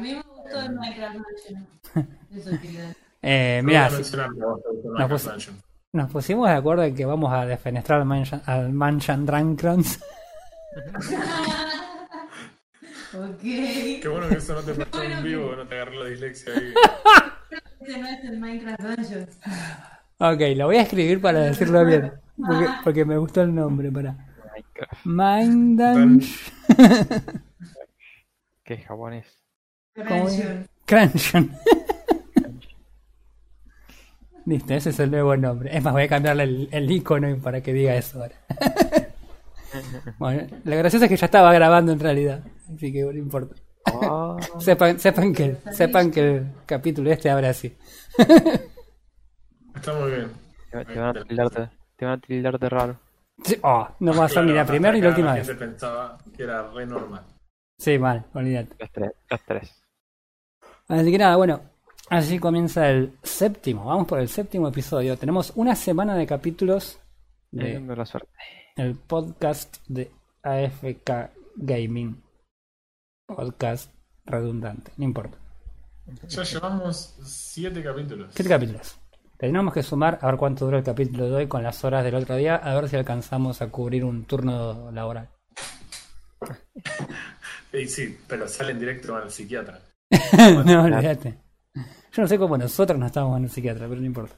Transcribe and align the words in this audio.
mí 0.00 0.14
me 0.14 0.22
gustó 0.22 0.60
el 0.60 0.72
Minecraft 0.72 1.16
Mansion. 1.16 1.66
Eso 2.36 2.50
quería 2.60 2.94
Eh, 3.22 3.60
Mira, 3.64 3.90
mira, 3.90 4.28
no, 4.98 5.08
pues- 5.08 5.28
nos 5.92 6.10
pusimos 6.10 6.48
de 6.48 6.54
acuerdo 6.54 6.84
en 6.84 6.94
que 6.94 7.04
vamos 7.04 7.32
a 7.32 7.44
defenestrar 7.46 8.00
al 8.00 8.06
Mansion, 8.06 8.40
al 8.46 8.72
Mansion 8.72 9.26
Drunkrons. 9.26 10.00
Ok. 13.12 13.40
Qué 13.42 14.08
bueno 14.08 14.28
que 14.28 14.36
eso 14.36 14.54
no 14.54 14.60
te 14.62 14.72
pasó 14.72 15.02
en 15.02 15.22
vivo, 15.24 15.54
no 15.56 15.66
te 15.66 15.74
agarró 15.74 16.04
la 16.04 16.10
dislexia 16.10 16.52
ahí. 16.54 16.72
Ese 17.80 17.98
no 17.98 18.06
es 18.06 18.24
el 18.24 18.38
Minecraft 18.38 18.80
Dungeons. 18.80 19.38
Ok, 20.18 20.40
lo 20.56 20.66
voy 20.66 20.76
a 20.76 20.82
escribir 20.82 21.20
para 21.20 21.40
decirlo 21.40 21.84
bien. 21.84 22.12
Porque, 22.36 22.66
porque 22.84 23.04
me 23.04 23.16
gustó 23.18 23.42
el 23.42 23.52
nombre, 23.52 23.90
para. 23.90 24.12
Minecraft, 24.54 25.04
Mind 25.06 25.80
Dungeon. 25.80 26.20
que 28.64 28.74
es 28.74 28.86
japonés. 28.86 29.39
Crunchon. 30.86 31.50
Listo, 34.46 34.74
ese 34.74 34.90
es 34.90 34.98
el 34.98 35.10
nuevo 35.10 35.36
nombre. 35.36 35.76
Es 35.76 35.82
más, 35.82 35.92
voy 35.92 36.02
a 36.02 36.08
cambiarle 36.08 36.42
el, 36.44 36.68
el 36.72 36.90
icono 36.90 37.36
para 37.38 37.60
que 37.60 37.72
diga 37.72 37.94
eso 37.94 38.22
ahora. 38.22 38.34
bueno, 40.18 40.46
lo 40.64 40.76
gracioso 40.76 41.04
es 41.04 41.08
que 41.08 41.16
ya 41.16 41.26
estaba 41.26 41.52
grabando 41.52 41.92
en 41.92 42.00
realidad. 42.00 42.42
Así 42.74 42.92
que 42.92 43.02
no 43.02 43.12
importa. 43.12 43.54
Ah, 43.86 44.36
Sepan, 44.58 44.98
sepan, 44.98 45.32
que, 45.32 45.56
sepan 45.72 46.10
que 46.10 46.20
el 46.20 46.46
capítulo 46.66 47.10
este 47.10 47.30
abre 47.30 47.48
así. 47.48 47.76
Está 49.74 49.94
muy 49.94 50.10
bien. 50.10 50.30
te, 50.70 50.84
te 50.84 50.98
van 50.98 51.16
a 51.16 51.24
tildar 51.24 51.50
de, 51.50 51.68
te 51.96 52.04
van 52.04 52.14
a 52.14 52.20
tildar 52.20 52.58
de 52.58 52.68
raro. 52.68 52.98
Sí, 53.44 53.56
oh, 53.62 53.88
no 54.00 54.14
va 54.14 54.24
a 54.24 54.28
ser 54.28 54.44
ni 54.44 54.52
la 54.52 54.66
primera 54.66 54.92
ni 54.92 55.00
la 55.00 55.08
última 55.08 55.34
vez. 55.34 55.46
gente 55.46 55.64
pensaba 55.64 56.18
que 56.36 56.42
era 56.42 56.70
re 56.70 56.86
normal. 56.86 57.24
Sí, 57.78 57.98
mal, 57.98 58.26
olvídate. 58.34 58.74
Los 58.78 58.90
tres, 58.90 59.12
los 59.30 59.40
tres. 59.44 59.79
Así 60.90 61.12
que 61.12 61.18
nada, 61.18 61.36
bueno, 61.36 61.60
así 62.08 62.40
comienza 62.40 62.90
el 62.90 63.16
séptimo. 63.22 63.84
Vamos 63.84 64.08
por 64.08 64.18
el 64.18 64.28
séptimo 64.28 64.66
episodio. 64.66 65.16
Tenemos 65.16 65.52
una 65.54 65.76
semana 65.76 66.16
de 66.16 66.26
capítulos 66.26 66.98
de 67.52 67.62
Teniendo 67.62 67.94
la 67.94 68.04
suerte. 68.04 68.28
el 68.74 68.96
podcast 68.96 69.76
de 69.86 70.10
AFK 70.42 71.30
Gaming. 71.54 72.20
Podcast 73.24 73.92
redundante, 74.26 74.90
no 74.96 75.04
importa. 75.04 75.38
Ya 76.26 76.42
llevamos 76.42 77.14
siete 77.22 77.84
capítulos. 77.84 78.34
¿Qué 78.34 78.42
capítulos? 78.42 78.98
Tenemos 79.38 79.72
que 79.72 79.84
sumar 79.84 80.18
a 80.20 80.26
ver 80.26 80.38
cuánto 80.38 80.64
dura 80.64 80.78
el 80.78 80.84
capítulo 80.84 81.26
de 81.26 81.36
hoy 81.36 81.46
con 81.46 81.62
las 81.62 81.84
horas 81.84 82.02
del 82.02 82.16
otro 82.16 82.34
día, 82.34 82.56
a 82.56 82.74
ver 82.74 82.88
si 82.88 82.96
alcanzamos 82.96 83.62
a 83.62 83.68
cubrir 83.68 84.04
un 84.04 84.24
turno 84.24 84.90
laboral. 84.90 85.28
Y 87.72 87.86
sí, 87.86 88.18
pero 88.26 88.48
sale 88.48 88.72
en 88.72 88.80
directo 88.80 89.14
al 89.14 89.30
psiquiatra. 89.30 89.78
no, 90.66 90.82
olvídate. 90.84 91.38
Yo 92.12 92.22
no 92.22 92.28
sé 92.28 92.38
cómo 92.38 92.58
nosotros 92.58 92.98
no 92.98 93.06
estamos 93.06 93.36
en 93.38 93.44
el 93.44 93.50
psiquiatra, 93.50 93.86
pero 93.88 94.00
no 94.00 94.06
importa. 94.06 94.34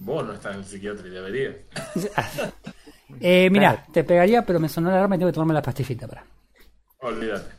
Vos 0.00 0.26
no 0.26 0.32
estás 0.32 0.54
en 0.54 0.60
el 0.60 0.64
psiquiatra 0.66 1.06
y 1.06 1.10
deberías. 1.10 1.56
Eh, 3.18 3.50
mira, 3.50 3.84
te 3.92 4.04
pegaría, 4.04 4.46
pero 4.46 4.60
me 4.60 4.68
sonó 4.68 4.88
la 4.88 4.98
alarma 4.98 5.16
y 5.16 5.18
tengo 5.18 5.30
que 5.30 5.34
tomarme 5.34 5.52
la 5.54 5.62
pastillita 5.62 6.06
para. 6.06 6.24
Olvídate. 7.00 7.50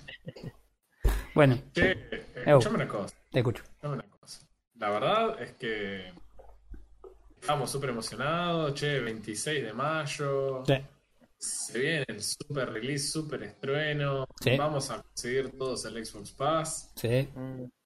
Bueno, 1.35 1.57
Che, 1.73 1.91
eh, 1.91 2.25
escuchame 2.45 2.75
una 2.75 2.87
cosa. 2.87 3.13
te 3.29 3.39
escucho. 3.39 3.61
escuchame 3.61 3.95
una 3.95 4.05
cosa. 4.17 4.39
La 4.77 4.89
verdad 4.91 5.41
es 5.43 5.51
que 5.55 6.13
estamos 7.41 7.69
súper 7.69 7.89
emocionados. 7.89 8.73
Che, 8.75 9.01
26 9.01 9.65
de 9.65 9.73
mayo. 9.73 10.63
Sí. 10.65 10.75
Se 11.43 11.79
viene 11.79 12.05
el 12.07 12.21
super 12.21 12.71
release, 12.71 13.07
super 13.07 13.41
estrueno. 13.41 14.27
Sí. 14.43 14.55
Vamos 14.57 14.91
a 14.91 15.01
conseguir 15.01 15.57
todos 15.57 15.83
el 15.85 16.05
Xbox 16.05 16.31
Pass. 16.33 16.91
Sí. 16.95 17.27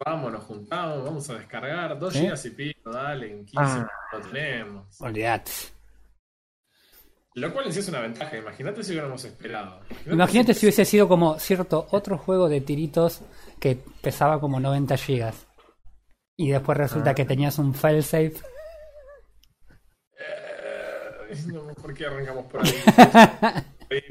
Vamos, 0.06 0.32
nos 0.34 0.44
juntamos, 0.44 1.04
vamos 1.06 1.30
a 1.30 1.36
descargar. 1.36 1.98
2 1.98 2.14
Sí. 2.14 2.20
gigas 2.20 2.46
y 2.46 2.50
pico, 2.50 2.92
dale, 2.92 3.32
en 3.32 3.46
15 3.46 3.64
Ah. 3.64 3.88
lo 4.12 4.20
tenemos. 4.22 5.02
Olvídate. 5.02 5.52
Lo 7.36 7.54
cual 7.54 7.68
en 7.68 7.74
sí 7.74 7.80
es 7.80 7.88
una 7.88 8.02
ventaja. 8.02 8.38
Imagínate 8.38 8.84
si 8.84 8.92
hubiéramos 8.92 9.24
esperado. 9.24 9.80
Imagínate 10.06 10.54
si 10.54 10.66
hubiese 10.66 10.84
sido 10.84 11.08
como 11.08 11.40
cierto 11.40 11.88
otro 11.92 12.18
juego 12.18 12.50
de 12.50 12.60
tiritos 12.62 13.22
que 13.60 13.78
pesaba 14.02 14.40
como 14.42 14.60
90 14.60 14.98
gigas. 14.98 15.48
Y 16.38 16.50
después 16.52 16.78
resulta 16.78 17.14
que 17.16 17.24
tenías 17.24 17.58
un 17.58 17.74
failsafe. 17.74 18.34
Eh, 20.18 21.44
no, 21.48 21.75
¿Por 21.86 21.94
qué 21.94 22.08
arrancamos 22.08 22.46
por 22.52 22.66
ahí? 22.66 22.74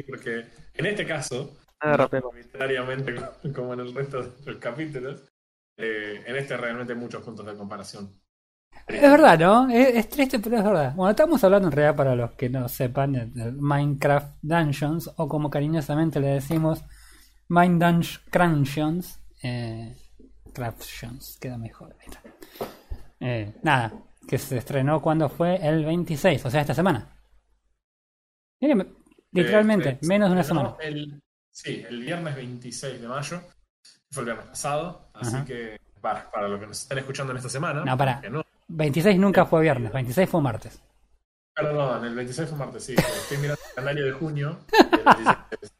Porque 0.08 0.44
en 0.74 0.86
este 0.86 1.04
caso, 1.04 1.56
arbitrariamente 1.80 3.16
como 3.52 3.74
en 3.74 3.80
el 3.80 3.92
resto 3.92 4.22
de 4.22 4.52
los 4.52 4.60
capítulos, 4.60 5.24
eh, 5.76 6.22
en 6.24 6.36
este 6.36 6.56
realmente 6.56 6.92
hay 6.92 6.98
muchos 7.00 7.24
puntos 7.24 7.44
de 7.44 7.56
comparación. 7.56 8.16
Es 8.86 9.02
verdad, 9.02 9.36
¿no? 9.40 9.68
Es, 9.68 9.88
es 9.88 10.08
triste, 10.08 10.38
pero 10.38 10.58
es 10.58 10.64
verdad. 10.64 10.94
Bueno, 10.94 11.10
estamos 11.10 11.42
hablando 11.42 11.66
en 11.66 11.72
realidad 11.72 11.96
para 11.96 12.14
los 12.14 12.30
que 12.34 12.48
no 12.48 12.68
sepan 12.68 13.16
el 13.16 13.54
Minecraft 13.54 14.36
Dungeons, 14.40 15.10
o 15.16 15.26
como 15.26 15.50
cariñosamente 15.50 16.20
le 16.20 16.28
decimos, 16.28 16.84
Mind 17.48 17.82
Dungeon 17.82 18.22
Crunchions. 18.30 19.18
Eh, 19.42 19.96
Craftions, 20.52 21.38
queda 21.40 21.58
mejor. 21.58 21.96
Eh, 23.18 23.52
nada, 23.64 23.92
que 24.28 24.38
se 24.38 24.58
estrenó 24.58 25.02
cuando 25.02 25.28
fue 25.28 25.56
el 25.56 25.84
26, 25.84 26.46
o 26.46 26.50
sea, 26.50 26.60
esta 26.60 26.74
semana. 26.74 27.14
Literalmente, 29.32 29.88
Eh, 29.90 29.98
menos 30.02 30.28
de 30.28 30.32
una 30.34 30.44
semana. 30.44 30.74
el- 30.80 31.20
sí, 31.50 31.84
el 31.88 32.00
viernes 32.02 32.36
26 32.36 33.00
de 33.00 33.08
mayo, 33.08 33.40
fue 34.10 34.22
el 34.22 34.24
viernes 34.26 34.46
pasado, 34.46 35.10
así 35.14 35.34
Ajá. 35.36 35.44
que 35.44 35.80
para, 36.00 36.30
para 36.30 36.48
los 36.48 36.60
que 36.60 36.66
nos 36.66 36.80
están 36.82 36.98
escuchando 36.98 37.32
en 37.32 37.38
esta 37.38 37.48
semana, 37.48 37.84
No, 37.84 37.96
que 38.20 38.30
no, 38.30 38.44
26 38.68 39.18
nunca 39.18 39.44
fue 39.46 39.62
viernes, 39.62 39.92
26 39.92 40.28
fue 40.28 40.40
martes. 40.40 40.80
perdón, 41.54 42.04
el 42.04 42.14
26 42.14 42.48
fue 42.48 42.58
martes, 42.58 42.84
sí, 42.84 42.94
estoy 42.94 43.38
mirando 43.38 43.60
el 43.68 43.74
calendario 43.74 44.04
de 44.06 44.12
junio, 44.12 44.58
y 44.72 44.76
el 44.94 45.04
26 45.04 45.38
es, 45.62 45.72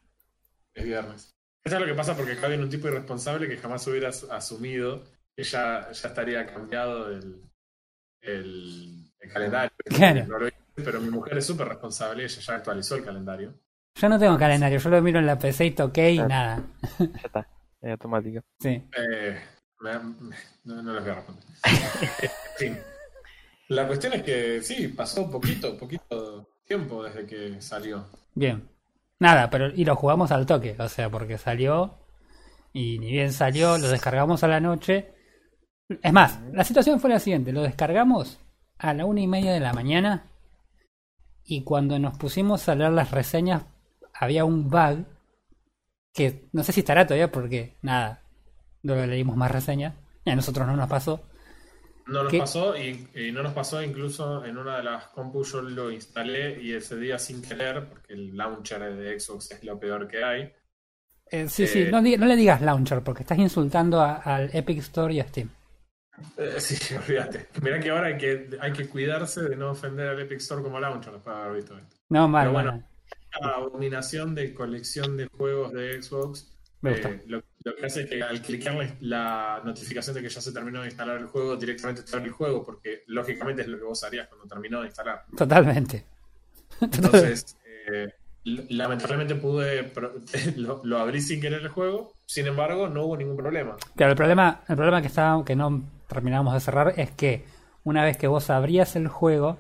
es 0.74 0.84
viernes. 0.84 1.30
Eso 1.64 1.76
es 1.76 1.80
lo 1.80 1.86
que 1.86 1.94
pasa 1.94 2.14
porque 2.16 2.32
acá 2.32 2.48
viene 2.48 2.62
un 2.64 2.70
tipo 2.70 2.88
irresponsable 2.88 3.48
que 3.48 3.56
jamás 3.56 3.86
hubiera 3.86 4.08
as- 4.10 4.24
asumido 4.30 5.02
que 5.36 5.42
ya, 5.42 5.90
ya 5.90 6.08
estaría 6.08 6.46
cambiado 6.46 7.10
el, 7.10 7.42
el, 8.20 9.10
el 9.20 9.32
calendario. 9.32 9.70
Claro. 9.86 10.48
Pero 10.76 11.00
mi 11.00 11.10
mujer 11.10 11.38
es 11.38 11.46
súper 11.46 11.68
responsable, 11.68 12.24
ella 12.24 12.40
ya 12.40 12.54
actualizó 12.54 12.96
el 12.96 13.04
calendario. 13.04 13.54
Yo 13.96 14.08
no 14.08 14.18
tengo 14.18 14.36
calendario, 14.38 14.78
yo 14.78 14.90
lo 14.90 15.00
miro 15.02 15.18
en 15.20 15.26
la 15.26 15.38
PC 15.38 15.66
y 15.66 15.70
toqué 15.72 16.12
y 16.12 16.18
nada. 16.18 16.62
Ya 16.98 17.06
está. 17.24 17.48
Es 17.80 17.90
automático. 17.92 18.40
Sí. 18.58 18.68
Eh, 18.96 19.40
me- 19.80 19.98
me- 19.98 20.36
no, 20.64 20.82
no 20.82 20.92
les 20.94 21.02
voy 21.02 21.12
a 21.12 21.14
responder. 21.14 21.44
en 22.22 22.30
fin. 22.58 22.78
La 23.68 23.86
cuestión 23.86 24.12
es 24.14 24.22
que 24.22 24.62
sí, 24.62 24.88
pasó 24.88 25.30
poquito, 25.30 25.76
poquito 25.78 26.48
tiempo 26.66 27.02
desde 27.04 27.26
que 27.26 27.60
salió. 27.60 28.06
Bien. 28.34 28.68
Nada, 29.20 29.48
pero 29.48 29.68
y 29.68 29.84
lo 29.84 29.94
jugamos 29.96 30.32
al 30.32 30.44
toque, 30.44 30.74
o 30.78 30.88
sea, 30.88 31.08
porque 31.08 31.38
salió 31.38 31.98
y 32.72 32.98
ni 32.98 33.12
bien 33.12 33.32
salió, 33.32 33.78
lo 33.78 33.88
descargamos 33.88 34.42
a 34.42 34.48
la 34.48 34.60
noche. 34.60 35.12
Es 36.02 36.12
más, 36.12 36.40
la 36.52 36.64
situación 36.64 36.98
fue 36.98 37.10
la 37.10 37.20
siguiente, 37.20 37.52
lo 37.52 37.62
descargamos 37.62 38.40
a 38.78 38.92
la 38.92 39.04
una 39.04 39.20
y 39.20 39.26
media 39.28 39.52
de 39.52 39.60
la 39.60 39.72
mañana 39.72 40.30
y 41.44 41.62
cuando 41.62 41.98
nos 41.98 42.16
pusimos 42.18 42.68
a 42.68 42.74
leer 42.74 42.92
las 42.92 43.10
reseñas 43.10 43.64
había 44.14 44.44
un 44.44 44.68
bug 44.70 45.04
que 46.12 46.48
no 46.52 46.62
sé 46.62 46.72
si 46.72 46.80
estará 46.80 47.06
todavía 47.06 47.30
porque 47.32 47.76
nada, 47.82 48.22
no 48.82 48.94
lo 48.94 49.06
leímos 49.06 49.36
más 49.36 49.50
reseñas 49.50 49.94
y 50.24 50.30
a 50.30 50.36
nosotros 50.36 50.66
no 50.66 50.76
nos 50.76 50.88
pasó. 50.88 51.20
No 52.06 52.22
nos 52.22 52.30
¿Qué? 52.30 52.38
pasó 52.38 52.76
y, 52.76 53.08
y 53.14 53.32
no 53.32 53.42
nos 53.42 53.52
pasó 53.54 53.82
incluso 53.82 54.44
en 54.44 54.58
una 54.58 54.76
de 54.76 54.84
las 54.84 55.06
compus 55.08 55.52
yo 55.52 55.62
lo 55.62 55.90
instalé 55.90 56.62
y 56.62 56.72
ese 56.74 56.96
día 56.98 57.18
sin 57.18 57.40
querer, 57.42 57.88
porque 57.88 58.12
el 58.12 58.36
launcher 58.36 58.94
de 58.94 59.18
Xbox 59.18 59.50
es 59.52 59.64
lo 59.64 59.78
peor 59.80 60.06
que 60.06 60.22
hay. 60.22 60.52
Eh, 61.30 61.48
sí, 61.48 61.66
sí, 61.66 61.80
Eh. 61.82 61.90
no, 61.90 62.00
le 62.02 62.36
digas 62.36 62.60
launcher 62.60 63.02
porque 63.02 63.22
estás 63.22 63.38
insultando 63.38 64.00
a- 64.02 64.16
al 64.16 64.50
Epic 64.54 64.78
Store 64.78 65.14
y 65.14 65.20
a 65.20 65.26
Steam. 65.28 65.48
Eh, 66.36 66.56
sí, 66.58 66.94
olvídate. 66.96 67.48
Mirá 67.62 67.80
que 67.80 67.90
ahora 67.90 68.08
hay 68.08 68.18
que, 68.18 68.50
hay 68.60 68.72
que 68.72 68.88
cuidarse 68.88 69.42
de 69.42 69.56
no 69.56 69.70
ofender 69.70 70.08
al 70.08 70.20
Epic 70.20 70.38
Store 70.38 70.62
como 70.62 70.80
launcher 70.80 71.12
de 71.12 71.30
haber 71.30 71.56
visto 71.56 71.76
esto. 71.76 71.96
No, 72.08 72.28
mal, 72.28 72.44
Pero 72.44 72.52
bueno, 72.52 72.72
mal. 72.72 72.86
La 73.40 73.48
abominación 73.56 74.34
de 74.34 74.54
colección 74.54 75.16
de 75.16 75.26
juegos 75.26 75.72
de 75.72 76.00
Xbox 76.00 76.52
Me 76.80 76.92
gusta. 76.92 77.10
Eh, 77.10 77.22
lo, 77.26 77.42
lo 77.64 77.74
que 77.74 77.86
hace 77.86 78.02
es 78.02 78.10
que 78.10 78.22
al 78.22 78.40
clicar 78.42 78.76
la, 79.00 79.60
notificación 79.64 80.14
de 80.14 80.22
que 80.22 80.28
ya 80.28 80.40
se 80.40 80.52
terminó 80.52 80.82
de 80.82 80.86
instalar 80.86 81.18
el 81.18 81.26
juego, 81.26 81.56
directamente 81.56 82.02
te 82.02 82.14
abre 82.14 82.28
el 82.28 82.32
juego, 82.32 82.62
porque 82.62 83.02
lógicamente 83.06 83.62
es 83.62 83.68
lo 83.68 83.78
que 83.78 83.84
vos 83.84 84.04
harías 84.04 84.28
cuando 84.28 84.46
terminó 84.46 84.80
de 84.80 84.86
instalar. 84.86 85.24
Totalmente. 85.36 86.04
Entonces, 86.80 87.56
eh, 87.90 88.12
lamentablemente 88.44 89.34
pude, 89.34 89.92
lo, 90.56 90.82
lo 90.84 90.98
abrí 90.98 91.20
sin 91.20 91.40
querer 91.40 91.62
el 91.62 91.68
juego, 91.68 92.12
sin 92.26 92.46
embargo, 92.46 92.88
no 92.88 93.04
hubo 93.04 93.16
ningún 93.16 93.36
problema. 93.36 93.76
Claro, 93.96 94.12
el 94.12 94.16
problema, 94.16 94.62
el 94.68 94.76
problema 94.76 95.00
que 95.00 95.08
estaba, 95.08 95.44
que 95.44 95.56
no 95.56 95.82
terminamos 96.14 96.54
de 96.54 96.60
cerrar 96.60 96.94
es 96.96 97.10
que 97.10 97.44
una 97.82 98.04
vez 98.04 98.16
que 98.16 98.28
vos 98.28 98.48
abrías 98.48 98.96
el 98.96 99.08
juego, 99.08 99.58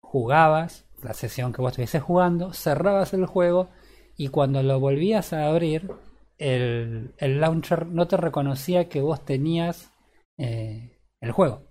jugabas 0.00 0.86
la 1.02 1.14
sesión 1.14 1.52
que 1.52 1.62
vos 1.62 1.72
estuvieses 1.72 2.02
jugando, 2.02 2.52
cerrabas 2.52 3.12
el 3.14 3.26
juego 3.26 3.70
y 4.16 4.28
cuando 4.28 4.62
lo 4.62 4.78
volvías 4.78 5.32
a 5.32 5.46
abrir, 5.46 5.90
el, 6.38 7.14
el 7.18 7.40
launcher 7.40 7.86
no 7.86 8.06
te 8.06 8.16
reconocía 8.16 8.88
que 8.88 9.00
vos 9.00 9.24
tenías 9.24 9.92
eh, 10.38 10.98
el 11.20 11.32
juego. 11.32 11.70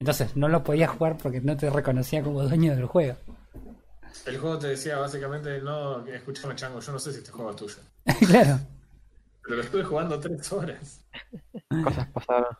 Entonces 0.00 0.36
no 0.36 0.48
lo 0.48 0.64
podías 0.64 0.90
jugar 0.90 1.18
porque 1.18 1.40
no 1.40 1.56
te 1.56 1.68
reconocía 1.70 2.22
como 2.22 2.42
dueño 2.42 2.74
del 2.74 2.86
juego. 2.86 3.16
El 4.26 4.38
juego 4.38 4.58
te 4.58 4.68
decía 4.68 4.98
básicamente, 4.98 5.60
no, 5.60 6.04
escúchame 6.06 6.54
chango, 6.56 6.80
yo 6.80 6.92
no 6.92 6.98
sé 6.98 7.12
si 7.12 7.18
este 7.18 7.30
juego 7.30 7.50
es 7.50 7.56
tuyo. 7.56 7.76
claro, 8.26 8.58
Pero 9.42 9.56
lo 9.56 9.62
estuve 9.62 9.84
jugando 9.84 10.18
tres 10.18 10.52
horas. 10.52 11.04
Cosas 11.84 12.08
pasaron. 12.08 12.56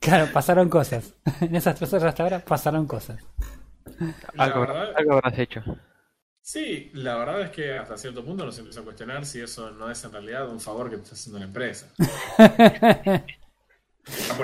Claro, 0.00 0.32
pasaron 0.32 0.68
cosas. 0.68 1.14
En 1.40 1.54
esas 1.56 1.76
tres 1.76 1.92
horas 1.92 2.04
hasta 2.06 2.22
ahora 2.24 2.40
pasaron 2.44 2.86
cosas. 2.86 3.18
Algo, 4.36 4.60
verdad, 4.60 4.92
algo 4.96 5.12
habrás 5.14 5.38
hecho. 5.38 5.62
sí, 6.42 6.90
la 6.94 7.16
verdad 7.16 7.42
es 7.42 7.50
que 7.50 7.78
hasta 7.78 7.96
cierto 7.96 8.24
punto 8.24 8.44
nos 8.44 8.58
empezó 8.58 8.80
a 8.80 8.84
cuestionar 8.84 9.24
si 9.26 9.40
eso 9.40 9.70
no 9.70 9.90
es 9.90 10.02
en 10.04 10.12
realidad 10.12 10.48
un 10.48 10.60
favor 10.60 10.90
que 10.90 10.96
te 10.96 11.02
está 11.02 11.14
haciendo 11.14 11.38
la 11.38 11.44
empresa. 11.46 11.88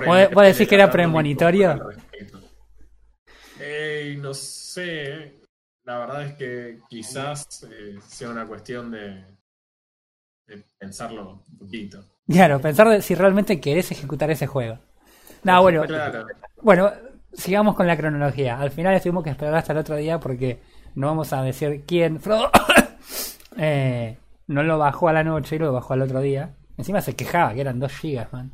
¿Vos- 0.04 0.30
vos 0.32 0.44
decís 0.44 0.68
que 0.68 0.74
era 0.76 0.90
premonitorio? 0.90 1.68
Eh, 3.58 4.16
no 4.20 4.34
sé, 4.34 5.40
la 5.84 5.98
verdad 5.98 6.22
es 6.26 6.34
que 6.34 6.80
quizás 6.88 7.46
eh, 7.70 7.98
sea 8.06 8.30
una 8.30 8.46
cuestión 8.46 8.90
de, 8.90 9.24
de 10.48 10.64
pensarlo 10.78 11.44
un 11.48 11.58
poquito. 11.58 12.04
Claro, 12.28 12.60
pensar 12.60 12.88
de 12.88 13.02
si 13.02 13.14
realmente 13.14 13.60
querés 13.60 13.90
ejecutar 13.90 14.30
ese 14.30 14.46
juego. 14.46 14.78
No, 15.46 15.62
bueno, 15.62 15.84
Claro, 15.84 16.26
bueno, 16.60 16.92
sigamos 17.32 17.76
con 17.76 17.86
la 17.86 17.96
cronología. 17.96 18.58
Al 18.58 18.72
final 18.72 19.00
tuvimos 19.00 19.22
que 19.22 19.30
esperar 19.30 19.54
hasta 19.54 19.72
el 19.72 19.78
otro 19.78 19.94
día 19.94 20.18
porque 20.18 20.60
no 20.96 21.06
vamos 21.06 21.32
a 21.32 21.42
decir 21.42 21.84
quién. 21.86 22.20
Frodo 22.20 22.50
eh, 23.56 24.18
no 24.48 24.64
lo 24.64 24.76
bajó 24.76 25.08
a 25.08 25.12
la 25.12 25.22
noche 25.22 25.54
y 25.54 25.58
lo 25.60 25.72
bajó 25.72 25.94
al 25.94 26.02
otro 26.02 26.20
día. 26.20 26.56
Encima 26.76 27.00
se 27.00 27.14
quejaba 27.14 27.54
que 27.54 27.60
eran 27.60 27.78
2 27.78 27.92
gigas, 27.92 28.32
man. 28.32 28.50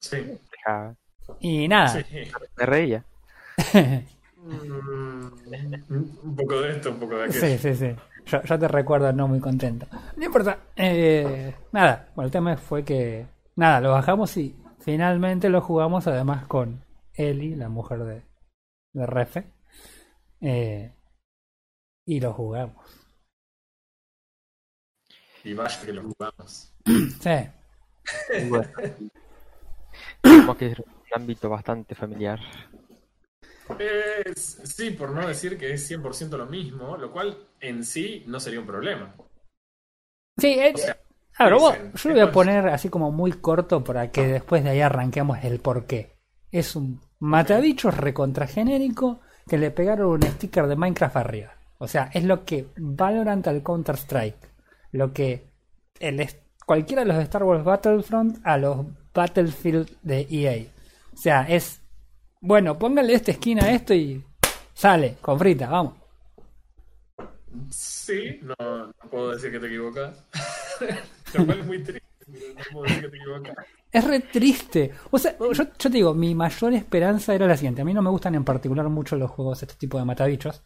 sí. 0.00 0.16
Y 1.40 1.68
nada, 1.68 1.88
sí. 1.88 2.04
Me 2.56 2.66
reía. 2.66 3.04
Mm, 4.46 5.26
un 6.22 6.36
poco 6.36 6.60
de 6.60 6.70
esto, 6.70 6.90
un 6.90 7.00
poco 7.00 7.16
de 7.16 7.24
aquello. 7.24 7.40
Sí, 7.40 7.58
sí, 7.58 7.74
sí. 7.74 7.96
Yo, 8.26 8.42
yo 8.42 8.58
te 8.58 8.68
recuerdo 8.68 9.12
no 9.12 9.28
muy 9.28 9.40
contento. 9.40 9.86
No 10.16 10.24
importa. 10.24 10.58
Eh, 10.76 11.54
nada, 11.72 12.08
bueno, 12.14 12.26
el 12.26 12.32
tema 12.32 12.56
fue 12.56 12.84
que. 12.84 13.26
Nada, 13.56 13.80
lo 13.80 13.90
bajamos 13.90 14.36
y 14.36 14.54
finalmente 14.86 15.48
lo 15.50 15.60
jugamos 15.60 16.06
además 16.06 16.46
con 16.46 16.82
Eli, 17.14 17.56
la 17.56 17.68
mujer 17.68 18.04
de, 18.04 18.22
de 18.94 19.06
Refe. 19.06 19.44
Eh, 20.40 20.92
y 22.06 22.20
lo 22.20 22.32
jugamos. 22.32 22.76
Y 25.42 25.54
vaya 25.54 25.80
que 25.84 25.92
lo 25.92 26.02
jugamos. 26.04 26.72
Sí. 27.20 28.46
Bueno. 28.48 28.68
Que 30.56 30.66
es 30.68 30.78
un 30.78 30.84
ámbito 31.14 31.48
bastante 31.50 31.94
familiar. 31.96 32.38
Es- 33.78 34.60
sí, 34.64 34.90
por 34.90 35.10
no 35.10 35.26
decir 35.26 35.58
que 35.58 35.72
es 35.72 35.90
100% 35.90 36.36
lo 36.36 36.46
mismo, 36.46 36.96
lo 36.96 37.10
cual 37.10 37.36
en 37.58 37.84
sí 37.84 38.22
no 38.28 38.38
sería 38.38 38.60
un 38.60 38.66
problema. 38.66 39.14
Sí, 40.38 40.56
O 40.72 40.76
sea, 40.78 40.96
a 41.38 41.44
ver, 41.44 41.54
vos- 41.54 41.74
yo 41.94 42.08
lo 42.10 42.14
voy 42.14 42.20
a 42.20 42.24
esto 42.24 42.26
es- 42.28 42.30
poner 42.34 42.68
así 42.68 42.88
como 42.88 43.12
muy 43.12 43.32
corto 43.32 43.82
para 43.84 44.10
que 44.10 44.26
después 44.26 44.64
de 44.64 44.70
ahí 44.70 44.80
arranquemos 44.80 45.38
el 45.42 45.60
porqué. 45.60 46.16
Es 46.50 46.76
un 46.76 47.00
matabichos 47.18 47.96
recontra 47.96 48.46
genérico 48.46 49.20
que 49.46 49.58
le 49.58 49.70
pegaron 49.70 50.08
un 50.08 50.22
sticker 50.22 50.66
de 50.66 50.76
Minecraft 50.76 51.16
arriba. 51.16 51.52
O 51.78 51.86
sea, 51.88 52.10
es 52.14 52.24
lo 52.24 52.44
que 52.44 52.68
Valorant 52.76 53.46
al 53.48 53.62
Counter 53.62 53.96
Strike. 53.96 54.48
Lo 54.92 55.12
que 55.12 55.50
el, 56.00 56.20
es- 56.20 56.38
cualquiera 56.64 57.02
de 57.02 57.08
los 57.08 57.16
de 57.18 57.22
Star 57.24 57.42
Wars 57.44 57.64
Battlefront 57.64 58.38
a 58.44 58.56
los 58.58 58.86
Battlefield 59.14 59.90
de 60.02 60.26
EA. 60.30 60.66
O 61.12 61.16
sea, 61.16 61.42
es. 61.48 61.80
Bueno, 62.40 62.78
póngale 62.78 63.14
esta 63.14 63.30
esquina 63.32 63.64
a 63.64 63.72
esto 63.72 63.94
y 63.94 64.22
sale, 64.74 65.16
con 65.20 65.38
frita, 65.38 65.68
vamos. 65.68 65.94
Sí, 67.70 68.40
no, 68.42 68.86
no 68.86 68.92
puedo 69.10 69.30
decir 69.30 69.50
que 69.50 69.58
te 69.58 69.66
equivocas. 69.66 70.24
lo 71.34 71.46
cual 71.46 71.60
es 71.60 71.66
muy 71.66 71.82
triste, 71.82 72.02
pero 72.20 72.54
no 72.54 72.60
puedo 72.72 72.84
decir 72.84 73.02
que 73.02 73.08
te 73.08 73.16
equivocas. 73.16 73.56
Es 73.92 74.04
re 74.04 74.20
triste. 74.20 74.92
O 75.10 75.18
sea, 75.18 75.36
yo, 75.38 75.52
yo 75.52 75.64
te 75.76 75.88
digo, 75.90 76.14
mi 76.14 76.34
mayor 76.34 76.72
esperanza 76.74 77.34
era 77.34 77.46
la 77.46 77.56
siguiente. 77.56 77.82
A 77.82 77.84
mí 77.84 77.94
no 77.94 78.02
me 78.02 78.10
gustan 78.10 78.34
en 78.34 78.44
particular 78.44 78.88
mucho 78.88 79.16
los 79.16 79.30
juegos, 79.30 79.62
este 79.62 79.74
tipo 79.76 79.98
de 79.98 80.04
matabichos. 80.04 80.62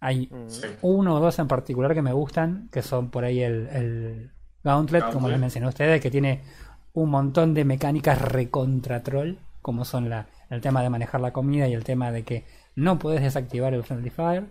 Hay 0.00 0.28
Sí. 0.48 0.66
uno 0.82 1.14
o 1.16 1.20
dos 1.20 1.38
en 1.38 1.48
particular 1.48 1.94
que 1.94 2.02
me 2.02 2.12
gustan, 2.12 2.68
que 2.70 2.82
son 2.82 3.10
por 3.10 3.24
ahí 3.24 3.40
el, 3.42 3.68
el 3.68 4.30
Gauntlet, 4.62 5.10
como 5.12 5.28
les 5.28 5.38
mencioné 5.38 5.66
a 5.66 5.70
ustedes, 5.70 6.00
que 6.00 6.10
tiene 6.10 6.42
un 6.92 7.10
montón 7.10 7.54
de 7.54 7.64
mecánicas 7.64 8.20
recontra 8.20 9.02
troll, 9.02 9.36
como 9.62 9.84
son 9.84 10.10
la, 10.10 10.26
el 10.50 10.60
tema 10.60 10.82
de 10.82 10.90
manejar 10.90 11.20
la 11.20 11.32
comida 11.32 11.66
y 11.68 11.72
el 11.74 11.84
tema 11.84 12.12
de 12.12 12.22
que 12.24 12.44
no 12.76 12.98
puedes 12.98 13.22
desactivar 13.22 13.72
el 13.72 13.82
Friendly 13.84 14.10
Fire. 14.10 14.44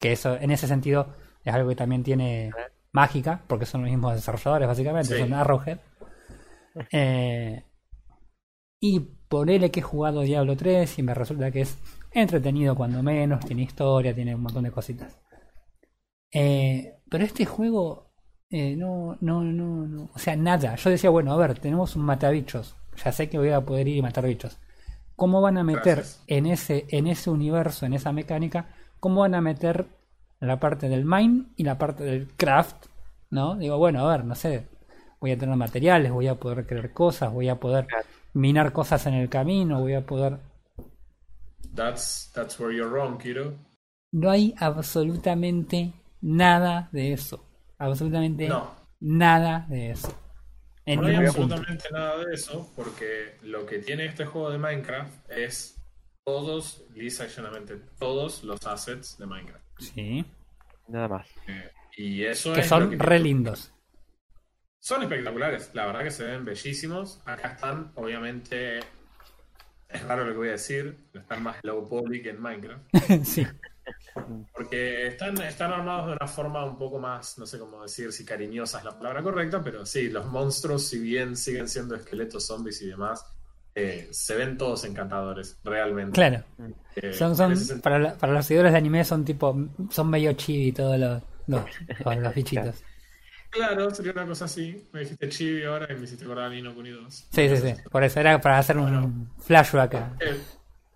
Que 0.00 0.12
eso, 0.12 0.36
en 0.36 0.50
ese 0.50 0.66
sentido, 0.66 1.14
es 1.44 1.52
algo 1.54 1.68
que 1.68 1.76
también 1.76 2.02
tiene 2.02 2.50
mágica, 2.92 3.42
porque 3.46 3.66
son 3.66 3.82
los 3.82 3.90
mismos 3.90 4.14
desarrolladores, 4.14 4.68
básicamente, 4.68 5.14
Sí. 5.14 5.20
son 5.20 5.32
Arrowhead. 5.34 5.78
Eh, 6.90 7.64
y 8.80 9.00
ponele 9.28 9.70
que 9.70 9.80
he 9.80 9.82
jugado 9.82 10.20
Diablo 10.22 10.56
3 10.56 10.98
y 10.98 11.02
me 11.02 11.14
resulta 11.14 11.50
que 11.50 11.62
es 11.62 11.78
entretenido 12.10 12.74
cuando 12.74 13.02
menos, 13.02 13.44
tiene 13.44 13.62
historia, 13.62 14.14
tiene 14.14 14.34
un 14.34 14.42
montón 14.42 14.64
de 14.64 14.70
cositas. 14.70 15.18
Eh, 16.32 16.94
pero 17.10 17.24
este 17.24 17.44
juego, 17.44 18.12
eh, 18.50 18.74
no, 18.76 19.16
no, 19.20 19.42
no, 19.42 19.86
no, 19.86 20.10
o 20.14 20.18
sea, 20.18 20.36
nada. 20.36 20.74
Yo 20.76 20.90
decía, 20.90 21.10
bueno, 21.10 21.32
a 21.32 21.36
ver, 21.36 21.58
tenemos 21.58 21.94
un 21.96 22.02
matabichos, 22.04 22.76
ya 23.02 23.12
sé 23.12 23.28
que 23.28 23.38
voy 23.38 23.50
a 23.50 23.60
poder 23.60 23.88
ir 23.88 23.96
y 23.98 24.02
matar 24.02 24.26
bichos. 24.26 24.58
¿Cómo 25.14 25.40
van 25.40 25.58
a 25.58 25.64
meter 25.64 25.96
Gracias. 25.98 26.24
en 26.26 26.46
ese, 26.46 26.86
en 26.88 27.06
ese 27.06 27.30
universo, 27.30 27.86
en 27.86 27.92
esa 27.92 28.12
mecánica, 28.12 28.74
cómo 28.98 29.20
van 29.20 29.34
a 29.34 29.40
meter 29.40 29.86
la 30.48 30.60
parte 30.60 30.88
del 30.88 31.04
mine 31.04 31.46
y 31.56 31.64
la 31.64 31.78
parte 31.78 32.04
del 32.04 32.28
craft? 32.36 32.86
¿No? 33.30 33.56
Digo, 33.56 33.78
bueno, 33.78 34.06
a 34.08 34.12
ver, 34.16 34.24
no 34.24 34.34
sé, 34.34 34.68
voy 35.20 35.32
a 35.32 35.38
tener 35.38 35.56
materiales, 35.56 36.12
voy 36.12 36.28
a 36.28 36.34
poder 36.36 36.66
crear 36.66 36.92
cosas, 36.92 37.32
voy 37.32 37.48
a 37.48 37.58
poder 37.60 37.86
minar 38.34 38.72
cosas 38.72 39.06
en 39.06 39.14
el 39.14 39.28
camino, 39.28 39.80
voy 39.80 39.94
a 39.94 40.04
poder... 40.06 40.38
That's, 41.74 42.30
that's 42.34 42.58
where 42.58 42.70
you're 42.72 42.88
wrong, 42.88 43.18
kiddo. 43.18 43.58
No 44.12 44.30
hay 44.30 44.54
absolutamente 44.58 45.92
nada 46.20 46.88
de 46.92 47.12
eso. 47.12 47.44
Absolutamente 47.78 48.48
No. 48.48 48.70
nada 49.00 49.66
de 49.68 49.90
eso. 49.90 50.14
En 50.84 51.00
No 51.00 51.06
hay 51.06 51.16
punto. 51.32 51.54
absolutamente 51.56 51.88
nada 51.92 52.18
de 52.24 52.34
eso, 52.34 52.72
porque 52.76 53.36
lo 53.42 53.66
que 53.66 53.78
tiene 53.78 54.06
este 54.06 54.26
juego 54.26 54.50
de 54.50 54.58
Minecraft 54.58 55.30
es 55.30 55.76
todos, 56.24 56.84
lisa 56.94 57.26
y 57.26 57.28
llanamente, 57.30 57.76
todos 57.98 58.44
los 58.44 58.64
assets 58.66 59.16
de 59.18 59.26
Minecraft. 59.26 59.61
Sí. 59.78 60.24
Nada 60.88 61.08
más. 61.08 61.28
Eh, 61.46 61.70
y 61.96 62.24
eso 62.24 62.52
Que 62.52 62.60
es 62.60 62.68
son 62.68 62.90
que 62.90 62.96
re 62.96 63.18
lindos. 63.18 63.72
Son 64.78 65.02
espectaculares, 65.02 65.70
la 65.74 65.86
verdad 65.86 66.02
que 66.02 66.10
se 66.10 66.24
ven 66.24 66.44
bellísimos. 66.44 67.20
Acá 67.24 67.52
están, 67.52 67.92
obviamente, 67.94 68.80
es 69.88 70.02
raro 70.04 70.24
lo 70.24 70.32
que 70.32 70.38
voy 70.38 70.48
a 70.48 70.52
decir, 70.52 71.06
están 71.14 71.42
más 71.42 71.56
low 71.62 71.88
poly 71.88 72.20
que 72.20 72.30
en 72.30 72.40
Minecraft. 72.40 72.82
sí. 73.24 73.46
Porque 74.52 75.06
están, 75.06 75.40
están 75.40 75.72
armados 75.72 76.08
de 76.08 76.12
una 76.14 76.26
forma 76.26 76.64
un 76.64 76.76
poco 76.76 76.98
más, 76.98 77.38
no 77.38 77.46
sé 77.46 77.58
cómo 77.58 77.82
decir 77.82 78.12
si 78.12 78.24
cariñosa 78.24 78.78
es 78.78 78.84
la 78.84 78.98
palabra 78.98 79.22
correcta, 79.22 79.62
pero 79.62 79.86
sí, 79.86 80.08
los 80.08 80.26
monstruos, 80.26 80.86
si 80.86 80.98
bien 80.98 81.36
siguen 81.36 81.68
siendo 81.68 81.94
esqueletos, 81.94 82.46
zombies 82.46 82.82
y 82.82 82.88
demás, 82.88 83.24
eh, 83.74 84.08
se 84.10 84.36
ven 84.36 84.56
todos 84.58 84.84
encantadores, 84.84 85.58
realmente. 85.64 86.12
Claro. 86.12 86.44
Eh, 86.96 87.12
Son, 87.12 87.34
son, 87.36 87.54
para, 87.80 87.98
la- 87.98 88.14
para 88.14 88.32
los 88.34 88.46
seguidores 88.46 88.72
de 88.72 88.78
anime 88.78 89.04
son 89.04 89.24
tipo, 89.24 89.56
son 89.90 90.10
medio 90.10 90.32
chibi 90.34 90.72
todos 90.72 90.98
los, 90.98 91.22
los, 91.46 92.34
bichitos. 92.34 92.82
Claro, 93.50 93.94
sería 93.94 94.12
una 94.12 94.24
cosa 94.26 94.46
así. 94.46 94.88
Me 94.92 95.00
dijiste 95.00 95.28
chibi 95.28 95.64
ahora 95.64 95.86
y 95.92 95.96
me 95.96 96.04
hiciste 96.04 96.24
acordar 96.24 96.46
a 96.46 96.48
Nino 96.48 96.74
Kuni 96.74 96.88
2. 96.88 97.14
Sí, 97.30 97.48
sí, 97.50 97.56
sí. 97.58 97.74
Por 97.90 98.02
eso 98.02 98.18
era 98.18 98.40
para 98.40 98.56
hacer 98.56 98.78
un 98.78 99.30
flashback. 99.40 99.94
Eh, 100.20 100.40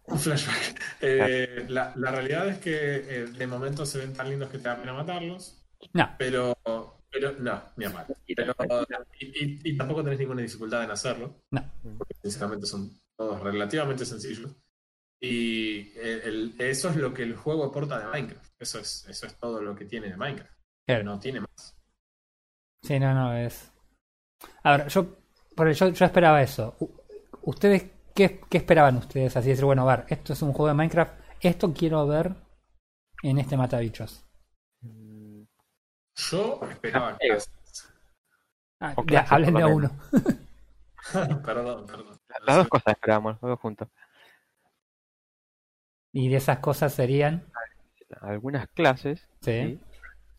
un 0.06 0.18
flashback. 0.18 0.80
Eh, 1.02 1.66
la, 1.68 1.92
la 1.96 2.10
realidad 2.10 2.48
es 2.48 2.56
que 2.56 2.72
eh, 2.74 3.26
de 3.26 3.46
momento 3.46 3.84
se 3.84 3.98
ven 3.98 4.14
tan 4.14 4.30
lindos 4.30 4.48
que 4.48 4.56
te 4.56 4.64
da 4.70 4.76
pena 4.76 4.94
matarlos, 4.94 5.62
No, 5.92 6.08
pero, 6.16 6.56
pero 7.18 7.32
no, 7.38 7.62
ni 7.76 7.84
a 7.86 7.90
mal. 7.90 8.06
Pero, 8.36 8.54
y, 9.20 9.44
y- 9.44 9.60
y 9.64 9.76
tampoco 9.76 10.04
tenés 10.04 10.18
ninguna 10.18 10.42
dificultad 10.42 10.84
en 10.84 10.90
hacerlo, 10.90 11.42
no. 11.50 11.64
porque 11.96 12.14
sinceramente 12.22 12.66
son 12.66 13.00
todos 13.16 13.40
relativamente 13.40 14.04
sencillos. 14.04 14.54
Y 15.18 15.96
el- 15.98 16.20
el- 16.22 16.54
eso 16.58 16.90
es 16.90 16.96
lo 16.96 17.14
que 17.14 17.22
el 17.22 17.34
juego 17.34 17.64
aporta 17.64 17.98
de 17.98 18.06
Minecraft. 18.06 18.52
Eso 18.60 18.78
es, 18.80 19.06
eso 19.08 19.26
es 19.26 19.34
todo 19.38 19.62
lo 19.62 19.74
que 19.74 19.86
tiene 19.86 20.10
de 20.10 20.16
Minecraft. 20.16 20.52
Claro. 20.86 21.04
No 21.04 21.18
tiene 21.18 21.40
más. 21.40 21.74
Sí, 22.82 22.98
no, 23.00 23.14
no, 23.14 23.34
es. 23.34 23.70
A 24.62 24.76
ver, 24.76 24.88
yo, 24.88 25.16
por 25.56 25.72
yo, 25.72 25.88
yo 25.88 26.04
esperaba 26.04 26.42
eso. 26.42 26.76
¿Ustedes 27.42 27.86
qué, 28.14 28.40
qué 28.50 28.58
esperaban 28.58 28.98
ustedes? 28.98 29.36
Así 29.36 29.48
decir, 29.48 29.64
bueno, 29.64 29.88
a 29.88 29.96
ver, 29.96 30.06
esto 30.10 30.34
es 30.34 30.42
un 30.42 30.52
juego 30.52 30.68
de 30.68 30.74
Minecraft, 30.74 31.12
esto 31.40 31.72
quiero 31.72 32.06
ver 32.06 32.34
en 33.22 33.38
este 33.38 33.56
Matabichos. 33.56 34.25
Yo 36.16 36.60
esperaba 36.70 37.16
Ego. 37.20 37.34
casas. 37.36 37.92
Ah, 38.80 38.94
ya, 39.06 39.20
hablen 39.28 39.54
de 39.54 39.62
a 39.62 39.66
uno. 39.68 39.90
perdón, 41.44 41.86
perdón. 41.86 42.18
Las 42.46 42.56
dos 42.56 42.68
cosas 42.68 42.94
esperábamos, 42.94 43.32
los 43.40 43.50
dos 43.50 43.60
juntos. 43.60 43.88
Y 46.12 46.28
de 46.28 46.36
esas 46.36 46.58
cosas 46.58 46.92
serían. 46.94 47.44
Algunas 48.20 48.68
clases 48.68 49.28
Sí, 49.40 49.50
¿sí? 49.52 49.80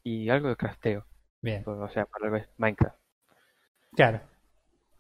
y 0.04 0.30
algo 0.30 0.48
de 0.50 0.56
crafteo. 0.56 1.06
bien, 1.42 1.64
O 1.66 1.90
sea, 1.90 2.06
para 2.06 2.26
algo 2.26 2.38
es 2.38 2.48
Minecraft. 2.58 2.98
claro. 3.96 4.22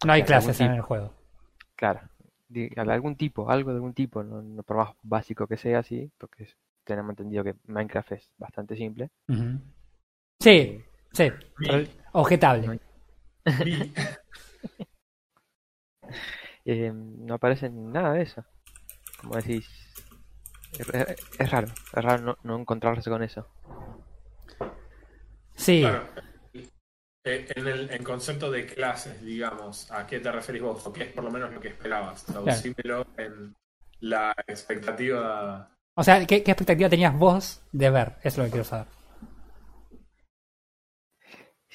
No 0.06 0.14
hay 0.14 0.22
clases 0.24 0.60
en 0.62 0.74
el 0.74 0.82
juego. 0.82 1.12
Claro. 1.76 2.02
De 2.50 2.72
algún 2.78 3.16
tipo, 3.16 3.50
algo 3.50 3.72
de 3.72 3.78
algún 3.78 3.94
tipo, 3.96 4.24
no, 4.24 4.42
no 4.44 4.62
por 4.64 4.78
más 4.78 4.92
básico 5.02 5.48
que 5.48 5.58
sea 5.58 5.80
así, 5.80 6.12
porque 6.20 6.48
tenemos 6.84 7.10
entendido 7.12 7.44
que 7.44 7.56
Minecraft 7.66 8.12
es 8.12 8.30
bastante 8.38 8.76
simple. 8.76 9.10
Ujú. 9.28 9.60
Sí, 10.48 10.82
sí, 11.12 11.30
objetable. 12.13 12.80
Eh, 16.70 16.92
no 16.94 17.36
aparece 17.36 17.70
nada 17.70 18.12
de 18.12 18.24
eso. 18.24 18.44
Como 19.22 19.38
decís, 19.38 19.70
es, 20.77 21.50
raro, 21.50 21.68
es 21.68 22.04
raro 22.04 22.24
no, 22.24 22.38
no 22.44 22.60
encontrarse 22.60 23.10
con 23.10 23.24
eso. 23.24 23.48
Sí, 25.56 25.80
Claro. 25.80 26.04
Eh, 27.24 27.48
En 27.56 27.68
el 27.68 27.89
en 27.89 28.04
concepto 28.04 28.51
de 28.51 28.66
clases, 28.66 29.22
digamos, 29.24 29.89
¿a 29.92 30.06
qué 30.06 30.20
te 30.20 30.30
referís 30.30 30.62
vos? 30.62 30.86
¿O 30.86 30.92
qué 30.92 31.04
es 31.04 31.13
por 31.13 31.24
lo 31.24 31.32
menos 31.32 31.54
lo 31.54 31.62
que 31.62 31.70
esperabas? 31.70 32.25
Traducímelo 32.25 33.08
en 33.16 33.56
la 34.01 34.34
expectativa. 34.46 35.72
o 35.96 36.04
sea, 36.04 36.25
¿qué, 36.25 36.44
qué 36.44 36.51
expectativa 36.51 36.89
tenías 36.89 37.18
vos 37.18 37.62
de 37.72 37.89
ver? 37.89 38.16
Eso 38.20 38.27
es 38.27 38.38
lo 38.39 38.44
que 38.44 38.51
quiero 38.51 38.66
saber. 38.66 38.97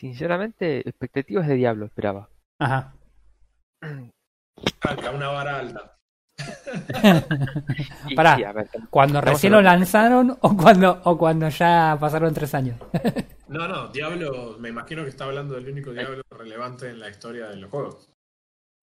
Sinceramente, 0.02 0.80
expectativas 0.80 1.46
de 1.46 1.54
Diablo 1.54 1.86
esperaba. 1.86 2.28
Ajá. 2.58 2.92
Alta, 4.80 5.10
una 5.12 5.28
vara 5.28 5.60
alta. 5.60 5.96
Pará. 8.16 8.34
sí, 8.34 8.42
ver, 8.42 8.68
¿Cuando 8.90 9.20
recién 9.20 9.52
lo 9.52 9.62
lanzaron 9.62 10.36
o 10.40 10.56
cuando, 10.56 11.00
o 11.04 11.16
cuando 11.16 11.48
ya 11.50 11.96
pasaron 12.00 12.34
tres 12.34 12.52
años? 12.54 12.80
No, 13.46 13.68
no, 13.68 13.88
Diablo, 13.88 14.56
me 14.58 14.70
imagino 14.70 15.02
que 15.02 15.10
está 15.10 15.24
hablando 15.24 15.54
del 15.54 15.68
único 15.68 15.92
Diablo 15.92 16.22
relevante 16.30 16.88
en 16.88 16.98
la 16.98 17.10
historia 17.10 17.48
de 17.48 17.56
los 17.56 17.70
juegos. 17.70 18.10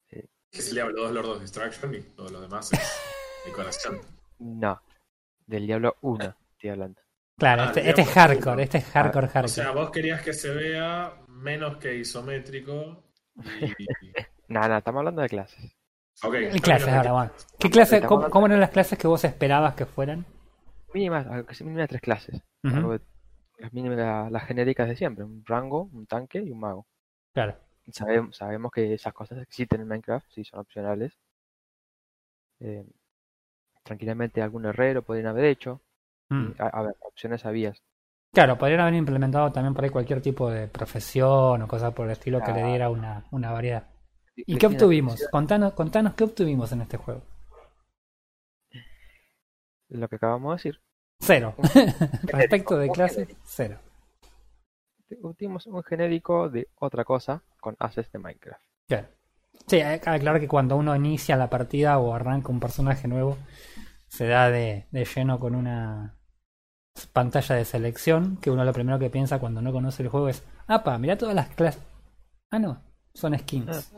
Sí. 0.08 0.22
Que 0.52 0.60
es 0.60 0.68
el 0.70 0.76
Diablo 0.76 1.02
2 1.02 1.12
Lord 1.12 1.26
of 1.32 1.42
Destruction 1.42 1.96
y 1.96 2.02
todo 2.02 2.30
lo 2.30 2.40
demás 2.40 2.72
es 2.72 2.80
decoración. 3.46 4.00
no, 4.38 4.80
del 5.48 5.66
Diablo 5.66 5.98
1 6.02 6.36
estoy 6.52 6.70
hablando. 6.70 7.02
Claro, 7.40 7.64
Ah, 7.64 7.66
este, 7.68 7.90
este 7.90 8.02
es 8.02 8.10
hardcore, 8.10 8.64
este 8.64 8.78
es 8.80 8.86
hardcore, 8.86 9.28
O 9.28 9.30
hardcore. 9.30 9.48
sea, 9.54 9.72
vos 9.72 9.90
querías 9.92 10.22
que 10.22 10.34
se 10.34 10.54
vea 10.54 11.14
menos 11.28 11.78
que 11.78 11.96
isométrico. 11.96 13.04
Y... 13.62 13.86
Nada, 14.50 14.68
nada, 14.68 14.78
estamos 14.80 15.00
hablando 15.00 15.22
de 15.22 15.30
clases. 15.30 15.76
Ok, 16.24 16.34
¿Qué 16.52 16.60
clases 16.60 16.90
ahora, 16.90 17.12
bueno? 17.12 17.32
¿Qué 17.60 17.70
clase, 17.70 18.02
cómo, 18.02 18.46
eran 18.48 18.60
las 18.60 18.72
clases 18.72 18.98
que 18.98 19.08
vos 19.08 19.24
esperabas 19.24 19.76
que 19.76 19.86
fueran? 19.86 20.26
Mínimas, 20.94 21.28
sea 21.28 21.66
mínimas 21.66 21.88
tres 21.88 22.02
clases. 22.02 22.42
Las 22.64 23.74
mínimas, 23.74 24.32
las 24.32 24.44
genéricas 24.46 24.88
de 24.88 24.96
siempre, 24.96 25.24
un 25.24 25.44
rango, 25.46 25.84
un 25.94 26.08
tanque 26.08 26.40
y 26.40 26.50
un 26.52 26.60
mago. 26.60 26.88
Claro. 27.34 27.56
Sabemos, 27.92 28.36
sabemos 28.36 28.72
que 28.72 28.94
esas 28.94 29.14
cosas 29.14 29.38
existen 29.40 29.82
en 29.82 29.88
Minecraft, 29.88 30.26
sí, 30.30 30.44
son 30.44 30.60
opcionales. 30.60 31.18
Eh, 32.60 32.86
tranquilamente 33.84 34.42
algún 34.42 34.66
herrero 34.66 35.04
podrían 35.04 35.28
haber 35.28 35.46
hecho. 35.46 35.82
Mm. 36.30 36.52
A, 36.60 36.68
a 36.68 36.82
ver, 36.84 36.96
opciones 37.02 37.46
habías. 37.46 37.82
Claro, 38.32 38.58
podrían 38.58 38.82
haber 38.82 38.94
implementado 38.94 39.52
también 39.52 39.74
por 39.74 39.84
ahí 39.84 39.90
cualquier 39.90 40.22
tipo 40.22 40.50
de 40.52 40.68
profesión 40.68 41.62
o 41.62 41.68
cosas 41.68 41.94
por 41.94 42.06
el 42.06 42.12
estilo 42.12 42.42
que 42.42 42.52
le 42.54 42.64
diera 42.64 42.90
una, 42.90 43.26
una 43.32 43.52
variedad. 43.52 43.88
¿Y 44.36 44.58
qué 44.58 44.68
obtuvimos? 44.68 45.28
Contanos, 45.32 45.74
contanos 45.74 46.14
qué 46.14 46.24
obtuvimos 46.24 46.72
en 46.72 46.82
este 46.82 46.98
juego. 46.98 47.24
Lo 49.90 50.08
que 50.08 50.16
acabamos 50.18 50.52
de 50.52 50.70
decir. 50.70 50.82
Cero. 51.20 51.56
Respecto 52.24 52.78
de 52.78 52.90
genérico. 52.94 53.40
cero. 53.44 53.80
Obtuvimos 55.24 55.66
un 55.66 55.84
genérico 55.84 56.50
de 56.50 56.68
otra 56.76 57.04
cosa 57.04 57.42
con 57.60 57.76
assets 57.80 58.12
de 58.12 58.20
Minecraft. 58.20 58.64
Claro. 58.88 59.08
Sí, 59.66 59.82
aclarar 59.82 60.40
que 60.40 60.48
cuando 60.48 60.78
uno 60.78 60.96
inicia 60.96 61.36
la 61.36 61.50
partida 61.50 61.98
o 61.98 62.14
arranca 62.14 62.50
un 62.50 62.60
personaje 62.60 63.08
nuevo, 63.08 63.38
se 64.08 64.28
da 64.28 64.52
de, 64.52 64.86
de 64.92 65.06
lleno 65.06 65.40
con 65.40 65.56
una 65.56 66.19
pantalla 67.14 67.56
de 67.56 67.66
selección, 67.66 68.38
que 68.38 68.52
uno 68.52 68.64
lo 68.64 68.74
primero 68.74 69.00
que 69.00 69.10
piensa 69.10 69.40
cuando 69.40 69.62
no 69.62 69.72
conoce 69.72 70.04
el 70.04 70.10
juego 70.10 70.30
es, 70.30 70.44
apa, 70.68 70.98
mira 70.98 71.18
todas 71.18 71.36
las 71.36 71.50
clases. 71.50 71.82
Ah, 72.52 72.60
no, 72.60 72.82
son 73.14 73.38
skins. 73.38 73.92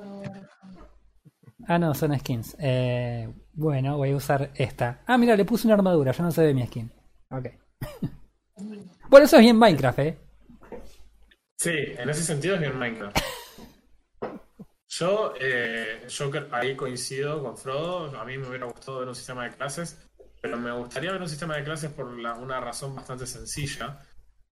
Ah, 1.68 1.80
no, 1.80 1.94
son 1.94 2.18
skins. 2.20 2.56
Eh, 2.60 3.30
bueno, 3.54 3.98
voy 3.98 4.12
a 4.12 4.16
usar 4.16 4.52
esta. 4.56 5.02
Ah, 5.06 5.18
mira, 5.18 5.36
le 5.36 5.46
puse 5.46 5.68
una 5.68 5.76
armadura, 5.76 6.12
ya 6.12 6.24
no 6.24 6.32
se 6.32 6.44
ve 6.44 6.54
mi 6.54 6.66
skin. 6.66 6.92
Ok. 7.30 7.48
bueno, 9.10 9.26
eso 9.26 9.38
es 9.38 9.42
bien 9.42 9.58
Minecraft, 9.58 10.00
¿eh? 10.00 10.18
Sí, 11.58 11.74
en 11.76 12.10
ese 12.10 12.24
sentido 12.24 12.56
es 12.56 12.62
bien 12.62 12.78
Minecraft. 12.78 13.18
Yo, 14.92 15.34
eh, 15.40 16.06
yo 16.10 16.32
ahí 16.52 16.76
coincido 16.76 17.42
con 17.42 17.58
Frodo. 17.58 18.20
A 18.20 18.26
mí 18.26 18.38
me 18.38 18.48
hubiera 18.50 18.66
gustado 18.66 19.00
ver 19.00 19.08
un 19.08 19.16
sistema 19.16 19.46
de 19.46 19.52
clases, 19.52 19.98
pero 20.42 20.58
me 20.58 20.72
gustaría 20.72 21.12
ver 21.12 21.22
un 21.22 21.30
sistema 21.30 21.56
de 21.56 21.64
clases 21.64 21.92
por 21.92 22.18
la- 22.18 22.36
una 22.36 22.60
razón 22.60 22.96
bastante 22.96 23.26
sencilla, 23.28 24.00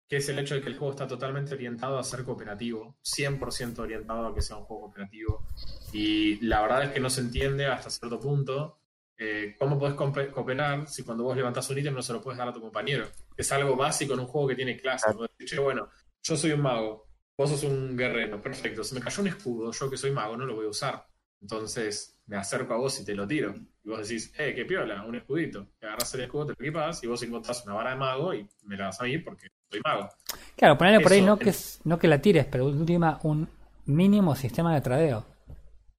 que 0.07 0.17
es 0.17 0.29
el 0.29 0.39
hecho 0.39 0.55
de 0.55 0.61
que 0.61 0.69
el 0.69 0.77
juego 0.77 0.91
está 0.93 1.07
totalmente 1.07 1.53
orientado 1.53 1.97
a 1.99 2.03
ser 2.03 2.23
cooperativo, 2.23 2.95
100% 3.03 3.79
orientado 3.83 4.27
a 4.27 4.33
que 4.35 4.41
sea 4.41 4.57
un 4.57 4.63
juego 4.65 4.83
cooperativo. 4.83 5.45
Y 5.93 6.39
la 6.45 6.61
verdad 6.61 6.83
es 6.85 6.89
que 6.91 6.99
no 6.99 7.09
se 7.09 7.21
entiende 7.21 7.65
hasta 7.67 7.89
cierto 7.89 8.19
punto 8.19 8.75
eh, 9.21 9.53
cómo 9.59 9.77
podés 9.77 9.95
cooperar 9.95 10.87
si 10.87 11.03
cuando 11.03 11.25
vos 11.25 11.35
levantás 11.35 11.69
un 11.69 11.77
ítem 11.77 11.93
no 11.93 12.01
se 12.01 12.13
lo 12.13 12.21
puedes 12.21 12.37
dar 12.37 12.47
a 12.47 12.53
tu 12.53 12.61
compañero. 12.61 13.05
Es 13.35 13.51
algo 13.51 13.75
básico 13.75 14.13
en 14.13 14.21
un 14.21 14.27
juego 14.27 14.47
que 14.47 14.55
tiene 14.55 14.77
clases. 14.77 15.13
"Che, 15.45 15.59
bueno, 15.59 15.89
yo 16.23 16.37
soy 16.37 16.51
un 16.53 16.61
mago, 16.61 17.09
vos 17.37 17.49
sos 17.49 17.63
un 17.63 17.97
guerrero, 17.97 18.41
perfecto. 18.41 18.81
Se 18.81 18.95
me 18.95 19.01
cayó 19.01 19.21
un 19.21 19.27
escudo, 19.27 19.71
yo 19.73 19.89
que 19.89 19.97
soy 19.97 20.11
mago 20.11 20.37
no 20.37 20.45
lo 20.45 20.55
voy 20.55 20.67
a 20.67 20.69
usar. 20.69 21.05
Entonces 21.41 22.17
me 22.29 22.37
acerco 22.37 22.73
a 22.73 22.77
vos 22.77 22.99
y 23.01 23.05
te 23.05 23.15
lo 23.15 23.27
tiro. 23.27 23.53
Y 23.83 23.89
vos 23.89 24.07
decís, 24.07 24.33
eh, 24.37 24.53
qué 24.55 24.65
piola, 24.65 25.03
un 25.05 25.15
escudito. 25.15 25.67
Te 25.79 25.87
agarras 25.87 26.13
el 26.13 26.21
escudo, 26.21 26.47
te 26.47 26.53
lo 26.57 26.65
equipas 26.65 27.03
y 27.03 27.07
vos 27.07 27.21
encontrás 27.23 27.63
una 27.65 27.73
vara 27.75 27.91
de 27.91 27.95
mago 27.97 28.33
y 28.33 28.47
me 28.63 28.77
la 28.77 28.85
das 28.85 29.01
a 29.01 29.05
mí 29.05 29.17
porque 29.17 29.47
soy 29.69 29.81
mago. 29.83 30.09
Claro, 30.55 30.77
ponerle 30.77 31.01
por 31.01 31.11
ahí 31.11 31.21
no 31.21 31.33
el- 31.33 31.39
que, 31.39 31.53
no 31.85 31.97
que 31.99 32.07
la 32.07 32.21
tires, 32.21 32.45
pero 32.45 32.65
última 32.67 33.19
un 33.23 33.49
mínimo 33.85 34.35
sistema 34.35 34.75
de 34.75 34.81
tradeo. 34.81 35.25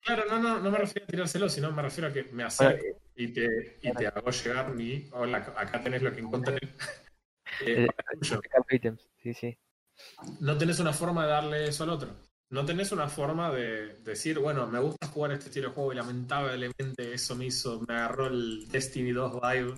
Claro, 0.02 0.25
no, 0.30 0.38
no, 0.38 0.60
no 0.60 0.70
me 0.70 0.78
refiero 0.78 1.04
a 1.04 1.08
tirárselo, 1.10 1.49
sino 1.49 1.72
me 1.72 1.82
refiero 1.82 2.08
a 2.08 2.12
que 2.12 2.25
me 2.32 2.42
acerco 2.44 2.84
y 3.16 3.28
te, 3.32 3.78
y 3.82 3.92
te 3.92 4.06
hago 4.06 4.30
llegar 4.30 4.75
mi. 4.75 5.08
Hola, 5.12 5.38
acá 5.56 5.82
tenés 5.82 6.02
lo 6.02 6.12
que 6.12 6.20
encontré. 6.20 6.56
Eh, 6.56 6.60
Eh, 7.62 7.88
sí, 9.22 9.34
sí. 9.34 9.58
no 10.40 10.56
tenés 10.56 10.80
una 10.80 10.92
forma 10.92 11.25
de 11.25 11.30
darle 11.30 11.68
eso 11.68 11.84
al 11.84 11.90
otro. 11.90 12.08
No 12.50 12.66
tenés 12.66 12.90
una 12.90 13.09
forma 13.09 13.52
de 13.52 13.95
decir, 14.02 14.40
bueno, 14.40 14.66
me 14.66 14.80
gusta 14.80 15.07
jugar 15.07 15.30
este 15.33 15.47
estilo 15.47 15.69
de 15.69 15.75
juego 15.75 15.92
y 15.92 15.97
lamentablemente 15.97 17.14
eso 17.14 17.37
me 17.37 17.47
hizo, 17.47 17.80
me 17.87 17.95
agarró 17.95 18.26
el 18.26 18.66
Destiny 18.69 19.12
2 19.12 19.40
vibe 19.40 19.75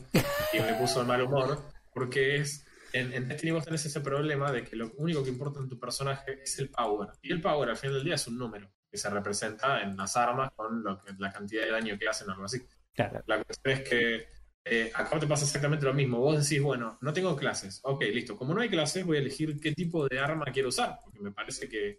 y 0.55 0.61
me 0.61 0.75
puso 0.81 1.01
de 1.01 1.07
mal 1.07 1.21
humor, 1.21 1.63
porque 1.93 2.37
es, 2.37 2.65
en, 2.95 3.13
en 3.13 3.29
Destiny 3.29 3.53
vos 3.53 3.65
tenés 3.65 3.85
ese 3.85 4.01
problema 4.01 4.51
de 4.51 4.65
que 4.65 4.77
lo 4.77 4.91
único 4.97 5.23
que 5.23 5.29
importa 5.29 5.61
en 5.61 5.69
tu 5.69 5.79
personaje 5.79 6.43
es 6.43 6.59
el 6.61 6.71
power. 6.71 7.11
Y 7.21 7.31
el 7.31 7.43
power 7.43 7.69
al 7.69 7.77
final 7.77 7.97
del 7.97 8.05
día 8.05 8.15
es 8.15 8.27
un 8.27 8.39
número 8.39 8.73
que 8.91 8.97
se 8.97 9.11
representa 9.11 9.83
en 9.83 9.97
las 9.97 10.17
armas 10.17 10.51
con 10.57 10.83
lo 10.83 11.03
que, 11.03 11.13
la 11.19 11.31
cantidad 11.31 11.65
de 11.65 11.73
daño 11.73 11.99
que 11.99 12.09
hacen 12.09 12.29
o 12.29 12.33
algo 12.33 12.45
así. 12.45 12.63
Claro. 12.95 13.23
La 13.27 13.43
cuestión 13.43 13.75
es 13.75 13.89
que 13.89 14.27
eh, 14.65 14.93
acá 14.95 15.19
te 15.19 15.27
pasa 15.27 15.45
exactamente 15.45 15.85
lo 15.85 15.95
mismo. 15.95 16.21
Vos 16.21 16.47
decís, 16.47 16.63
bueno, 16.63 16.99
no 17.01 17.13
tengo 17.13 17.35
clases. 17.35 17.81
Ok, 17.85 18.03
listo. 18.13 18.37
Como 18.37 18.55
no 18.55 18.61
hay 18.61 18.69
clases, 18.69 19.05
voy 19.05 19.17
a 19.17 19.21
elegir 19.21 19.59
qué 19.61 19.73
tipo 19.73 20.07
de 20.09 20.19
arma 20.19 20.45
quiero 20.53 20.69
usar. 20.69 20.99
Porque 21.03 21.21
me 21.21 21.33
parece 21.33 21.69
que, 21.69 21.99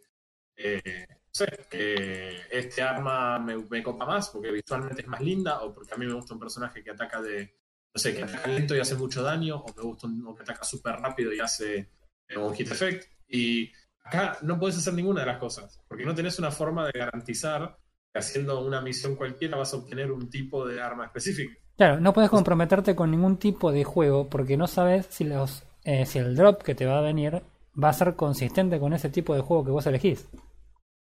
eh, 0.56 1.06
no 1.08 1.16
sé, 1.32 1.48
que 1.70 2.42
este 2.52 2.82
arma 2.82 3.40
me, 3.40 3.58
me 3.58 3.82
copa 3.82 4.06
más 4.06 4.30
porque 4.30 4.52
visualmente 4.52 5.02
es 5.02 5.08
más 5.08 5.22
linda 5.22 5.62
o 5.62 5.74
porque 5.74 5.94
a 5.94 5.98
mí 5.98 6.06
me 6.06 6.14
gusta 6.14 6.34
un 6.34 6.40
personaje 6.40 6.84
que 6.84 6.92
ataca 6.92 7.22
de, 7.22 7.56
no 7.94 8.00
sé, 8.00 8.16
que 8.16 8.24
ataca 8.24 8.48
lento 8.48 8.76
y 8.76 8.80
hace 8.80 8.96
mucho 8.96 9.24
daño 9.24 9.58
o 9.58 9.74
me 9.76 9.84
gusta 9.84 10.08
uno 10.08 10.36
que 10.36 10.44
ataca 10.44 10.64
súper 10.64 10.96
rápido 10.96 11.34
y 11.34 11.40
hace 11.40 11.90
eh, 12.28 12.38
un 12.38 12.54
hit 12.54 12.72
effect. 12.72 13.12
Y 13.28 13.72
acá 14.04 14.38
no 14.42 14.60
puedes 14.60 14.78
hacer 14.78 14.94
ninguna 14.94 15.22
de 15.22 15.28
las 15.28 15.40
cosas 15.40 15.82
porque 15.88 16.06
no 16.06 16.14
tenés 16.14 16.38
una 16.40 16.52
forma 16.52 16.86
de 16.86 17.00
garantizar 17.00 17.78
que 18.12 18.20
haciendo 18.20 18.64
una 18.64 18.82
misión 18.82 19.16
cualquiera 19.16 19.58
vas 19.58 19.74
a 19.74 19.78
obtener 19.78 20.12
un 20.12 20.30
tipo 20.30 20.68
de 20.68 20.82
arma 20.82 21.06
específica. 21.06 21.58
Claro, 21.76 22.00
no 22.00 22.14
puedes 22.14 22.30
comprometerte 22.30 22.96
con 22.96 23.10
ningún 23.10 23.38
tipo 23.38 23.72
de 23.72 23.84
juego 23.84 24.30
porque 24.30 24.58
no 24.58 24.68
sabes 24.68 25.08
si 25.10 25.24
los 25.24 25.64
eh, 25.84 26.06
si 26.06 26.20
el 26.20 26.36
drop 26.36 26.62
que 26.62 26.76
te 26.76 26.86
va 26.86 27.00
a 27.00 27.02
venir 27.02 27.42
va 27.82 27.90
a 27.90 27.94
ser 27.94 28.16
consistente 28.16 28.80
con 28.80 28.94
ese 28.94 29.10
tipo 29.10 29.36
de 29.36 29.42
juego 29.42 29.66
que 29.66 29.72
vos 29.72 29.86
elegís. 29.88 30.28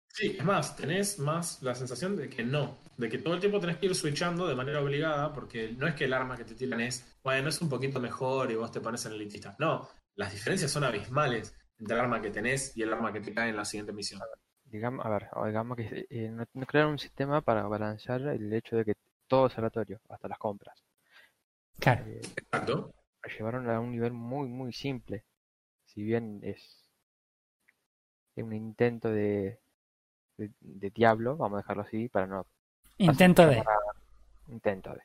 Sí, 0.08 0.34
es 0.38 0.44
más, 0.44 0.76
tenés 0.76 1.18
más 1.18 1.62
la 1.62 1.74
sensación 1.74 2.16
de 2.16 2.28
que 2.28 2.42
no, 2.44 2.76
de 2.96 3.08
que 3.08 3.18
todo 3.18 3.34
el 3.34 3.40
tiempo 3.40 3.60
tenés 3.60 3.76
que 3.78 3.86
ir 3.86 3.94
switchando 3.94 4.46
de 4.48 4.54
manera 4.56 4.82
obligada, 4.82 5.32
porque 5.32 5.72
no 5.76 5.86
es 5.86 5.94
que 5.94 6.04
el 6.04 6.12
arma 6.12 6.36
que 6.36 6.44
te 6.44 6.54
tiran 6.54 6.80
es, 6.80 7.18
bueno, 7.22 7.48
es 7.48 7.60
un 7.62 7.68
poquito 7.68 8.00
mejor 8.00 8.50
y 8.50 8.56
vos 8.56 8.72
te 8.72 8.80
pones 8.80 9.04
en 9.06 9.12
el 9.12 9.20
elitista. 9.20 9.54
No, 9.58 9.88
las 10.16 10.32
diferencias 10.32 10.70
son 10.72 10.84
abismales 10.84 11.54
entre 11.78 11.94
el 11.94 12.00
arma 12.02 12.20
que 12.20 12.30
tenés 12.30 12.76
y 12.76 12.82
el 12.82 12.92
arma 12.92 13.12
que 13.12 13.20
te 13.20 13.32
cae 13.32 13.50
en 13.50 13.56
la 13.56 13.64
siguiente 13.64 13.92
misión. 13.92 14.20
digamos, 14.64 15.04
a 15.04 15.08
ver, 15.10 15.28
digamos 15.46 15.76
que 15.76 16.06
eh, 16.10 16.30
no, 16.30 16.44
no 16.52 16.66
crearon 16.66 16.92
un 16.92 16.98
sistema 16.98 17.40
para 17.42 17.66
balancear 17.66 18.20
el 18.22 18.52
hecho 18.52 18.76
de 18.76 18.84
que 18.84 18.94
todo 19.26 19.46
es 19.48 19.58
aleatorio, 19.58 20.00
hasta 20.08 20.28
las 20.28 20.38
compras. 20.38 20.84
Claro. 21.80 22.04
Eh, 22.06 22.20
Exacto. 22.36 22.94
llevaron 23.38 23.68
a 23.70 23.80
un 23.80 23.92
nivel 23.92 24.12
muy, 24.12 24.48
muy 24.48 24.72
simple. 24.72 25.24
Si 25.88 26.02
bien 26.02 26.40
es 26.42 26.88
un 28.36 28.52
intento 28.52 29.10
de, 29.10 29.58
de, 30.36 30.50
de 30.60 30.90
Diablo, 30.90 31.36
vamos 31.36 31.56
a 31.58 31.62
dejarlo 31.62 31.82
así, 31.82 32.08
para 32.08 32.26
no 32.26 32.46
Intento 32.98 33.46
de. 33.46 33.56
llamar 33.56 33.68
a- 33.76 34.52
intento 34.52 34.92
de. 34.94 35.02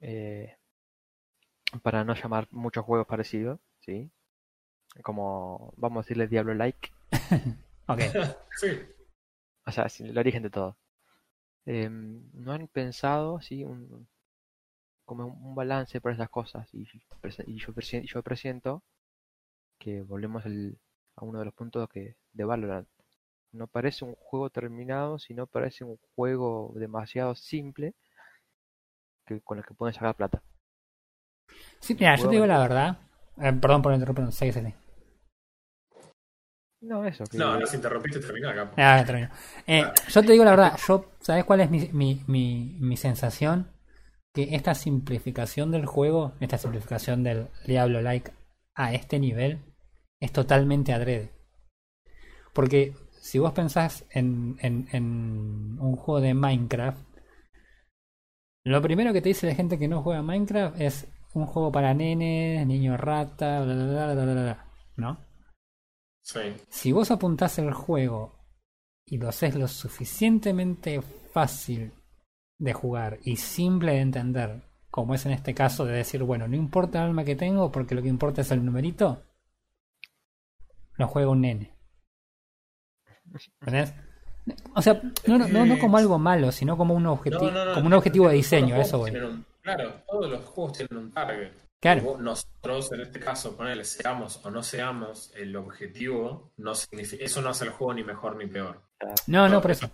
Eh, 0.00 0.56
para 1.82 2.04
no 2.04 2.14
llamar 2.14 2.46
muchos 2.50 2.84
juegos 2.84 3.06
parecidos, 3.06 3.60
¿sí? 3.80 4.10
Como, 5.02 5.72
vamos 5.76 5.98
a 5.98 6.02
decirle 6.04 6.28
Diablo-like, 6.28 6.90
Ok. 7.88 8.00
Sí. 8.56 8.68
o 9.66 9.72
sea, 9.72 9.88
sí, 9.88 10.04
el 10.04 10.16
origen 10.18 10.42
de 10.42 10.50
todo. 10.50 10.76
Eh, 11.66 11.88
no 11.90 12.52
han 12.52 12.68
pensado, 12.68 13.40
sí, 13.40 13.64
un, 13.64 14.06
como 15.04 15.26
un, 15.26 15.54
balance 15.54 16.00
para 16.00 16.14
esas 16.14 16.28
cosas 16.30 16.68
y, 16.74 16.82
y 17.46 17.58
yo, 17.58 17.72
presi- 17.74 18.04
yo 18.04 18.22
presiento 18.22 18.82
que 19.84 20.02
volvemos 20.02 20.44
al- 20.46 20.78
a 21.16 21.24
uno 21.24 21.38
de 21.40 21.44
los 21.46 21.54
puntos 21.54 21.88
que 21.90 22.16
de 22.32 22.44
Valorant. 22.44 22.88
No 23.52 23.66
parece 23.68 24.04
un 24.04 24.14
juego 24.16 24.50
terminado, 24.50 25.18
sino 25.18 25.46
parece 25.46 25.84
un 25.84 25.98
juego 26.16 26.72
demasiado 26.76 27.34
simple 27.34 27.94
que, 29.26 29.40
con 29.42 29.58
el 29.58 29.64
que 29.66 29.74
pueden 29.74 29.94
sacar 29.94 30.14
plata. 30.16 30.42
Sí, 31.80 31.94
mira, 31.94 32.16
yo 32.16 32.28
te 32.28 32.34
digo 32.36 32.46
la 32.46 32.58
verdad. 32.58 32.98
Eh, 33.40 33.52
perdón 33.60 33.82
por 33.82 33.92
interrumpir, 33.92 34.32
sí, 34.32 34.52
sí, 34.52 34.60
sí. 34.60 34.74
No, 36.80 37.04
eso. 37.06 37.24
Que, 37.24 37.38
No, 37.38 37.58
nos 37.58 37.72
interrumpiste, 37.74 38.20
termina 38.20 38.50
acá. 38.50 38.70
Ah, 38.76 39.02
termino. 39.06 39.28
Eh, 39.66 39.84
yo 40.08 40.22
te 40.22 40.32
digo 40.32 40.44
la 40.44 40.50
verdad, 40.50 40.78
yo, 40.86 41.10
¿sabes 41.20 41.44
cuál 41.44 41.60
es 41.60 41.70
mi, 41.70 41.88
mi, 41.92 42.22
mi, 42.26 42.76
mi 42.80 42.96
sensación? 42.96 43.68
Que 44.34 44.54
esta 44.54 44.74
simplificación 44.74 45.70
del 45.70 45.86
juego, 45.86 46.32
esta 46.40 46.58
simplificación 46.58 47.22
del 47.22 47.48
Diablo 47.66 48.02
Like 48.02 48.32
a 48.74 48.92
este 48.92 49.18
nivel, 49.18 49.60
es 50.24 50.32
totalmente 50.32 50.92
adrede. 50.92 51.30
Porque 52.52 52.94
si 53.20 53.38
vos 53.38 53.52
pensás 53.52 54.06
en, 54.10 54.56
en, 54.60 54.88
en 54.92 55.78
un 55.80 55.96
juego 55.96 56.20
de 56.20 56.34
Minecraft, 56.34 56.98
lo 58.64 58.80
primero 58.80 59.12
que 59.12 59.20
te 59.20 59.28
dice 59.28 59.46
la 59.46 59.54
gente 59.54 59.78
que 59.78 59.88
no 59.88 60.02
juega 60.02 60.22
Minecraft 60.22 60.80
es 60.80 61.06
un 61.34 61.46
juego 61.46 61.70
para 61.70 61.92
nenes, 61.92 62.66
niño 62.66 62.96
rata, 62.96 63.60
bla 63.60 63.74
bla 63.74 64.14
bla 64.14 64.24
bla 64.24 64.70
¿no? 64.96 65.18
Sí. 66.22 66.40
Si 66.70 66.92
vos 66.92 67.10
apuntás 67.10 67.58
el 67.58 67.72
juego 67.74 68.46
y 69.04 69.18
lo 69.18 69.28
haces 69.28 69.54
lo 69.54 69.68
suficientemente 69.68 71.02
fácil 71.02 71.92
de 72.58 72.72
jugar 72.72 73.18
y 73.24 73.36
simple 73.36 73.92
de 73.92 74.00
entender, 74.00 74.62
como 74.90 75.14
es 75.14 75.26
en 75.26 75.32
este 75.32 75.52
caso 75.52 75.84
de 75.84 75.96
decir, 75.96 76.22
bueno, 76.22 76.48
no 76.48 76.56
importa 76.56 77.00
el 77.00 77.08
alma 77.08 77.24
que 77.24 77.36
tengo 77.36 77.70
porque 77.70 77.94
lo 77.94 78.00
que 78.00 78.08
importa 78.08 78.40
es 78.40 78.50
el 78.52 78.64
numerito, 78.64 79.22
lo 80.96 81.06
juega 81.08 81.28
un 81.30 81.40
nene. 81.40 81.74
¿Entendés? 83.60 83.92
O 84.74 84.82
sea, 84.82 85.00
no, 85.26 85.38
no, 85.38 85.64
no, 85.66 85.78
como 85.78 85.96
algo 85.96 86.18
malo, 86.18 86.52
sino 86.52 86.76
como 86.76 86.94
un, 86.94 87.04
objeti- 87.04 87.30
No, 87.40 87.50
no, 87.50 87.64
no, 87.64 87.74
como 87.74 87.86
un 87.86 87.92
objetivo 87.94 88.28
de 88.28 88.34
diseño, 88.34 88.76
eso 88.76 88.98
voy. 88.98 89.10
un- 89.12 89.44
claro, 89.62 90.02
todos 90.06 90.30
los 90.30 90.44
juegos 90.44 90.76
tienen 90.78 90.96
un 90.98 91.10
target. 91.12 91.50
Claro, 91.80 92.16
Nosotros, 92.18 92.92
en 92.92 93.00
este 93.02 93.20
caso, 93.20 93.56
ponele, 93.56 93.84
seamos 93.84 94.40
o 94.44 94.50
no 94.50 94.62
seamos, 94.62 95.30
el 95.36 95.54
objetivo 95.56 96.52
no 96.56 96.74
significa, 96.74 97.24
eso 97.24 97.42
no 97.42 97.50
hace 97.50 97.64
el 97.66 97.70
juego 97.72 97.92
ni 97.94 98.02
mejor 98.04 98.36
ni 98.36 98.46
peor. 98.46 98.80
no, 99.26 99.48
no, 99.48 99.60
por 99.60 99.70
eso. 99.70 99.90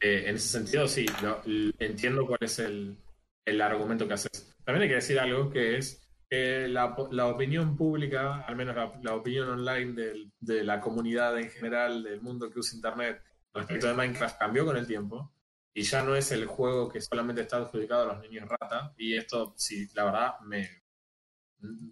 Eh, 0.00 0.24
en 0.28 0.36
ese 0.36 0.48
sentido, 0.48 0.86
sí, 0.86 1.06
lo- 1.22 1.40
entiendo 1.78 2.26
cuál 2.26 2.38
es 2.42 2.58
el, 2.60 2.96
el 3.44 3.60
argumento 3.60 4.06
que 4.06 4.14
haces. 4.14 4.54
También 4.64 4.82
hay 4.82 4.88
que 4.88 4.94
decir 4.96 5.18
algo 5.18 5.50
que 5.50 5.76
es 5.78 6.05
que 6.28 6.66
la, 6.68 6.94
po- 6.96 7.08
la 7.12 7.26
opinión 7.26 7.76
pública, 7.76 8.42
al 8.42 8.56
menos 8.56 8.74
la, 8.76 8.92
la 9.02 9.14
opinión 9.14 9.48
online 9.48 9.92
del- 9.92 10.32
de 10.40 10.64
la 10.64 10.80
comunidad 10.80 11.38
en 11.38 11.50
general, 11.50 12.02
del 12.02 12.20
mundo 12.20 12.50
que 12.50 12.58
usa 12.58 12.76
Internet, 12.76 13.22
respecto 13.54 13.86
de 13.86 13.94
Minecraft 13.94 14.38
cambió 14.38 14.64
con 14.66 14.76
el 14.76 14.86
tiempo 14.86 15.32
y 15.72 15.82
ya 15.82 16.02
no 16.02 16.14
es 16.16 16.32
el 16.32 16.46
juego 16.46 16.88
que 16.88 17.00
solamente 17.00 17.42
está 17.42 17.58
adjudicado 17.58 18.02
a 18.10 18.14
los 18.14 18.22
niños 18.22 18.48
rata. 18.48 18.92
Y 18.98 19.14
esto, 19.16 19.54
sí, 19.56 19.86
la 19.94 20.04
verdad, 20.04 20.40
me 20.40 20.68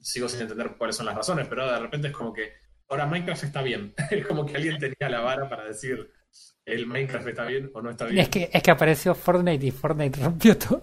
sigo 0.00 0.28
sin 0.28 0.42
entender 0.42 0.74
cuáles 0.76 0.96
son 0.96 1.06
las 1.06 1.14
razones, 1.14 1.46
pero 1.48 1.70
de 1.70 1.78
repente 1.78 2.08
es 2.08 2.14
como 2.14 2.32
que 2.32 2.52
ahora 2.88 3.06
Minecraft 3.06 3.44
está 3.44 3.62
bien. 3.62 3.94
Es 4.10 4.26
como 4.26 4.44
que 4.46 4.56
alguien 4.56 4.78
tenía 4.78 5.08
la 5.08 5.20
vara 5.20 5.48
para 5.48 5.64
decir 5.64 6.10
el 6.64 6.86
Minecraft 6.86 7.28
está 7.28 7.44
bien 7.44 7.70
o 7.74 7.82
no 7.82 7.90
está 7.90 8.06
bien. 8.06 8.18
Es 8.20 8.28
que, 8.28 8.50
es 8.52 8.62
que 8.62 8.70
apareció 8.70 9.14
Fortnite 9.14 9.66
y 9.66 9.70
Fortnite 9.70 10.20
rompió 10.22 10.56
todo. 10.56 10.80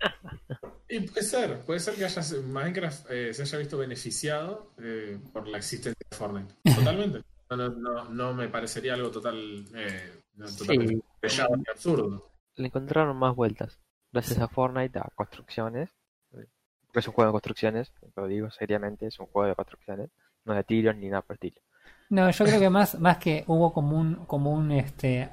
Y 0.96 1.00
puede 1.00 1.22
ser, 1.22 1.60
puede 1.60 1.80
ser 1.80 1.94
que 1.94 2.04
haya, 2.04 2.22
Minecraft 2.46 3.10
eh, 3.10 3.34
se 3.34 3.42
haya 3.42 3.58
visto 3.58 3.76
beneficiado 3.76 4.72
eh, 4.78 5.18
por 5.32 5.46
la 5.46 5.58
existencia 5.58 6.00
de 6.10 6.16
Fortnite. 6.16 6.54
Totalmente. 6.76 7.22
No, 7.50 7.56
no, 7.56 7.68
no, 7.68 8.04
no 8.08 8.34
me 8.34 8.48
parecería 8.48 8.94
algo 8.94 9.10
total, 9.10 9.64
eh, 9.74 10.12
totalmente 10.58 11.02
Sí. 11.28 11.42
ni 11.56 11.64
absurdo. 11.70 12.30
Le 12.56 12.66
encontraron 12.66 13.16
más 13.16 13.34
vueltas. 13.36 13.78
Gracias 14.12 14.38
a 14.38 14.48
Fortnite, 14.48 14.98
a 14.98 15.10
construcciones. 15.14 15.90
porque 16.30 17.00
Es 17.00 17.06
un 17.08 17.14
juego 17.14 17.28
de 17.30 17.32
construcciones, 17.32 17.92
lo 18.16 18.26
digo 18.26 18.50
seriamente, 18.50 19.06
es 19.06 19.18
un 19.20 19.26
juego 19.26 19.48
de 19.48 19.54
construcciones. 19.54 20.10
No 20.44 20.54
de 20.54 20.64
tiros 20.64 20.96
ni 20.96 21.08
nada 21.08 21.22
por 21.22 21.34
el 21.34 21.48
estilo. 21.48 21.60
No, 22.08 22.30
yo 22.30 22.44
creo 22.44 22.60
que 22.60 22.70
más, 22.70 22.98
más 23.00 23.18
que 23.18 23.44
hubo 23.48 23.72
como 23.72 23.98
un, 23.98 24.26
como 24.26 24.52
un 24.52 24.70
este 24.72 25.28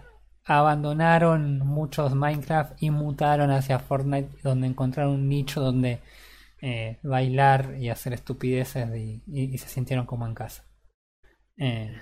abandonaron 0.45 1.59
muchos 1.59 2.13
Minecraft 2.15 2.81
y 2.81 2.89
mutaron 2.89 3.51
hacia 3.51 3.79
Fortnite 3.79 4.29
donde 4.43 4.67
encontraron 4.67 5.13
un 5.13 5.29
nicho 5.29 5.61
donde 5.61 5.99
eh, 6.61 6.99
bailar 7.03 7.75
y 7.79 7.89
hacer 7.89 8.13
estupideces 8.13 8.89
y, 8.95 9.57
se 9.57 9.67
sintieron 9.67 10.05
como 10.05 10.27
en 10.27 10.33
casa. 10.33 10.65
Eh, 11.57 12.01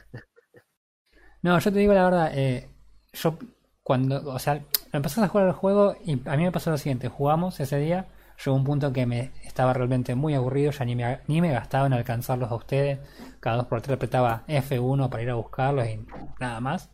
no, 1.41 1.57
yo 1.59 1.71
te 1.71 1.79
digo 1.79 1.93
la 1.93 2.03
verdad, 2.03 2.31
eh, 2.33 2.69
yo 3.13 3.37
cuando, 3.83 4.21
o 4.31 4.39
sea, 4.39 4.61
empezás 4.93 5.23
a 5.23 5.27
jugar 5.27 5.47
el 5.47 5.53
juego 5.53 5.95
y 6.05 6.13
a 6.29 6.37
mí 6.37 6.43
me 6.43 6.51
pasó 6.51 6.69
lo 6.71 6.77
siguiente, 6.77 7.09
jugamos 7.09 7.59
ese 7.59 7.77
día, 7.79 8.07
llegó 8.43 8.55
un 8.55 8.63
punto 8.63 8.93
que 8.93 9.05
me 9.05 9.31
estaba 9.43 9.73
realmente 9.73 10.15
muy 10.15 10.35
aburrido, 10.35 10.71
ya 10.71 10.85
ni 10.85 10.95
me, 10.95 11.19
ni 11.27 11.41
me 11.41 11.51
gastaba 11.51 11.87
en 11.87 11.93
alcanzarlos 11.93 12.51
a 12.51 12.55
ustedes, 12.55 12.99
cada 13.39 13.57
dos 13.57 13.65
por 13.65 13.81
tres 13.81 13.95
apretaba 13.95 14.43
F1 14.47 15.09
para 15.09 15.23
ir 15.23 15.29
a 15.31 15.35
buscarlos 15.35 15.87
y 15.87 16.05
nada 16.39 16.59
más. 16.59 16.91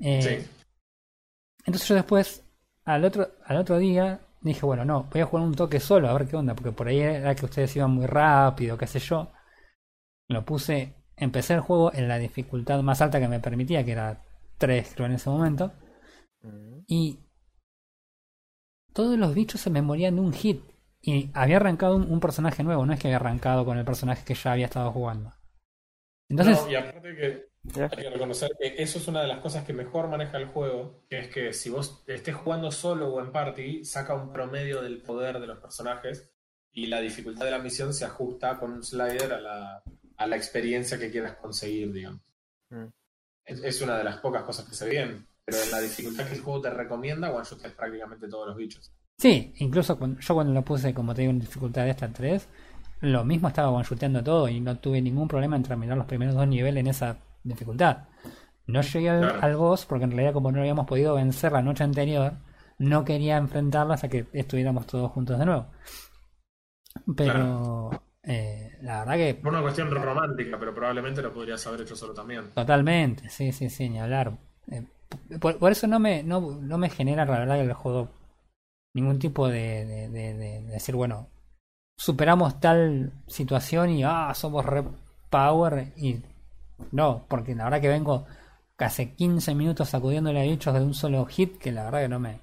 Eh, 0.00 0.22
Sí. 0.22 0.48
Entonces 1.64 1.88
yo 1.88 1.94
después, 1.94 2.44
al 2.84 3.04
otro, 3.04 3.28
al 3.44 3.56
otro 3.58 3.78
día, 3.78 4.20
dije, 4.40 4.66
bueno, 4.66 4.84
no, 4.84 5.04
voy 5.12 5.20
a 5.20 5.26
jugar 5.26 5.46
un 5.46 5.54
toque 5.54 5.80
solo, 5.80 6.08
a 6.08 6.12
ver 6.14 6.26
qué 6.26 6.36
onda, 6.36 6.54
porque 6.54 6.72
por 6.72 6.88
ahí 6.88 7.00
era 7.00 7.34
que 7.34 7.44
ustedes 7.44 7.74
iban 7.76 7.90
muy 7.92 8.06
rápido, 8.06 8.76
qué 8.76 8.86
sé 8.86 8.98
yo. 8.98 9.30
Lo 10.28 10.44
puse, 10.44 10.94
empecé 11.16 11.54
el 11.54 11.60
juego 11.60 11.92
en 11.94 12.08
la 12.08 12.18
dificultad 12.18 12.82
más 12.82 13.00
alta 13.00 13.20
que 13.20 13.28
me 13.28 13.40
permitía, 13.40 13.84
que 13.84 13.92
era 13.92 14.22
3 14.58 14.92
creo 14.94 15.06
en 15.06 15.12
ese 15.12 15.30
momento, 15.30 15.72
Mm. 16.42 16.80
y 16.88 17.18
todos 18.92 19.18
los 19.18 19.34
bichos 19.34 19.60
se 19.60 19.70
me 19.70 19.82
morían 19.82 20.16
de 20.16 20.20
un 20.20 20.32
hit. 20.32 20.62
Y 21.00 21.30
había 21.34 21.56
arrancado 21.56 21.96
un, 21.96 22.10
un 22.10 22.20
personaje 22.20 22.62
nuevo, 22.62 22.86
no 22.86 22.92
es 22.92 23.00
que 23.00 23.08
había 23.08 23.16
arrancado 23.16 23.64
con 23.64 23.76
el 23.78 23.84
personaje 23.84 24.24
que 24.24 24.34
ya 24.34 24.52
había 24.52 24.66
estado 24.66 24.92
jugando. 24.92 25.32
Entonces, 26.28 26.62
No, 26.62 26.70
y 26.70 26.74
aparte 26.76 27.14
que 27.16 27.51
Hay 27.64 27.88
que 27.88 28.10
reconocer 28.10 28.50
que 28.58 28.74
eso 28.82 28.98
es 28.98 29.06
una 29.06 29.22
de 29.22 29.28
las 29.28 29.38
cosas 29.38 29.64
que 29.64 29.72
mejor 29.72 30.08
maneja 30.08 30.36
el 30.36 30.46
juego, 30.46 31.04
que 31.08 31.20
es 31.20 31.28
que 31.28 31.52
si 31.52 31.70
vos 31.70 32.02
estés 32.06 32.34
jugando 32.34 32.72
solo 32.72 33.08
o 33.08 33.20
en 33.20 33.30
party, 33.30 33.84
saca 33.84 34.14
un 34.14 34.32
promedio 34.32 34.82
del 34.82 35.00
poder 35.00 35.38
de 35.38 35.46
los 35.46 35.58
personajes 35.58 36.32
y 36.72 36.86
la 36.86 37.00
dificultad 37.00 37.44
de 37.44 37.52
la 37.52 37.58
misión 37.58 37.94
se 37.94 38.04
ajusta 38.04 38.58
con 38.58 38.72
un 38.72 38.82
slider 38.82 39.32
a 39.32 39.40
la, 39.40 39.82
a 40.16 40.26
la 40.26 40.36
experiencia 40.36 40.98
que 40.98 41.10
quieras 41.10 41.36
conseguir, 41.36 41.92
digamos. 41.92 42.20
Mm. 42.70 42.86
Es, 43.44 43.62
es 43.62 43.82
una 43.82 43.96
de 43.96 44.04
las 44.04 44.18
pocas 44.18 44.42
cosas 44.42 44.68
que 44.68 44.74
se 44.74 44.88
ven, 44.88 45.26
pero 45.44 45.62
en 45.62 45.70
la 45.70 45.80
dificultad 45.80 46.26
que 46.26 46.34
el 46.34 46.40
juego 46.40 46.60
te 46.60 46.70
recomienda, 46.70 47.32
one 47.32 47.44
shoteas 47.44 47.74
prácticamente 47.74 48.28
todos 48.28 48.48
los 48.48 48.56
bichos. 48.56 48.92
Sí, 49.18 49.52
incluso 49.58 49.96
cuando, 49.96 50.20
yo 50.20 50.34
cuando 50.34 50.52
lo 50.52 50.64
puse, 50.64 50.92
como 50.92 51.14
te 51.14 51.22
digo, 51.22 51.30
en 51.30 51.38
dificultad 51.38 51.84
de 51.84 51.90
esta 51.90 52.08
3, 52.08 52.48
lo 53.02 53.24
mismo 53.24 53.48
estaba 53.48 53.70
one 53.70 54.22
todo 54.22 54.48
y 54.48 54.60
no 54.60 54.78
tuve 54.78 55.00
ningún 55.00 55.28
problema 55.28 55.56
en 55.56 55.62
terminar 55.62 55.96
los 55.96 56.06
primeros 56.06 56.34
dos 56.34 56.48
niveles 56.48 56.80
en 56.80 56.86
esa 56.88 57.18
dificultad. 57.44 58.04
No 58.66 58.80
llegué 58.82 59.10
al, 59.10 59.20
Claro. 59.20 59.38
al 59.42 59.56
boss 59.56 59.86
porque 59.86 60.04
en 60.04 60.12
realidad 60.12 60.32
como 60.32 60.52
no 60.52 60.60
habíamos 60.60 60.86
podido 60.86 61.14
vencer 61.14 61.52
la 61.52 61.62
noche 61.62 61.84
anterior, 61.84 62.34
no 62.78 63.04
quería 63.04 63.36
enfrentarlo 63.36 63.92
hasta 63.92 64.08
que 64.08 64.26
estuviéramos 64.32 64.86
todos 64.86 65.10
juntos 65.12 65.38
de 65.38 65.46
nuevo. 65.46 65.66
Pero 67.16 67.90
eh, 68.22 68.78
la 68.82 69.00
verdad 69.00 69.14
que 69.16 69.34
Por 69.34 69.52
una 69.52 69.62
cuestión 69.62 69.90
romántica, 69.90 70.58
pero 70.58 70.74
probablemente 70.74 71.22
lo 71.22 71.32
podrías 71.32 71.66
haber 71.66 71.82
hecho 71.82 71.96
solo 71.96 72.14
también. 72.14 72.50
Totalmente, 72.54 73.28
sí, 73.28 73.52
sí, 73.52 73.68
sí, 73.70 73.88
ni 73.88 73.98
hablar. 74.00 74.38
Eh, 74.70 74.86
por, 75.40 75.58
por 75.58 75.72
eso 75.72 75.86
no 75.86 75.98
me, 75.98 76.22
no, 76.22 76.40
no 76.60 76.78
me 76.78 76.90
genera 76.90 77.24
la 77.24 77.38
verdad 77.38 77.56
que 77.56 77.62
el 77.62 77.72
juego 77.72 78.10
ningún 78.94 79.18
tipo 79.18 79.48
de, 79.48 79.84
de, 79.84 80.08
de- 80.08 80.34
de- 80.34 80.62
de 80.62 80.66
decir, 80.66 80.94
bueno, 80.94 81.28
superamos 81.96 82.60
tal 82.60 83.12
situación 83.26 83.90
y 83.90 84.04
ah, 84.04 84.32
somos 84.34 84.64
re 84.64 84.84
power 85.30 85.92
y 85.96 86.20
no, 86.92 87.24
porque 87.28 87.54
la 87.54 87.64
verdad 87.64 87.80
que 87.80 87.88
vengo 87.88 88.26
casi 88.76 89.08
15 89.14 89.54
minutos 89.54 89.90
sacudiéndole 89.90 90.40
a 90.40 90.44
bichos 90.44 90.74
de 90.74 90.80
un 90.80 90.94
solo 90.94 91.24
hit 91.26 91.58
que 91.58 91.72
la 91.72 91.84
verdad 91.84 92.02
que 92.02 92.08
no 92.08 92.18
me 92.20 92.40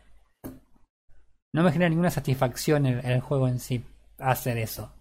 no 1.54 1.64
me 1.64 1.72
genera 1.72 1.90
ninguna 1.90 2.12
satisfacción 2.12 2.86
el, 2.86 3.06
el 3.06 3.22
juego 3.22 3.48
en 3.48 3.60
sí 3.60 3.84
hacer 4.18 4.58
eso. 4.58 4.92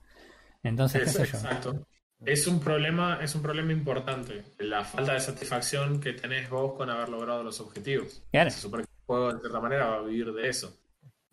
Entonces, 0.62 1.03
qué 1.03 1.11
Es, 1.11 1.12
sé 1.12 1.27
yo. 1.27 1.38
exacto. 1.38 1.87
Es 2.25 2.47
un 2.47 2.61
problema, 2.61 3.19
es 3.23 3.35
un 3.35 3.43
problema 3.43 3.73
importante. 3.73 4.45
La 4.59 4.85
falta 4.85 5.12
de 5.14 5.21
satisfacción 5.21 6.01
que 6.01 6.12
tenés 6.14 6.51
vos 6.51 6.75
con 6.77 6.91
haber 6.91 7.09
logrado 7.09 7.43
los 7.43 7.61
objetivos. 7.61 8.23
Claro. 8.31 8.51
Se 8.51 8.59
supone 8.61 8.85
que 8.85 8.91
el 8.91 9.07
juego 9.07 9.33
de 9.35 9.41
cierta 9.41 9.61
manera 9.61 9.87
va 9.88 9.97
a 9.99 10.03
vivir 10.03 10.33
de 10.33 10.49
eso. 10.49 10.77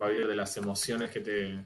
Va 0.01 0.07
a 0.07 0.09
vivir 0.09 0.27
de 0.27 0.35
las 0.35 0.55
emociones 0.57 1.09
que 1.11 1.19
te 1.21 1.65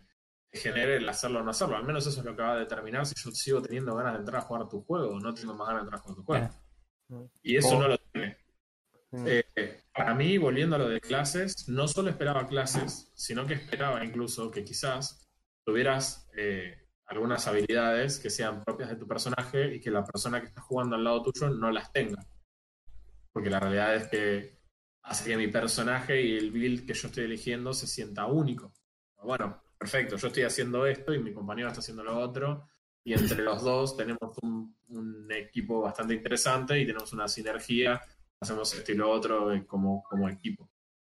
genere 0.52 0.98
el 0.98 1.08
hacerlo 1.08 1.40
o 1.40 1.44
no 1.44 1.52
hacerlo. 1.52 1.78
Al 1.78 1.86
menos 1.86 2.06
eso 2.08 2.20
es 2.20 2.26
lo 2.26 2.36
que 2.36 2.42
va 2.42 2.54
a 2.54 2.60
determinar 2.60 3.06
si 3.06 3.16
yo 3.16 3.32
sigo 3.32 3.62
teniendo 3.62 3.96
ganas 3.96 4.14
de 4.14 4.20
entrar 4.20 4.42
a 4.42 4.46
jugar 4.46 4.68
tu 4.68 4.82
juego 4.82 5.14
o 5.14 5.20
no 5.20 5.34
tengo 5.34 5.54
más 5.54 5.68
ganas 5.68 5.84
de 5.84 5.86
entrar 5.86 6.00
a 6.00 6.04
jugar 6.04 6.16
tu 6.16 6.24
juego. 6.24 6.50
Claro. 7.08 7.32
Y 7.42 7.58
eso 7.58 7.80
no 7.80 7.88
lo 7.88 7.98
tiene. 7.98 8.38
Mm. 9.12 9.26
Eh, 9.28 9.84
para 9.94 10.14
mí, 10.14 10.38
volviendo 10.38 10.76
a 10.76 10.80
lo 10.80 10.90
de 10.90 11.02
clases, 11.02 11.68
no 11.68 11.88
solo 11.88 12.10
esperaba 12.10 12.48
clases, 12.48 13.12
sino 13.16 13.46
que 13.46 13.56
esperaba 13.56 14.04
incluso 14.04 14.52
que 14.52 14.64
quizás 14.64 15.28
tuvieras 15.66 16.30
eh, 16.38 16.88
algunas 17.08 17.48
habilidades 17.48 18.20
que 18.20 18.30
sean 18.30 18.64
propias 18.64 18.90
de 18.90 18.96
tu 18.96 19.08
personaje 19.08 19.76
y 19.76 19.80
que 19.80 19.90
la 19.90 20.04
persona 20.04 20.40
que 20.40 20.48
está 20.48 20.62
jugando 20.62 20.96
al 20.96 21.04
lado 21.04 21.24
tuyo 21.24 21.50
no 21.50 21.72
las 21.72 21.92
tenga. 21.92 22.26
Porque 23.32 23.50
la 23.50 23.60
realidad 23.60 23.96
es 23.96 24.08
que 24.08 24.60
hace 25.04 25.30
que 25.30 25.38
mi 25.38 25.48
personaje 25.48 26.22
y 26.22 26.38
el 26.38 26.52
build 26.52 26.86
que 26.86 26.94
yo 26.94 27.08
estoy 27.08 27.24
eligiendo 27.24 27.74
se 27.74 27.88
sienta 27.88 28.28
único. 28.28 28.74
Bueno, 29.24 29.62
perfecto, 29.80 30.18
yo 30.18 30.28
estoy 30.28 30.44
haciendo 30.44 30.86
esto 30.86 31.14
y 31.14 31.20
mi 31.20 31.34
compañero 31.34 31.70
está 31.70 31.80
haciendo 31.80 32.04
lo 32.04 32.20
otro. 32.20 32.68
Y 33.04 33.14
entre 33.14 33.42
los 33.42 33.64
dos 33.64 33.98
tenemos 33.98 34.38
un, 34.44 34.76
un 34.90 35.32
equipo 35.32 35.82
bastante 35.82 36.14
interesante 36.14 36.80
y 36.80 36.86
tenemos 36.86 37.12
una 37.14 37.28
sinergia 37.28 38.00
hacemos 38.40 38.74
esto 38.74 38.92
y 38.92 38.96
lo 38.96 39.10
otro 39.10 39.54
eh, 39.54 39.66
como, 39.66 40.04
como 40.04 40.30
equipo. 40.30 40.70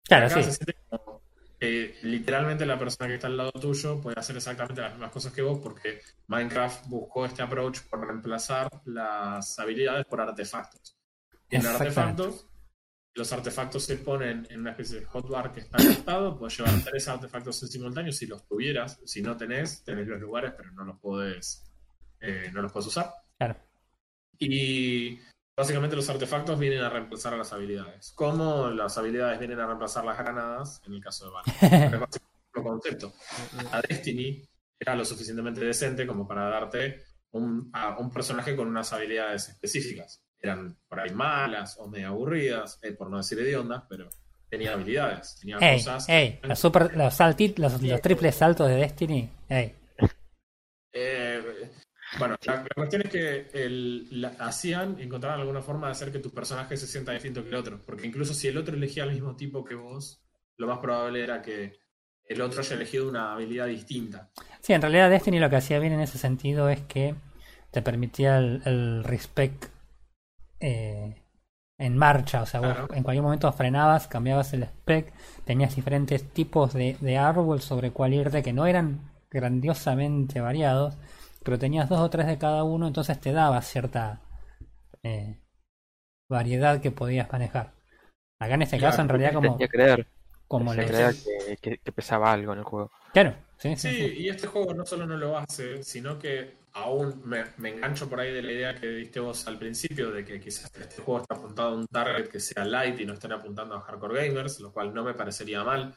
Claro, 0.03 0.27
Acá 0.27 0.35
sí. 0.35 0.43
se 0.43 0.51
siente 0.53 0.75
como 0.89 1.21
que 1.59 1.95
literalmente 2.03 2.65
la 2.65 2.77
persona 2.77 3.07
que 3.07 3.15
está 3.15 3.27
al 3.27 3.37
lado 3.37 3.51
tuyo 3.53 4.01
puede 4.01 4.19
hacer 4.19 4.35
exactamente 4.35 4.81
las 4.81 4.91
mismas 4.91 5.11
cosas 5.11 5.31
que 5.31 5.41
vos 5.41 5.59
porque 5.59 6.01
Minecraft 6.27 6.87
buscó 6.87 7.25
este 7.25 7.41
approach 7.41 7.79
por 7.89 8.05
reemplazar 8.05 8.69
las 8.85 9.57
habilidades 9.59 10.05
por 10.05 10.19
artefactos. 10.19 10.97
Y 11.49 11.55
en 11.55 11.65
artefactos, 11.65 12.47
los 13.15 13.31
artefactos 13.31 13.83
se 13.83 13.97
ponen 13.97 14.47
en 14.49 14.61
una 14.61 14.71
especie 14.71 15.01
de 15.01 15.05
hotbar 15.05 15.51
que 15.51 15.59
está 15.61 15.77
conectado, 15.77 16.37
puedes 16.37 16.57
llevar 16.57 16.73
tres 16.83 17.07
artefactos 17.07 17.61
en 17.61 17.69
simultáneo 17.69 18.11
si 18.11 18.25
los 18.25 18.47
tuvieras, 18.47 18.99
si 19.05 19.21
no 19.21 19.37
tenés, 19.37 19.83
tenés 19.83 20.07
los 20.07 20.19
lugares, 20.19 20.53
pero 20.57 20.71
no 20.71 20.83
los 20.83 20.99
podés, 20.99 21.63
eh, 22.19 22.49
no 22.51 22.61
los 22.61 22.71
puedes 22.71 22.87
usar. 22.87 23.13
Claro. 23.37 23.55
Y 24.39 25.19
básicamente 25.55 25.95
los 25.95 26.09
artefactos 26.09 26.57
vienen 26.57 26.81
a 26.81 26.89
reemplazar 26.89 27.35
a 27.35 27.37
las 27.37 27.53
habilidades. 27.53 28.13
Como 28.13 28.69
las 28.69 28.97
habilidades 28.97 29.37
vienen 29.37 29.59
a 29.59 29.67
reemplazar 29.67 30.03
las 30.05 30.17
granadas 30.17 30.81
en 30.85 30.93
el 30.93 31.01
caso 31.01 31.25
de 31.25 31.31
Valorant. 31.31 31.63
es 31.93 31.99
básicamente 31.99 32.39
el 32.53 32.61
mismo 32.61 32.69
concepto. 32.71 33.13
A 33.71 33.81
Destiny 33.81 34.49
era 34.79 34.95
lo 34.95 35.05
suficientemente 35.05 35.63
decente 35.63 36.07
como 36.07 36.27
para 36.27 36.49
darte 36.49 37.03
un, 37.31 37.69
a 37.73 37.97
un 37.99 38.11
personaje 38.11 38.55
con 38.55 38.67
unas 38.67 38.91
habilidades 38.91 39.49
específicas. 39.49 40.23
Eran 40.43 40.77
por 40.89 40.99
ahí 40.99 41.09
malas 41.11 41.77
o 41.79 41.87
medio 41.87 42.09
aburridas, 42.09 42.77
eh, 42.83 42.91
por 42.91 43.09
no 43.09 43.17
decir 43.17 43.39
hediondas, 43.39 43.83
pero 43.89 44.09
tenía 44.49 44.73
habilidades, 44.73 45.37
tenía 45.39 45.57
Ey, 45.59 45.77
cosas. 45.77 46.07
ey, 46.09 46.39
los, 46.43 46.59
super, 46.59 46.95
los, 46.97 47.13
saltit, 47.13 47.57
los, 47.59 47.81
los 47.81 48.01
triples 48.01 48.35
saltos 48.35 48.67
de 48.67 48.75
Destiny. 48.75 49.29
Ey, 49.49 49.73
Eh, 50.91 51.41
bueno, 52.19 52.35
la, 52.45 52.55
la 52.57 52.67
cuestión 52.75 53.01
es 53.03 53.09
que 53.09 53.47
el, 53.53 54.21
la- 54.21 54.35
hacían, 54.39 54.99
encontraban 54.99 55.39
alguna 55.39 55.61
forma 55.61 55.87
de 55.87 55.93
hacer 55.93 56.11
que 56.11 56.19
tu 56.19 56.31
personaje 56.31 56.77
se 56.77 56.87
sienta 56.87 57.11
distinto 57.13 57.41
que 57.41 57.49
el 57.49 57.55
otro. 57.55 57.81
Porque 57.85 58.05
incluso 58.05 58.33
si 58.33 58.47
el 58.47 58.57
otro 58.57 58.75
elegía 58.75 59.03
al 59.03 59.11
mismo 59.11 59.35
tipo 59.35 59.63
que 59.63 59.75
vos, 59.75 60.21
lo 60.57 60.67
más 60.67 60.79
probable 60.79 61.23
era 61.23 61.41
que 61.41 61.79
el 62.27 62.41
otro 62.41 62.59
haya 62.59 62.75
elegido 62.75 63.07
una 63.09 63.33
habilidad 63.33 63.67
distinta. 63.67 64.29
Sí, 64.61 64.73
en 64.73 64.81
realidad 64.81 65.09
Destiny 65.09 65.39
lo 65.39 65.49
que 65.49 65.55
hacía 65.57 65.79
bien 65.79 65.93
en 65.93 66.01
ese 66.01 66.17
sentido 66.17 66.69
es 66.69 66.81
que 66.81 67.15
te 67.71 67.81
permitía 67.81 68.37
el, 68.37 68.61
el 68.65 69.03
respect 69.03 69.65
eh, 70.63 71.15
en 71.79 71.97
marcha. 71.97 72.43
O 72.43 72.47
sea, 72.47 72.61
vos 72.61 72.77
Claro. 72.77 72.87
en 72.93 73.03
cualquier 73.03 73.23
momento 73.23 73.51
frenabas, 73.53 74.07
cambiabas 74.07 74.53
el 74.53 74.63
spec, 74.65 75.13
tenías 75.45 75.75
diferentes 75.77 76.23
tipos 76.33 76.73
de, 76.73 76.97
de 77.01 77.17
árbol 77.19 77.61
sobre 77.61 77.91
cuál 77.91 78.15
irte 78.15 78.43
que 78.43 78.53
no 78.53 78.67
eran 78.67 79.01
grandiosamente 79.31 80.41
variados, 80.41 80.95
pero 81.43 81.59
tenías 81.59 81.89
dos 81.89 81.99
o 82.01 82.09
tres 82.11 82.27
de 82.27 82.37
cada 82.39 82.63
uno, 82.65 82.87
entonces 82.87 83.19
te 83.21 83.33
daba 83.33 83.61
cierta 83.63 84.21
eh, 85.03 85.39
variedad 86.29 86.81
que 86.81 86.91
podías 86.91 87.31
manejar. 87.31 87.73
Acá 88.39 88.55
en 88.55 88.63
este 88.63 88.79
Claro, 88.79 88.95
caso, 88.95 89.01
en 89.01 89.09
realidad, 89.09 89.33
como, 89.33 89.57
creer, 89.69 90.07
como 90.47 90.73
te 90.75 90.81
le- 90.81 90.87
hacía 90.87 91.13
creer 91.13 91.15
que, 91.23 91.57
que- 91.57 91.77
que 91.79 91.91
pesaba 91.91 92.31
algo 92.33 92.53
en 92.53 92.59
el 92.59 92.65
juego. 92.65 92.91
Claro, 93.13 93.35
sí, 93.57 93.75
sí, 93.77 93.89
Sí, 93.89 93.89
sí. 93.93 94.13
y 94.17 94.29
este 94.29 94.47
juego 94.47 94.73
no 94.73 94.85
solo 94.85 95.05
no 95.05 95.17
lo 95.17 95.37
hace, 95.37 95.83
sino 95.83 96.17
que 96.19 96.55
aún 96.73 97.21
me, 97.25 97.45
me 97.57 97.69
engancho 97.69 98.09
por 98.09 98.19
ahí 98.19 98.33
de 98.33 98.41
la 98.41 98.51
idea 98.51 98.75
que 98.75 98.87
diste 98.87 99.19
vos 99.19 99.47
al 99.47 99.59
principio, 99.59 100.11
de 100.11 100.25
que 100.25 100.39
quizás 100.39 100.71
este 100.75 101.01
juego 101.01 101.21
está 101.21 101.35
apuntado 101.35 101.69
a 101.69 101.75
un 101.75 101.87
target 101.87 102.29
que 102.29 102.39
sea 102.39 102.65
light 102.65 102.99
y 102.99 103.05
no 103.05 103.13
estén 103.13 103.31
apuntando 103.31 103.75
a 103.75 103.81
hardcore 103.81 104.27
gamers, 104.27 104.59
lo 104.59 104.71
cual 104.71 104.93
no 104.93 105.03
me 105.03 105.13
parecería 105.13 105.63
mal. 105.63 105.93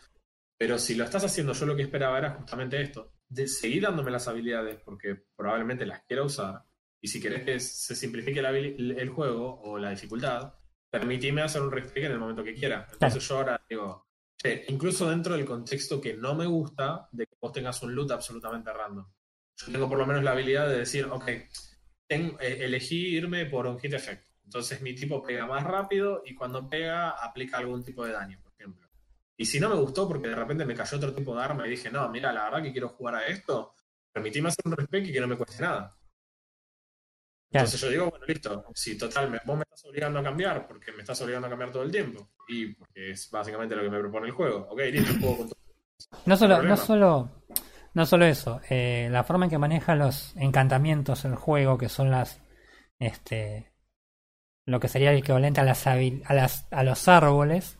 Pero 0.58 0.78
si 0.78 0.94
lo 0.94 1.04
estás 1.04 1.24
haciendo, 1.24 1.52
yo 1.52 1.66
lo 1.66 1.76
que 1.76 1.82
esperaba 1.82 2.18
era 2.18 2.30
justamente 2.30 2.80
esto, 2.80 3.12
de 3.28 3.48
seguir 3.48 3.82
dándome 3.82 4.10
las 4.10 4.28
habilidades, 4.28 4.80
porque 4.84 5.24
probablemente 5.34 5.86
las 5.86 6.02
quiera 6.04 6.22
usar, 6.22 6.62
y 7.00 7.08
si 7.08 7.20
querés 7.20 7.44
que 7.44 7.60
se 7.60 7.94
simplifique 7.94 8.42
la 8.42 8.50
el 8.50 9.10
juego 9.10 9.60
o 9.62 9.78
la 9.78 9.90
dificultad, 9.90 10.54
permitime 10.90 11.42
hacer 11.42 11.62
un 11.62 11.70
respec 11.70 12.04
en 12.04 12.12
el 12.12 12.18
momento 12.18 12.42
que 12.42 12.54
quiera. 12.54 12.86
Entonces 12.90 13.26
yo 13.28 13.36
ahora 13.36 13.62
digo, 13.68 14.08
che, 14.36 14.64
incluso 14.68 15.08
dentro 15.10 15.36
del 15.36 15.44
contexto 15.44 16.00
que 16.00 16.14
no 16.14 16.34
me 16.34 16.46
gusta, 16.46 17.08
de 17.12 17.26
que 17.26 17.36
vos 17.40 17.52
tengas 17.52 17.82
un 17.82 17.94
loot 17.94 18.10
absolutamente 18.10 18.72
random. 18.72 19.06
Yo 19.56 19.72
tengo 19.72 19.88
por 19.88 19.98
lo 19.98 20.06
menos 20.06 20.22
la 20.22 20.32
habilidad 20.32 20.68
de 20.68 20.78
decir, 20.78 21.06
ok, 21.06 21.28
eh, 21.28 21.48
elegí 22.40 23.16
irme 23.16 23.46
por 23.46 23.66
un 23.66 23.78
hit 23.78 23.94
effect. 23.94 24.24
Entonces 24.44 24.80
mi 24.82 24.94
tipo 24.94 25.22
pega 25.22 25.46
más 25.46 25.64
rápido 25.64 26.22
y 26.24 26.34
cuando 26.34 26.68
pega 26.68 27.10
aplica 27.10 27.58
algún 27.58 27.82
tipo 27.84 28.04
de 28.04 28.12
daño, 28.12 28.38
por 28.42 28.52
ejemplo. 28.52 28.86
Y 29.36 29.44
si 29.46 29.58
no 29.58 29.68
me 29.68 29.74
gustó 29.76 30.06
porque 30.06 30.28
de 30.28 30.34
repente 30.36 30.64
me 30.64 30.74
cayó 30.74 30.96
otro 30.98 31.12
tipo 31.14 31.34
de 31.36 31.42
arma 31.42 31.66
y 31.66 31.70
dije, 31.70 31.90
no, 31.90 32.08
mira, 32.08 32.32
la 32.32 32.44
verdad 32.44 32.62
que 32.62 32.72
quiero 32.72 32.90
jugar 32.90 33.16
a 33.16 33.26
esto, 33.26 33.74
permitime 34.12 34.48
hacer 34.48 34.62
un 34.66 34.72
respect 34.72 35.08
y 35.08 35.12
que 35.12 35.20
no 35.20 35.26
me 35.26 35.36
cueste 35.36 35.62
nada. 35.62 35.96
Entonces 37.60 37.80
yo 37.80 37.88
digo, 37.90 38.10
bueno, 38.10 38.26
listo, 38.26 38.64
si 38.74 38.98
total, 38.98 39.30
me- 39.30 39.40
vos 39.44 39.56
me 39.56 39.62
estás 39.62 39.84
obligando 39.86 40.18
a 40.18 40.22
cambiar 40.22 40.66
porque 40.66 40.92
me 40.92 41.00
estás 41.00 41.20
obligando 41.22 41.46
a 41.46 41.50
cambiar 41.50 41.72
todo 41.72 41.82
el 41.82 41.90
tiempo 41.90 42.30
y 42.48 42.74
porque 42.74 43.10
es 43.12 43.30
básicamente 43.30 43.74
lo 43.76 43.82
que 43.82 43.90
me 43.90 44.00
propone 44.00 44.26
el 44.26 44.32
juego. 44.32 44.66
Ok, 44.70 44.80
listo, 44.92 45.12
juego 45.20 45.36
con 45.38 45.48
tu- 45.48 45.56
No 46.26 46.36
solo, 46.36 46.62
no 46.62 46.76
solo, 46.76 47.30
no 47.96 48.04
solo 48.04 48.26
eso, 48.26 48.60
eh, 48.68 49.08
la 49.10 49.24
forma 49.24 49.46
en 49.46 49.50
que 49.50 49.56
maneja 49.56 49.94
los 49.94 50.36
encantamientos 50.36 51.24
el 51.24 51.34
juego, 51.34 51.78
que 51.78 51.88
son 51.88 52.10
las, 52.10 52.42
este, 52.98 53.72
lo 54.66 54.80
que 54.80 54.88
sería 54.88 55.12
el 55.12 55.20
equivalente 55.20 55.62
a 55.62 55.64
las, 55.64 55.86
a 55.86 55.96
las, 56.34 56.66
a 56.70 56.82
los 56.82 57.08
árboles, 57.08 57.78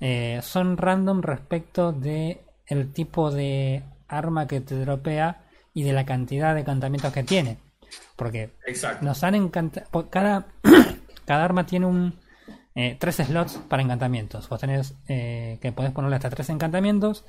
eh, 0.00 0.40
son 0.42 0.76
random 0.76 1.22
respecto 1.22 1.92
de 1.92 2.44
el 2.66 2.92
tipo 2.92 3.30
de 3.30 3.84
arma 4.08 4.48
que 4.48 4.60
te 4.60 4.74
dropea 4.74 5.44
y 5.72 5.84
de 5.84 5.92
la 5.92 6.04
cantidad 6.04 6.52
de 6.52 6.62
encantamientos 6.62 7.12
que 7.12 7.22
tiene, 7.22 7.58
porque 8.16 8.56
Exacto. 8.66 9.04
nos 9.04 9.22
han 9.22 9.36
encantado. 9.36 10.10
Cada, 10.10 10.48
cada 11.26 11.44
arma 11.44 11.64
tiene 11.64 11.86
un 11.86 12.18
eh, 12.74 12.96
tres 12.98 13.18
slots 13.18 13.60
para 13.68 13.84
encantamientos. 13.84 14.48
Vos 14.48 14.58
tenés 14.58 14.96
que 15.06 15.72
podés 15.76 15.92
ponerle 15.92 16.16
hasta 16.16 16.30
tres 16.30 16.48
encantamientos. 16.48 17.24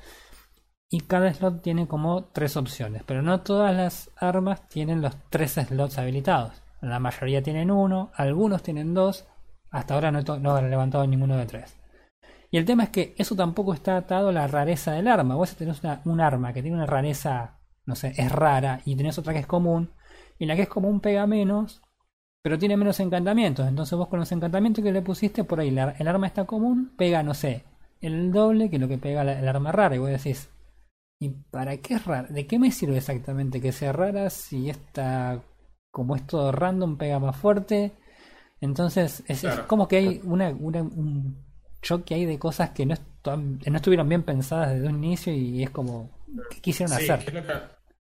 Y 0.88 1.00
cada 1.00 1.32
slot 1.32 1.62
tiene 1.62 1.88
como 1.88 2.24
tres 2.26 2.56
opciones. 2.56 3.02
Pero 3.04 3.22
no 3.22 3.40
todas 3.40 3.74
las 3.74 4.10
armas 4.16 4.68
tienen 4.68 5.02
los 5.02 5.16
tres 5.30 5.52
slots 5.52 5.98
habilitados. 5.98 6.62
La 6.80 7.00
mayoría 7.00 7.42
tienen 7.42 7.70
uno, 7.70 8.10
algunos 8.14 8.62
tienen 8.62 8.94
dos. 8.94 9.26
Hasta 9.70 9.94
ahora 9.94 10.12
no 10.12 10.20
he, 10.20 10.22
he 10.22 10.68
levantado 10.70 11.06
ninguno 11.06 11.36
de 11.36 11.46
tres. 11.46 11.76
Y 12.50 12.58
el 12.58 12.64
tema 12.64 12.84
es 12.84 12.90
que 12.90 13.14
eso 13.18 13.34
tampoco 13.34 13.74
está 13.74 13.96
atado 13.96 14.28
a 14.28 14.32
la 14.32 14.46
rareza 14.46 14.92
del 14.92 15.08
arma. 15.08 15.34
Vos 15.34 15.56
tenés 15.56 15.80
un 16.04 16.20
arma 16.20 16.52
que 16.52 16.62
tiene 16.62 16.76
una 16.76 16.86
rareza, 16.86 17.58
no 17.84 17.94
sé, 17.94 18.14
es 18.16 18.30
rara, 18.30 18.80
y 18.84 18.96
tenés 18.96 19.18
otra 19.18 19.32
que 19.32 19.40
es 19.40 19.46
común. 19.46 19.90
Y 20.38 20.46
la 20.46 20.54
que 20.54 20.62
es 20.62 20.68
común 20.68 21.00
pega 21.00 21.26
menos, 21.26 21.82
pero 22.42 22.58
tiene 22.58 22.76
menos 22.76 23.00
encantamientos. 23.00 23.66
Entonces 23.66 23.98
vos 23.98 24.08
con 24.08 24.20
los 24.20 24.30
encantamientos 24.32 24.84
que 24.84 24.92
le 24.92 25.02
pusiste 25.02 25.44
por 25.44 25.60
ahí, 25.60 25.68
el 25.68 26.08
arma 26.08 26.26
está 26.26 26.44
común, 26.44 26.92
pega, 26.96 27.22
no 27.22 27.34
sé, 27.34 27.64
el 28.00 28.30
doble 28.32 28.70
que 28.70 28.78
lo 28.78 28.88
que 28.88 28.98
pega 28.98 29.22
el 29.22 29.48
arma 29.48 29.72
rara. 29.72 29.96
Y 29.96 29.98
vos 29.98 30.10
decís, 30.10 30.48
¿y 31.18 31.30
para 31.50 31.76
qué 31.78 31.94
es 31.94 32.04
rara? 32.04 32.28
¿De 32.28 32.46
qué 32.46 32.58
me 32.58 32.72
sirve 32.72 32.98
exactamente 32.98 33.60
que 33.60 33.72
sea 33.72 33.92
rara 33.92 34.30
si 34.30 34.70
esta, 34.70 35.42
como 35.90 36.16
es 36.16 36.26
todo 36.26 36.52
random, 36.52 36.96
pega 36.98 37.18
más 37.18 37.36
fuerte? 37.36 37.92
Entonces 38.60 39.24
es, 39.28 39.60
como 39.66 39.88
que 39.88 39.96
hay 39.98 40.20
una, 40.24 40.50
una- 40.50 40.82
un 40.82 41.44
choque 41.82 42.14
ahí 42.14 42.24
de 42.26 42.38
cosas 42.38 42.70
que 42.70 42.86
no, 42.86 42.94
estu- 42.94 43.60
no 43.70 43.76
estuvieron 43.76 44.08
bien 44.08 44.24
pensadas 44.24 44.74
desde 44.74 44.88
un 44.88 45.04
inicio 45.04 45.32
y 45.34 45.62
es 45.64 45.70
como, 45.70 46.10
¿qué 46.50 46.60
quisieron 46.60 46.92
Sí, 46.92 46.94
hacer? 46.94 47.20
que 47.20 47.26
es 47.28 47.34
lo 47.34 47.46
que, 47.46 47.52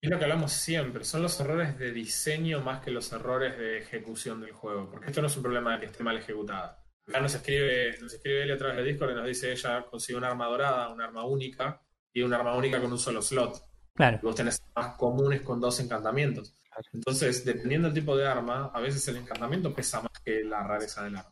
Es 0.02 0.10
lo 0.10 0.18
que 0.18 0.24
hablamos 0.26 0.52
siempre, 0.54 1.04
son 1.04 1.22
los 1.24 1.40
errores 1.40 1.78
de 1.78 1.92
diseño 1.92 2.62
más 2.62 2.82
que 2.82 2.92
los 2.92 3.12
errores 3.12 3.58
de 3.58 3.80
ejecución 3.80 4.40
del 4.42 4.54
juego, 4.54 4.90
porque 4.90 5.08
esto 5.08 5.22
no 5.22 5.28
es 5.28 5.36
un 5.38 5.44
problema 5.44 5.74
de 5.74 5.80
que 5.82 5.86
esté 5.88 6.04
mal 6.04 6.18
ejecutada. 6.18 6.84
Acá 7.08 7.20
nos 7.22 7.36
escribe, 7.36 7.98
nos 8.02 8.14
escribe 8.14 8.44
Eli 8.44 8.52
a 8.54 8.58
través 8.58 8.78
de 8.78 8.84
Discord 8.84 9.12
y 9.12 9.16
nos 9.16 9.26
dice 9.28 9.52
ella 9.52 9.86
consiguió 9.90 10.20
una 10.20 10.28
arma 10.30 10.46
dorada, 10.48 10.90
una 10.90 11.06
arma 11.06 11.26
única, 11.26 11.82
y 12.14 12.22
una 12.22 12.38
arma 12.38 12.56
única 12.56 12.82
con 12.82 12.92
un 12.92 13.00
solo 13.00 13.22
slot. 13.22 13.64
Claro. 13.96 14.20
Y 14.22 14.26
vos 14.26 14.36
tenés 14.36 14.62
armas 14.76 14.96
comunes 14.98 15.42
con 15.42 15.60
dos 15.60 15.80
encantamientos. 15.80 16.56
Entonces, 16.94 17.44
dependiendo 17.44 17.90
del 17.90 17.96
tipo 17.96 18.16
de 18.16 18.28
arma, 18.28 18.72
a 18.74 18.80
veces 18.80 19.06
el 19.10 19.18
encantamiento 19.18 19.74
pesa 19.74 20.02
más 20.02 20.12
que 20.24 20.44
la 20.44 20.64
rareza 20.64 21.04
del 21.04 21.18
arma. 21.18 21.32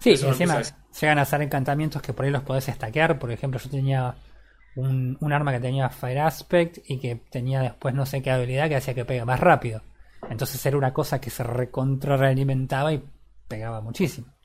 Sí, 0.00 0.12
Eso 0.12 0.26
y 0.26 0.30
encima 0.30 0.62
llegan 1.00 1.18
a 1.18 1.24
ser 1.24 1.42
encantamientos 1.42 2.02
que 2.02 2.12
por 2.12 2.24
ahí 2.24 2.30
los 2.30 2.42
podés 2.42 2.66
stackear. 2.66 3.18
Por 3.18 3.30
ejemplo, 3.30 3.60
yo 3.60 3.70
tenía 3.70 4.14
un, 4.76 5.16
un 5.20 5.32
arma 5.32 5.52
que 5.52 5.60
tenía 5.60 5.88
Fire 5.90 6.20
Aspect 6.20 6.78
y 6.88 6.98
que 6.98 7.16
tenía 7.16 7.60
después 7.60 7.94
no 7.94 8.06
sé 8.06 8.22
qué 8.22 8.30
habilidad 8.30 8.68
que 8.68 8.76
hacía 8.76 8.94
que 8.94 9.04
pegue 9.04 9.24
más 9.24 9.40
rápido. 9.40 9.82
Entonces 10.30 10.64
era 10.66 10.76
una 10.76 10.92
cosa 10.92 11.20
que 11.20 11.30
se 11.30 11.42
recontra 11.42 12.16
realimentaba 12.16 12.92
y 12.92 13.02
pegaba 13.48 13.80
muchísimo. 13.80 14.35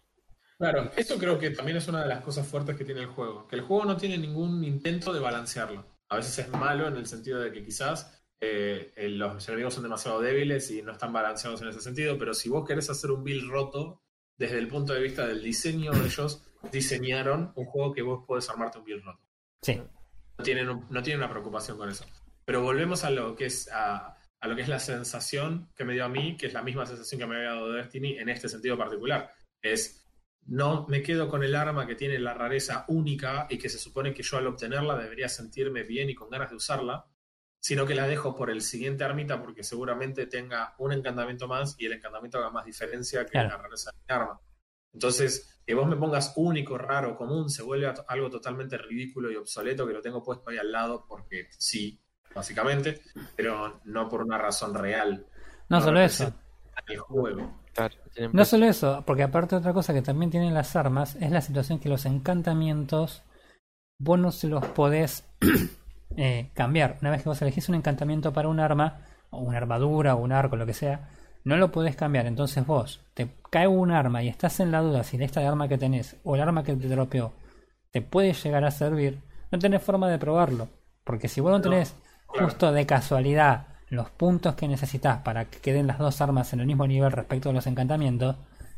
Claro, 0.62 0.92
esto 0.96 1.18
creo 1.18 1.40
que 1.40 1.50
también 1.50 1.78
es 1.78 1.88
una 1.88 2.04
de 2.04 2.08
las 2.08 2.22
cosas 2.22 2.46
fuertes 2.46 2.78
que 2.78 2.86
tiene 2.86 3.02
el 3.02 3.08
juego, 3.08 3.48
que 3.48 3.56
el 3.56 3.64
juego 3.64 3.84
no 3.84 3.98
tiene 3.98 4.16
ningún 4.20 4.64
intento 4.64 5.12
de 5.12 5.20
balancearlo. 5.20 5.84
A 6.08 6.18
veces 6.18 6.38
es 6.38 6.50
malo 6.50 6.88
en 6.88 6.98
el 6.98 7.08
sentido 7.08 7.40
de 7.40 7.52
que 7.52 7.66
quizás 7.66 8.24
eh, 8.40 8.94
los 9.10 9.48
enemigos 9.48 9.74
son 9.74 9.82
demasiado 9.82 10.22
débiles 10.22 10.70
y 10.70 10.84
no 10.84 10.92
están 10.92 11.12
balanceados 11.12 11.64
en 11.64 11.70
ese 11.70 11.82
sentido, 11.82 12.16
pero 12.20 12.36
si 12.36 12.48
vos 12.48 12.64
querés 12.68 12.92
hacer 12.92 13.10
un 13.10 13.24
build 13.24 13.50
roto, 13.50 14.04
desde 14.38 14.60
el 14.60 14.68
punto 14.68 14.94
de 14.94 15.02
vista 15.02 15.26
del 15.26 15.42
diseño, 15.42 15.94
ellos 16.06 16.44
diseñaron 16.72 17.54
un 17.56 17.66
juego 17.66 17.92
que 17.92 18.04
vos 18.04 18.24
podés 18.28 18.48
armarte 18.48 18.78
un 18.78 18.86
build 18.86 19.04
roto. 19.04 19.24
Sí, 19.64 19.82
No 20.38 20.44
tienen, 20.44 20.68
no 20.68 21.02
tienen 21.02 21.24
una 21.24 21.32
preocupación 21.32 21.76
con 21.76 21.90
eso. 21.90 22.06
Pero 22.46 22.62
volvemos 22.62 23.04
a 23.04 23.10
lo 23.10 23.36
que 23.36 23.46
es 23.46 23.68
a, 23.72 24.16
a 24.40 24.48
lo 24.48 24.56
que 24.56 24.62
es 24.62 24.70
la 24.70 24.78
sensación 24.78 25.72
que 25.76 25.86
me 25.86 25.94
dio 25.94 26.06
a 26.06 26.10
mí, 26.10 26.38
que 26.38 26.46
es 26.46 26.54
la 26.54 26.62
misma 26.62 26.86
sensación 26.86 27.20
que 27.20 27.26
me 27.26 27.38
había 27.38 27.50
dado 27.50 27.72
Destiny 27.72 28.20
en 28.20 28.30
este 28.30 28.48
sentido 28.48 28.78
particular. 28.78 29.34
Es 29.60 30.01
no 30.48 30.86
me 30.88 31.02
quedo 31.02 31.30
con 31.30 31.44
el 31.44 31.56
arma 31.56 31.86
que 31.88 31.96
tiene 31.96 32.20
la 32.20 32.34
rareza 32.34 32.86
única 32.88 33.48
y 33.50 33.58
que 33.58 33.70
se 33.70 33.78
supone 33.78 34.14
que 34.14 34.24
yo 34.24 34.38
al 34.38 34.48
obtenerla 34.48 34.98
debería 34.98 35.30
sentirme 35.30 35.84
bien 35.84 36.10
y 36.10 36.16
con 36.16 36.30
ganas 36.30 36.50
de 36.50 36.56
usarla, 36.56 37.06
sino 37.60 37.86
que 37.86 37.94
la 37.96 38.08
dejo 38.08 38.36
por 38.36 38.50
el 38.50 38.62
siguiente 38.62 39.04
armita 39.04 39.40
porque 39.42 39.64
seguramente 39.64 40.26
tenga 40.26 40.74
un 40.80 40.94
encantamiento 40.94 41.48
más 41.48 41.76
y 41.78 41.86
el 41.86 41.94
encantamiento 41.94 42.40
haga 42.40 42.50
más 42.50 42.66
diferencia 42.66 43.24
que 43.24 43.32
Claro. 43.32 43.50
la 43.50 43.58
rareza 43.58 43.92
de 43.92 43.98
mi 44.08 44.16
arma. 44.22 44.42
Entonces, 44.94 45.62
que 45.66 45.74
vos 45.76 45.88
me 45.88 45.96
pongas 45.96 46.34
único, 46.36 46.78
raro, 46.78 47.16
común, 47.16 47.50
se 47.50 47.62
vuelve 47.64 47.94
algo 48.08 48.30
totalmente 48.30 48.78
ridículo 48.78 49.32
y 49.32 49.36
obsoleto 49.36 49.88
que 49.88 49.94
lo 49.94 50.02
tengo 50.02 50.24
puesto 50.24 50.50
ahí 50.50 50.58
al 50.58 50.72
lado 50.72 51.06
porque 51.08 51.48
sí, 51.58 52.02
básicamente, 52.36 53.02
pero 53.36 53.80
no 53.86 54.10
por 54.10 54.22
una 54.24 54.38
razón 54.38 54.74
real. 54.74 55.26
no 55.70 55.80
solo 55.82 56.02
eso. 56.02 56.34
El 56.88 56.98
juego. 56.98 57.61
Claro, 57.74 57.96
No 58.34 58.46
solo 58.46 58.66
eso, 58.66 59.04
porque 59.06 59.24
aparte 59.24 59.56
otra 59.56 59.74
cosa 59.74 59.94
que 59.94 60.02
también 60.02 60.30
tienen 60.32 60.54
las 60.54 60.76
armas 60.76 61.16
es 61.16 61.32
la 61.32 61.42
situación 61.42 61.80
que 61.80 61.90
los 61.90 62.06
encantamientos 62.06 63.24
vos 64.00 64.20
no 64.20 64.32
se 64.32 64.48
los 64.48 64.66
podés 64.68 65.26
eh, 66.18 66.52
cambiar. 66.54 66.98
Una 67.02 67.12
vez 67.12 67.24
que 67.24 67.30
vos 67.30 67.42
elegís 67.42 67.70
un 67.70 67.76
encantamiento 67.76 68.34
para 68.34 68.50
un 68.50 68.60
arma, 68.60 69.02
o 69.30 69.40
una 69.40 69.58
armadura, 69.58 70.16
o 70.16 70.20
un 70.24 70.32
arco, 70.34 70.56
lo 70.58 70.66
que 70.66 70.74
sea, 70.74 71.10
no 71.46 71.58
lo 71.58 71.72
podés 71.72 71.96
cambiar. 71.96 72.26
Entonces 72.28 72.66
vos 72.66 73.02
te 73.14 73.30
cae 73.50 73.68
un 73.68 73.92
arma 73.92 74.24
y 74.24 74.30
estás 74.30 74.60
en 74.60 74.72
la 74.72 74.82
duda 74.82 75.04
si 75.04 75.22
esta 75.24 75.48
arma 75.48 75.68
que 75.68 75.78
tenés 75.78 76.18
o 76.24 76.36
el 76.36 76.42
arma 76.42 76.64
que 76.64 76.76
te 76.76 76.88
dropeó 76.90 77.34
te 77.92 78.02
puede 78.02 78.34
llegar 78.34 78.64
a 78.66 78.72
servir, 78.72 79.20
no 79.52 79.60
tenés 79.60 79.82
forma 79.84 80.10
de 80.10 80.20
probarlo. 80.20 80.70
Porque 81.04 81.28
si 81.28 81.42
vos 81.42 81.52
no 81.52 81.62
No, 81.62 81.62
tenés 81.62 81.96
claro. 82.28 82.48
justo 82.48 82.72
de 82.72 82.86
casualidad 82.86 83.68
los 83.92 84.10
puntos 84.10 84.56
que 84.56 84.68
necesitas 84.70 85.20
para 85.20 85.46
que 85.46 85.60
queden 85.60 85.86
las 85.86 86.00
dos 86.00 86.22
armas 86.22 86.54
en 86.54 86.62
el 86.62 86.66
mismo 86.66 86.88
nivel 86.88 87.12
respecto 87.12 87.50
a 87.50 87.54
los 87.54 87.68
encantamientos, 87.68 88.38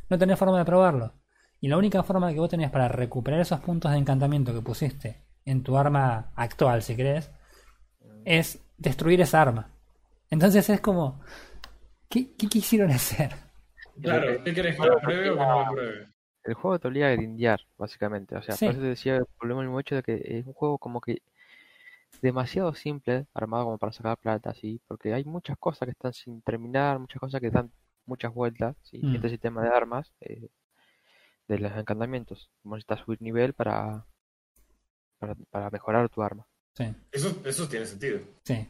no 0.10 0.18
tenés 0.18 0.40
forma 0.40 0.58
de 0.58 0.66
probarlo. 0.66 1.14
Y 1.62 1.68
la 1.68 1.78
única 1.78 2.02
forma 2.04 2.34
que 2.34 2.40
vos 2.40 2.50
tenés 2.50 2.72
para 2.72 2.88
recuperar 2.88 3.40
esos 3.40 3.60
puntos 3.62 3.92
de 3.92 4.00
encantamiento 4.00 4.54
que 4.54 4.62
pusiste 4.62 5.22
en 5.46 5.62
tu 5.64 5.78
arma 5.78 6.32
actual, 6.36 6.82
si 6.82 6.96
querés, 6.96 7.30
es 8.26 8.60
destruir 8.78 9.22
esa 9.22 9.42
arma. 9.44 9.70
Entonces 10.32 10.68
es 10.70 10.82
como, 10.82 11.22
¿qué, 12.10 12.34
qué 12.36 12.48
quisieron 12.48 12.90
hacer? 12.92 13.34
Claro, 14.02 14.44
¿qué 14.44 14.54
querés 14.54 14.76
que 14.80 14.88
lo 14.88 15.00
pruebe 15.00 15.30
o 15.30 15.34
que 15.38 15.40
no 15.46 15.60
lo 15.66 15.72
pruebe? 15.72 16.08
El 16.44 16.54
juego 16.56 16.80
te 16.80 16.88
obliga 16.88 17.08
a 17.08 17.12
grindear, 17.12 17.62
básicamente. 17.78 18.36
O 18.36 18.42
sea, 18.42 18.56
Sí. 18.56 18.66
por 18.66 18.74
eso 18.74 18.82
te 18.82 18.88
decía 18.90 19.16
el 19.18 19.26
problema 19.40 19.62
el 19.62 19.68
mismo 19.68 19.80
hecho 19.80 19.96
de 19.96 20.02
que 20.04 20.22
es 20.40 20.46
un 20.48 20.54
juego 20.54 20.80
como 20.80 21.00
que 21.00 21.22
demasiado 22.22 22.74
simple, 22.74 23.28
armado 23.34 23.66
como 23.66 23.78
para 23.78 23.92
sacar 23.94 24.18
plata, 24.18 24.54
¿sí? 24.54 24.82
Porque 24.88 25.14
hay 25.14 25.26
muchas 25.26 25.58
cosas 25.58 25.88
que 25.88 25.92
están 25.92 26.14
sin 26.14 26.42
terminar, 26.42 27.00
muchas 27.00 27.20
cosas 27.20 27.42
que 27.42 27.50
dan 27.50 27.72
muchas 28.06 28.34
vueltas, 28.34 28.76
¿sí? 28.84 29.00
Mm. 29.04 29.16
Este 29.16 29.30
sistema 29.30 29.62
de 29.62 29.70
armas, 29.70 30.14
eh, 30.22 30.50
de 31.48 31.58
los 31.60 31.72
encantamientos. 31.78 32.52
Como 32.62 32.76
necesitas 32.76 33.00
subir 33.06 33.22
nivel 33.22 33.54
para, 33.54 34.06
para, 35.20 35.34
para 35.50 35.70
mejorar 35.72 36.08
tu 36.10 36.22
arma. 36.22 36.46
Sí, 36.76 36.86
Eso, 37.12 37.36
eso 37.46 37.68
tiene 37.68 37.86
sentido. 37.86 38.20
sí, 38.44 38.68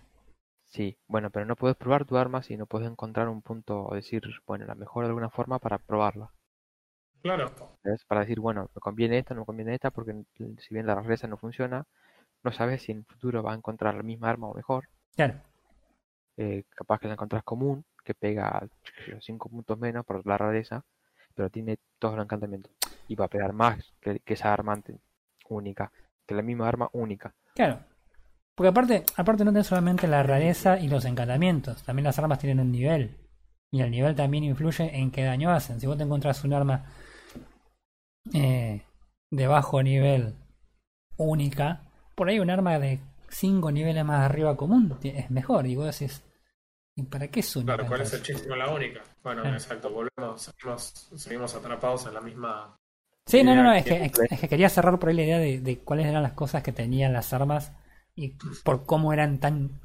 Sí, 0.65 0.97
bueno, 1.07 1.29
pero 1.29 1.45
no 1.45 1.55
puedes 1.55 1.77
probar 1.77 2.03
tu 2.03 2.17
arma 2.17 2.43
si 2.43 2.57
no 2.57 2.65
puedes 2.65 2.89
encontrar 2.89 3.29
un 3.29 3.41
punto 3.41 3.85
o 3.85 3.95
decir, 3.95 4.23
bueno, 4.45 4.65
la 4.65 4.75
mejor 4.75 5.05
de 5.05 5.07
alguna 5.07 5.29
forma 5.29 5.57
para 5.59 5.77
probarla. 5.77 6.33
Claro. 7.23 7.51
¿sabes? 7.83 8.03
Para 8.05 8.21
decir, 8.21 8.39
bueno, 8.39 8.69
me 8.75 8.79
conviene 8.81 9.17
esta, 9.19 9.33
no 9.33 9.41
me 9.41 9.45
conviene 9.45 9.73
esta, 9.75 9.91
porque 9.91 10.13
si 10.37 10.73
bien 10.73 10.85
la 10.87 10.95
rareza 10.95 11.27
no 11.27 11.37
funciona, 11.37 11.85
no 12.43 12.51
sabes 12.51 12.83
si 12.83 12.91
en 12.91 12.99
el 12.99 13.05
futuro 13.05 13.41
vas 13.41 13.53
a 13.53 13.57
encontrar 13.57 13.95
la 13.95 14.03
misma 14.03 14.29
arma 14.29 14.47
o 14.47 14.53
mejor. 14.53 14.87
claro. 15.15 15.35
Eh, 16.35 16.63
capaz 16.69 16.99
que 16.99 17.07
la 17.07 17.13
encontrás 17.13 17.43
común, 17.43 17.85
que 18.03 18.15
pega 18.15 18.67
5 19.21 19.49
puntos 19.49 19.77
menos 19.77 20.03
por 20.03 20.25
la 20.25 20.35
rareza, 20.35 20.83
pero 21.35 21.49
tiene 21.51 21.77
todos 21.99 22.15
los 22.15 22.25
encantamientos. 22.25 22.71
Y 23.07 23.15
va 23.15 23.25
a 23.25 23.29
pegar 23.29 23.53
más 23.53 23.93
que, 24.01 24.19
que 24.19 24.33
esa 24.33 24.51
arma 24.51 24.81
única, 25.49 25.91
que 26.25 26.33
la 26.33 26.41
misma 26.41 26.67
arma 26.67 26.89
única. 26.93 27.35
Claro. 27.53 27.79
Porque 28.55 28.69
aparte, 28.69 29.03
aparte 29.15 29.45
no 29.45 29.51
tenés 29.51 29.67
solamente 29.67 30.07
la 30.07 30.23
rareza 30.23 30.79
y 30.79 30.87
los 30.87 31.05
encantamientos, 31.05 31.83
también 31.83 32.05
las 32.05 32.17
armas 32.19 32.39
tienen 32.39 32.59
un 32.59 32.71
nivel. 32.71 33.17
Y 33.71 33.81
el 33.81 33.89
nivel 33.89 34.15
también 34.15 34.43
influye 34.43 34.95
en 34.95 35.09
qué 35.09 35.23
daño 35.23 35.51
hacen. 35.51 35.79
Si 35.79 35.87
vos 35.87 35.97
te 35.97 36.03
encontrás 36.03 36.43
un 36.43 36.53
arma 36.53 36.85
eh, 38.33 38.83
de 39.31 39.47
bajo 39.47 39.81
nivel 39.81 40.35
única, 41.17 41.81
por 42.15 42.29
ahí 42.29 42.39
un 42.39 42.49
arma 42.49 42.79
de 42.79 42.99
5 43.29 43.71
niveles 43.71 44.05
más 44.05 44.21
arriba 44.25 44.57
común 44.57 44.97
es 45.03 45.29
mejor. 45.31 45.67
Y 45.67 45.75
vos 45.75 45.97
decís, 45.99 46.23
¿y 46.95 47.03
para 47.03 47.27
qué 47.29 47.41
es 47.41 47.55
única? 47.55 47.75
Claro, 47.75 47.87
¿cuál 47.87 48.01
es 48.01 48.13
el 48.13 48.21
chiste 48.23 48.47
con 48.47 48.59
la 48.59 48.69
única? 48.73 49.01
Bueno, 49.23 49.41
Claro. 49.41 49.55
exacto, 49.55 49.89
volvemos, 49.89 50.41
seguimos, 50.41 51.09
seguimos 51.15 51.55
atrapados 51.55 52.05
en 52.07 52.13
la 52.13 52.21
misma. 52.21 52.77
Sí, 53.25 53.43
no, 53.43 53.55
no, 53.55 53.63
no, 53.63 53.73
es 53.73 53.85
que, 53.85 54.03
es 54.05 54.39
que 54.39 54.47
quería 54.49 54.69
cerrar 54.69 54.99
por 54.99 55.09
ahí 55.09 55.15
la 55.15 55.23
idea 55.23 55.37
de, 55.39 55.59
de 55.59 55.79
cuáles 55.79 56.07
eran 56.07 56.23
las 56.23 56.33
cosas 56.33 56.61
que 56.63 56.71
tenían 56.73 57.13
las 57.13 57.31
armas 57.33 57.71
y 58.15 58.35
por 58.63 58.85
cómo 58.85 59.13
eran 59.13 59.39
tan 59.39 59.79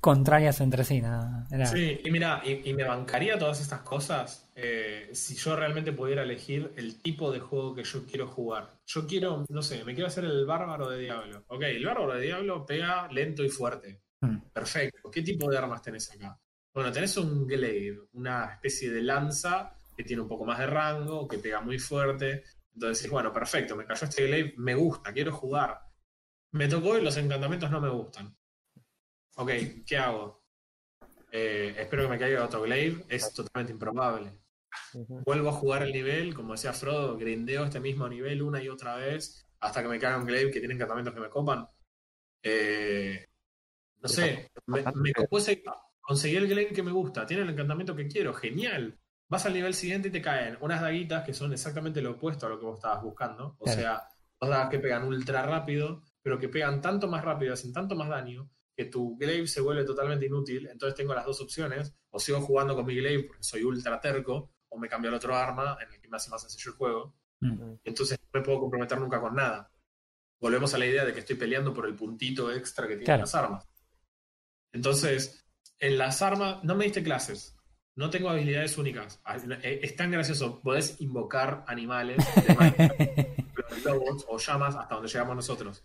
contrarias 0.00 0.60
entre 0.60 0.84
sí. 0.84 1.00
nada, 1.00 1.46
era- 1.50 1.66
Sí, 1.66 2.00
y 2.04 2.10
mira, 2.10 2.42
y, 2.44 2.68
y 2.68 2.74
me 2.74 2.84
bancaría 2.84 3.38
todas 3.38 3.60
estas 3.60 3.80
cosas 3.80 4.50
eh, 4.56 5.08
si 5.12 5.34
yo 5.34 5.56
realmente 5.56 5.92
pudiera 5.92 6.22
elegir 6.22 6.72
el 6.76 7.00
tipo 7.00 7.30
de 7.32 7.40
juego 7.40 7.74
que 7.74 7.84
yo 7.84 8.04
quiero 8.06 8.26
jugar. 8.28 8.70
Yo 8.86 9.06
quiero, 9.06 9.44
no 9.48 9.62
sé, 9.62 9.84
me 9.84 9.94
quiero 9.94 10.06
hacer 10.08 10.24
el 10.24 10.46
bárbaro 10.46 10.88
de 10.90 11.00
Diablo. 11.00 11.44
Ok, 11.48 11.62
el 11.62 11.84
bárbaro 11.84 12.14
de 12.14 12.20
Diablo 12.26 12.64
pega 12.66 13.08
lento 13.10 13.42
y 13.42 13.48
fuerte. 13.48 14.00
Mm. 14.20 14.36
Perfecto. 14.52 15.10
¿Qué 15.10 15.22
tipo 15.22 15.50
de 15.50 15.58
armas 15.58 15.82
tenés 15.82 16.10
acá? 16.12 16.38
Bueno, 16.72 16.90
tenés 16.92 17.16
un 17.16 17.46
glaive, 17.46 18.00
una 18.14 18.52
especie 18.52 18.90
de 18.90 19.02
lanza 19.02 19.74
que 19.96 20.04
tiene 20.04 20.22
un 20.22 20.28
poco 20.28 20.44
más 20.44 20.58
de 20.58 20.66
rango, 20.66 21.26
que 21.28 21.38
pega 21.38 21.60
muy 21.60 21.78
fuerte. 21.78 22.44
Entonces 22.74 22.98
decís, 22.98 23.12
bueno, 23.12 23.32
perfecto, 23.32 23.76
me 23.76 23.84
cayó 23.84 24.06
este 24.06 24.26
glaive, 24.26 24.54
me 24.56 24.74
gusta, 24.74 25.12
quiero 25.12 25.32
jugar. 25.32 25.80
Me 26.52 26.68
tocó 26.68 26.96
y 26.98 27.02
los 27.02 27.16
encantamientos 27.16 27.70
no 27.70 27.80
me 27.80 27.88
gustan. 27.90 28.34
Ok, 29.36 29.50
¿qué 29.86 29.96
hago? 29.96 30.42
Eh, 31.30 31.74
espero 31.78 32.04
que 32.04 32.08
me 32.10 32.18
caiga 32.18 32.44
otro 32.44 32.62
glaive, 32.62 33.04
es 33.08 33.32
totalmente 33.32 33.72
improbable. 33.72 34.32
Vuelvo 35.24 35.48
a 35.48 35.52
jugar 35.52 35.82
el 35.82 35.92
nivel, 35.92 36.34
como 36.34 36.52
decía 36.52 36.72
Frodo, 36.72 37.16
grindeo 37.16 37.64
este 37.64 37.80
mismo 37.80 38.08
nivel 38.08 38.42
una 38.42 38.62
y 38.62 38.68
otra 38.68 38.96
vez 38.96 39.46
hasta 39.60 39.82
que 39.82 39.88
me 39.88 39.98
caiga 39.98 40.18
un 40.18 40.26
glaive 40.26 40.50
que 40.50 40.60
tiene 40.60 40.74
encantamientos 40.74 41.14
que 41.14 41.20
me 41.20 41.30
copan. 41.30 41.66
Eh, 42.42 43.24
no 44.02 44.08
sé, 44.08 44.50
me, 44.66 44.84
me 44.94 45.12
copó 45.12 45.38
ese- 45.38 45.62
conseguí 46.00 46.36
el 46.36 46.46
glaive 46.48 46.72
que 46.72 46.82
me 46.82 46.92
gusta, 46.92 47.26
tiene 47.26 47.42
el 47.44 47.50
encantamiento 47.50 47.96
que 47.96 48.06
quiero, 48.06 48.34
genial. 48.34 48.98
Vas 49.28 49.46
al 49.46 49.54
nivel 49.54 49.74
siguiente 49.74 50.08
y 50.08 50.12
te 50.12 50.20
caen 50.22 50.58
unas 50.60 50.82
daguitas 50.82 51.24
que 51.24 51.32
son 51.34 51.52
exactamente 51.52 52.02
lo 52.02 52.12
opuesto 52.12 52.46
a 52.46 52.50
lo 52.50 52.58
que 52.60 52.66
vos 52.66 52.76
estabas 52.76 53.02
buscando. 53.02 53.56
O 53.58 53.64
Claro. 53.64 53.80
sea, 53.80 54.02
dos 54.40 54.50
dagas 54.50 54.68
que 54.68 54.78
pegan 54.78 55.04
ultra 55.04 55.42
rápido, 55.42 56.02
pero 56.22 56.38
que 56.38 56.48
pegan 56.50 56.80
tanto 56.82 57.08
más 57.08 57.24
rápido, 57.24 57.54
hacen 57.54 57.72
tanto 57.72 57.96
más 57.96 58.08
daño, 58.10 58.50
que 58.76 58.86
tu 58.86 59.16
glaive 59.16 59.46
se 59.46 59.60
vuelve 59.60 59.84
totalmente 59.84 60.26
inútil. 60.26 60.68
Entonces 60.70 60.96
tengo 60.96 61.14
las 61.14 61.24
dos 61.26 61.40
opciones. 61.40 61.94
O 62.10 62.18
sigo 62.18 62.40
jugando 62.40 62.74
con 62.74 62.86
mi 62.86 62.94
glaive 62.96 63.24
porque 63.24 63.42
soy 63.42 63.62
ultra 63.64 64.00
terco, 64.00 64.52
o 64.68 64.78
me 64.78 64.88
cambio 64.88 65.10
al 65.10 65.16
otro 65.16 65.34
arma 65.34 65.76
en 65.80 65.92
el 65.92 66.00
que 66.00 66.08
me 66.08 66.16
hace 66.16 66.30
más 66.30 66.42
sencillo 66.42 66.70
el 66.72 66.76
juego. 66.76 67.16
Mm. 67.40 67.74
Entonces 67.84 68.18
no 68.20 68.40
me 68.40 68.44
puedo 68.44 68.60
comprometer 68.60 68.98
nunca 68.98 69.20
con 69.20 69.34
nada. 69.34 69.70
Volvemos 70.40 70.74
a 70.74 70.78
la 70.78 70.86
idea 70.86 71.04
de 71.04 71.12
que 71.12 71.20
estoy 71.20 71.36
peleando 71.36 71.72
por 71.72 71.86
el 71.86 71.94
puntito 71.94 72.52
extra 72.52 72.84
que 72.86 72.94
tienen 72.94 73.04
Claro. 73.06 73.20
las 73.22 73.34
armas. 73.34 73.68
Entonces, 74.72 75.44
en 75.78 75.98
las 75.98 76.22
armas, 76.22 76.62
no 76.64 76.74
me 76.74 76.84
diste 76.84 77.02
clases. 77.02 77.56
No 77.96 78.10
tengo 78.10 78.28
habilidades 78.28 78.76
únicas. 78.76 79.20
Ah, 79.24 79.36
eh, 79.62 79.80
Es 79.82 79.94
tan 79.96 80.10
gracioso. 80.10 80.60
Podés 80.60 81.00
invocar 81.00 81.64
animales 81.68 82.18
de 82.34 82.54
Minecraft, 82.54 83.84
lobos 83.84 84.24
o 84.28 84.38
llamas 84.38 84.74
hasta 84.74 84.94
donde 84.96 85.08
llegamos 85.10 85.36
nosotros. 85.36 85.84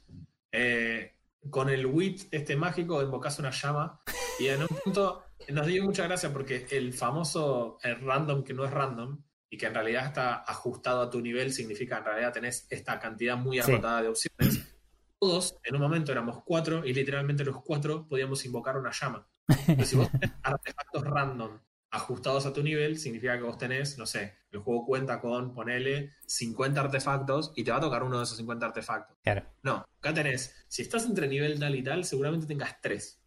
Eh, 0.52 1.16
con 1.50 1.70
el 1.70 1.86
wit 1.86 2.24
este 2.32 2.56
mágico 2.56 3.02
invocás 3.02 3.40
una 3.40 3.52
llama 3.52 4.02
y 4.40 4.48
en 4.48 4.62
un 4.62 4.68
punto 4.68 5.24
nos 5.50 5.66
dio 5.68 5.84
mucha 5.84 6.04
gracia 6.06 6.32
porque 6.34 6.68
el 6.72 6.94
famoso 6.94 7.78
el 7.84 8.00
random 8.02 8.44
que 8.44 8.54
no 8.54 8.66
es 8.66 8.72
random 8.72 9.24
y 9.50 9.58
que 9.58 9.66
en 9.66 9.74
realidad 9.74 10.06
está 10.08 10.36
ajustado 10.44 11.02
a 11.02 11.10
tu 11.10 11.22
nivel 11.22 11.52
significa 11.52 11.98
en 11.98 12.06
realidad 12.06 12.34
tenés 12.34 12.68
esta 12.70 13.00
cantidad 13.00 13.36
muy 13.38 13.62
Sí. 13.62 13.72
acotada 13.72 14.02
de 14.04 14.10
opciones. 14.10 14.76
Todos 15.20 15.56
en 15.64 15.76
un 15.76 15.82
momento 15.82 16.12
éramos 16.12 16.44
cuatro 16.46 16.86
y 16.86 16.94
literalmente 16.94 17.44
los 17.44 17.62
cuatro 17.64 18.08
podíamos 18.08 18.46
invocar 18.46 18.78
una 18.78 18.92
llama. 18.92 19.28
Pero 19.66 19.84
si 19.86 19.96
vos 19.96 20.10
tenés 20.12 20.32
artefactos 20.44 21.04
random 21.04 21.60
ajustados 21.92 22.46
a 22.46 22.54
tu 22.54 22.62
nivel, 22.62 22.98
significa 22.98 23.38
que 23.38 23.44
vos 23.44 23.58
tenés, 23.58 23.98
no 23.98 24.06
sé, 24.06 24.38
el 24.52 24.60
juego 24.60 24.86
cuenta 24.86 25.20
con, 25.20 25.54
ponele, 25.54 26.14
50 26.28 26.80
artefactos 26.80 27.54
y 27.56 27.64
te 27.64 27.72
va 27.72 27.78
a 27.78 27.82
tocar 27.82 28.04
uno 28.04 28.18
de 28.18 28.24
esos 28.24 28.38
50 28.38 28.66
artefactos. 28.66 29.18
Claro. 29.24 29.46
No, 29.64 29.86
acá 29.98 30.14
tenés, 30.14 30.56
si 30.68 30.84
estás 30.84 31.06
entre 31.06 31.28
nivel 31.28 31.60
tal 31.60 31.76
y 31.76 31.84
tal, 31.84 32.06
seguramente 32.06 32.46
tengas 32.46 32.80
tres. 32.82 33.22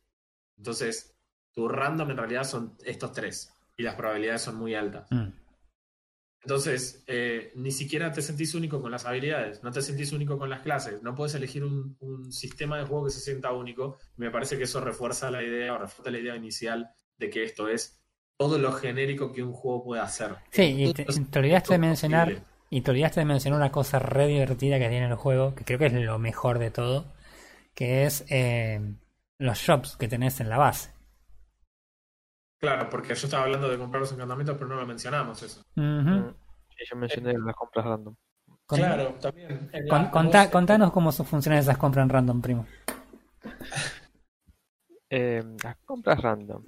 Entonces, 0.57 1.17
tu 1.53 1.69
random 1.69 2.11
en 2.11 2.17
realidad 2.17 2.45
son 2.45 2.77
estos 2.85 3.13
tres. 3.13 3.53
Y 3.77 3.83
las 3.83 3.95
probabilidades 3.95 4.43
son 4.43 4.57
muy 4.57 4.75
altas. 4.75 5.11
Mm. 5.11 5.33
Entonces, 6.43 7.05
eh, 7.07 7.53
ni 7.55 7.71
siquiera 7.71 8.13
te 8.13 8.21
sentís 8.21 8.55
único 8.55 8.83
con 8.83 8.91
las 8.91 9.07
habilidades, 9.07 9.63
no 9.63 9.71
te 9.71 9.81
sentís 9.81 10.13
único 10.13 10.39
con 10.39 10.51
las 10.51 10.61
clases, 10.61 11.01
no 11.01 11.15
puedes 11.15 11.37
elegir 11.37 11.65
un, 11.65 11.97
un 12.01 12.33
sistema 12.33 12.79
de 12.79 12.85
juego 12.85 13.05
que 13.05 13.13
se 13.13 13.21
sienta 13.21 13.53
único. 13.53 13.99
Me 14.17 14.31
parece 14.31 14.59
que 14.59 14.65
eso 14.65 14.81
refuerza 14.81 15.31
la 15.31 15.43
idea 15.43 15.75
o 15.75 15.79
refuerza 15.79 16.11
la 16.11 16.19
idea 16.19 16.37
inicial 16.37 16.91
de 17.17 17.31
que 17.31 17.45
esto 17.45 17.69
es 17.69 18.02
todo 18.43 18.59
lo 18.59 18.73
genérico 18.73 19.33
que 19.33 19.41
un 19.41 19.53
juego 19.53 19.85
puede 19.85 20.03
hacer. 20.03 20.35
Sí, 20.51 20.63
y 20.63 20.93
te, 20.93 21.07
olvidaste 21.39 21.75
de 21.75 21.79
mencionar, 21.79 22.29
posible. 22.29 22.47
y 22.71 22.81
te 22.81 22.91
olvidaste 22.91 23.21
de 23.21 23.27
mencionar 23.27 23.61
una 23.61 23.71
cosa 23.71 24.01
re 24.01 24.27
divertida 24.27 24.81
que 24.81 24.89
tiene 24.89 25.07
el 25.07 25.15
juego, 25.15 25.55
que 25.55 25.65
creo 25.65 25.79
que 25.79 25.87
es 25.87 25.93
lo 25.93 26.19
mejor 26.19 26.59
de 26.59 26.73
todo, 26.73 27.05
que 27.73 28.05
es 28.05 28.25
eh, 28.31 28.81
los 29.39 29.59
shops 29.59 29.97
que 29.97 30.09
tenés 30.09 30.41
en 30.41 30.49
la 30.49 30.59
base. 30.59 30.91
Claro, 32.59 32.91
porque 32.91 33.15
yo 33.15 33.27
estaba 33.27 33.45
hablando 33.45 33.69
de 33.69 33.79
comprar 33.79 34.01
los 34.01 34.13
encantamientos, 34.13 34.57
pero 34.57 34.69
no 34.71 34.75
lo 34.77 34.87
mencionamos 34.87 35.41
eso. 35.45 35.61
Ujú. 35.77 35.83
Mm, 35.85 36.35
sí, 36.77 36.85
yo 36.91 36.97
mencioné 36.97 37.35
las 37.39 37.55
compras 37.55 37.87
random. 37.87 38.15
Con- 38.67 38.79
Claro, 38.79 39.15
también. 39.21 39.71
Con- 39.89 40.07
contá- 40.07 40.51
contanos 40.51 40.91
cómo 40.91 41.13
funcionan 41.13 41.61
esas 41.61 41.79
compras 41.79 42.03
en 42.03 42.09
random, 42.09 42.41
primo. 42.43 42.67
Eh, 45.15 45.43
las 45.63 45.77
compras 45.85 46.19
random. 46.23 46.65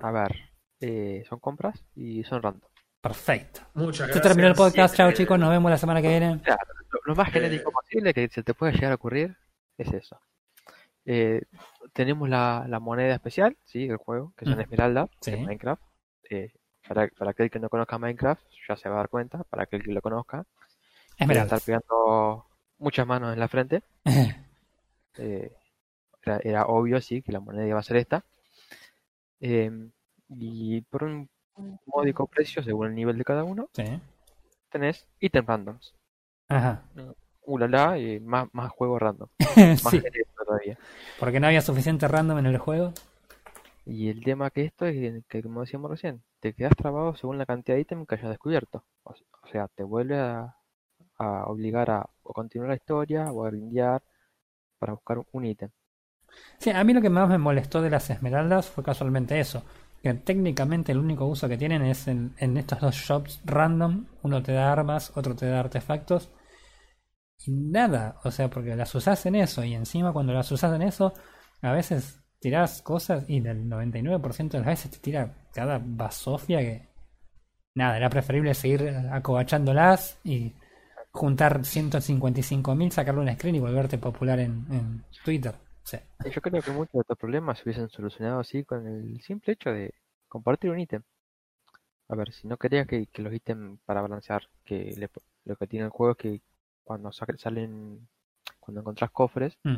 A 0.00 0.10
ver, 0.10 0.47
eh, 0.80 1.24
son 1.28 1.38
compras 1.40 1.84
y 1.94 2.22
son 2.24 2.42
random. 2.42 2.68
Perfecto. 3.00 3.60
Muchas 3.74 4.06
Se 4.06 4.12
gracias. 4.12 4.22
terminó 4.22 4.48
el 4.48 4.54
podcast, 4.54 4.94
chao 4.96 5.12
chicos, 5.12 5.38
nos 5.38 5.50
vemos 5.50 5.70
la 5.70 5.78
semana 5.78 6.02
que 6.02 6.08
viene. 6.08 6.40
Lo, 6.90 6.98
lo 7.04 7.14
más 7.14 7.28
Eh. 7.28 7.32
genérico 7.32 7.70
posible 7.70 8.12
que 8.14 8.28
se 8.28 8.42
te 8.42 8.54
pueda 8.54 8.72
llegar 8.72 8.92
a 8.92 8.96
ocurrir 8.96 9.36
es 9.76 9.92
eso. 9.92 10.20
Eh, 11.04 11.42
tenemos 11.92 12.28
la, 12.28 12.66
la 12.68 12.80
moneda 12.80 13.14
especial, 13.14 13.56
sí, 13.64 13.86
del 13.86 13.96
juego, 13.98 14.32
que 14.36 14.44
son 14.44 14.56
Mm. 14.58 14.60
esmeraldas 14.62 15.10
Sí. 15.20 15.30
de 15.30 15.36
Minecraft. 15.38 15.82
Eh, 16.30 16.52
para, 16.86 17.08
para 17.08 17.30
aquel 17.30 17.50
que 17.50 17.58
no 17.60 17.68
conozca 17.68 17.98
Minecraft, 17.98 18.42
ya 18.68 18.76
se 18.76 18.88
va 18.88 18.96
a 18.96 18.98
dar 18.98 19.08
cuenta. 19.08 19.44
Para 19.44 19.62
aquel 19.64 19.82
que 19.82 19.92
lo 19.92 20.00
conozca, 20.02 20.44
Esmeralda. 21.16 21.56
estar 21.56 21.60
pegando 21.66 22.46
muchas 22.78 23.06
manos 23.06 23.32
en 23.32 23.40
la 23.40 23.48
frente. 23.48 23.82
Eh, 25.20 25.50
era, 26.22 26.38
era 26.44 26.66
obvio, 26.66 27.00
sí, 27.00 27.22
que 27.22 27.32
la 27.32 27.40
moneda 27.40 27.66
iba 27.66 27.80
a 27.80 27.82
ser 27.82 27.96
esta. 27.96 28.24
Eh, 30.30 30.34
y 30.38 30.80
por 30.82 31.04
un 31.04 31.28
módico 31.86 32.26
precio, 32.26 32.62
según 32.62 32.88
el 32.88 32.94
nivel 32.94 33.18
de 33.18 33.24
cada 33.24 33.44
uno, 33.44 33.68
sí. 33.72 33.84
tenés 34.70 35.06
ítems 35.20 35.46
randoms. 35.46 35.94
Ajá. 36.48 36.82
Ulala, 37.42 37.98
y 37.98 38.20
más, 38.20 38.48
más 38.52 38.70
juego 38.70 38.98
random. 38.98 39.28
Más 39.56 39.80
sí. 39.80 40.00
genérico 40.00 40.44
todavía. 40.44 40.78
Porque 41.18 41.40
no 41.40 41.46
había 41.46 41.60
suficiente 41.62 42.06
random 42.08 42.38
en 42.38 42.46
el 42.46 42.58
juego. 42.58 42.92
Y 43.84 44.08
el 44.10 44.22
tema 44.22 44.50
que 44.50 44.64
esto 44.64 44.86
es 44.86 45.24
que, 45.28 45.42
como 45.42 45.62
decíamos 45.62 45.90
recién, 45.90 46.22
te 46.40 46.52
quedas 46.52 46.76
trabado 46.76 47.16
según 47.16 47.38
la 47.38 47.46
cantidad 47.46 47.76
de 47.76 47.82
ítems 47.82 48.06
que 48.06 48.16
hayas 48.16 48.28
descubierto. 48.30 48.84
O 49.04 49.14
sea, 49.50 49.68
te 49.68 49.82
vuelve 49.82 50.18
a, 50.18 50.54
a 51.18 51.44
obligar 51.46 51.90
a 51.90 52.08
o 52.22 52.32
continuar 52.34 52.68
la 52.68 52.76
historia 52.76 53.32
o 53.32 53.44
a 53.44 53.50
grindear 53.50 54.02
para 54.78 54.92
buscar 54.92 55.22
un 55.32 55.44
ítem. 55.46 55.70
Sí, 56.58 56.70
a 56.70 56.84
mí 56.84 56.92
lo 56.92 57.00
que 57.00 57.10
más 57.10 57.28
me 57.28 57.38
molestó 57.38 57.80
de 57.80 57.90
las 57.90 58.10
esmeraldas 58.10 58.68
fue 58.68 58.84
casualmente 58.84 59.40
eso. 59.40 59.64
Que 60.02 60.14
técnicamente 60.14 60.92
el 60.92 60.98
único 60.98 61.26
uso 61.26 61.48
que 61.48 61.58
tienen 61.58 61.82
es 61.82 62.06
en, 62.08 62.34
estos 62.38 62.80
dos 62.80 62.94
shops 62.94 63.40
random. 63.44 64.06
Uno 64.22 64.42
te 64.42 64.52
da 64.52 64.72
armas, 64.72 65.12
otro 65.16 65.34
te 65.34 65.46
da 65.46 65.60
artefactos. 65.60 66.30
Y 67.44 67.52
nada, 67.52 68.20
o 68.24 68.30
sea, 68.30 68.48
porque 68.48 68.76
las 68.76 68.94
usás 68.94 69.26
en 69.26 69.36
eso. 69.36 69.64
Y 69.64 69.74
encima 69.74 70.12
cuando 70.12 70.32
las 70.32 70.50
usás 70.52 70.74
en 70.74 70.82
eso, 70.82 71.12
a 71.62 71.72
veces 71.72 72.20
tirás 72.40 72.82
cosas 72.82 73.24
y 73.28 73.40
del 73.40 73.68
99% 73.68 74.50
de 74.50 74.58
las 74.58 74.66
veces 74.66 74.90
te 74.92 74.98
tira 74.98 75.48
cada 75.52 75.80
basofia 75.82 76.60
que... 76.60 76.88
Nada, 77.74 77.96
era 77.96 78.10
preferible 78.10 78.54
seguir 78.54 78.88
acobachándolas 79.12 80.18
y 80.24 80.54
juntar 81.12 81.60
155.000, 81.60 82.90
sacarle 82.90 83.20
un 83.20 83.32
screen 83.32 83.56
y 83.56 83.60
volverte 83.60 83.98
popular 83.98 84.40
en 84.40 85.04
Twitter. 85.24 85.54
Sí. 85.88 85.96
Y 86.24 86.30
Yo 86.30 86.42
creo 86.42 86.60
que 86.62 86.70
muchos 86.70 86.92
de 86.92 87.00
estos 87.00 87.16
problemas 87.16 87.58
se 87.58 87.64
hubiesen 87.64 87.88
solucionado 87.88 88.40
así 88.40 88.62
con 88.64 88.86
el 88.86 89.22
simple 89.22 89.54
hecho 89.54 89.70
de 89.72 89.94
compartir 90.28 90.70
un 90.70 90.78
ítem. 90.80 91.02
A 92.08 92.14
ver, 92.14 92.32
si 92.32 92.46
no 92.46 92.56
querías 92.58 92.86
que, 92.86 93.06
que 93.06 93.22
los 93.22 93.32
ítems 93.32 93.80
para 93.86 94.02
balancear, 94.02 94.42
que 94.64 94.94
le- 94.98 95.08
lo 95.44 95.56
que 95.56 95.66
tiene 95.66 95.86
el 95.86 95.90
juego 95.90 96.12
es 96.12 96.18
que 96.18 96.42
cuando 96.84 97.10
sa- 97.12 97.26
salen, 97.38 98.06
cuando 98.60 98.80
encontrás 98.82 99.10
cofres, 99.10 99.56
Mm, 99.64 99.76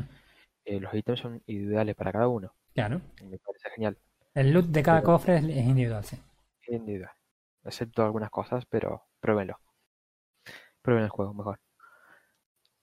eh, 0.65 0.79
los 0.81 0.93
ítems 0.93 1.19
son 1.21 1.41
individuales 1.45 1.95
para 1.95 2.11
cada 2.11 2.27
uno. 2.27 2.53
claro. 2.73 2.99
Y 3.21 3.25
me 3.25 3.37
parece 3.37 3.69
genial. 3.69 3.97
El 4.33 4.51
loot 4.53 4.65
de 4.67 4.83
cada 4.83 4.99
Pero- 5.01 5.13
cofre 5.13 5.37
es, 5.37 5.43
es 5.45 5.65
individual, 5.65 6.03
sí. 6.03 6.17
individual. 6.67 7.11
Excepto 7.63 8.03
algunas 8.03 8.29
cosas, 8.29 8.65
pero 8.65 9.03
pruébenlo. 9.21 9.57
Prueben 10.81 11.03
el 11.05 11.09
juego 11.09 11.33
mejor. 11.33 11.59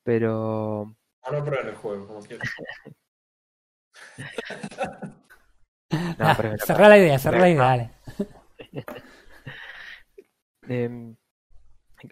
Pero 0.03 0.81
O 0.83 1.33
no 1.33 1.45
prueben 1.45 1.69
el 1.69 1.75
juego, 1.75 2.07
como 2.07 2.21
quieran. 2.21 2.41
no, 5.91 5.99
Ah, 6.19 6.37
la 6.89 6.99
idea, 6.99 7.19
cerrá 7.19 7.39
la 7.39 7.49
idea, 7.49 7.63
dale. 7.65 7.91
Em, 10.69 11.17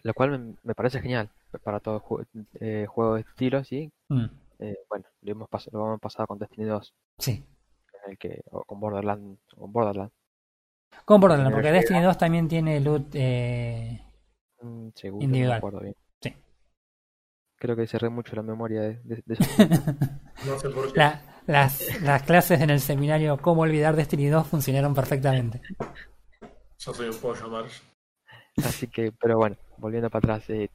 lo 0.03 0.15
cual 0.15 0.31
me, 0.31 0.55
me 0.63 0.75
parece 0.75 1.01
genial 1.01 1.31
para 1.63 1.81
todo 1.81 2.01
jue- 2.01 2.27
eh, 2.61 2.87
juego 2.89 3.15
de 3.17 3.21
estilo, 3.23 3.63
sí. 3.65 3.93
Mm, 4.09 4.25
Eh, 4.59 4.77
bueno, 4.89 5.05
lo 5.21 5.33
hemos, 5.33 5.49
lo 5.73 5.85
hemos 5.87 6.01
pasado 6.01 6.27
con 6.27 6.39
Destiny 6.39 6.65
2, 6.67 6.95
sí. 7.19 7.45
en 8.05 8.11
el 8.13 8.19
que, 8.19 8.43
o 8.51 8.65
con 8.65 8.81
Borderlands, 8.81 9.39
o 9.57 9.61
con 9.61 9.73
Borderlands, 9.73 10.15
Con 11.05 11.21
Borderlands, 11.21 11.53
porque. 11.55 11.73
Destiny 11.73 12.01
2 12.01 12.17
también 12.17 12.49
tiene 12.49 12.81
loot. 12.81 13.09
Eh... 13.15 14.01
mm, 14.63 14.89
seguro, 14.95 15.13
no 15.13 15.19
me 15.19 15.25
Individual. 15.25 15.59
acuerdo 15.59 15.81
bien. 15.81 15.95
Sí. 16.23 16.35
Creo 17.59 17.77
que 17.77 17.87
cerré 17.87 18.09
mucho 18.09 18.35
la 18.37 18.43
memoria 18.43 18.81
de, 18.81 19.01
de, 19.05 19.23
de 19.27 19.35
eso. 19.39 19.63
No 20.47 20.59
sé 20.59 20.71
por 20.71 20.91
qué. 20.93 20.99
la- 20.99 21.21
las, 21.47 22.03
las 22.03 22.23
clases 22.23 22.61
en 22.61 22.71
el 22.71 22.81
seminario 22.81 23.37
Cómo 23.39 23.63
olvidar 23.63 23.97
Destiny 23.97 24.27
2 24.29 24.47
funcionaron 24.47 24.95
perfectamente. 24.95 25.61
Yo 26.79 26.95
soy 26.95 27.09
un 27.09 27.19
pollo 27.19 27.45
amarillo. 27.45 27.81
Así 28.65 28.87
que, 28.87 29.13
pero 29.13 29.37
bueno, 29.37 29.57
volviendo 29.79 30.09
para 30.11 30.35
atrás, 30.35 30.51
eh, 30.51 30.71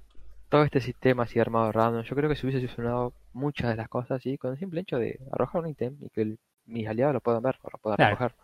todo 0.49 0.63
este 0.63 0.81
sistema 0.81 1.23
así 1.23 1.39
armado 1.39 1.71
random, 1.71 2.03
yo 2.03 2.15
creo 2.15 2.29
que 2.29 2.35
se 2.35 2.45
hubiese 2.45 2.59
solucionado 2.61 3.13
muchas 3.33 3.69
de 3.69 3.75
las 3.75 3.87
cosas 3.89 4.21
¿sí? 4.21 4.37
con 4.37 4.51
el 4.51 4.59
simple 4.59 4.81
hecho 4.81 4.97
de 4.97 5.19
arrojar 5.31 5.61
un 5.63 5.69
ítem 5.69 5.97
y 6.01 6.09
que 6.09 6.21
el- 6.21 6.39
mis 6.65 6.87
aliados 6.87 7.13
lo 7.13 7.21
puedan 7.21 7.41
ver 7.43 7.57
o 7.63 7.69
lo 7.71 7.77
puedan 7.79 7.97
Claro. 7.97 8.15
recoger. 8.15 8.35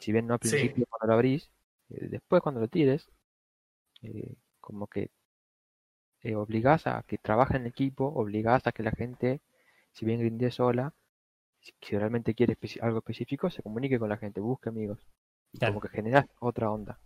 Si 0.00 0.10
bien 0.12 0.26
no 0.26 0.34
al 0.34 0.40
Sí. 0.40 0.48
principio 0.48 0.86
cuando 0.88 1.06
lo 1.08 1.14
abrís, 1.14 1.48
eh, 1.90 2.08
después 2.10 2.42
cuando 2.42 2.60
lo 2.60 2.68
tires, 2.68 3.08
eh, 4.02 4.34
como 4.60 4.86
que 4.88 5.10
eh, 6.22 6.34
obligás 6.34 6.86
a 6.86 7.02
que 7.06 7.18
trabaje 7.18 7.56
en 7.56 7.66
equipo, 7.66 8.06
obligás 8.06 8.66
a 8.66 8.72
que 8.72 8.82
la 8.82 8.92
gente, 8.92 9.40
si 9.92 10.04
bien 10.06 10.20
grindee 10.20 10.50
sola, 10.50 10.92
si, 11.60 11.96
realmente 11.96 12.34
quiere 12.34 12.56
algo 12.80 12.98
específico, 12.98 13.50
se 13.50 13.62
comunique 13.62 13.98
con 13.98 14.08
la 14.08 14.16
gente, 14.16 14.40
busque 14.40 14.68
amigos. 14.68 14.98
Y 15.52 15.58
Claro. 15.58 15.74
como 15.74 15.80
que 15.82 15.88
generas 15.96 16.26
otra 16.40 16.70
onda. 16.70 16.98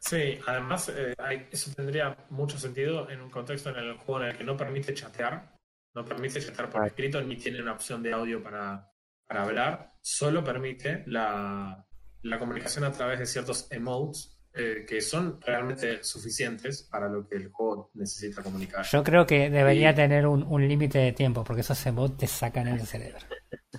Sí, 0.00 0.38
además 0.46 0.88
eh, 0.88 1.14
hay- 1.18 1.48
eso 1.50 1.70
tendría 1.74 2.16
mucho 2.30 2.58
sentido 2.58 3.10
en 3.10 3.20
un 3.20 3.30
contexto 3.30 3.70
en 3.70 3.76
el 3.76 3.96
juego 3.98 4.22
en 4.22 4.30
el 4.30 4.36
que 4.36 4.44
no 4.44 4.56
permite 4.56 4.94
chatear, 4.94 5.54
no 5.94 6.04
permite 6.04 6.40
chatear 6.40 6.70
por 6.70 6.86
escrito, 6.86 7.20
ni 7.22 7.36
tiene 7.36 7.60
una 7.60 7.72
opción 7.72 8.02
de 8.02 8.12
audio 8.12 8.42
para, 8.42 8.90
para 9.26 9.42
hablar, 9.42 9.92
solo 10.00 10.42
permite 10.42 11.04
la, 11.06 11.86
la 12.22 12.38
comunicación 12.38 12.84
a 12.84 12.92
través 12.92 13.18
de 13.18 13.26
ciertos 13.26 13.70
emotes 13.70 14.36
eh, 14.52 14.84
que 14.88 15.00
son 15.00 15.40
realmente 15.40 16.02
suficientes 16.02 16.82
para 16.90 17.08
lo 17.08 17.26
que 17.26 17.36
el 17.36 17.50
juego 17.50 17.90
necesita 17.94 18.42
comunicar. 18.42 18.84
Yo 18.84 19.04
creo 19.04 19.24
que 19.26 19.48
debería 19.50 19.94
tener 19.94 20.26
un, 20.26 20.42
un 20.42 20.66
límite 20.66 20.98
de 20.98 21.12
tiempo, 21.12 21.44
porque 21.44 21.60
esos 21.60 21.84
emotes 21.86 22.18
te 22.18 22.26
sacan 22.26 22.66
el 22.68 22.80
cerebro. 22.86 23.20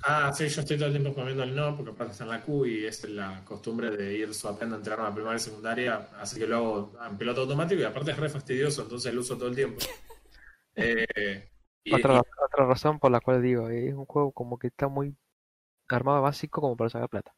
Ah, 0.03 0.31
sí, 0.33 0.47
yo 0.49 0.61
estoy 0.61 0.77
todo 0.77 0.87
el 0.87 0.93
tiempo 0.93 1.13
comiendo 1.13 1.43
el 1.43 1.55
no, 1.55 1.75
porque 1.75 1.91
aparte 1.91 2.13
está 2.13 2.23
en 2.23 2.31
la 2.31 2.41
Q 2.41 2.65
y 2.65 2.85
es 2.85 3.07
la 3.09 3.43
costumbre 3.45 3.91
de 3.91 4.13
ir 4.17 4.33
swapeando 4.33 4.75
entre 4.77 4.93
arma 4.93 5.13
primaria 5.13 5.37
y 5.37 5.39
secundaria, 5.39 6.09
así 6.19 6.39
que 6.39 6.47
lo 6.47 6.55
hago 6.57 6.93
en 7.07 7.17
piloto 7.19 7.41
automático 7.41 7.81
y 7.81 7.83
aparte 7.85 8.11
es 8.11 8.17
re 8.17 8.29
fastidioso, 8.29 8.81
entonces 8.81 9.13
lo 9.13 9.21
uso 9.21 9.37
todo 9.37 9.49
el 9.49 9.55
tiempo. 9.55 9.79
Eh, 10.75 11.51
y- 11.83 11.91
Otra, 11.91 12.19
y- 12.19 12.23
otra 12.43 12.65
razón 12.65 12.97
por 12.99 13.11
la 13.11 13.19
cual 13.21 13.41
digo, 13.43 13.69
eh, 13.69 13.89
es 13.89 13.93
un 13.93 14.05
juego 14.07 14.31
como 14.31 14.57
que 14.57 14.67
está 14.67 14.87
muy 14.87 15.15
armado 15.89 16.21
básico 16.23 16.61
como 16.61 16.77
para 16.77 16.89
sacar 16.91 17.09
plata. 17.09 17.35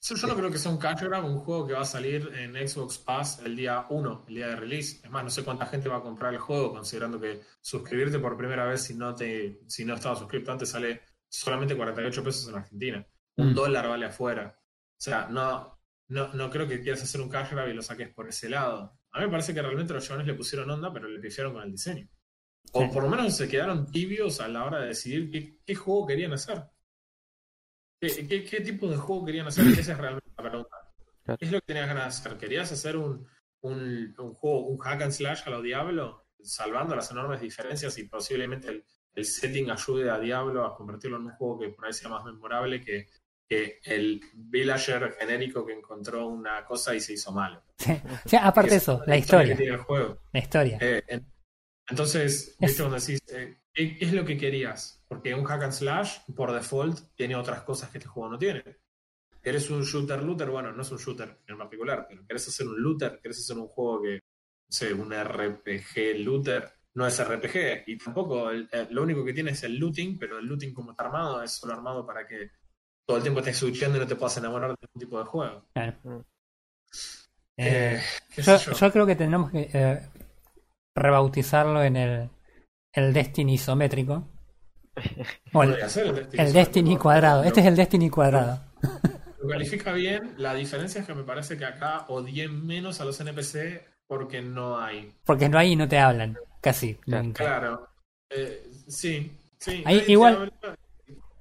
yo, 0.00 0.14
yo 0.16 0.26
no 0.28 0.36
creo 0.36 0.50
que 0.50 0.58
sea 0.58 0.70
un 0.70 0.78
cash 0.78 1.02
grab, 1.02 1.24
un 1.24 1.38
juego 1.40 1.66
que 1.66 1.72
va 1.74 1.80
a 1.80 1.84
salir 1.84 2.30
en 2.34 2.54
Xbox 2.68 2.98
Pass 2.98 3.40
el 3.44 3.56
día 3.56 3.86
1, 3.90 4.24
el 4.28 4.34
día 4.34 4.48
de 4.48 4.56
release. 4.56 5.00
Es 5.04 5.10
más, 5.10 5.24
no 5.24 5.30
sé 5.30 5.44
cuánta 5.44 5.66
gente 5.66 5.88
va 5.88 5.96
a 5.98 6.02
comprar 6.02 6.32
el 6.34 6.40
juego, 6.40 6.72
considerando 6.72 7.20
que 7.20 7.42
suscribirte 7.60 8.18
por 8.18 8.36
primera 8.36 8.64
vez 8.66 8.82
si 8.82 8.94
no 8.94 9.14
te 9.14 9.60
si 9.66 9.84
no 9.84 9.94
estaba 9.94 10.16
suscrito 10.16 10.52
antes 10.52 10.70
sale 10.70 11.02
solamente 11.28 11.76
48 11.76 12.24
pesos 12.24 12.48
en 12.48 12.56
Argentina. 12.56 13.06
Un 13.36 13.50
Mm. 13.52 13.54
dólar 13.54 13.88
vale 13.88 14.06
afuera. 14.06 14.58
O 14.60 15.00
sea, 15.00 15.28
no, 15.28 15.80
no, 16.08 16.32
no 16.34 16.50
creo 16.50 16.66
que 16.66 16.80
quieras 16.80 17.02
hacer 17.02 17.20
un 17.20 17.28
cash 17.28 17.50
grab 17.52 17.68
y 17.68 17.74
lo 17.74 17.82
saques 17.82 18.08
por 18.12 18.28
ese 18.28 18.48
lado. 18.48 18.98
A 19.12 19.20
mí 19.20 19.26
me 19.26 19.30
parece 19.30 19.54
que 19.54 19.62
realmente 19.62 19.92
los 19.94 20.04
chavales 20.06 20.26
le 20.26 20.34
pusieron 20.34 20.70
onda, 20.70 20.92
pero 20.92 21.08
le 21.08 21.20
pifiaron 21.20 21.52
con 21.52 21.62
el 21.62 21.70
diseño. 21.72 22.08
O 22.72 22.82
Sí. 22.82 22.88
por 22.92 23.02
lo 23.04 23.08
menos 23.08 23.36
se 23.36 23.48
quedaron 23.48 23.90
tibios 23.90 24.40
a 24.40 24.48
la 24.48 24.64
hora 24.64 24.80
de 24.80 24.88
decidir 24.88 25.30
qué, 25.30 25.58
qué 25.64 25.74
juego 25.74 26.06
querían 26.06 26.32
hacer. 26.32 26.62
¿Qué, 28.00 28.26
qué, 28.28 28.44
qué 28.44 28.60
tipo 28.60 28.88
de 28.88 28.96
juego 28.96 29.24
querían 29.24 29.46
hacer? 29.46 29.64
Esa 29.78 29.92
es 29.92 29.98
realmente 29.98 30.30
la 30.36 30.42
pregunta. 30.50 30.76
¿Qué 31.38 31.44
es 31.44 31.52
lo 31.52 31.60
que 31.60 31.66
tenías 31.66 31.86
ganas 31.88 32.04
de 32.04 32.08
hacer? 32.28 32.38
¿Querías 32.38 32.72
hacer 32.72 32.96
un, 32.96 33.26
un, 33.60 34.14
un 34.18 34.34
juego, 34.34 34.66
un 34.66 34.78
hack 34.78 35.02
and 35.02 35.12
slash 35.12 35.42
a 35.46 35.50
lo 35.50 35.62
Diablo? 35.62 36.26
Salvando 36.40 36.94
las 36.94 37.10
enormes 37.10 37.40
diferencias 37.40 37.98
y 37.98 38.04
posiblemente 38.04 38.68
el, 38.68 38.84
el 39.18 39.24
setting 39.24 39.70
ayude 39.70 40.10
a 40.10 40.18
Diablo 40.18 40.64
a 40.64 40.74
convertirlo 40.76 41.16
en 41.18 41.24
un 41.24 41.32
juego 41.32 41.58
que 41.60 41.68
por 41.70 41.86
ahí 41.86 41.92
sea 41.92 42.08
más 42.08 42.24
memorable 42.24 42.80
que, 42.80 43.06
que 43.48 43.80
el 43.84 44.20
villager 44.34 45.16
genérico 45.18 45.64
que 45.66 45.72
encontró 45.74 46.26
una 46.28 46.64
cosa 46.64 46.94
y 46.94 47.00
se 47.00 47.14
hizo 47.14 47.32
malo. 47.32 47.62
O 48.24 48.28
sea, 48.28 48.46
aparte 48.46 48.70
de 48.70 48.76
eso, 48.76 49.02
la 49.06 49.14
que 49.14 49.18
historia. 49.20 49.56
tiene 49.56 49.72
el 49.74 49.80
juego. 49.80 50.18
La 50.32 50.40
historia. 50.40 50.78
Eh, 50.80 51.02
en- 51.08 51.26
entonces, 51.90 52.48
Es- 52.48 52.56
¿viste 52.58 52.82
cuando 52.82 52.98
decís, 53.00 53.20
eh, 53.32 53.60
¿qué, 53.72 53.96
qué 53.96 54.04
es 54.04 54.12
lo 54.12 54.24
que 54.24 54.36
querías? 54.36 55.02
Porque 55.08 55.34
un 55.34 55.44
hack 55.44 55.62
and 55.62 55.72
slash, 55.72 56.18
por 56.36 56.52
default, 56.52 56.98
tiene 57.14 57.34
otras 57.36 57.62
cosas 57.62 57.90
que 57.90 57.98
este 57.98 58.08
juego 58.08 58.28
no 58.30 58.38
tiene. 58.38 58.62
¿Querés 59.42 59.70
un 59.70 59.82
shooter 59.84 60.22
looter? 60.22 60.50
Bueno, 60.50 60.72
no 60.72 60.82
es 60.82 60.90
un 60.90 60.98
shooter 60.98 61.38
en 61.46 61.56
particular, 61.56 62.06
pero 62.08 62.26
¿querés 62.26 62.46
hacer 62.48 62.66
un 62.66 62.82
looter? 62.82 63.18
¿Querés 63.22 63.38
hacer 63.38 63.56
un 63.56 63.68
juego 63.68 64.02
que, 64.02 64.14
no 64.16 64.20
sé, 64.70 64.92
un 64.92 65.10
RPG 65.14 66.18
looter? 66.18 66.70
No 66.94 67.06
es 67.06 67.18
RPG, 67.20 67.84
y 67.86 67.96
tampoco, 67.98 68.50
el- 68.50 68.68
eh, 68.72 68.86
lo 68.90 69.02
único 69.02 69.24
que 69.24 69.32
tiene 69.32 69.52
es 69.52 69.62
el 69.62 69.76
looting, 69.78 70.18
pero 70.18 70.38
el 70.38 70.46
looting 70.46 70.74
como 70.74 70.90
está 70.92 71.04
armado 71.04 71.42
es 71.42 71.52
solo 71.52 71.74
armado 71.74 72.04
para 72.06 72.26
que 72.26 72.50
todo 73.06 73.16
el 73.18 73.22
tiempo 73.22 73.40
estés 73.40 73.56
switchando 73.58 73.96
y 73.96 74.00
no 74.00 74.06
te 74.06 74.16
puedas 74.16 74.36
enamorar 74.38 74.70
de 74.70 74.76
ningún 74.82 75.00
tipo 75.00 75.18
de 75.18 75.24
juego. 75.24 75.64
Claro. 75.72 75.96
Mm. 76.04 76.20
Eh, 77.60 77.96
Eh, 77.96 78.02
¿qué 78.34 78.42
yo, 78.42 78.58
sé 78.58 78.64
yo? 78.66 78.72
yo 78.72 78.92
creo 78.92 79.06
que 79.06 79.16
tendremos 79.16 79.50
que 79.50 79.68
eh, 79.72 80.00
rebautizarlo 80.96 81.82
en 81.82 81.96
el, 81.96 82.30
el 82.92 83.12
Destiny 83.12 83.54
isométrico. 83.54 84.28
O 85.52 85.62
el, 85.62 85.74
el 85.74 85.80
Destiny. 85.80 86.42
el 86.42 86.52
Destiny 86.52 86.96
cuadrado. 86.96 87.44
Este 87.44 87.60
es 87.60 87.66
el 87.66 87.76
Destiny 87.76 88.10
cuadrado. 88.10 88.60
Lo 89.40 89.48
califica 89.48 89.92
bien. 89.92 90.34
La 90.38 90.54
diferencia 90.54 91.00
es 91.00 91.06
que 91.06 91.14
me 91.14 91.22
parece 91.22 91.56
que 91.56 91.64
acá 91.64 92.04
odié 92.08 92.48
menos 92.48 93.00
a 93.00 93.04
los 93.04 93.20
NPC 93.20 93.86
porque 94.08 94.42
no 94.42 94.78
hay. 94.80 95.14
Porque 95.24 95.48
no 95.48 95.56
hay 95.58 95.72
y 95.72 95.76
no 95.76 95.86
te 95.88 95.98
hablan. 95.98 96.36
Casi. 96.60 96.94
Claro. 96.96 97.22
nunca. 97.24 97.44
Claro. 97.44 97.88
Eh, 98.30 98.70
sí, 98.88 99.32
sí. 99.58 99.82
Ahí 99.86 100.00
te 100.02 100.12
igual-. 100.12 100.52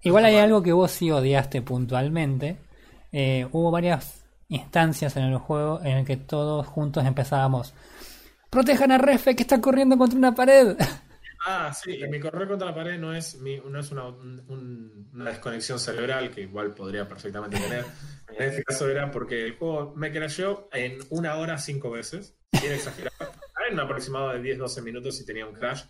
Igual 0.04 0.26
hay 0.26 0.38
algo 0.38 0.62
que 0.64 0.72
vos 0.72 0.92
sí 0.92 1.12
odiaste 1.12 1.62
puntualmente. 1.62 2.58
Eh, 3.12 3.48
hubo 3.52 3.72
varias 3.72 4.24
instancias 4.50 5.18
en 5.18 5.24
el 5.24 5.38
juego 5.38 5.82
en 5.82 5.98
el 5.98 6.06
que 6.06 6.18
todos 6.18 6.66
juntos 6.68 7.06
empezábamos. 7.06 7.74
Protejan 8.50 8.92
a 8.92 8.98
Refe 8.98 9.36
que 9.36 9.44
está 9.44 9.60
corriendo 9.60 9.98
contra 9.98 10.18
una 10.18 10.34
pared. 10.34 10.78
Ah, 11.46 11.74
sí. 11.74 11.92
Y 12.04 12.08
mi 12.08 12.20
correr 12.20 12.48
contra 12.48 12.68
la 12.70 12.76
pared 12.76 12.98
no 13.00 13.14
es, 13.14 13.36
mi- 13.40 13.60
no 13.60 13.80
es 13.80 13.92
una, 13.92 14.08
un- 14.08 14.44
un- 14.48 15.10
una 15.14 15.30
desconexión 15.30 15.80
cerebral 15.80 16.30
que 16.32 16.42
igual 16.42 16.74
podría 16.74 17.08
perfectamente 17.08 17.60
tener. 17.60 17.86
En 18.30 18.50
este 18.50 18.64
caso 18.66 18.90
era 18.90 19.10
porque 19.10 19.46
el 19.46 19.56
juego 19.58 19.94
me 19.96 20.12
crasheó 20.12 20.68
en 20.74 21.00
una 21.10 21.36
hora 21.38 21.58
cinco 21.58 21.90
veces. 21.90 22.36
Sin 22.54 22.72
exagerar. 22.72 23.14
En 23.68 23.74
un 23.74 23.80
aproximado 23.82 24.30
de 24.30 24.42
10-12 24.42 24.82
minutos 24.82 25.20
y 25.20 25.26
tenía 25.26 25.46
un 25.46 25.54
crash. 25.54 25.84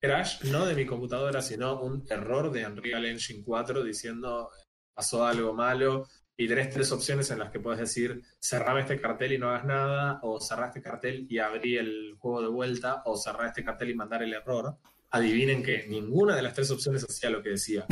Crash 0.00 0.44
no 0.44 0.66
de 0.66 0.74
mi 0.74 0.84
computadora, 0.84 1.40
sino 1.40 1.80
un 1.80 2.04
error 2.10 2.50
de 2.50 2.66
Unreal 2.66 3.06
Engine 3.06 3.42
4 3.44 3.82
diciendo 3.82 4.50
pasó 4.94 5.24
algo 5.24 5.54
malo. 5.54 6.08
Y 6.36 6.48
tenés 6.48 6.70
tres 6.70 6.90
opciones 6.92 7.30
en 7.30 7.38
las 7.38 7.50
que 7.50 7.60
puedes 7.60 7.78
decir 7.78 8.22
cerrame 8.40 8.80
este 8.80 9.00
cartel 9.00 9.32
y 9.32 9.38
no 9.38 9.50
hagas 9.50 9.64
nada, 9.64 10.18
o 10.22 10.40
cerrar 10.40 10.68
este 10.68 10.82
cartel 10.82 11.26
y 11.28 11.38
abrí 11.38 11.76
el 11.76 12.16
juego 12.18 12.42
de 12.42 12.48
vuelta, 12.48 13.02
o 13.04 13.16
cerrar 13.16 13.46
este 13.46 13.64
cartel 13.64 13.90
y 13.90 13.94
mandar 13.94 14.22
el 14.22 14.32
error. 14.32 14.76
Adivinen 15.10 15.62
que 15.62 15.86
ninguna 15.88 16.34
de 16.34 16.42
las 16.42 16.54
tres 16.54 16.70
opciones 16.70 17.04
hacía 17.04 17.30
lo 17.30 17.42
que 17.42 17.50
decía. 17.50 17.86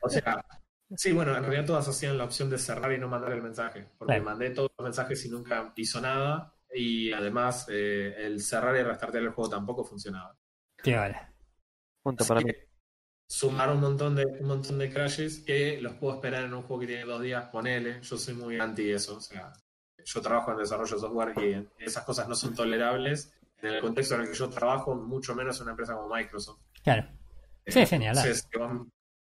O 0.00 0.08
sea, 0.08 0.44
sí, 0.96 1.12
bueno, 1.12 1.36
en 1.36 1.42
realidad 1.42 1.66
todas 1.66 1.88
hacían 1.88 2.16
la 2.16 2.24
opción 2.24 2.50
de 2.50 2.58
cerrar 2.58 2.92
y 2.92 2.98
no 2.98 3.08
mandar 3.08 3.32
el 3.32 3.42
mensaje, 3.42 3.88
porque 3.98 4.20
mandé 4.20 4.50
todos 4.50 4.70
los 4.78 4.84
mensajes 4.84 5.24
y 5.24 5.30
nunca 5.30 5.72
hizo 5.76 6.00
nada, 6.00 6.53
y 6.74 7.12
además 7.12 7.66
eh, 7.70 8.14
el 8.18 8.42
cerrar 8.42 8.76
y 8.76 8.82
restartear 8.82 9.22
el 9.24 9.30
juego 9.30 9.50
tampoco 9.50 9.84
funcionaba. 9.84 10.36
Qué 10.82 10.98
hola. 10.98 11.32
Punto 12.02 12.24
Así 12.24 12.28
para 12.28 12.40
mí. 12.40 12.52
sumar 13.28 13.70
un 13.70 13.80
montón 13.80 14.16
de 14.16 14.26
un 14.26 14.46
montón 14.48 14.78
de 14.78 14.92
crashes 14.92 15.40
que 15.40 15.80
los 15.80 15.94
puedo 15.94 16.14
esperar 16.16 16.44
en 16.44 16.54
un 16.54 16.62
juego 16.62 16.80
que 16.80 16.86
tiene 16.88 17.04
dos 17.04 17.22
días, 17.22 17.46
ponele. 17.50 18.02
Yo 18.02 18.18
soy 18.18 18.34
muy 18.34 18.58
anti 18.58 18.90
eso, 18.90 19.16
o 19.16 19.20
sea, 19.20 19.52
yo 20.04 20.20
trabajo 20.20 20.52
en 20.52 20.58
desarrollo 20.58 20.94
de 20.94 21.00
software 21.00 21.34
y 21.78 21.82
esas 21.82 22.04
cosas 22.04 22.28
no 22.28 22.34
son 22.34 22.54
tolerables 22.54 23.32
en 23.62 23.74
el 23.74 23.80
contexto 23.80 24.16
en 24.16 24.22
el 24.22 24.28
que 24.28 24.34
yo 24.34 24.50
trabajo, 24.50 24.94
mucho 24.94 25.34
menos 25.34 25.56
en 25.58 25.62
una 25.62 25.70
empresa 25.72 25.94
como 25.94 26.14
Microsoft. 26.14 26.60
Claro. 26.82 27.08
Sí, 27.66 27.86
genial. 27.86 28.16
Entonces, 28.16 28.46
que 28.50 28.58
vos 28.58 28.86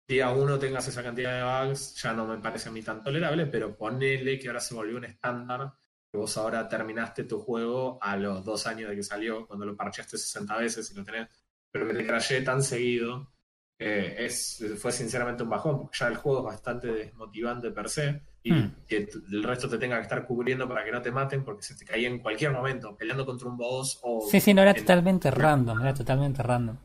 día 0.07 0.30
uno 0.30 0.59
tengas 0.59 0.86
esa 0.89 1.03
cantidad 1.03 1.34
de 1.34 1.68
bugs, 1.68 1.95
ya 2.03 2.12
no 2.12 2.26
me 2.26 2.39
parece 2.39 2.68
a 2.68 2.72
mí 2.72 2.82
tan 2.82 3.03
tolerable, 3.03 3.47
pero 3.47 3.76
ponele 3.76 4.39
que 4.39 4.49
ahora 4.49 4.61
se 4.61 4.74
volvió 4.74 4.97
un 4.97 5.05
estándar, 5.05 5.72
vos 6.12 6.36
ahora 6.36 6.68
terminaste 6.68 7.24
tu 7.24 7.40
juego 7.40 7.98
a 8.02 8.16
los 8.16 8.44
dos 8.44 8.66
años 8.66 8.90
de 8.90 8.96
que 8.96 9.02
salió, 9.02 9.46
cuando 9.46 9.66
lo 9.66 9.76
parcheaste 9.76 10.18
60 10.18 10.56
veces 10.56 10.90
y 10.90 10.94
lo 10.94 11.04
tenés, 11.04 11.28
pero 11.70 11.86
que 11.86 11.94
te 11.94 12.06
crashé 12.06 12.40
tan 12.42 12.62
seguido, 12.62 13.30
eh, 13.78 14.16
es, 14.18 14.64
fue 14.80 14.90
sinceramente 14.90 15.42
un 15.44 15.50
bajón, 15.50 15.78
porque 15.78 15.98
ya 15.98 16.09
el 16.09 16.16
juego 16.16 16.38
es 16.40 16.44
bastante 16.46 16.88
desmotivante 16.88 17.70
per 17.70 17.88
se, 17.88 18.22
y 18.42 18.52
Hmm. 18.52 18.70
que 18.86 19.09
el 19.30 19.42
resto 19.42 19.68
te 19.68 19.78
tenga 19.78 19.96
que 19.96 20.02
estar 20.02 20.24
cubriendo 20.26 20.66
para 20.66 20.84
que 20.84 20.90
no 20.90 21.02
te 21.02 21.12
maten, 21.12 21.44
porque 21.44 21.62
se 21.62 21.76
te 21.76 21.84
caía 21.84 22.09
en 22.09 22.18
cualquier 22.20 22.50
momento, 22.52 22.96
peleando 22.96 23.26
contra 23.26 23.48
un 23.48 23.56
boss 23.56 23.98
o... 24.02 24.26
Sí, 24.30 24.40
sí, 24.40 24.54
no 24.54 24.62
era 24.62 24.72
en- 24.72 24.80
totalmente 24.80 25.30
random, 25.30 25.80
era 25.82 25.94
totalmente 25.94 26.42
random. 26.42 26.76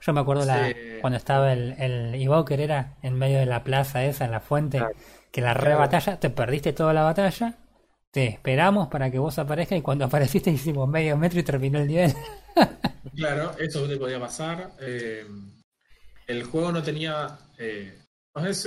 Yo 0.00 0.12
me 0.12 0.20
acuerdo 0.20 0.44
la, 0.44 0.74
cuando 1.00 1.16
estaba 1.16 1.52
el, 1.52 1.74
el 1.78 2.14
Evoker 2.14 2.60
era 2.60 2.96
en 3.02 3.14
medio 3.14 3.38
de 3.38 3.46
la 3.46 3.62
plaza 3.62 4.04
esa, 4.04 4.24
en 4.24 4.30
la 4.32 4.40
fuente, 4.40 4.78
Claro. 4.78 4.94
que 5.30 5.40
la 5.40 5.54
re 5.54 5.74
batalla, 5.74 6.18
te 6.18 6.30
perdiste 6.30 6.72
toda 6.72 6.92
la 6.92 7.02
batalla, 7.02 7.58
te 8.12 8.26
esperamos 8.26 8.88
para 8.88 9.10
que 9.10 9.18
vos 9.18 9.38
aparezcas 9.38 9.78
y 9.78 9.82
cuando 9.82 10.04
apareciste 10.06 10.50
hicimos 10.50 10.88
medio 10.88 11.16
metro 11.16 11.40
y 11.40 11.42
terminó 11.42 11.80
el 11.80 11.88
nivel. 11.88 12.12
Claro, 13.14 13.52
eso 13.58 13.86
te 13.86 13.98
podía 13.98 14.18
pasar. 14.18 14.72
Eh, 14.80 15.26
el 16.26 16.44
juego 16.44 16.72
no 16.72 16.82
tenía. 16.82 17.38
eh, 17.58 17.98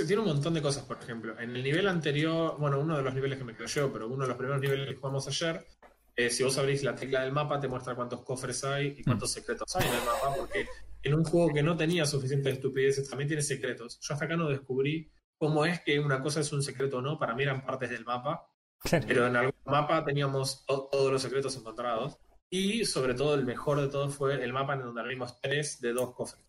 tiene 0.06 0.22
un 0.22 0.28
montón 0.28 0.54
de 0.54 0.62
cosas, 0.62 0.84
por 0.84 0.98
ejemplo. 1.02 1.36
En 1.40 1.56
el 1.56 1.64
nivel 1.64 1.88
anterior, 1.88 2.56
bueno, 2.56 2.78
uno 2.78 2.96
de 2.96 3.02
los 3.02 3.12
niveles 3.12 3.38
que 3.38 3.44
me 3.44 3.56
creyó, 3.56 3.92
pero 3.92 4.06
uno 4.06 4.22
de 4.22 4.28
los 4.28 4.36
primeros 4.36 4.60
niveles 4.60 4.88
que 4.88 4.94
jugamos 4.94 5.26
ayer, 5.26 5.66
eh, 6.14 6.30
si 6.30 6.44
vos 6.44 6.56
abrís 6.58 6.84
la 6.84 6.94
tecla 6.94 7.22
del 7.22 7.32
mapa, 7.32 7.58
te 7.58 7.66
muestra 7.66 7.96
cuántos 7.96 8.22
cofres 8.22 8.62
hay 8.62 8.94
y 8.98 9.02
cuántos 9.02 9.32
secretos 9.32 9.74
hay 9.74 9.88
en 9.88 9.94
el 9.94 10.04
mapa, 10.04 10.34
porque 10.36 10.66
en 11.02 11.14
un 11.14 11.24
juego 11.24 11.52
que 11.52 11.62
no 11.62 11.76
tenía 11.76 12.06
suficientes 12.06 12.54
estupideces 12.54 13.08
también 13.08 13.26
tiene 13.28 13.42
secretos. 13.42 13.98
Yo 14.00 14.14
hasta 14.14 14.26
acá 14.26 14.36
no 14.36 14.48
descubrí 14.48 15.10
cómo 15.36 15.64
es 15.66 15.80
que 15.80 15.98
una 15.98 16.22
cosa 16.22 16.40
es 16.40 16.52
un 16.52 16.62
secreto 16.62 16.98
o 16.98 17.02
no, 17.02 17.18
para 17.18 17.34
mí 17.34 17.42
eran 17.42 17.64
partes 17.64 17.90
del 17.90 18.04
mapa, 18.04 18.48
pero 19.06 19.26
en 19.26 19.36
algún 19.36 19.54
mapa 19.64 20.04
teníamos 20.04 20.64
to- 20.66 20.88
todos 20.90 21.12
los 21.12 21.22
secretos 21.22 21.56
encontrados. 21.56 22.18
Y 22.48 22.84
sobre 22.84 23.14
todo, 23.14 23.34
el 23.34 23.44
mejor 23.44 23.80
de 23.80 23.88
todos 23.88 24.14
fue 24.14 24.34
el 24.42 24.52
mapa 24.52 24.74
en 24.74 24.82
donde 24.82 25.00
abrimos 25.00 25.40
tres 25.40 25.80
de 25.80 25.92
dos 25.92 26.14
cofres. 26.14 26.44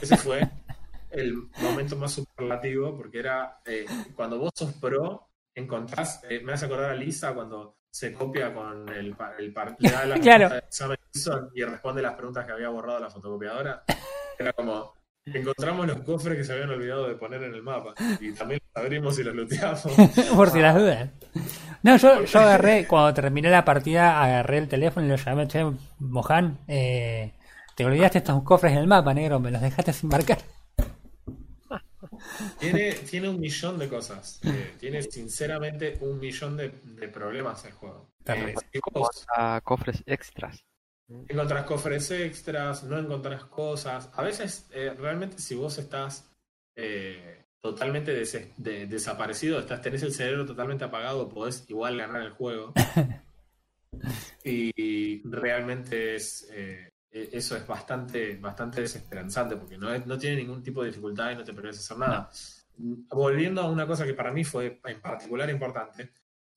Ese 0.00 0.16
fue 0.16 0.48
el 1.10 1.34
momento 1.60 1.96
más 1.96 2.12
superlativo, 2.12 2.96
porque 2.96 3.18
era 3.18 3.60
eh, 3.64 3.84
cuando 4.14 4.38
vos 4.38 4.50
sos 4.54 4.72
pro, 4.74 5.28
encontrás. 5.54 6.22
eh, 6.28 6.40
me 6.40 6.52
hace 6.52 6.66
acordar 6.66 6.90
a 6.90 6.94
Lisa 6.94 7.34
cuando 7.34 7.78
se 7.90 8.12
copia 8.12 8.52
con 8.52 8.88
el, 8.88 9.14
el 9.38 9.54
le 9.78 9.90
da 9.90 10.04
la 10.06 10.18
Claro. 10.20 10.54
examen 10.56 10.98
y 11.54 11.62
responde 11.62 12.02
las 12.02 12.14
preguntas 12.14 12.44
que 12.44 12.52
había 12.52 12.68
borrado 12.68 12.98
la 13.00 13.10
fotocopiadora. 13.10 13.84
Era 14.38 14.52
como. 14.52 14.94
Encontramos 15.26 15.86
los 15.86 16.02
cofres 16.02 16.36
que 16.36 16.44
se 16.44 16.52
habían 16.52 16.70
olvidado 16.70 17.08
de 17.08 17.14
poner 17.14 17.42
en 17.42 17.54
el 17.54 17.62
mapa. 17.62 17.94
Y 18.20 18.32
también 18.32 18.60
los 18.74 18.84
abrimos 18.84 19.18
y 19.18 19.24
los 19.24 19.34
looteamos. 19.34 19.82
Por 20.36 20.50
si 20.50 20.60
las 20.60 20.76
dudas. 20.76 21.10
No, 21.82 21.96
yo, 21.96 22.24
yo 22.24 22.40
agarré, 22.40 22.86
cuando 22.86 23.14
terminé 23.14 23.50
la 23.50 23.64
partida, 23.64 24.22
agarré 24.22 24.58
el 24.58 24.68
teléfono 24.68 25.06
y 25.06 25.08
lo 25.08 25.16
llamé, 25.16 25.48
che, 25.48 25.64
Mohan, 25.98 26.58
eh, 26.68 27.32
te 27.74 27.84
olvidaste 27.84 28.18
estos 28.18 28.42
cofres 28.42 28.72
en 28.72 28.78
el 28.78 28.86
mapa, 28.86 29.14
negro, 29.14 29.40
me 29.40 29.50
los 29.50 29.62
dejaste 29.62 29.92
sin 29.92 30.10
marcar. 30.10 30.38
Tiene, 32.58 32.92
tiene 32.92 33.28
un 33.28 33.40
millón 33.40 33.78
de 33.78 33.88
cosas. 33.88 34.40
Eh, 34.44 34.74
tiene 34.78 35.02
sinceramente 35.02 35.98
un 36.00 36.18
millón 36.18 36.56
de, 36.56 36.80
de 36.82 37.08
problemas 37.08 37.64
el 37.64 37.72
juego. 37.72 38.10
Eh, 38.26 38.54
si 38.72 38.80
vos 38.92 39.26
A 39.36 39.60
cofres 39.62 40.02
extras. 40.06 40.64
Encontrás 41.28 41.64
cofres 41.64 42.10
extras, 42.10 42.84
no 42.84 42.98
encontrás 42.98 43.44
cosas. 43.44 44.10
A 44.14 44.22
veces, 44.22 44.66
eh, 44.72 44.94
realmente, 44.96 45.38
si 45.38 45.54
vos 45.54 45.78
estás 45.78 46.30
eh, 46.76 47.44
totalmente 47.60 48.12
des- 48.12 48.50
de- 48.56 48.86
desaparecido, 48.86 49.58
estás, 49.60 49.80
tenés 49.80 50.02
el 50.02 50.12
cerebro 50.12 50.44
totalmente 50.44 50.84
apagado, 50.84 51.28
podés 51.28 51.64
igual 51.68 51.96
ganar 51.98 52.22
el 52.22 52.30
juego. 52.30 52.72
y 54.44 55.22
realmente 55.28 56.14
es 56.16 56.48
eh, 56.52 56.88
eh, 57.10 57.28
eso 57.32 57.56
es 57.56 57.66
bastante, 57.66 58.36
bastante 58.36 58.80
desesperanzante 58.80 59.56
porque 59.56 59.78
no, 59.78 59.92
es- 59.94 60.06
no 60.06 60.18
tiene 60.18 60.36
ningún 60.36 60.62
tipo 60.62 60.82
de 60.82 60.88
dificultad 60.88 61.30
y 61.30 61.36
no 61.36 61.44
te 61.44 61.52
permite 61.54 61.76
hacer 61.78 61.96
nada. 61.98 62.30
Volviendo 62.76 63.60
a 63.60 63.70
una 63.70 63.86
cosa 63.86 64.04
que 64.04 64.14
para 64.14 64.32
mí 64.32 64.42
fue 64.44 64.80
en 64.84 65.00
particular 65.00 65.48
importante, 65.48 66.10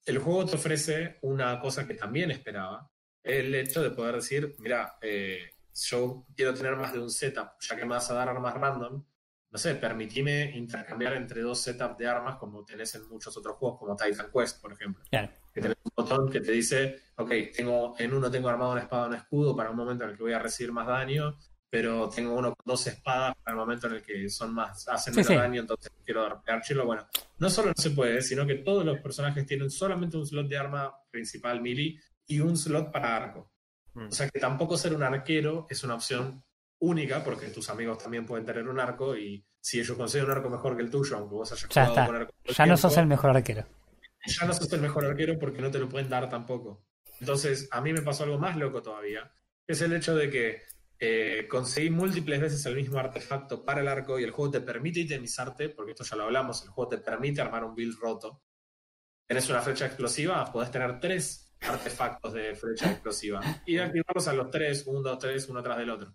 el 0.05 0.17
juego 0.17 0.45
te 0.45 0.55
ofrece 0.55 1.17
una 1.21 1.59
cosa 1.59 1.85
que 1.85 1.93
también 1.93 2.31
esperaba, 2.31 2.89
el 3.27 3.53
hecho 3.55 3.81
de 3.83 3.91
poder 3.91 4.15
decir, 4.15 4.55
mira, 4.59 4.97
eh, 5.01 5.51
yo 5.73 6.25
quiero 6.35 6.53
tener 6.53 6.75
más 6.75 6.93
de 6.93 6.99
un 6.99 7.09
setup, 7.11 7.49
ya 7.59 7.75
que 7.75 7.83
me 7.85 7.91
vas 7.95 8.09
a 8.09 8.15
dar 8.15 8.29
armas 8.29 8.53
random, 8.55 9.03
no 9.49 9.57
sé, 9.57 9.75
permitime 9.75 10.51
intercambiar 10.55 11.13
entre 11.13 11.41
dos 11.41 11.61
setups 11.61 11.97
de 11.97 12.07
armas 12.07 12.37
como 12.37 12.65
tenés 12.65 12.93
en 12.95 13.07
muchos 13.07 13.35
otros 13.37 13.55
juegos, 13.57 13.79
como 13.79 13.95
Titan 13.95 14.29
Quest, 14.33 14.61
por 14.61 14.73
ejemplo 14.73 15.03
Claro. 15.09 15.29
que 15.53 15.61
tenés 15.61 15.77
un 15.83 15.91
botón 15.95 16.29
que 16.29 16.41
te 16.41 16.51
dice, 16.51 16.99
ok, 17.15 17.31
tengo, 17.55 17.95
en 17.97 18.13
uno 18.13 18.29
tengo 18.29 18.49
armado 18.49 18.71
una 18.73 18.81
espada, 18.81 19.07
un 19.07 19.15
escudo 19.15 19.55
para 19.55 19.69
un 19.69 19.77
momento 19.77 20.03
en 20.03 20.09
el 20.11 20.17
que 20.17 20.23
voy 20.23 20.33
a 20.33 20.39
recibir 20.39 20.71
más 20.73 20.85
daño, 20.87 21.37
pero 21.69 22.09
tengo 22.09 22.33
uno 22.33 22.53
con 22.55 22.63
dos 22.65 22.87
espadas 22.87 23.35
para 23.43 23.53
el 23.53 23.57
momento 23.57 23.87
en 23.87 23.93
el 23.93 24.01
que 24.03 24.29
son 24.29 24.53
más, 24.53 24.87
hacen 24.87 25.13
Sí, 25.13 25.19
menos 25.19 25.27
sí. 25.27 25.35
daño, 25.35 25.61
entonces 25.61 25.91
quiero 26.03 26.41
archirlo. 26.47 26.85
Bueno, 26.85 27.07
no 27.39 27.49
solo 27.49 27.67
no 27.69 27.73
se 27.81 27.91
puede, 27.91 28.21
sino 28.21 28.45
que 28.47 28.55
todos 28.55 28.83
los 28.85 28.99
personajes 28.99 29.45
tienen 29.45 29.69
solamente 29.69 30.17
un 30.17 30.25
slot 30.25 30.47
de 30.47 30.57
arma 30.57 30.93
principal 31.11 31.61
melee 31.61 31.99
y 32.27 32.39
un 32.39 32.57
slot 32.57 32.91
para 32.91 33.15
arco. 33.15 33.51
Mm. 33.93 34.07
O 34.07 34.11
sea 34.11 34.29
que 34.29 34.39
tampoco 34.39 34.77
ser 34.77 34.93
un 34.93 35.03
arquero 35.03 35.65
es 35.69 35.83
una 35.83 35.95
opción 35.95 36.43
única, 36.79 37.23
porque 37.23 37.47
tus 37.47 37.69
amigos 37.69 37.97
también 37.97 38.25
pueden 38.25 38.45
tener 38.45 38.67
un 38.67 38.79
arco 38.79 39.17
y 39.17 39.43
si 39.59 39.79
ellos 39.79 39.97
consiguen 39.97 40.27
un 40.27 40.31
arco 40.33 40.49
mejor 40.49 40.75
que 40.77 40.83
el 40.83 40.89
tuyo, 40.91 41.17
aunque 41.17 41.35
vos 41.35 41.51
hayas 41.51 41.67
Ya 41.69 41.85
jugado 41.85 41.93
está. 41.93 42.05
con 42.05 42.15
arco 42.15 42.33
Ya 42.45 42.65
no 42.65 42.77
sos 42.77 42.97
el 42.97 43.07
mejor 43.07 43.35
arquero. 43.35 43.65
ya 44.25 44.45
no 44.45 44.53
sos 44.53 44.71
el 44.73 44.81
mejor 44.81 45.05
arquero 45.05 45.39
porque 45.39 45.61
no 45.61 45.71
te 45.71 45.79
lo 45.79 45.89
pueden 45.89 46.09
dar 46.09 46.29
tampoco. 46.29 46.85
Entonces, 47.19 47.67
a 47.71 47.81
mí 47.81 47.93
me 47.93 48.03
pasó 48.03 48.23
algo 48.25 48.37
más 48.37 48.55
loco 48.57 48.81
todavía, 48.83 49.31
que 49.65 49.73
es 49.73 49.81
el 49.81 49.93
hecho 49.93 50.15
de 50.15 50.29
que 50.29 50.61
eh, 50.99 51.47
conseguí 51.49 51.89
múltiples 51.89 52.39
veces 52.39 52.65
el 52.67 52.75
mismo 52.75 52.99
artefacto 52.99 53.65
para 53.65 53.81
el 53.81 53.87
arco 53.87 54.19
y 54.19 54.23
el 54.23 54.31
juego 54.31 54.51
te 54.51 54.61
permite 54.61 54.99
itemizarte, 54.99 55.69
porque 55.69 55.91
esto 55.91 56.03
ya 56.03 56.15
lo 56.15 56.23
hablamos, 56.25 56.61
el 56.63 56.69
juego 56.69 56.89
te 56.89 56.97
permite 56.99 57.41
armar 57.41 57.63
un 57.63 57.73
build 57.73 57.97
roto. 57.99 58.43
Tenés 59.27 59.49
una 59.49 59.61
flecha 59.61 59.87
explosiva, 59.87 60.45
podés 60.51 60.71
tener 60.71 60.99
tres 60.99 61.46
artefactos 61.61 62.33
de 62.33 62.55
flecha 62.55 62.91
explosiva 62.91 63.41
y 63.65 63.77
activarlos 63.77 64.27
a 64.27 64.33
los 64.33 64.49
tres, 64.49 64.85
uno, 64.87 65.01
dos, 65.01 65.19
tres, 65.19 65.47
uno 65.49 65.61
tras 65.63 65.77
del 65.77 65.89
otro. 65.89 66.13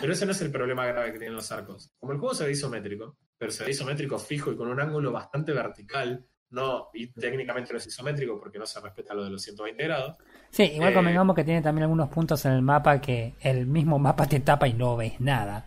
Pero 0.00 0.12
ese 0.12 0.24
no 0.24 0.32
es 0.32 0.40
el 0.40 0.52
problema 0.52 0.86
grave 0.86 1.12
que 1.12 1.18
tienen 1.18 1.34
los 1.34 1.50
arcos. 1.50 1.92
Como 1.98 2.12
el 2.12 2.18
juego 2.18 2.34
se 2.34 2.44
ve 2.44 2.52
isométrico, 2.52 3.16
pero 3.36 3.50
se 3.50 3.64
ve 3.64 3.70
isométrico 3.70 4.18
fijo 4.18 4.52
y 4.52 4.56
con 4.56 4.68
un 4.68 4.80
ángulo 4.80 5.10
bastante 5.12 5.52
vertical, 5.52 6.24
no, 6.50 6.90
y 6.94 7.12
técnicamente 7.12 7.72
no 7.72 7.78
es 7.78 7.86
isométrico 7.86 8.38
porque 8.38 8.58
no 8.58 8.66
se 8.66 8.80
respeta 8.80 9.14
lo 9.14 9.24
de 9.24 9.30
los 9.30 9.42
120 9.42 9.82
grados. 9.84 10.16
Sí, 10.50 10.64
igual 10.64 10.92
Eh, 10.92 10.94
convengamos 10.94 11.34
que 11.36 11.44
tiene 11.44 11.62
también 11.62 11.84
algunos 11.84 12.08
puntos 12.08 12.44
en 12.44 12.52
el 12.52 12.62
mapa 12.62 13.00
que 13.00 13.34
el 13.40 13.66
mismo 13.66 13.98
mapa 13.98 14.26
te 14.26 14.40
tapa 14.40 14.66
y 14.68 14.74
no 14.74 14.96
ves 14.96 15.20
nada. 15.20 15.66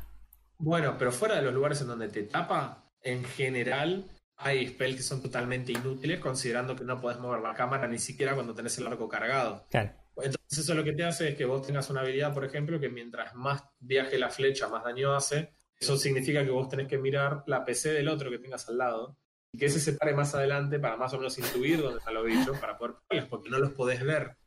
Bueno, 0.57 0.95
pero 0.97 1.11
fuera 1.11 1.35
de 1.35 1.41
los 1.41 1.53
lugares 1.53 1.81
en 1.81 1.87
donde 1.87 2.09
te 2.09 2.23
tapa, 2.23 2.85
en 3.01 3.23
general 3.23 4.05
hay 4.43 4.67
spells 4.67 4.97
que 4.97 5.03
son 5.03 5.21
totalmente 5.21 5.71
inútiles, 5.71 6.19
considerando 6.19 6.75
que 6.75 6.83
no 6.83 6.99
podés 6.99 7.19
mover 7.19 7.41
la 7.41 7.53
cámara 7.53 7.87
ni 7.87 7.97
siquiera 7.97 8.33
cuando 8.33 8.53
tenés 8.53 8.77
el 8.77 8.87
arco 8.87 9.07
cargado. 9.07 9.65
Claro. 9.69 9.91
Entonces 10.17 10.59
eso 10.59 10.75
lo 10.75 10.83
que 10.83 10.93
te 10.93 11.03
hace 11.03 11.29
es 11.29 11.35
que 11.35 11.45
vos 11.45 11.65
tengas 11.65 11.89
una 11.89 12.01
habilidad, 12.01 12.33
por 12.33 12.45
ejemplo, 12.45 12.79
que 12.79 12.89
mientras 12.89 13.33
más 13.33 13.63
viaje 13.79 14.17
la 14.17 14.29
flecha, 14.29 14.67
más 14.67 14.83
daño 14.83 15.15
hace. 15.15 15.53
Eso 15.79 15.97
significa 15.97 16.43
que 16.43 16.51
vos 16.51 16.69
tenés 16.69 16.87
que 16.87 16.97
mirar 16.97 17.43
la 17.47 17.65
PC 17.65 17.93
del 17.93 18.07
otro 18.07 18.29
que 18.29 18.37
tengas 18.37 18.69
al 18.69 18.77
lado 18.77 19.17
y 19.51 19.57
que 19.57 19.65
ese 19.65 19.79
se 19.79 19.93
pare 19.93 20.13
más 20.13 20.33
adelante 20.33 20.79
para 20.79 20.97
más 20.97 21.13
o 21.13 21.17
menos 21.17 21.37
intuir 21.37 21.81
dónde 21.81 21.99
están 21.99 22.13
los 22.13 22.25
bichos 22.25 22.57
para 22.59 22.77
poder 22.77 22.95
pegarles, 23.07 23.29
porque 23.29 23.49
no 23.49 23.59
los 23.59 23.71
podés 23.71 24.03
ver. 24.03 24.37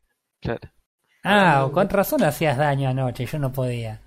Claro. 0.41 0.61
Ah, 1.25 1.69
con 1.73 1.89
razón 1.89 2.23
hacías 2.23 2.57
daño 2.57 2.89
anoche, 2.89 3.27
yo 3.27 3.39
no 3.39 3.53
podía. 3.53 4.06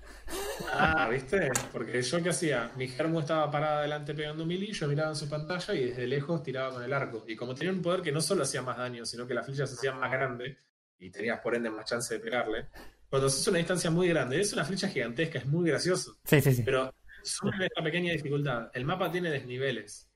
Ah, 0.82 1.08
¿viste? 1.10 1.50
Porque 1.72 2.00
yo 2.00 2.22
qué 2.22 2.30
hacía, 2.30 2.70
mi 2.76 2.88
germo 2.88 3.20
estaba 3.20 3.50
parada 3.50 3.80
adelante 3.80 4.14
pegando 4.14 4.46
melee, 4.46 4.72
yo 4.72 4.88
miraba 4.88 5.10
en 5.10 5.16
su 5.16 5.28
pantalla 5.28 5.74
y 5.74 5.86
desde 5.86 6.06
lejos 6.06 6.42
tiraba 6.42 6.72
con 6.72 6.82
el 6.82 6.92
arco. 6.92 7.24
Y 7.28 7.36
como 7.36 7.54
tenía 7.54 7.72
un 7.72 7.82
poder 7.82 8.02
que 8.02 8.12
no 8.12 8.20
solo 8.20 8.42
hacía 8.42 8.62
más 8.62 8.78
daño, 8.78 9.04
sino 9.04 9.26
que 9.26 9.34
las 9.34 9.46
flechas 9.46 9.70
se 9.70 9.76
hacían 9.76 9.98
más 9.98 10.10
grandes 10.10 10.56
y 10.98 11.10
tenías 11.10 11.40
por 11.40 11.54
ende 11.54 11.70
más 11.70 11.84
chance 11.84 12.14
de 12.14 12.20
pegarle. 12.20 12.68
Cuando 13.08 13.28
haces 13.28 13.46
una 13.48 13.58
distancia 13.58 13.90
muy 13.90 14.08
grande, 14.08 14.40
es 14.40 14.52
una 14.52 14.64
flecha 14.64 14.88
gigantesca, 14.88 15.38
es 15.38 15.46
muy 15.46 15.68
gracioso. 15.68 16.18
Sí, 16.24 16.40
sí, 16.40 16.54
sí. 16.54 16.62
Pero 16.64 16.94
solo 17.22 17.64
esta 17.64 17.82
pequeña 17.82 18.12
dificultad. 18.12 18.70
El 18.72 18.84
mapa 18.84 19.10
tiene 19.10 19.30
desniveles, 19.30 20.09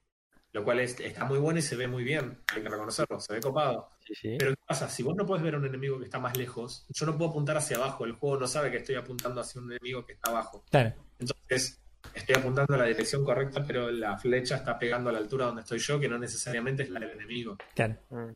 lo 0.55 0.65
cual 0.65 0.81
es- 0.81 0.99
está 1.01 1.25
muy 1.27 1.39
bueno 1.39 1.59
y 1.59 1.63
se 1.63 1.77
ve 1.77 1.87
muy 1.87 2.05
bien, 2.05 2.39
hay 2.55 2.63
que 2.63 2.69
reconocerlo, 2.69 3.21
se 3.21 3.35
ve 3.35 3.41
copado. 3.41 3.91
Sí, 4.07 4.15
sí. 4.15 4.37
Pero 4.39 4.53
¿qué 4.53 4.61
pasa? 4.67 4.89
Si 4.89 5.03
vos 5.03 5.15
no 5.17 5.27
puedes 5.27 5.43
ver 5.45 5.55
a 5.55 5.59
un 5.59 5.67
enemigo 5.67 5.99
que 5.99 6.05
está 6.07 6.19
más 6.19 6.37
lejos, 6.37 6.87
yo 6.89 7.05
no 7.07 7.19
puedo 7.19 7.31
apuntar 7.31 7.57
hacia 7.59 7.77
abajo, 7.77 8.05
el 8.07 8.13
juego 8.13 8.39
no 8.41 8.47
sabe 8.47 8.71
que 8.71 8.79
estoy 8.79 8.95
apuntando 8.95 9.41
hacia 9.41 9.61
un 9.61 9.71
enemigo 9.73 10.07
que 10.07 10.13
está 10.15 10.31
abajo. 10.31 10.65
Claro. 10.71 10.95
Entonces, 11.19 11.83
estoy 12.15 12.37
apuntando 12.37 12.75
a 12.75 12.79
la 12.79 12.85
dirección 12.87 13.25
correcta, 13.25 13.65
pero 13.67 13.91
la 13.91 14.17
flecha 14.17 14.57
está 14.57 14.79
pegando 14.79 15.11
a 15.11 15.13
la 15.13 15.19
altura 15.19 15.47
donde 15.47 15.63
estoy 15.63 15.79
yo, 15.81 15.99
que 16.01 16.09
no 16.09 16.19
necesariamente 16.19 16.85
es 16.85 16.91
la 16.91 17.01
del 17.01 17.11
enemigo. 17.11 17.57
Claro. 17.75 17.97
Mm. 18.11 18.31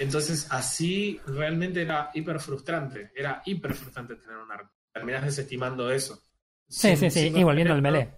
Entonces, 0.00 0.46
así 0.50 1.20
realmente 1.26 1.82
era 1.82 2.10
hiper 2.14 2.40
frustrante. 2.40 3.12
Era 3.14 3.42
hiper 3.44 3.74
frustrante 3.74 4.16
tener 4.16 4.36
un 4.38 4.50
arco. 4.50 4.70
Terminás 4.92 5.24
desestimando 5.24 5.90
eso. 5.90 6.22
Sí, 6.68 6.88
Sin- 6.88 6.96
sí, 6.96 7.10
sí. 7.10 7.20
sin 7.28 7.36
Y 7.36 7.44
volviendo 7.44 7.74
al 7.74 7.82
melee. 7.82 8.10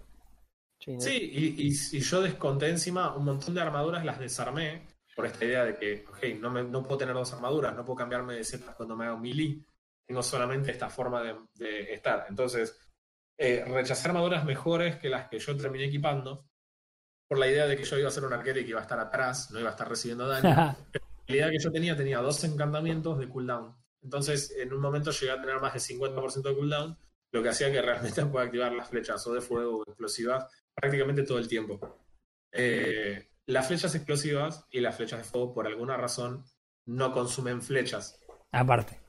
Sí, 0.99 1.17
y, 1.33 1.67
y- 1.67 1.97
y 1.97 1.99
yo 1.99 2.21
desconté 2.21 2.69
encima 2.69 3.15
un 3.15 3.25
montón 3.25 3.53
de 3.53 3.61
armaduras, 3.61 4.05
las 4.05 4.19
desarmé 4.19 4.87
por 5.15 5.25
esta 5.25 5.43
idea 5.45 5.65
de 5.65 5.75
que, 5.77 6.05
ok, 6.07 6.39
no, 6.39 6.49
me- 6.49 6.63
no 6.63 6.83
puedo 6.83 6.97
tener 6.99 7.13
dos 7.15 7.33
armaduras, 7.33 7.75
no 7.75 7.83
puedo 7.83 7.97
cambiarme 7.97 8.35
de 8.35 8.43
setas 8.43 8.75
cuando 8.75 8.95
me 8.95 9.05
hago 9.05 9.17
melee, 9.17 9.59
tengo 10.05 10.23
solamente 10.23 10.71
esta 10.71 10.89
forma 10.89 11.21
de, 11.23 11.35
de 11.55 11.93
estar. 11.93 12.25
Entonces, 12.29 12.77
eh, 13.37 13.65
rechacé 13.67 14.07
armaduras 14.07 14.45
mejores 14.45 14.95
que 14.97 15.09
las 15.09 15.27
que 15.27 15.39
yo 15.39 15.55
terminé 15.57 15.85
equipando 15.85 16.47
por 17.27 17.37
la 17.39 17.47
idea 17.47 17.67
de 17.67 17.75
que 17.75 17.83
yo 17.83 17.97
iba 17.97 18.07
a 18.07 18.11
ser 18.11 18.23
un 18.23 18.33
arquero 18.33 18.59
y 18.59 18.63
que 18.63 18.69
iba 18.69 18.79
a 18.79 18.83
estar 18.83 18.99
atrás, 18.99 19.51
no 19.51 19.59
iba 19.59 19.69
a 19.69 19.71
estar 19.71 19.89
recibiendo 19.89 20.27
daño. 20.27 20.49
La 21.27 21.35
idea 21.35 21.49
que 21.49 21.59
yo 21.59 21.71
tenía 21.73 21.93
tenía 21.97 22.19
dos 22.19 22.41
encantamientos 22.45 23.19
de 23.19 23.27
cooldown. 23.27 23.75
Entonces, 24.01 24.55
en 24.57 24.71
un 24.71 24.79
momento 24.79 25.11
llegué 25.11 25.31
a 25.33 25.41
tener 25.41 25.59
más 25.59 25.73
de 25.73 25.79
50% 25.81 26.49
de 26.49 26.55
cooldown, 26.55 26.97
lo 27.33 27.43
que 27.43 27.49
hacía 27.49 27.69
que 27.69 27.81
realmente 27.81 28.25
pueda 28.27 28.45
activar 28.45 28.71
las 28.71 28.87
flechas 28.87 29.27
o 29.27 29.33
de 29.33 29.41
fuego 29.41 29.79
o 29.79 29.83
explosivas 29.85 30.45
prácticamente 30.79 31.23
todo 31.23 31.39
el 31.39 31.47
tiempo. 31.47 31.79
Eh, 32.51 33.27
las 33.47 33.67
flechas 33.67 33.95
explosivas 33.95 34.65
y 34.71 34.79
las 34.79 34.95
flechas 34.95 35.19
de 35.19 35.25
fuego, 35.25 35.53
por 35.53 35.67
alguna 35.67 35.97
razón, 35.97 36.45
no 36.85 37.11
consumen 37.11 37.61
flechas. 37.61 38.19
Aparte. 38.51 38.99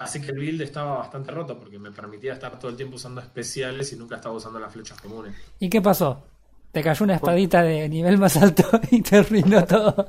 Así 0.00 0.20
que 0.20 0.32
el 0.32 0.38
build 0.38 0.60
estaba 0.62 0.98
bastante 0.98 1.30
roto 1.30 1.58
porque 1.60 1.78
me 1.78 1.92
permitía 1.92 2.32
estar 2.32 2.58
todo 2.58 2.70
el 2.70 2.76
tiempo 2.76 2.96
usando 2.96 3.20
especiales 3.20 3.92
y 3.92 3.96
nunca 3.96 4.16
estaba 4.16 4.34
usando 4.34 4.58
las 4.58 4.72
flechas 4.72 5.00
comunes. 5.00 5.36
¿Y 5.60 5.68
qué 5.68 5.80
pasó? 5.80 6.26
Te 6.72 6.82
cayó 6.82 7.04
una 7.04 7.14
espadita 7.14 7.62
de 7.62 7.88
nivel 7.88 8.18
más 8.18 8.36
alto 8.36 8.64
y 8.90 9.02
te 9.02 9.18
arruinó 9.18 9.64
todo. 9.64 10.06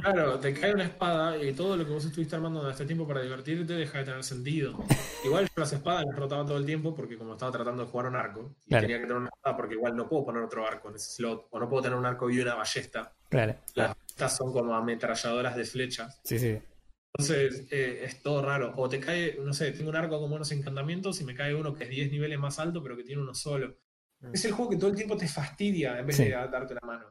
Claro, 0.00 0.38
te 0.38 0.52
cae 0.54 0.74
una 0.74 0.84
espada 0.84 1.36
y 1.42 1.52
todo 1.52 1.76
lo 1.76 1.84
que 1.84 1.92
vos 1.92 2.04
estuviste 2.04 2.36
armando 2.36 2.62
en 2.64 2.70
este 2.70 2.84
tiempo 2.86 3.06
para 3.06 3.20
divertirte 3.22 3.72
deja 3.74 3.98
de 3.98 4.04
tener 4.04 4.24
sentido. 4.24 4.78
Igual 5.24 5.44
yo 5.46 5.50
las 5.56 5.72
espadas 5.72 6.04
las 6.06 6.16
rotaba 6.16 6.44
todo 6.46 6.56
el 6.58 6.66
tiempo 6.66 6.94
porque 6.94 7.16
como 7.18 7.32
estaba 7.32 7.50
tratando 7.52 7.84
de 7.84 7.90
jugar 7.90 8.06
un 8.06 8.16
arco 8.16 8.54
y 8.66 8.68
Claro. 8.70 8.82
tenía 8.82 8.96
que 8.98 9.06
tener 9.06 9.16
una 9.18 9.30
espada 9.34 9.56
porque 9.56 9.74
igual 9.74 9.96
no 9.96 10.08
puedo 10.08 10.24
poner 10.26 10.42
otro 10.42 10.66
arco 10.66 10.88
en 10.90 10.96
ese 10.96 11.10
slot 11.12 11.48
o 11.50 11.58
no 11.58 11.68
puedo 11.68 11.82
tener 11.82 11.98
un 11.98 12.06
arco 12.06 12.30
y 12.30 12.40
una 12.40 12.54
ballesta. 12.54 13.12
Claro. 13.28 13.54
Las 13.74 13.88
ballestas 13.96 14.36
son 14.36 14.52
como 14.52 14.74
ametralladoras 14.74 15.56
de 15.56 15.64
flechas. 15.64 16.20
Sí, 16.24 16.38
sí. 16.38 16.58
Entonces 17.14 17.66
eh, 17.70 18.02
es 18.04 18.22
todo 18.22 18.42
raro. 18.42 18.74
O 18.76 18.88
te 18.88 19.00
cae, 19.00 19.38
no 19.42 19.52
sé, 19.52 19.72
tengo 19.72 19.90
un 19.90 19.96
arco 19.96 20.20
con 20.20 20.30
buenos 20.30 20.52
encantamientos 20.52 21.20
y 21.20 21.24
me 21.24 21.34
cae 21.34 21.54
uno 21.54 21.74
que 21.74 21.84
es 21.84 21.90
10 21.90 22.10
niveles 22.12 22.38
más 22.38 22.58
alto 22.58 22.82
pero 22.82 22.96
que 22.96 23.02
tiene 23.04 23.20
uno 23.22 23.34
solo. 23.34 23.76
Mm. 24.20 24.34
Es 24.34 24.44
el 24.44 24.52
juego 24.52 24.70
que 24.70 24.76
todo 24.76 24.90
el 24.90 24.96
tiempo 24.96 25.16
te 25.16 25.26
fastidia 25.28 25.98
en 25.98 26.06
vez 26.06 26.16
Sí. 26.16 26.24
de 26.24 26.30
darte 26.30 26.74
la 26.74 26.80
mano. 26.86 27.06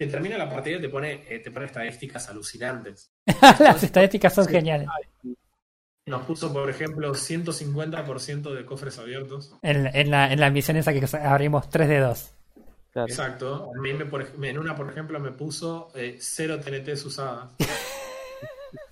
Que 0.00 0.06
termina 0.06 0.38
la 0.38 0.48
partida 0.48 0.78
y 0.78 0.80
te 0.80 0.88
pone, 0.88 1.24
eh, 1.28 1.40
te 1.40 1.50
pone 1.50 1.66
estadísticas 1.66 2.26
alucinantes. 2.30 3.12
Las 3.60 3.82
estadísticas 3.82 4.34
son 4.34 4.48
geniales. 4.48 4.88
Nos 6.06 6.22
puso, 6.22 6.50
por 6.50 6.70
ejemplo, 6.70 7.12
150% 7.12 8.54
de 8.54 8.64
cofres 8.64 8.98
abiertos. 8.98 9.54
En, 9.60 9.94
en 9.94 10.10
la, 10.10 10.32
en 10.32 10.40
la 10.40 10.48
misión 10.48 10.78
esa 10.78 10.94
que 10.94 11.06
abrimos 11.18 11.68
3 11.68 11.86
de 11.86 11.98
2. 11.98 12.34
Claro. 12.92 13.08
Exacto. 13.08 13.70
A 13.76 13.78
mí 13.78 13.92
me, 13.92 14.06
por 14.06 14.26
en 14.42 14.58
una, 14.58 14.74
por 14.74 14.88
ejemplo, 14.88 15.20
me 15.20 15.32
puso 15.32 15.92
eh, 15.94 16.16
cero 16.18 16.58
TNTs 16.58 17.04
usadas. 17.04 17.52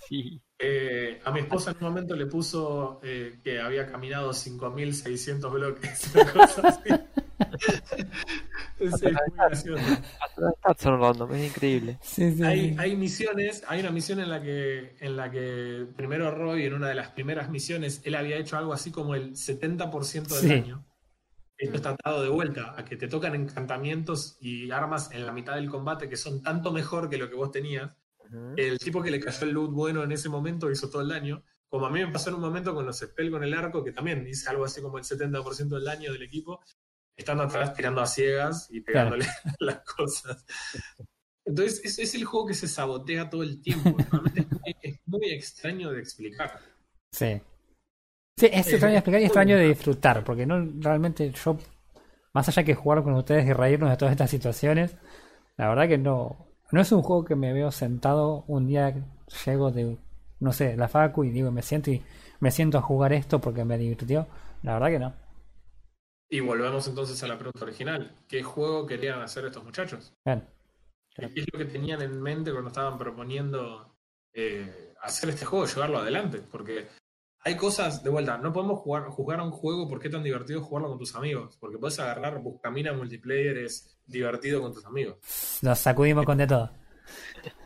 Sí. 0.08 0.40
Eh, 0.58 1.20
a 1.22 1.30
mi 1.30 1.40
esposa 1.40 1.70
en 1.70 1.76
un 1.76 1.82
momento 1.82 2.16
le 2.16 2.24
puso 2.24 2.98
eh, 3.04 3.40
que 3.44 3.60
había 3.60 3.86
caminado 3.86 4.30
5.600 4.30 5.52
bloques. 5.52 6.10
una 6.14 6.32
cosa 6.32 6.68
así. 6.68 6.90
Es, 8.80 8.94
es 8.94 9.02
muy 9.02 9.36
gracioso. 9.36 9.84
Random, 10.84 11.34
es 11.34 11.48
increíble. 11.50 11.98
Sí, 12.02 12.32
sí, 12.32 12.42
Hay, 12.44 12.70
sí. 12.70 12.76
hay 12.78 12.96
misiones, 12.96 13.64
hay 13.66 13.80
una 13.80 13.90
misión 13.90 14.20
en 14.20 14.28
la 14.30 14.40
que 14.42 14.96
en 15.00 15.16
la 15.16 15.30
que 15.30 15.86
primero 15.96 16.30
Roy, 16.30 16.64
en 16.64 16.74
una 16.74 16.88
de 16.88 16.94
las 16.94 17.08
primeras 17.10 17.50
misiones, 17.50 18.00
él 18.04 18.14
había 18.14 18.36
hecho 18.36 18.56
algo 18.56 18.72
así 18.72 18.90
como 18.90 19.14
el 19.14 19.32
70% 19.36 20.28
del 20.34 20.40
Sí. 20.40 20.48
daño. 20.48 20.84
Esto 21.56 21.76
está 21.76 21.96
dado 22.04 22.22
de 22.22 22.28
vuelta 22.28 22.74
a 22.78 22.84
que 22.84 22.96
te 22.96 23.08
tocan 23.08 23.34
encantamientos 23.34 24.36
y 24.40 24.70
armas 24.70 25.10
en 25.12 25.26
la 25.26 25.32
mitad 25.32 25.56
del 25.56 25.68
combate 25.68 26.08
que 26.08 26.16
son 26.16 26.40
tanto 26.40 26.70
mejor 26.72 27.10
que 27.10 27.18
lo 27.18 27.28
que 27.28 27.34
vos 27.34 27.50
tenías. 27.50 27.96
El 28.56 28.78
tipo 28.78 29.02
que 29.02 29.10
le 29.10 29.18
cayó 29.18 29.44
el 29.46 29.52
loot 29.54 29.72
bueno 29.72 30.02
en 30.04 30.12
ese 30.12 30.28
momento 30.28 30.70
hizo 30.70 30.88
todo 30.88 31.02
el 31.02 31.08
daño. 31.08 31.42
Como 31.68 31.86
a 31.86 31.90
mí 31.90 31.98
me 32.04 32.12
pasó 32.12 32.28
en 32.30 32.36
un 32.36 32.42
momento 32.42 32.74
con 32.74 32.86
los 32.86 32.98
spell 32.98 33.30
con 33.30 33.42
el 33.42 33.52
arco, 33.54 33.82
que 33.82 33.90
también 33.92 34.24
hice 34.28 34.48
algo 34.48 34.64
así 34.64 34.80
como 34.80 34.98
el 34.98 35.04
70% 35.04 35.68
del 35.76 35.84
daño 35.84 36.12
del 36.12 36.22
equipo, 36.22 36.60
estando 37.18 37.44
atrás 37.44 37.74
tirando 37.74 38.00
a 38.02 38.06
ciegas 38.06 38.68
y 38.70 38.80
pegándole 38.82 39.26
las 39.60 39.80
cosas. 39.84 40.46
Entonces, 41.44 41.80
es, 41.84 41.98
es 41.98 42.14
el 42.14 42.24
juego 42.24 42.46
que 42.46 42.54
se 42.54 42.68
sabotea 42.68 43.28
todo 43.30 43.42
el 43.42 43.60
tiempo. 43.62 44.06
Realmente 44.10 44.40
es 44.42 44.48
muy, 44.50 44.76
es 44.82 45.00
muy 45.06 45.30
extraño 45.30 45.90
de 45.92 46.00
explicar. 46.00 46.60
Sí. 47.12 47.40
Sí, 48.36 48.46
es 48.52 48.66
Eh, 48.66 48.72
extraño 48.72 48.92
de 48.92 48.98
explicar 48.98 49.20
y 49.20 49.24
extraño 49.24 49.56
de 49.58 49.68
disfrutar, 49.68 50.24
porque 50.24 50.46
no 50.46 50.64
realmente 50.80 51.30
yo, 51.32 51.58
más 52.34 52.48
allá 52.48 52.64
que 52.64 52.74
jugar 52.74 53.02
con 53.04 53.14
ustedes 53.14 53.46
y 53.46 53.52
reírnos 53.54 53.90
de 53.90 53.96
todas 53.98 54.12
estas 54.12 54.30
situaciones, 54.30 54.96
la 55.56 55.68
verdad 55.68 55.88
que 55.88 55.98
no, 55.98 56.48
no 56.72 56.80
es 56.80 56.92
un 56.92 57.02
juego 57.02 57.24
que 57.24 57.36
me 57.36 57.52
veo 57.52 57.72
sentado 57.72 58.44
un 58.48 58.66
día 58.68 58.94
llego 59.46 59.72
de, 59.72 59.98
no 60.40 60.52
sé, 60.52 60.76
la 60.76 60.88
facu 60.88 61.24
y 61.24 61.30
digo, 61.30 61.52
me 61.52 61.62
siento 61.62 61.90
y 61.92 62.02
me 62.40 62.50
siento 62.52 62.78
a 62.78 62.82
jugar 62.82 63.12
esto 63.14 63.40
porque 63.40 63.64
me 63.64 63.78
divirtió. 63.78 64.28
La 64.62 64.74
verdad 64.74 64.88
que 64.90 64.98
no. 65.00 65.14
Y 66.28 66.40
volvemos 66.40 66.86
entonces 66.88 67.22
a 67.22 67.28
la 67.28 67.38
pregunta 67.38 67.64
original. 67.64 68.14
¿Qué 68.28 68.42
juego 68.42 68.86
querían 68.86 69.22
hacer 69.22 69.46
estos 69.46 69.64
muchachos? 69.64 70.12
Bien. 70.24 70.46
¿Qué 71.14 71.24
es 71.40 71.46
lo 71.52 71.58
que 71.58 71.64
tenían 71.64 72.02
en 72.02 72.20
mente 72.20 72.52
cuando 72.52 72.68
estaban 72.68 72.98
proponiendo 72.98 73.96
eh, 74.32 74.94
hacer 75.02 75.30
este 75.30 75.44
juego, 75.46 75.66
llevarlo 75.66 75.98
adelante? 75.98 76.42
Porque 76.50 76.86
hay 77.40 77.56
cosas, 77.56 78.04
de 78.04 78.10
vuelta, 78.10 78.36
no 78.38 78.52
podemos 78.52 78.80
jugar, 78.80 79.04
jugar 79.08 79.40
a 79.40 79.42
un 79.42 79.50
juego 79.50 79.88
porque 79.88 80.08
es 80.08 80.12
tan 80.12 80.22
divertido 80.22 80.62
jugarlo 80.62 80.90
con 80.90 80.98
tus 80.98 81.14
amigos. 81.16 81.56
Porque 81.58 81.78
puedes 81.78 81.98
agarrar 81.98 82.38
Buscamina 82.40 82.92
multiplayer, 82.92 83.56
es 83.58 83.98
divertido 84.06 84.60
con 84.60 84.72
tus 84.74 84.84
amigos. 84.84 85.16
Nos 85.62 85.78
sacudimos 85.78 86.24
con 86.26 86.36
de 86.38 86.46
todo. 86.46 86.70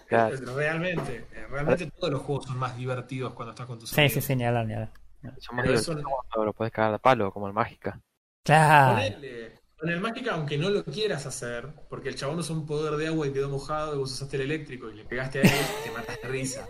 Claro. 0.06 0.36
Realmente, 0.54 1.26
eh, 1.32 1.46
realmente 1.50 1.90
todos 1.90 2.12
los 2.12 2.22
juegos 2.22 2.44
son 2.46 2.58
más 2.58 2.76
divertidos 2.76 3.32
cuando 3.34 3.50
estás 3.52 3.66
con 3.66 3.78
tus 3.78 3.90
Sí, 3.90 4.00
amigos. 4.00 4.12
sí, 4.14 4.20
sí, 4.20 4.36
ni 4.36 4.44
hablar, 4.44 4.66
ni 4.66 4.74
hablar. 4.74 4.92
Son 5.38 5.56
más 5.56 5.64
divertidos 5.66 5.98
eso- 5.98 6.08
cuando 6.30 6.44
lo 6.46 6.52
puedes 6.52 6.72
cagar 6.72 6.94
a 6.94 6.98
palo, 6.98 7.32
como 7.32 7.48
el 7.48 7.52
Mágica. 7.52 8.00
Claro. 8.44 8.96
Ponele, 8.96 9.60
Con 9.78 9.90
el 9.90 10.00
Mágica, 10.00 10.34
aunque 10.34 10.58
no 10.58 10.70
lo 10.70 10.84
quieras 10.84 11.26
hacer, 11.26 11.68
porque 11.88 12.08
el 12.08 12.16
chabón 12.16 12.38
usó 12.38 12.52
un 12.52 12.66
poder 12.66 12.96
de 12.96 13.08
agua 13.08 13.26
y 13.26 13.32
quedó 13.32 13.48
mojado 13.48 13.94
y 13.94 13.98
vos 13.98 14.12
usaste 14.12 14.36
el 14.36 14.42
eléctrico 14.42 14.90
y 14.90 14.94
le 14.94 15.04
pegaste 15.04 15.40
a 15.40 15.42
él, 15.42 15.66
te 15.84 15.90
mataste 15.90 16.28
risa. 16.28 16.66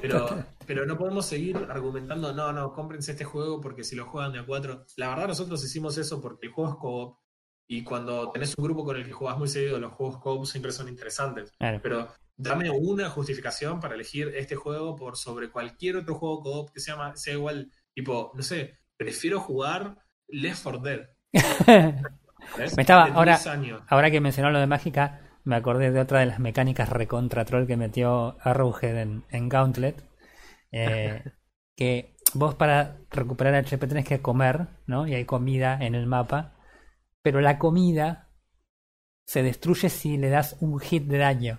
Pero, 0.00 0.44
pero 0.66 0.84
no 0.84 0.98
podemos 0.98 1.26
seguir 1.26 1.56
argumentando, 1.68 2.32
no, 2.32 2.52
no, 2.52 2.72
cómprense 2.72 3.12
este 3.12 3.24
juego 3.24 3.60
porque 3.60 3.84
si 3.84 3.94
lo 3.94 4.06
juegan 4.06 4.32
de 4.32 4.40
a 4.40 4.46
cuatro. 4.46 4.84
La 4.96 5.10
verdad, 5.10 5.28
nosotros 5.28 5.64
hicimos 5.64 5.96
eso 5.96 6.20
porque 6.20 6.46
el 6.46 6.52
juego 6.52 6.72
es 6.72 6.76
co-op 6.76 7.18
y 7.68 7.82
cuando 7.84 8.30
tenés 8.30 8.54
un 8.56 8.64
grupo 8.64 8.84
con 8.84 8.96
el 8.96 9.04
que 9.04 9.12
jugás 9.12 9.38
muy 9.38 9.48
seguido, 9.48 9.78
los 9.78 9.92
juegos 9.92 10.18
co-op 10.18 10.44
siempre 10.46 10.72
son 10.72 10.88
interesantes. 10.88 11.52
Claro. 11.58 11.80
Pero 11.82 12.08
dame 12.36 12.70
una 12.70 13.10
justificación 13.10 13.80
para 13.80 13.94
elegir 13.94 14.32
este 14.34 14.56
juego 14.56 14.96
por 14.96 15.16
sobre 15.16 15.50
cualquier 15.50 15.96
otro 15.96 16.14
juego 16.16 16.42
co-op 16.42 16.70
que 16.70 16.80
sea, 16.80 17.14
sea 17.14 17.34
igual. 17.34 17.70
Tipo, 17.94 18.32
no 18.34 18.42
sé, 18.42 18.78
prefiero 18.96 19.40
jugar 19.40 19.96
Left 20.28 20.62
4 20.62 20.80
Dead. 20.80 21.00
Me 22.76 22.82
estaba- 22.82 23.06
De 23.06 23.12
ahora- 23.12 23.32
10 23.36 23.46
años. 23.48 23.82
Ahora 23.88 24.10
que 24.10 24.20
mencionó 24.20 24.50
lo 24.50 24.60
de 24.60 24.66
mágica, 24.66 25.20
me 25.44 25.56
acordé 25.56 25.90
de 25.90 26.00
otra 26.00 26.20
de 26.20 26.26
las 26.26 26.38
mecánicas 26.38 26.88
recontra 26.90 27.44
troll 27.44 27.66
que 27.66 27.76
metió 27.76 28.36
Arrowhead 28.40 28.98
en, 28.98 29.24
en 29.30 29.48
Gauntlet. 29.48 30.02
eh, 30.72 31.22
que 31.76 32.14
vos 32.34 32.54
para 32.54 32.96
recuperar 33.10 33.54
HP 33.54 33.86
tenés 33.86 34.04
que 34.06 34.20
comer, 34.22 34.66
¿no? 34.86 35.06
Y 35.06 35.14
hay 35.14 35.24
comida 35.24 35.78
en 35.80 35.94
el 35.94 36.06
mapa. 36.06 36.54
Pero 37.22 37.40
la 37.40 37.58
comida 37.58 38.28
se 39.26 39.42
destruye 39.42 39.88
si 39.88 40.16
le 40.16 40.30
das 40.30 40.56
un 40.60 40.78
hit 40.80 41.04
de 41.04 41.18
daño. 41.18 41.58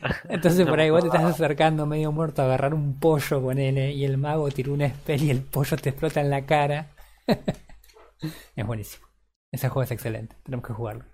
Entonces 0.28 0.66
por 0.66 0.80
ahí 0.80 0.90
vos 0.90 1.00
te 1.02 1.06
estás 1.08 1.24
acercando 1.24 1.86
medio 1.86 2.10
muerto 2.12 2.42
a 2.42 2.46
agarrar 2.46 2.74
un 2.74 2.98
pollo 2.98 3.42
con 3.42 3.58
él 3.58 3.78
y 3.78 4.04
el 4.04 4.18
mago 4.18 4.48
tiró 4.50 4.72
un 4.72 4.88
spell 4.88 5.22
y 5.22 5.30
el 5.30 5.42
pollo 5.42 5.76
te 5.76 5.90
explota 5.90 6.20
en 6.20 6.30
la 6.30 6.44
cara. 6.46 6.90
es 8.56 8.66
buenísimo. 8.66 9.06
Ese 9.52 9.68
juego 9.68 9.82
es 9.82 9.90
excelente. 9.90 10.36
Tenemos 10.44 10.66
que 10.66 10.72
jugarlo. 10.72 11.04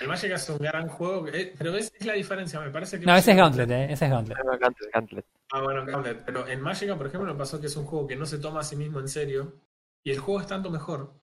El 0.00 0.08
Magic 0.08 0.32
es 0.32 0.48
un 0.48 0.58
gran 0.58 0.88
juego, 0.88 1.28
eh, 1.28 1.54
pero 1.56 1.70
ves, 1.72 1.92
es 1.98 2.06
la 2.06 2.14
diferencia, 2.14 2.58
me 2.60 2.70
parece 2.70 2.98
que... 2.98 3.04
No, 3.04 3.14
ese 3.14 3.32
es 3.32 3.36
Gauntlet, 3.36 3.70
¿eh? 3.70 3.92
Ese 3.92 4.06
es 4.06 4.10
Gauntlet. 4.10 4.38
Gauntlet, 4.38 4.90
Gauntlet. 4.92 5.26
Ah, 5.52 5.60
bueno, 5.60 5.84
Gauntlet. 5.84 6.24
Pero 6.24 6.48
en 6.48 6.60
Magic, 6.62 6.96
por 6.96 7.06
ejemplo, 7.06 7.30
me 7.32 7.38
pasó 7.38 7.60
que 7.60 7.66
es 7.66 7.76
un 7.76 7.84
juego 7.84 8.06
que 8.06 8.16
no 8.16 8.24
se 8.24 8.38
toma 8.38 8.60
a 8.60 8.64
sí 8.64 8.74
mismo 8.74 9.00
en 9.00 9.08
serio 9.08 9.60
y 10.02 10.10
el 10.10 10.18
juego 10.18 10.40
es 10.40 10.46
tanto 10.46 10.70
mejor 10.70 11.20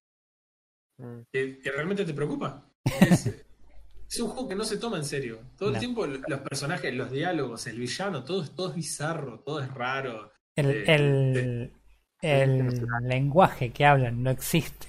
Mm. 1.02 1.22
que, 1.32 1.60
que 1.60 1.72
realmente 1.72 2.04
te 2.04 2.14
preocupa. 2.14 2.70
Es, 2.84 3.26
es 4.10 4.20
un 4.20 4.28
juego 4.30 4.50
que 4.50 4.56
no 4.56 4.66
se 4.66 4.78
toma 4.78 4.98
en 4.98 5.06
serio. 5.06 5.40
Todo 5.58 5.70
el 5.70 5.80
tiempo 5.80 6.06
lo- 6.06 6.20
los 6.28 6.40
personajes, 6.42 6.94
los 6.94 7.10
diálogos, 7.10 7.66
el 7.68 7.80
villano, 7.80 8.24
todo, 8.26 8.44
es- 8.44 8.54
todo 8.54 8.70
es 8.72 8.76
bizarro, 8.76 9.40
todo 9.40 9.62
es 9.62 9.74
raro. 9.74 10.32
El, 10.58 10.70
Eh, 10.72 10.84
el, 10.88 11.74
el 12.22 12.86
lenguaje 13.04 13.72
que 13.72 13.86
hablan 13.86 14.24
no 14.24 14.30
existe. 14.30 14.88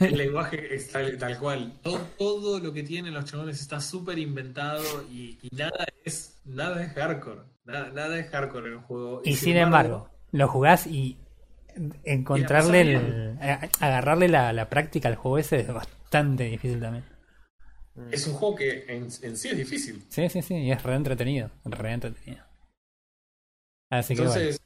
El 0.00 0.16
lenguaje 0.16 0.74
es 0.74 0.90
tal, 0.90 1.16
tal 1.18 1.38
cual. 1.38 1.72
Todo, 1.82 2.00
todo 2.18 2.58
lo 2.58 2.72
que 2.72 2.82
tienen 2.82 3.14
los 3.14 3.24
chabones 3.24 3.60
está 3.60 3.80
súper 3.80 4.18
inventado 4.18 5.04
y, 5.10 5.38
y 5.42 5.54
nada 5.54 5.84
es 6.04 6.40
nada 6.44 6.82
es 6.82 6.92
hardcore. 6.92 7.42
Nada, 7.64 7.90
nada 7.90 8.18
es 8.18 8.28
hardcore 8.30 8.68
en 8.68 8.72
el 8.74 8.80
juego. 8.80 9.22
Y 9.24 9.36
sin 9.36 9.56
embargo, 9.56 10.08
lo 10.32 10.48
jugás 10.48 10.86
y 10.86 11.18
encontrarle, 12.04 12.80
el, 12.80 13.38
agarrarle 13.80 14.28
la, 14.28 14.52
la 14.52 14.68
práctica 14.68 15.08
al 15.08 15.16
juego 15.16 15.38
ese 15.38 15.60
es 15.60 15.72
bastante 15.72 16.44
difícil 16.44 16.80
también. 16.80 17.04
Es 18.10 18.26
un 18.26 18.34
juego 18.34 18.56
que 18.56 18.84
en, 18.88 19.04
en 19.04 19.36
sí 19.36 19.48
es 19.48 19.56
difícil. 19.56 20.02
Sí, 20.08 20.28
sí, 20.28 20.42
sí, 20.42 20.54
y 20.54 20.72
es 20.72 20.82
re 20.82 20.94
entretenido, 20.94 21.50
re 21.64 21.92
entretenido. 21.92 22.42
Así 23.90 24.16
que 24.16 24.22
bueno. 24.22 24.56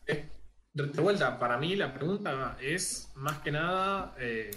De 0.85 1.01
vuelta, 1.01 1.39
para 1.39 1.57
mí 1.57 1.75
la 1.75 1.93
pregunta 1.95 2.57
es 2.61 3.09
más 3.15 3.39
que 3.39 3.51
nada 3.51 4.15
eh, 4.19 4.51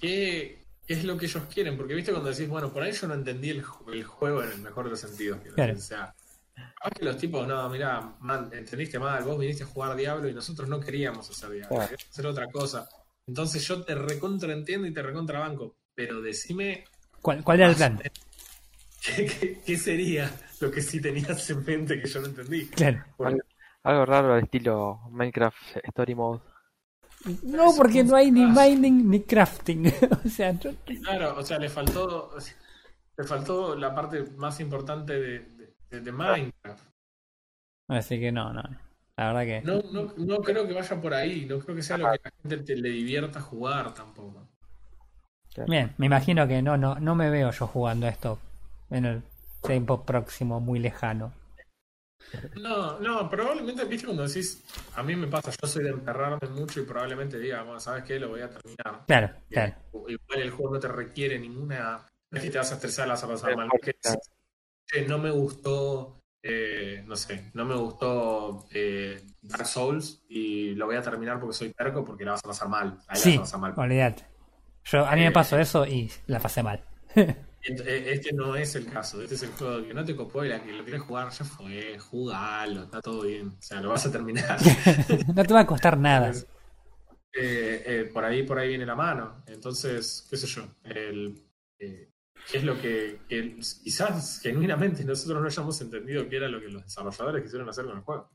¿qué, 0.00 0.62
qué 0.86 0.94
es 0.94 1.04
lo 1.04 1.18
que 1.18 1.26
ellos 1.26 1.42
quieren? 1.52 1.76
Porque 1.76 1.94
viste 1.94 2.12
cuando 2.12 2.30
decís, 2.30 2.48
bueno, 2.48 2.72
por 2.72 2.82
ahí 2.82 2.92
yo 2.92 3.06
no 3.06 3.12
entendí 3.14 3.50
el, 3.50 3.62
el 3.92 4.04
juego 4.04 4.42
en 4.42 4.52
el 4.52 4.58
mejor 4.60 4.84
de 4.84 4.90
los 4.92 5.00
sentidos. 5.00 5.38
Claro. 5.54 5.74
O 5.74 5.80
sea, 5.80 6.14
capaz 6.54 6.90
que 6.98 7.04
los 7.04 7.18
tipos, 7.18 7.46
no, 7.46 7.68
mira, 7.68 8.00
man, 8.20 8.48
entendiste 8.54 8.98
mal, 8.98 9.22
vos 9.24 9.38
viniste 9.38 9.64
a 9.64 9.66
jugar 9.66 9.94
Diablo 9.96 10.28
y 10.28 10.32
nosotros 10.32 10.66
no 10.66 10.80
queríamos 10.80 11.28
hacer 11.28 11.50
Diablo, 11.50 11.68
Claro. 11.76 11.90
queríamos 11.90 12.10
hacer 12.10 12.26
otra 12.26 12.46
cosa. 12.50 12.88
Entonces 13.26 13.62
yo 13.68 13.82
te 13.82 13.94
recontra 13.94 14.52
entiendo 14.54 14.86
y 14.86 14.94
te 14.94 15.02
recontra 15.02 15.40
banco, 15.40 15.76
pero 15.94 16.22
decime 16.22 16.84
¿Cuál, 17.20 17.44
cuál 17.44 17.58
era 17.60 17.68
el 17.70 17.76
plan? 17.76 18.00
qué, 19.02 19.26
qué- 19.26 19.60
qué 19.66 19.76
sería 19.76 20.30
lo 20.60 20.70
que 20.70 20.80
sí 20.80 21.00
tenías 21.02 21.50
en 21.50 21.62
mente 21.66 22.00
que 22.00 22.08
yo 22.08 22.20
no 22.20 22.28
entendí. 22.28 22.66
Claro. 22.68 23.04
Porque- 23.18 23.40
Algo 23.86 24.04
raro 24.04 24.34
al 24.34 24.42
estilo 24.42 25.00
Minecraft 25.10 25.56
Story 25.84 26.14
Mode. 26.14 26.40
No, 27.44 27.72
porque 27.76 28.02
no 28.04 28.16
hay 28.16 28.30
ni 28.30 28.44
mining 28.44 29.08
ni 29.08 29.22
crafting. 29.22 29.86
o 30.24 30.28
sea, 30.28 30.52
yo- 30.52 30.72
Claro, 31.02 31.36
o 31.38 31.42
sea, 31.42 31.58
le 31.58 31.68
faltó, 31.68 32.30
le 33.16 33.24
faltó 33.24 33.74
la 33.76 33.94
parte 33.94 34.22
más 34.36 34.58
importante 34.60 35.12
de, 35.14 35.38
de- 35.90 36.00
de 36.00 36.12
Minecraft. 36.12 36.84
así 37.88 38.18
que 38.20 38.32
no, 38.32 38.52
no. 38.52 38.62
La 39.16 39.32
verdad 39.32 39.44
que. 39.44 39.62
No, 39.62 39.80
no, 39.92 40.12
no 40.16 40.38
creo 40.42 40.66
que 40.66 40.74
vaya 40.74 41.00
por 41.00 41.14
ahí, 41.14 41.46
no 41.46 41.58
creo 41.60 41.74
que 41.76 41.82
sea 41.82 41.96
lo 41.96 42.10
que 42.12 42.20
la 42.24 42.30
gente 42.42 42.56
te- 42.64 42.76
le 42.76 42.90
divierta 42.90 43.40
jugar 43.40 43.94
tampoco. 43.94 44.48
Bien, 45.66 45.94
me 45.96 46.06
imagino 46.06 46.46
que 46.46 46.60
no, 46.60 46.76
no, 46.76 46.96
no 46.96 47.14
me 47.14 47.30
veo 47.30 47.50
yo 47.50 47.66
jugando 47.66 48.06
esto 48.08 48.38
en 48.90 49.06
el 49.06 49.22
tiempo 49.62 50.02
próximo, 50.02 50.60
muy 50.60 50.78
lejano. 50.80 51.32
No, 52.56 52.98
no, 53.00 53.28
probablemente, 53.28 53.84
viste, 53.84 54.06
cuando 54.06 54.26
decís, 54.26 54.62
a 54.94 55.02
mí 55.02 55.14
me 55.14 55.26
pasa, 55.26 55.50
yo 55.60 55.68
soy 55.68 55.84
de 55.84 55.90
enterrarme 55.90 56.48
mucho 56.50 56.80
y 56.80 56.84
probablemente 56.84 57.38
diga, 57.38 57.62
bueno, 57.62 57.80
¿sabes 57.80 58.04
qué? 58.04 58.18
Lo 58.18 58.28
voy 58.30 58.40
a 58.40 58.50
terminar. 58.50 59.04
Claro, 59.06 59.30
claro. 59.50 59.74
Igual 60.08 60.40
el 60.42 60.50
juego 60.50 60.74
no 60.74 60.80
te 60.80 60.88
requiere 60.88 61.38
ninguna. 61.38 62.06
No 62.30 62.38
es 62.38 62.44
que 62.44 62.50
te 62.50 62.58
vas 62.58 62.70
a 62.72 62.74
estresar, 62.74 63.06
la 63.08 63.14
vas 63.14 63.24
a 63.24 63.28
pasar 63.28 63.56
mal. 63.56 63.68
Claro. 64.02 64.20
Es- 64.92 65.08
no 65.08 65.18
me 65.18 65.30
gustó, 65.30 66.20
eh, 66.42 67.02
no 67.06 67.16
sé, 67.16 67.50
no 67.54 67.64
me 67.64 67.74
gustó 67.76 68.66
eh, 68.72 69.22
Dark 69.42 69.66
Souls 69.66 70.24
y 70.28 70.74
lo 70.74 70.86
voy 70.86 70.96
a 70.96 71.02
terminar 71.02 71.40
porque 71.40 71.54
soy 71.56 71.72
terco 71.72 72.04
porque 72.04 72.24
la 72.24 72.32
vas 72.32 72.44
a 72.44 72.48
pasar 72.48 72.68
mal. 72.68 72.98
Ahí 73.08 73.20
la 73.20 73.24
Sí, 73.24 73.30
vas 73.30 73.38
a 73.38 73.40
pasar 73.42 73.60
mal. 73.60 73.74
olvídate. 73.76 74.24
Yo, 74.84 75.06
a 75.06 75.14
mí 75.16 75.22
me 75.22 75.30
Eh, 75.30 75.32
pasó 75.32 75.58
eso 75.58 75.86
y 75.86 76.10
la 76.26 76.40
pasé 76.40 76.62
mal. 76.62 76.82
Eh, 77.68 78.12
Este 78.12 78.32
no 78.32 78.54
es 78.56 78.74
el 78.76 78.86
caso, 78.90 79.20
este 79.22 79.34
es 79.34 79.42
el 79.42 79.50
juego 79.52 79.84
que 79.86 79.92
no 79.94 80.04
te 80.04 80.14
copó 80.16 80.44
y 80.44 80.48
la 80.48 80.62
que 80.62 80.72
lo 80.72 80.84
quieres 80.84 81.02
jugar 81.02 81.30
ya 81.32 81.44
fue, 81.44 81.98
jugalo, 81.98 82.84
está 82.84 83.00
todo 83.02 83.22
bien. 83.22 83.48
O 83.48 83.62
sea, 83.62 83.80
lo 83.80 83.90
vas 83.90 84.06
a 84.06 84.12
terminar. 84.12 84.58
no 85.34 85.44
te 85.44 85.54
va 85.54 85.60
a 85.60 85.66
costar 85.66 85.98
nada. 85.98 86.28
Entonces, 86.28 86.46
eh, 87.32 87.82
eh, 87.86 88.10
por 88.12 88.24
ahí 88.24 88.42
por 88.44 88.58
ahí 88.58 88.68
viene 88.70 88.86
la 88.86 88.94
mano. 88.96 89.42
Entonces, 89.46 90.26
qué 90.30 90.36
sé 90.36 90.46
yo, 90.46 90.76
el, 90.84 91.44
eh, 91.78 92.10
es 92.52 92.64
lo 92.64 92.78
que, 92.80 93.20
que 93.28 93.56
quizás 93.82 94.40
genuinamente 94.40 95.04
nosotros 95.04 95.40
no 95.40 95.46
hayamos 95.48 95.80
entendido 95.80 96.28
qué 96.28 96.36
era 96.36 96.48
lo 96.48 96.60
que 96.60 96.68
los 96.68 96.84
desarrolladores 96.84 97.42
quisieron 97.42 97.68
hacer 97.68 97.86
con 97.86 97.96
el 97.98 98.04
juego. 98.04 98.30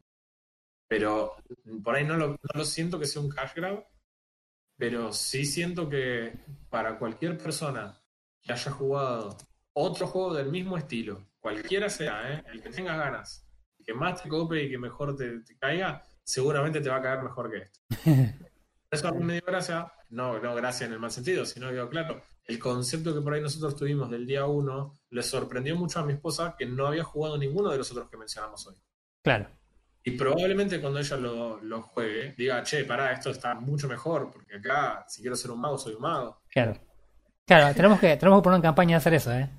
Pero 0.87 1.35
por 1.83 1.95
ahí 1.95 2.05
no 2.05 2.17
lo, 2.17 2.29
no 2.29 2.37
lo 2.55 2.65
siento 2.65 2.99
que 2.99 3.07
sea 3.07 3.21
un 3.21 3.29
cash 3.29 3.53
grab, 3.55 3.87
pero 4.77 5.13
sí 5.13 5.45
siento 5.45 5.89
que 5.89 6.33
para 6.69 6.99
cualquier 6.99 7.37
persona 7.37 8.00
que 8.41 8.53
haya 8.53 8.71
jugado 8.71 9.37
otro 9.73 10.07
juego 10.07 10.33
del 10.33 10.49
mismo 10.49 10.77
estilo, 10.77 11.27
cualquiera 11.39 11.89
sea, 11.89 12.33
¿eh? 12.33 12.43
el 12.51 12.61
que 12.61 12.69
tengas 12.69 12.97
ganas, 12.97 13.47
el 13.79 13.85
que 13.85 13.93
más 13.93 14.21
te 14.21 14.29
cope 14.29 14.63
y 14.63 14.69
que 14.69 14.77
mejor 14.77 15.15
te, 15.15 15.39
te 15.39 15.57
caiga, 15.57 16.03
seguramente 16.23 16.81
te 16.81 16.89
va 16.89 16.97
a 16.97 17.01
caer 17.01 17.23
mejor 17.23 17.51
que 17.51 17.57
este. 17.57 17.79
Eso 18.91 19.07
a 19.07 19.13
mí 19.13 19.23
me 19.23 19.33
dio 19.33 19.43
gracia, 19.45 19.91
no, 20.09 20.37
no 20.39 20.53
gracia 20.53 20.85
en 20.85 20.93
el 20.93 20.99
mal 20.99 21.11
sentido, 21.11 21.45
sino 21.45 21.69
que, 21.69 21.89
claro, 21.89 22.21
el 22.45 22.59
concepto 22.59 23.13
que 23.13 23.21
por 23.21 23.33
ahí 23.33 23.41
nosotros 23.41 23.77
tuvimos 23.77 24.09
del 24.09 24.27
día 24.27 24.45
uno 24.45 24.99
le 25.09 25.23
sorprendió 25.23 25.77
mucho 25.77 25.99
a 25.99 26.05
mi 26.05 26.13
esposa 26.13 26.55
que 26.57 26.65
no 26.65 26.87
había 26.87 27.05
jugado 27.05 27.37
ninguno 27.37 27.69
de 27.71 27.77
los 27.77 27.89
otros 27.91 28.09
que 28.09 28.17
mencionamos 28.17 28.67
hoy. 28.67 28.75
Claro. 29.23 29.49
Y 30.03 30.11
probablemente 30.11 30.81
cuando 30.81 30.99
ella 30.99 31.15
lo, 31.15 31.61
lo 31.61 31.81
juegue, 31.83 32.33
diga, 32.37 32.63
che, 32.63 32.83
pará, 32.83 33.13
esto 33.13 33.29
está 33.29 33.55
mucho 33.55 33.87
mejor, 33.87 34.29
porque 34.31 34.57
acá, 34.57 35.05
si 35.07 35.21
quiero 35.21 35.37
ser 35.37 35.51
un 35.51 35.61
mago, 35.61 35.77
soy 35.77 35.93
un 35.93 36.01
mago. 36.01 36.41
Claro. 36.49 36.77
Claro, 37.45 37.75
tenemos 37.75 37.99
que, 37.99 38.15
tenemos 38.17 38.39
que 38.39 38.43
poner 38.43 38.57
en 38.57 38.61
campaña 38.61 38.91
de 38.91 38.97
hacer 38.97 39.13
eso, 39.13 39.31
¿eh? 39.33 39.49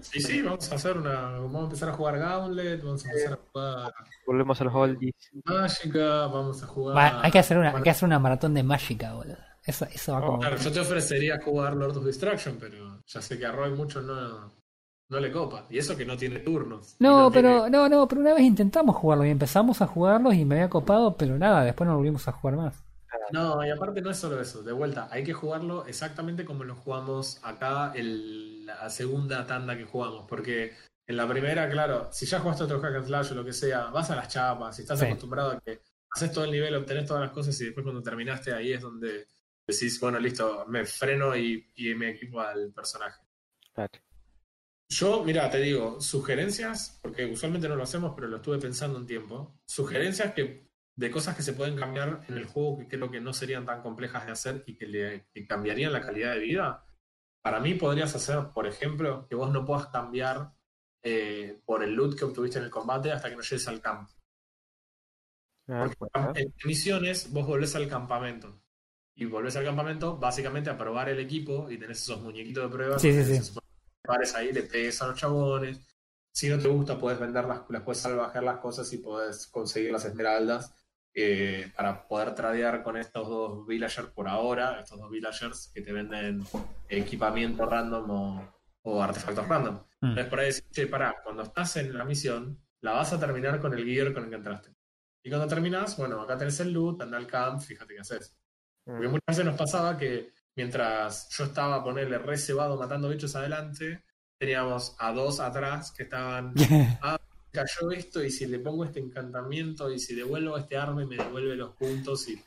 Sí, 0.00 0.20
sí, 0.20 0.42
vamos 0.42 0.70
a 0.70 0.74
hacer 0.74 0.98
una. 0.98 1.30
Vamos 1.38 1.60
a 1.62 1.64
empezar 1.64 1.88
a 1.88 1.92
jugar 1.94 2.18
Gauntlet, 2.18 2.82
vamos 2.82 3.04
a 3.04 3.08
empezar 3.08 3.32
a 3.32 3.36
jugar 3.36 3.94
Volvemos 4.26 4.60
a 4.60 4.64
los 4.64 4.74
oldies. 4.74 5.14
Mágica, 5.44 6.26
vamos 6.26 6.62
a 6.62 6.66
jugar. 6.66 6.96
Va- 6.96 7.22
hay, 7.24 7.30
que 7.30 7.38
hacer 7.38 7.58
una, 7.58 7.74
hay 7.76 7.82
que 7.82 7.90
hacer 7.90 8.06
una 8.06 8.18
maratón 8.18 8.54
de 8.54 8.62
mágica, 8.62 9.14
boludo. 9.14 9.36
Eso, 9.64 9.86
eso 9.86 10.12
va 10.12 10.20
como. 10.20 10.40
Claro, 10.40 10.56
yo 10.56 10.72
te 10.72 10.80
ofrecería 10.80 11.40
jugar 11.40 11.74
Lord 11.74 11.96
of 11.96 12.04
Destruction, 12.04 12.56
pero 12.60 13.00
ya 13.06 13.22
sé 13.22 13.38
que 13.38 13.46
a 13.46 13.52
Roy 13.52 13.70
mucho 13.70 14.02
no, 14.02 14.52
no 15.08 15.20
le 15.20 15.32
copa. 15.32 15.64
Y 15.70 15.78
eso 15.78 15.96
que 15.96 16.04
no 16.04 16.16
tiene 16.16 16.40
turnos. 16.40 16.96
No, 16.98 17.30
tiene- 17.30 17.48
pero, 17.48 17.70
no, 17.70 17.88
no, 17.88 18.06
pero 18.06 18.20
una 18.20 18.34
vez 18.34 18.42
intentamos 18.42 18.96
jugarlo 18.96 19.24
y 19.24 19.30
empezamos 19.30 19.80
a 19.80 19.86
jugarlos 19.86 20.34
y 20.34 20.44
me 20.44 20.56
había 20.56 20.68
copado, 20.68 21.16
pero 21.16 21.38
nada, 21.38 21.64
después 21.64 21.88
no 21.88 21.96
volvimos 21.96 22.28
a 22.28 22.32
jugar 22.32 22.56
más. 22.56 22.74
No, 23.32 23.64
y 23.66 23.70
aparte 23.70 24.00
no 24.00 24.10
es 24.10 24.16
solo 24.18 24.40
eso. 24.40 24.62
De 24.62 24.72
vuelta, 24.72 25.08
hay 25.10 25.24
que 25.24 25.32
jugarlo 25.32 25.86
exactamente 25.86 26.44
como 26.44 26.64
lo 26.64 26.74
jugamos 26.76 27.38
acá 27.42 27.92
en 27.94 28.66
la 28.66 28.88
segunda 28.90 29.46
tanda 29.46 29.76
que 29.76 29.84
jugamos. 29.84 30.26
Porque 30.28 30.72
en 31.06 31.16
la 31.16 31.28
primera, 31.28 31.68
claro, 31.70 32.08
si 32.12 32.26
ya 32.26 32.40
jugaste 32.40 32.64
otro 32.64 32.80
hack 32.80 32.94
and 32.96 33.06
slash 33.06 33.32
o 33.32 33.34
lo 33.34 33.44
que 33.44 33.52
sea, 33.52 33.86
vas 33.86 34.10
a 34.10 34.16
las 34.16 34.28
chapas, 34.28 34.76
si 34.76 34.82
estás 34.82 34.98
Sí. 34.98 35.06
acostumbrado 35.06 35.52
a 35.52 35.60
que 35.60 35.80
haces 36.10 36.32
todo 36.32 36.44
el 36.44 36.50
nivel, 36.52 36.74
obtenés 36.76 37.06
todas 37.06 37.22
las 37.22 37.32
cosas 37.32 37.60
y 37.60 37.64
después 37.66 37.84
cuando 37.84 38.02
terminaste 38.02 38.52
ahí 38.52 38.72
es 38.72 38.80
donde 38.80 39.26
decís, 39.66 39.98
bueno, 40.00 40.18
listo, 40.18 40.64
me 40.68 40.84
freno 40.84 41.36
y, 41.36 41.70
y 41.76 41.94
me 41.94 42.10
equipo 42.10 42.40
al 42.40 42.72
personaje. 42.72 43.20
Claro. 43.72 43.90
Yo, 44.88 45.24
mira, 45.24 45.50
te 45.50 45.58
digo, 45.58 46.00
sugerencias, 46.00 46.98
porque 47.02 47.24
usualmente 47.24 47.68
no 47.68 47.74
lo 47.74 47.82
hacemos, 47.82 48.12
pero 48.14 48.28
lo 48.28 48.36
estuve 48.36 48.58
pensando 48.58 48.98
un 48.98 49.06
tiempo. 49.06 49.58
Sugerencias 49.66 50.34
que 50.34 50.63
de 50.96 51.10
cosas 51.10 51.36
que 51.36 51.42
se 51.42 51.54
pueden 51.54 51.76
cambiar 51.76 52.24
en 52.28 52.36
el 52.36 52.46
juego 52.46 52.78
que 52.78 52.88
creo 52.88 53.10
que 53.10 53.20
no 53.20 53.32
serían 53.32 53.66
tan 53.66 53.82
complejas 53.82 54.26
de 54.26 54.32
hacer 54.32 54.64
y 54.66 54.76
que 54.76 54.86
le 54.86 55.26
que 55.32 55.46
cambiarían 55.46 55.92
la 55.92 56.00
calidad 56.00 56.34
de 56.34 56.40
vida. 56.40 56.84
Para 57.42 57.60
mí 57.60 57.74
podrías 57.74 58.14
hacer, 58.14 58.50
por 58.54 58.66
ejemplo, 58.66 59.26
que 59.28 59.34
vos 59.34 59.50
no 59.50 59.64
puedas 59.64 59.88
cambiar 59.88 60.52
eh, 61.02 61.60
por 61.66 61.82
el 61.82 61.94
loot 61.94 62.16
que 62.16 62.24
obtuviste 62.24 62.58
en 62.58 62.64
el 62.64 62.70
combate 62.70 63.12
hasta 63.12 63.28
que 63.28 63.36
no 63.36 63.42
llegues 63.42 63.68
al 63.68 63.80
campo. 63.80 64.12
Ah, 65.68 65.90
Porque 65.98 66.40
en 66.40 66.54
misiones 66.64 67.30
vos 67.32 67.46
volvés 67.46 67.74
al 67.74 67.88
campamento. 67.88 68.62
Y 69.16 69.26
volvés 69.26 69.56
al 69.56 69.64
campamento 69.64 70.16
básicamente 70.16 70.70
a 70.70 70.78
probar 70.78 71.08
el 71.08 71.20
equipo 71.20 71.70
y 71.70 71.78
tenés 71.78 72.02
esos 72.02 72.20
muñequitos 72.20 72.64
de 72.64 72.76
prueba. 72.76 72.98
Sí, 72.98 73.12
sí, 73.12 73.38
sí. 73.38 73.60
pares 74.02 74.34
ahí, 74.34 74.52
le 74.52 74.62
pegues 74.62 75.00
a 75.02 75.08
los 75.08 75.18
chabones. 75.18 75.80
Si 76.32 76.48
no 76.48 76.58
te 76.58 76.68
gusta, 76.68 76.98
puedes 76.98 77.20
venderlas, 77.20 77.62
las 77.68 77.82
puedes 77.82 78.00
salvajear 78.00 78.42
las 78.42 78.58
cosas 78.58 78.92
y 78.92 78.98
puedes 78.98 79.46
conseguir 79.48 79.92
las 79.92 80.04
esmeraldas 80.04 80.74
eh, 81.14 81.70
para 81.76 82.06
poder 82.08 82.34
tradear 82.34 82.82
con 82.82 82.96
estos 82.96 83.28
dos 83.28 83.66
villagers 83.66 84.08
por 84.08 84.28
ahora, 84.28 84.80
estos 84.80 84.98
dos 84.98 85.10
villagers 85.10 85.70
que 85.72 85.80
te 85.80 85.92
venden 85.92 86.42
equipamiento 86.88 87.66
random 87.66 88.10
o, 88.10 88.54
o 88.82 89.02
artefactos 89.02 89.46
random. 89.48 89.74
Mm. 90.00 90.06
Entonces 90.08 90.26
por 90.26 90.40
ahí 90.40 90.46
decís, 90.46 90.68
che, 90.72 90.86
pará, 90.86 91.14
cuando 91.22 91.42
estás 91.42 91.76
en 91.76 91.96
la 91.96 92.04
misión, 92.04 92.60
la 92.80 92.92
vas 92.92 93.12
a 93.12 93.20
terminar 93.20 93.60
con 93.60 93.72
el 93.74 93.84
gear 93.84 94.12
con 94.12 94.24
el 94.24 94.30
que 94.30 94.36
entraste. 94.36 94.70
Y 95.22 95.30
cuando 95.30 95.48
terminas, 95.48 95.96
bueno, 95.96 96.20
acá 96.20 96.36
tenés 96.36 96.60
el 96.60 96.72
loot, 96.72 97.00
anda 97.00 97.16
al 97.16 97.26
camp, 97.26 97.60
fíjate 97.60 97.94
qué 97.94 98.00
haces. 98.00 98.36
Porque 98.84 99.08
Mm. 99.08 99.12
muchas 99.12 99.26
veces 99.28 99.44
nos 99.46 99.56
pasaba 99.56 99.96
que 99.96 100.32
mientras 100.56 101.28
yo 101.30 101.44
estaba 101.44 101.76
a 101.76 101.84
ponerle 101.84 102.18
re 102.18 102.36
cebado 102.36 102.76
matando 102.76 103.08
bichos 103.08 103.34
adelante, 103.36 104.04
teníamos 104.38 104.94
a 104.98 105.12
dos 105.12 105.40
atrás 105.40 105.92
que 105.92 106.02
estaban, 106.02 106.52
cayó 107.54 107.90
esto 107.92 108.22
y 108.22 108.30
si 108.30 108.46
le 108.46 108.58
pongo 108.58 108.84
este 108.84 109.00
encantamiento 109.00 109.90
y 109.90 109.98
si 109.98 110.14
devuelvo 110.14 110.58
este 110.58 110.76
arma 110.76 111.02
y 111.02 111.06
me 111.06 111.16
devuelve 111.16 111.54
los 111.56 111.70
puntos 111.76 112.28
y 112.28 112.42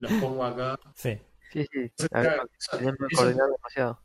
los 0.00 0.12
pongo 0.14 0.44
acá. 0.44 0.78
sí. 0.94 1.18
Sí, 1.52 1.64
sí. 1.70 2.06
Ver, 2.10 2.40
eso- 2.58 2.78
eso- 3.10 3.26
demasiado. 3.28 4.00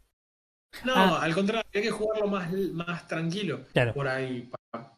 no, 0.85 0.93
Ah. 0.93 1.23
al 1.23 1.33
contrario, 1.33 1.63
hay 1.73 1.81
que 1.81 1.89
jugarlo 1.89 2.27
más, 2.27 2.51
más 2.53 3.07
tranquilo 3.07 3.65
Claro. 3.73 3.93
por 3.95 4.07
ahí. 4.07 4.51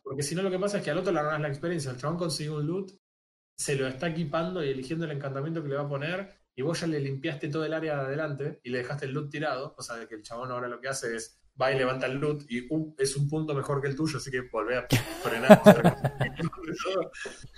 Porque 0.04 0.22
si 0.24 0.36
no, 0.36 0.42
lo 0.44 0.52
que 0.52 0.60
pasa 0.60 0.80
es 0.80 0.84
que 0.84 0.92
al 0.92 0.98
otro 0.98 1.14
le 1.14 1.20
arruinas 1.20 1.40
la 1.42 1.48
experiencia. 1.48 1.92
El 1.92 1.98
chabón 1.98 2.18
consiguió 2.18 2.56
un 2.58 2.68
loot, 2.68 2.92
se 3.58 3.76
lo 3.76 3.88
está 3.88 4.10
equipando 4.10 4.62
y 4.62 4.70
eligiendo 4.70 5.06
el 5.06 5.12
encantamiento 5.12 5.64
que 5.64 5.70
le 5.70 5.76
va 5.76 5.84
a 5.84 5.88
poner, 5.90 6.42
y 6.54 6.62
vos 6.62 6.82
ya 6.82 6.88
le 6.88 7.00
limpiaste 7.00 7.48
todo 7.48 7.64
el 7.64 7.74
área 7.74 7.96
de 7.96 8.02
adelante 8.02 8.60
y 8.64 8.70
le 8.70 8.80
dejaste 8.80 9.06
el 9.06 9.14
loot 9.14 9.30
tirado. 9.32 9.74
O 9.78 9.82
sea, 9.82 10.06
que 10.08 10.16
el 10.16 10.24
chabón 10.24 10.52
ahora 10.52 10.68
lo 10.68 10.82
que 10.82 10.90
hace 10.90 11.16
es 11.16 11.40
va 11.62 11.72
y 11.72 11.78
levanta 11.78 12.06
el 12.08 12.18
loot 12.18 12.44
y 12.50 12.66
uh, 12.70 12.96
es 12.98 13.16
un 13.16 13.30
punto 13.30 13.54
mejor 13.54 13.82
que 13.82 13.88
el 13.88 13.96
tuyo, 13.96 14.18
así 14.18 14.32
que 14.32 14.42
volvé 14.42 14.78
a 14.78 14.88
frenar. 15.22 15.62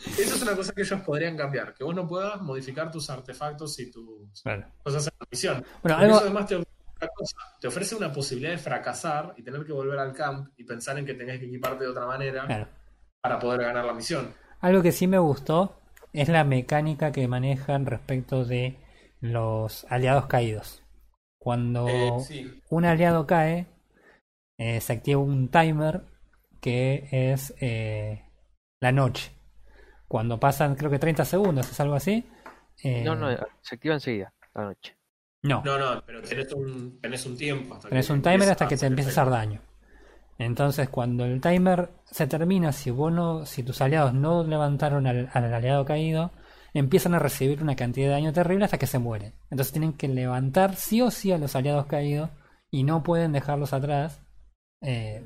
Eso 0.05 0.35
es 0.35 0.41
una 0.41 0.55
cosa 0.55 0.73
que 0.73 0.81
ellos 0.81 1.01
podrían 1.01 1.37
cambiar, 1.37 1.73
que 1.73 1.83
vos 1.83 1.95
no 1.95 2.07
puedas 2.07 2.41
modificar 2.41 2.91
tus 2.91 3.09
artefactos 3.09 3.79
y 3.79 3.89
tus 3.91 4.43
cosas 4.83 5.07
en 5.07 5.13
la 5.19 5.27
misión. 5.31 5.65
Bueno, 5.81 5.97
algo, 5.97 6.15
eso 6.15 6.25
además 6.25 6.47
te 6.47 6.55
ofrece, 6.55 6.71
otra 6.95 7.09
cosa, 7.15 7.37
te 7.59 7.67
ofrece 7.67 7.95
una 7.95 8.11
posibilidad 8.11 8.51
de 8.51 8.57
fracasar 8.57 9.33
y 9.37 9.43
tener 9.43 9.65
que 9.65 9.71
volver 9.71 9.99
al 9.99 10.13
camp 10.13 10.49
y 10.57 10.63
pensar 10.63 10.97
en 10.99 11.05
que 11.05 11.13
tenés 11.13 11.39
que 11.39 11.45
equiparte 11.45 11.85
de 11.85 11.89
otra 11.91 12.05
manera 12.05 12.45
claro. 12.45 12.67
para 13.21 13.39
poder 13.39 13.61
ganar 13.61 13.85
la 13.85 13.93
misión. 13.93 14.33
Algo 14.59 14.81
que 14.81 14.91
sí 14.91 15.07
me 15.07 15.19
gustó 15.19 15.77
es 16.13 16.29
la 16.29 16.43
mecánica 16.43 17.11
que 17.11 17.27
manejan 17.27 17.85
respecto 17.85 18.45
de 18.45 18.77
los 19.19 19.85
aliados 19.89 20.27
caídos. 20.27 20.83
Cuando 21.37 21.87
Eh, 21.89 22.11
sí. 22.25 22.61
un 22.69 22.85
aliado 22.85 23.27
cae, 23.27 23.67
eh, 24.57 24.79
se 24.81 24.93
activa 24.93 25.21
un 25.21 25.49
timer 25.49 26.03
que 26.61 27.07
es 27.11 27.53
eh, 27.59 28.23
la 28.79 28.91
noche. 28.91 29.31
Cuando 30.07 30.39
pasan, 30.39 30.75
creo 30.75 30.91
que 30.91 30.99
30 30.99 31.25
segundos, 31.25 31.69
es 31.69 31.79
algo 31.79 31.95
así. 31.95 32.25
eh, 32.83 33.03
No, 33.03 33.15
no, 33.15 33.29
se 33.61 33.75
activa 33.75 33.95
enseguida, 33.95 34.33
la 34.53 34.65
noche. 34.65 34.95
no. 35.43 35.61
No, 35.63 35.77
no, 35.77 36.03
pero 36.05 36.21
tenés 36.21 36.53
un, 36.53 36.99
tenés 37.01 37.25
un 37.25 37.37
tiempo. 37.37 37.75
Hasta 37.75 37.89
Tenés 37.89 38.07
que 38.07 38.13
un 38.13 38.21
timer 38.21 38.49
hasta 38.49 38.67
que 38.67 38.77
te 38.77 38.85
empiece 38.85 39.09
a 39.09 39.13
hacer 39.23 39.29
daño. 39.31 39.61
Entonces, 40.39 40.89
cuando 40.89 41.25
el 41.25 41.39
timer 41.41 41.89
se 42.05 42.27
termina, 42.27 42.71
si 42.71 42.89
vos 42.91 43.11
no- 43.11 43.45
si 43.45 43.63
tus 43.63 43.81
aliados 43.81 44.13
no 44.13 44.43
levantaron 44.43 45.05
al, 45.07 45.29
al 45.33 45.53
aliado 45.53 45.85
caído, 45.85 46.31
empiezan 46.73 47.13
a 47.13 47.19
recibir 47.19 47.61
una 47.61 47.75
cantidad 47.75 48.07
de 48.07 48.13
daño 48.13 48.33
terrible 48.33 48.65
hasta 48.65 48.79
que 48.79 48.87
se 48.87 48.99
mueren. 48.99 49.33
Entonces 49.51 49.71
tienen 49.71 49.93
que 49.93 50.07
levantar 50.07 50.75
sí 50.75 51.01
o 51.01 51.11
sí 51.11 51.31
a 51.31 51.37
los 51.37 51.55
aliados 51.55 51.85
caídos 51.85 52.29
y 52.71 52.83
no 52.83 53.03
pueden 53.03 53.31
dejarlos 53.31 53.73
atrás 53.73 54.21
eh, 54.83 55.23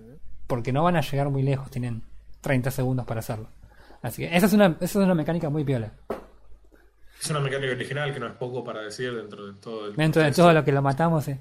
porque 0.47 0.71
no 0.71 0.83
van 0.83 0.95
a 0.95 1.01
llegar 1.01 1.29
muy 1.29 1.43
lejos, 1.43 1.69
tienen 1.69 2.03
30 2.41 2.71
segundos 2.71 3.05
para 3.05 3.19
hacerlo. 3.19 3.49
Así 4.01 4.21
que 4.23 4.35
esa 4.35 4.45
es 4.45 4.53
una, 4.53 4.67
esa 4.79 4.85
es 4.85 4.95
una 4.95 5.15
mecánica 5.15 5.49
muy 5.49 5.63
piola. 5.63 5.91
Es 7.19 7.29
una 7.31 7.39
mecánica 7.39 7.73
original 7.73 8.13
que 8.13 8.19
no 8.19 8.27
es 8.27 8.33
poco 8.33 8.63
para 8.63 8.81
decir 8.81 9.13
dentro 9.15 9.47
de 9.47 9.59
todo 9.59 9.87
el 9.87 9.95
Dentro 9.95 10.21
de 10.21 10.31
todo 10.31 10.53
lo 10.53 10.63
que 10.63 10.71
lo 10.71 10.81
matamos, 10.81 11.27
eh. 11.27 11.39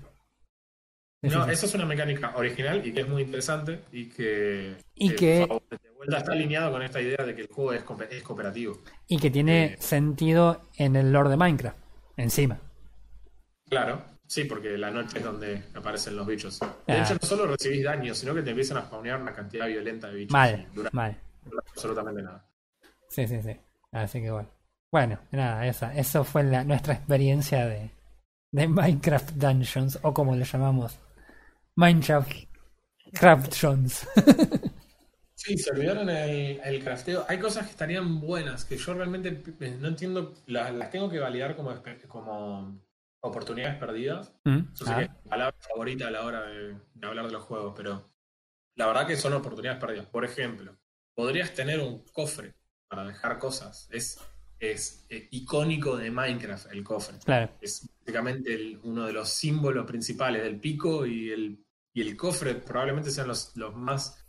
No, 1.22 1.44
esa 1.46 1.66
es 1.66 1.74
una 1.74 1.86
mecánica 1.86 2.32
original 2.36 2.86
y 2.86 2.92
que 2.92 3.00
es 3.00 3.08
muy 3.08 3.22
interesante 3.22 3.80
y 3.90 4.08
que, 4.08 4.76
Y 4.94 5.10
que- 5.16 5.44
favorece. 5.48 5.78
de 5.82 5.90
vuelta 5.96 6.18
está 6.18 6.32
alineado 6.32 6.70
con 6.70 6.82
esta 6.82 7.00
idea 7.00 7.24
de 7.24 7.34
que 7.34 7.42
el 7.42 7.48
juego 7.48 7.72
es, 7.72 7.82
es 8.10 8.22
cooperativo. 8.22 8.78
y 9.08 9.18
que 9.18 9.30
tiene 9.30 9.64
eh, 9.64 9.76
sentido 9.80 10.62
en 10.76 10.94
el 10.94 11.12
lore 11.12 11.30
de 11.30 11.36
Minecraft, 11.36 11.78
encima. 12.16 12.60
Claro, 13.68 14.02
sí, 14.26 14.44
porque 14.44 14.76
la 14.78 14.90
noche 14.90 15.18
es 15.18 15.24
donde 15.24 15.62
aparecen 15.74 16.16
los 16.16 16.26
bichos. 16.26 16.60
De 16.60 16.66
Ah. 16.94 17.02
hecho, 17.02 17.14
no 17.14 17.26
solo 17.26 17.46
recibís 17.46 17.84
daño, 17.84 18.14
sino 18.14 18.34
que 18.34 18.42
te 18.42 18.50
empiezan 18.50 18.78
a 18.78 18.82
spawnear 18.86 19.20
una 19.20 19.32
cantidad 19.32 19.66
violenta 19.66 20.08
de 20.08 20.14
bichos. 20.16 20.32
Mal, 20.32 20.66
y 20.72 20.74
dura 20.74 20.90
mal. 20.92 21.16
absolutamente 21.72 22.22
nada. 22.22 22.44
Sí, 23.08 23.26
sí, 23.26 23.40
sí. 23.42 23.56
Así 23.92 24.20
que 24.20 24.30
bueno. 24.30 24.48
Bueno, 24.92 25.18
nada, 25.32 25.66
esa, 25.66 25.94
eso 25.94 26.24
fue 26.24 26.42
la, 26.44 26.64
nuestra 26.64 26.94
experiencia 26.94 27.66
de, 27.66 27.90
de 28.52 28.68
Minecraft 28.68 29.32
Dungeons, 29.32 29.98
o 30.02 30.14
como 30.14 30.34
le 30.36 30.44
llamamos, 30.44 30.98
Minecraft 31.76 32.32
Craftions. 33.12 34.06
Sí, 35.34 35.56
se 35.58 35.70
olvidaron 35.70 36.08
el, 36.08 36.60
el 36.64 36.82
crafteo. 36.82 37.26
Hay 37.28 37.38
cosas 37.38 37.66
que 37.66 37.70
estarían 37.72 38.20
buenas, 38.20 38.64
que 38.64 38.78
yo 38.78 38.94
realmente 38.94 39.42
eh, 39.60 39.76
no 39.78 39.88
entiendo, 39.88 40.32
las, 40.46 40.72
las 40.74 40.90
tengo 40.90 41.10
que 41.10 41.18
validar 41.18 41.54
como, 41.54 41.74
como 42.08 42.80
oportunidades 43.28 43.78
perdidas. 43.78 44.32
Mm, 44.44 44.58
Yo 44.74 44.84
sé 44.86 44.92
ah, 44.92 44.98
que 44.98 45.04
es 45.04 45.10
mi 45.24 45.30
palabra 45.30 45.56
favorita 45.60 46.08
a 46.08 46.10
la 46.10 46.24
hora 46.24 46.42
de, 46.46 46.76
de 46.94 47.06
hablar 47.06 47.26
de 47.26 47.32
los 47.32 47.42
juegos, 47.44 47.74
pero 47.76 48.12
la 48.76 48.86
verdad 48.86 49.06
que 49.06 49.16
son 49.16 49.32
oportunidades 49.34 49.80
perdidas. 49.80 50.06
Por 50.06 50.24
ejemplo, 50.24 50.76
podrías 51.14 51.52
tener 51.54 51.80
un 51.80 52.04
cofre 52.12 52.54
para 52.88 53.04
dejar 53.04 53.38
cosas. 53.38 53.88
Es, 53.90 54.18
es 54.58 55.06
eh, 55.10 55.28
icónico 55.32 55.96
de 55.96 56.10
Minecraft 56.10 56.72
el 56.72 56.82
cofre. 56.84 57.18
claro. 57.24 57.52
Es 57.60 57.88
básicamente 58.00 58.54
el- 58.54 58.80
uno 58.84 59.06
de 59.06 59.12
los 59.12 59.28
símbolos 59.30 59.86
principales 59.86 60.42
del 60.42 60.60
pico 60.60 61.04
y 61.06 61.30
el, 61.30 61.64
y 61.92 62.02
el 62.02 62.16
cofre 62.16 62.54
probablemente 62.54 63.10
sean 63.10 63.28
los, 63.28 63.56
los 63.56 63.74
más, 63.74 64.24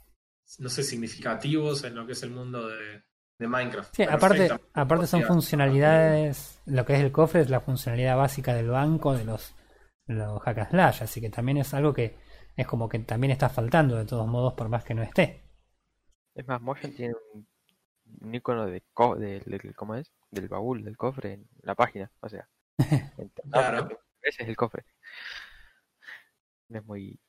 no 0.59 0.69
sé, 0.69 0.83
significativos 0.83 1.83
en 1.83 1.95
lo 1.95 2.05
que 2.05 2.13
es 2.13 2.23
el 2.23 2.31
mundo 2.31 2.67
de, 2.67 3.03
de 3.39 3.47
Minecraft. 3.47 3.95
Sí, 3.95 4.03
aparte, 4.03 4.49
aparte 4.73 5.07
son 5.07 5.23
funcionalidades, 5.23 6.59
lo 6.65 6.85
que 6.85 6.93
es 6.95 7.01
el 7.01 7.11
cofre 7.11 7.41
es 7.41 7.49
la 7.49 7.61
funcionalidad 7.61 8.17
básica 8.17 8.53
del 8.55 8.69
banco 8.69 9.13
de 9.15 9.25
los, 9.25 9.53
de 10.05 10.15
los 10.15 10.41
hack 10.41 10.57
and 10.59 10.69
slash, 10.71 11.03
así 11.03 11.21
que 11.21 11.29
también 11.29 11.57
es 11.59 11.73
algo 11.73 11.93
que 11.93 12.17
es 12.55 12.65
como 12.65 12.89
que 12.89 12.97
también 12.99 13.31
está 13.31 13.49
faltando 13.49 13.95
de 13.97 14.05
todos 14.05 14.27
modos 14.27 14.53
por 14.53 14.69
más 14.69 14.83
que 14.83 14.93
no 14.95 15.03
esté. 15.03 15.43
Es 16.33 16.47
más, 16.47 16.59
Motion 16.61 16.93
tiene 16.95 17.13
un, 17.33 17.47
un 18.21 18.35
icono 18.35 18.65
de 18.65 18.83
co- 18.93 19.15
del, 19.15 19.43
del- 19.45 19.75
¿cómo 19.75 19.95
es? 19.95 20.11
Del 20.31 20.47
baúl, 20.47 20.83
del 20.83 20.97
cofre 20.97 21.33
en 21.33 21.47
la 21.61 21.75
página. 21.75 22.11
O 22.21 22.29
sea, 22.29 22.47
Claro. 23.51 23.87
ese 24.21 24.43
es 24.43 24.49
el 24.49 24.55
cofre. 24.55 24.85
No 26.69 26.79
es 26.79 26.85
muy. 26.85 27.19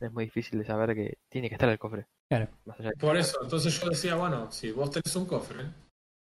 Es 0.00 0.12
muy 0.12 0.24
difícil 0.24 0.58
de 0.58 0.64
saber 0.64 0.94
que 0.94 1.18
tiene 1.28 1.48
que 1.48 1.54
estar 1.54 1.68
el 1.68 1.78
cofre. 1.78 2.06
Claro. 2.28 2.48
Más 2.64 2.78
allá 2.80 2.90
de- 2.90 2.96
Por 2.96 3.16
eso, 3.16 3.38
entonces 3.42 3.80
yo 3.80 3.88
decía, 3.88 4.14
bueno, 4.16 4.50
si 4.50 4.70
vos 4.72 4.90
tenés 4.90 5.14
un 5.16 5.26
cofre, 5.26 5.64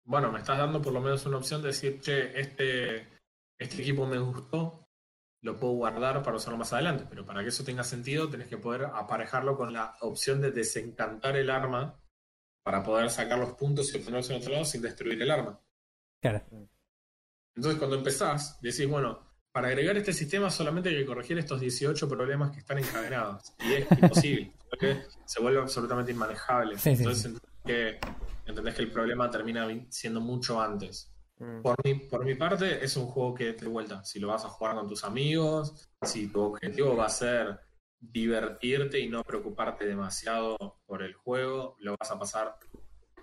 bueno, 0.05 0.33
me 0.33 0.39
estás 0.39 0.59
dando 0.59 0.81
por 0.81 0.93
lo 0.93 1.01
menos 1.01 1.25
una 1.27 1.37
opción 1.39 1.61
de 1.63 1.69
decir, 1.69 2.01
che, 2.01 2.39
este, 2.39 3.01
este 3.59 3.83
equipo 3.83 4.07
me 4.07 4.19
gustó, 4.19 4.89
lo 5.43 5.57
puedo 5.59 5.75
guardar 5.75 6.23
para 6.23 6.37
usarlo 6.37 6.59
más 6.59 6.73
adelante, 6.73 7.07
pero 7.09 7.25
para 7.25 7.43
que 7.43 7.49
eso 7.49 7.63
tenga 7.65 7.85
sentido 7.85 8.29
tenés 8.29 8.49
que 8.49 8.57
poder 8.57 8.87
aparejarlo 8.87 9.57
con 9.57 9.73
la 9.73 9.97
opción 10.01 10.41
de 10.41 10.51
desencantar 10.51 11.37
el 11.37 11.51
arma 11.51 12.01
para 12.65 12.83
poder 12.83 13.09
sacar 13.11 13.39
los 13.39 13.53
puntos 13.53 13.93
y 13.95 13.99
obtenerlos 13.99 14.31
en 14.31 14.37
otro 14.37 14.53
lado 14.53 14.65
sin 14.65 14.83
destruir 14.83 15.21
el 15.23 15.31
arma. 15.31 15.61
Claro. 16.21 16.43
Entonces 17.55 17.79
cuando 17.79 17.97
empezás, 17.97 18.61
decís, 18.61 18.89
bueno, 18.89 19.28
para 19.59 19.71
agregar 19.71 19.97
este 19.97 20.13
sistema 20.13 20.53
solamente 20.53 20.89
hay 20.89 20.99
que 20.99 21.05
corregir 21.05 21.37
estos 21.37 21.61
18 21.61 22.09
problemas 22.09 22.53
que 22.53 22.61
están 22.61 22.79
encadenados. 22.79 23.55
Y 23.59 23.73
es 23.73 23.91
imposible, 23.91 24.53
porque 24.71 25.03
se 25.25 25.43
vuelve 25.43 25.59
absolutamente 25.61 26.13
inmanejable. 26.13 26.79
Sí, 26.79 26.91
Entonces 26.91 27.23
sí. 27.23 27.29
entendés 27.29 27.51
que, 27.65 27.99
entendés 28.47 28.75
que 28.77 28.83
el 28.83 28.93
problema 28.93 29.29
termina 29.29 29.67
siendo 29.89 30.21
mucho 30.21 30.61
antes. 30.63 31.11
Mm, 31.41 31.63
Por 31.63 31.75
mi, 31.85 31.95
por 31.97 32.25
mi 32.25 32.37
parte, 32.37 32.85
es 32.85 32.97
un 32.97 33.07
juego 33.07 33.35
que 33.35 33.55
de 33.55 33.67
vuelta, 33.67 34.05
si 34.05 34.21
lo 34.21 34.29
vas 34.29 34.45
a 34.45 34.49
jugar 34.49 34.77
con 34.77 34.87
tus 34.87 35.03
amigos, 35.03 35.89
si 36.03 36.29
tu 36.29 36.41
objetivo 36.41 36.95
va 36.95 37.07
a 37.07 37.11
ser 37.11 37.59
divertirte 37.99 39.01
y 39.01 39.09
no 39.09 39.25
preocuparte 39.25 39.87
demasiado 39.87 40.57
por 40.87 41.03
el 41.03 41.15
juego, 41.15 41.75
lo 41.81 41.97
vas 41.99 42.13
a 42.13 42.17
pasar, 42.17 42.57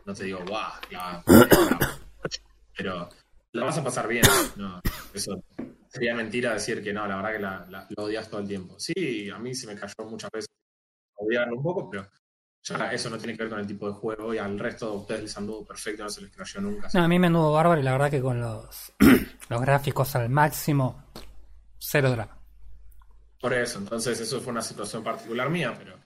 no 0.06 0.14
te 0.14 0.26
digo, 0.26 0.40
guau, 0.46 0.74
pero 2.78 3.08
lo 3.54 3.66
vas 3.66 3.78
a 3.78 3.84
pasar 3.86 4.10
bien. 4.10 4.26
No, 4.58 4.82
eso 5.14 5.42
sería 5.96 6.16
mentira 6.16 6.54
decir 6.54 6.84
que 6.84 6.94
no, 6.94 7.08
la 7.08 7.16
verdad 7.18 7.32
que 7.34 7.40
la, 7.40 7.66
la- 7.70 7.88
lo 7.96 8.04
odias 8.06 8.30
todo 8.30 8.42
el 8.42 8.48
tiempo. 8.48 8.80
Sí, 8.80 9.30
a 9.30 9.38
mí 9.40 9.56
se 9.56 9.68
me 9.68 9.76
cayó 9.76 9.94
muchas 10.10 10.30
veces 10.32 10.50
odiarlo 11.16 11.58
un 11.58 11.64
poco, 11.64 11.90
pero 11.90 12.08
ya 12.64 12.92
eso 12.92 13.10
no 13.10 13.18
tiene 13.18 13.36
que 13.38 13.44
ver 13.44 13.50
con 13.52 13.60
el 13.60 13.68
tipo 13.68 13.88
de 13.88 13.94
juego 13.94 14.34
y 14.34 14.38
al 14.38 14.58
resto 14.60 14.92
de 14.92 14.98
ustedes 14.98 15.22
les 15.24 15.38
anduvo 15.38 15.66
perfecto, 15.66 16.04
no 16.04 16.10
se 16.10 16.22
les 16.22 16.32
cayó 16.32 16.62
nunca. 16.62 16.90
No, 16.94 17.04
a 17.04 17.08
mí 17.08 17.20
me 17.20 17.28
anduvo 17.28 17.52
bárbaro 17.54 17.80
y 17.80 17.84
la 17.84 17.92
verdad 17.94 18.12
que 18.12 18.22
con 18.22 18.42
los, 18.42 18.94
los 19.50 19.62
gráficos 19.62 20.16
al 20.16 20.30
máximo, 20.30 21.04
cero 21.80 22.12
drama. 22.12 22.38
Por 23.40 23.54
eso, 23.54 23.80
entonces 23.80 24.20
eso 24.20 24.42
fue 24.42 24.52
una 24.52 24.62
situación 24.62 25.04
particular 25.04 25.50
mía, 25.50 25.74
pero 25.78 26.00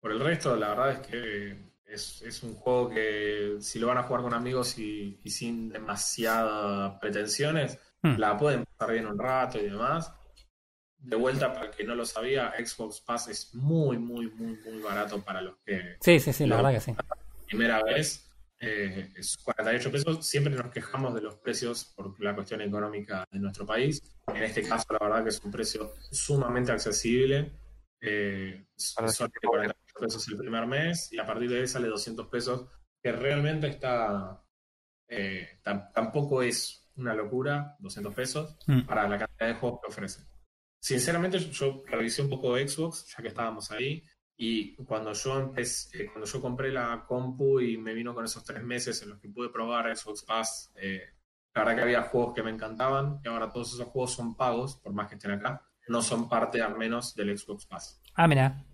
por 0.00 0.12
el 0.12 0.20
resto, 0.20 0.56
la 0.56 0.70
verdad 0.70 0.92
es 0.92 1.06
que 1.06 1.58
es, 1.86 2.22
es 2.22 2.42
un 2.42 2.54
juego 2.54 2.88
que 2.90 3.56
si 3.60 3.78
lo 3.78 3.88
van 3.88 3.98
a 3.98 4.04
jugar 4.04 4.22
con 4.22 4.32
amigos 4.34 4.78
y, 4.78 5.20
y 5.22 5.30
sin 5.30 5.68
demasiadas 5.68 6.98
pretensiones, 7.00 7.78
Hmm. 8.00 8.14
la 8.16 8.36
pueden 8.38 8.64
pasar 8.78 8.92
bien 8.94 9.06
un 9.06 9.18
rato 9.18 9.58
y 9.58 9.64
demás. 9.68 10.12
De 10.98 11.16
vuelta, 11.16 11.52
para 11.52 11.66
el 11.66 11.70
que 11.72 11.84
no 11.84 11.94
lo 11.94 12.04
sabía, 12.04 12.52
Xbox 12.58 13.00
Pass 13.00 13.28
es 13.28 13.54
muy, 13.54 13.98
muy, 13.98 14.30
muy, 14.30 14.56
muy 14.64 14.82
barato 14.82 15.22
para 15.22 15.40
los 15.42 15.56
que 15.64 15.96
Sí, 16.00 16.18
sí, 16.18 16.32
sí, 16.32 16.46
la 16.46 16.56
verdad 16.56 16.72
que 16.72 16.80
sí. 16.80 16.94
primera 17.46 17.82
vez. 17.84 18.24
eh, 18.60 19.12
es 19.16 19.36
48 19.38 19.92
pesos. 19.92 20.26
Siempre 20.26 20.52
nos 20.52 20.72
quejamos 20.72 21.14
de 21.14 21.20
los 21.20 21.36
precios 21.36 21.84
por 21.94 22.20
la 22.20 22.34
cuestión 22.34 22.60
económica 22.60 23.24
de 23.30 23.38
nuestro 23.38 23.64
país. 23.64 24.02
En 24.34 24.42
este 24.42 24.62
caso, 24.68 24.84
la 24.90 24.98
verdad 25.06 25.22
que 25.22 25.28
es 25.30 25.40
un 25.44 25.52
precio 25.52 25.92
sumamente 26.10 26.72
accesible. 26.72 27.52
Eh, 28.00 28.66
Para 28.96 29.08
son 29.08 29.26
gente 29.30 29.38
pobre. 29.46 29.66
48 29.68 29.94
pesos 30.00 30.28
el 30.28 30.36
primer 30.38 30.66
mes 30.66 31.12
y 31.12 31.18
a 31.20 31.26
partir 31.26 31.48
de 31.50 31.60
ahí 31.60 31.66
sale 31.68 31.86
200 31.88 32.26
pesos, 32.26 32.68
que 33.00 33.12
realmente 33.12 33.68
está. 33.68 34.42
eh, 35.08 35.60
tam- 35.64 35.92
tampoco 35.92 36.42
es 36.42 36.87
una 36.98 37.14
locura, 37.14 37.76
200 37.78 38.14
pesos, 38.14 38.56
Mm. 38.66 38.80
para 38.82 39.08
la 39.08 39.18
cantidad 39.18 39.46
de 39.48 39.54
juegos 39.54 39.80
que 39.82 39.88
ofrece. 39.88 40.22
Sinceramente, 40.80 41.38
yo 41.38 41.82
revisé 41.86 42.22
un 42.22 42.30
poco 42.30 42.56
Xbox, 42.56 43.06
ya 43.16 43.22
que 43.22 43.28
estábamos 43.28 43.70
ahí, 43.70 44.02
y 44.36 44.76
cuando 44.84 45.12
yo 45.12 45.38
empecé, 45.40 46.02
eh, 46.04 46.06
cuando 46.06 46.26
yo 46.26 46.40
compré 46.40 46.70
la 46.70 47.04
compu 47.06 47.58
y 47.60 47.76
me 47.76 47.92
vino 47.94 48.14
con 48.14 48.24
esos 48.24 48.44
tres 48.44 48.62
meses 48.62 49.02
en 49.02 49.10
los 49.10 49.18
que 49.18 49.28
pude 49.28 49.48
probar 49.50 49.94
Xbox 49.96 50.22
Pass, 50.24 50.72
eh, 50.76 51.02
la 51.54 51.62
verdad 51.64 51.76
que 51.76 51.82
había 51.82 52.02
juegos 52.02 52.34
que 52.34 52.42
me 52.44 52.50
encantaban, 52.50 53.20
y 53.24 53.28
ahora 53.28 53.50
todos 53.50 53.74
esos 53.74 53.88
juegos 53.88 54.12
son 54.14 54.36
pagos, 54.36 54.76
por 54.76 54.92
más 54.92 55.08
que 55.08 55.16
estén 55.16 55.32
acá, 55.32 55.60
no 55.88 56.02
son 56.02 56.28
parte 56.28 56.62
al 56.62 56.76
menos 56.78 57.14
del 57.16 57.36
Xbox 57.36 57.66
Pass. 57.66 58.00
Ah, 58.14 58.28
mira, 58.28 58.64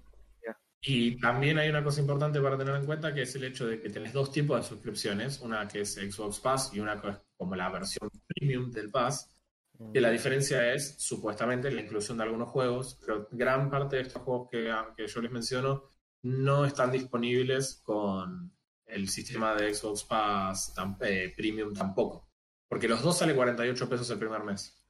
Y 0.87 1.18
también 1.18 1.57
hay 1.59 1.70
una 1.70 1.83
cosa 1.83 2.03
importante 2.03 2.39
para 2.43 2.59
tener 2.59 2.75
en 2.77 2.85
cuenta 2.85 3.14
que 3.14 3.22
es 3.22 3.35
el 3.37 3.45
hecho 3.45 3.66
de 3.66 3.81
que 3.81 3.89
tenés 3.89 4.12
dos 4.12 4.31
tipos 4.31 4.59
de 4.59 4.62
suscripciones, 4.68 5.41
una 5.41 5.66
que 5.66 5.81
es 5.81 5.95
Xbox 5.95 6.41
Pass 6.41 6.72
y 6.75 6.81
una 6.81 7.01
que 7.01 7.09
es 7.09 7.16
como 7.37 7.55
la 7.55 7.70
versión 7.70 8.11
premium 8.26 8.70
del 8.70 8.91
Pass, 8.91 9.30
mm, 9.78 9.93
que 9.93 10.01
la 10.01 10.11
diferencia 10.11 10.72
es 10.72 10.97
supuestamente 10.99 11.70
la 11.70 11.80
inclusión 11.80 12.18
de 12.18 12.24
algunos 12.24 12.49
juegos, 12.49 12.99
pero 13.01 13.28
gran 13.30 13.70
parte 13.70 13.97
de 13.97 14.03
estos 14.03 14.22
juegos 14.22 14.49
que, 14.51 14.72
que 14.97 15.07
yo 15.07 15.20
les 15.20 15.30
menciono 15.30 15.85
no 16.22 16.64
están 16.64 16.91
disponibles 16.91 17.80
con 17.85 18.55
el 18.87 19.09
sistema 19.09 19.55
de 19.55 19.74
Xbox 19.74 20.05
Pass 20.05 20.74
eh, 21.01 21.32
Premium 21.37 21.74
tampoco, 21.74 22.30
porque 22.68 22.89
los 22.89 23.03
dos 23.03 23.18
sale 23.18 23.35
48 23.35 23.89
pesos 23.89 24.09
el 24.11 24.18
primer 24.18 24.43
mes. 24.43 24.80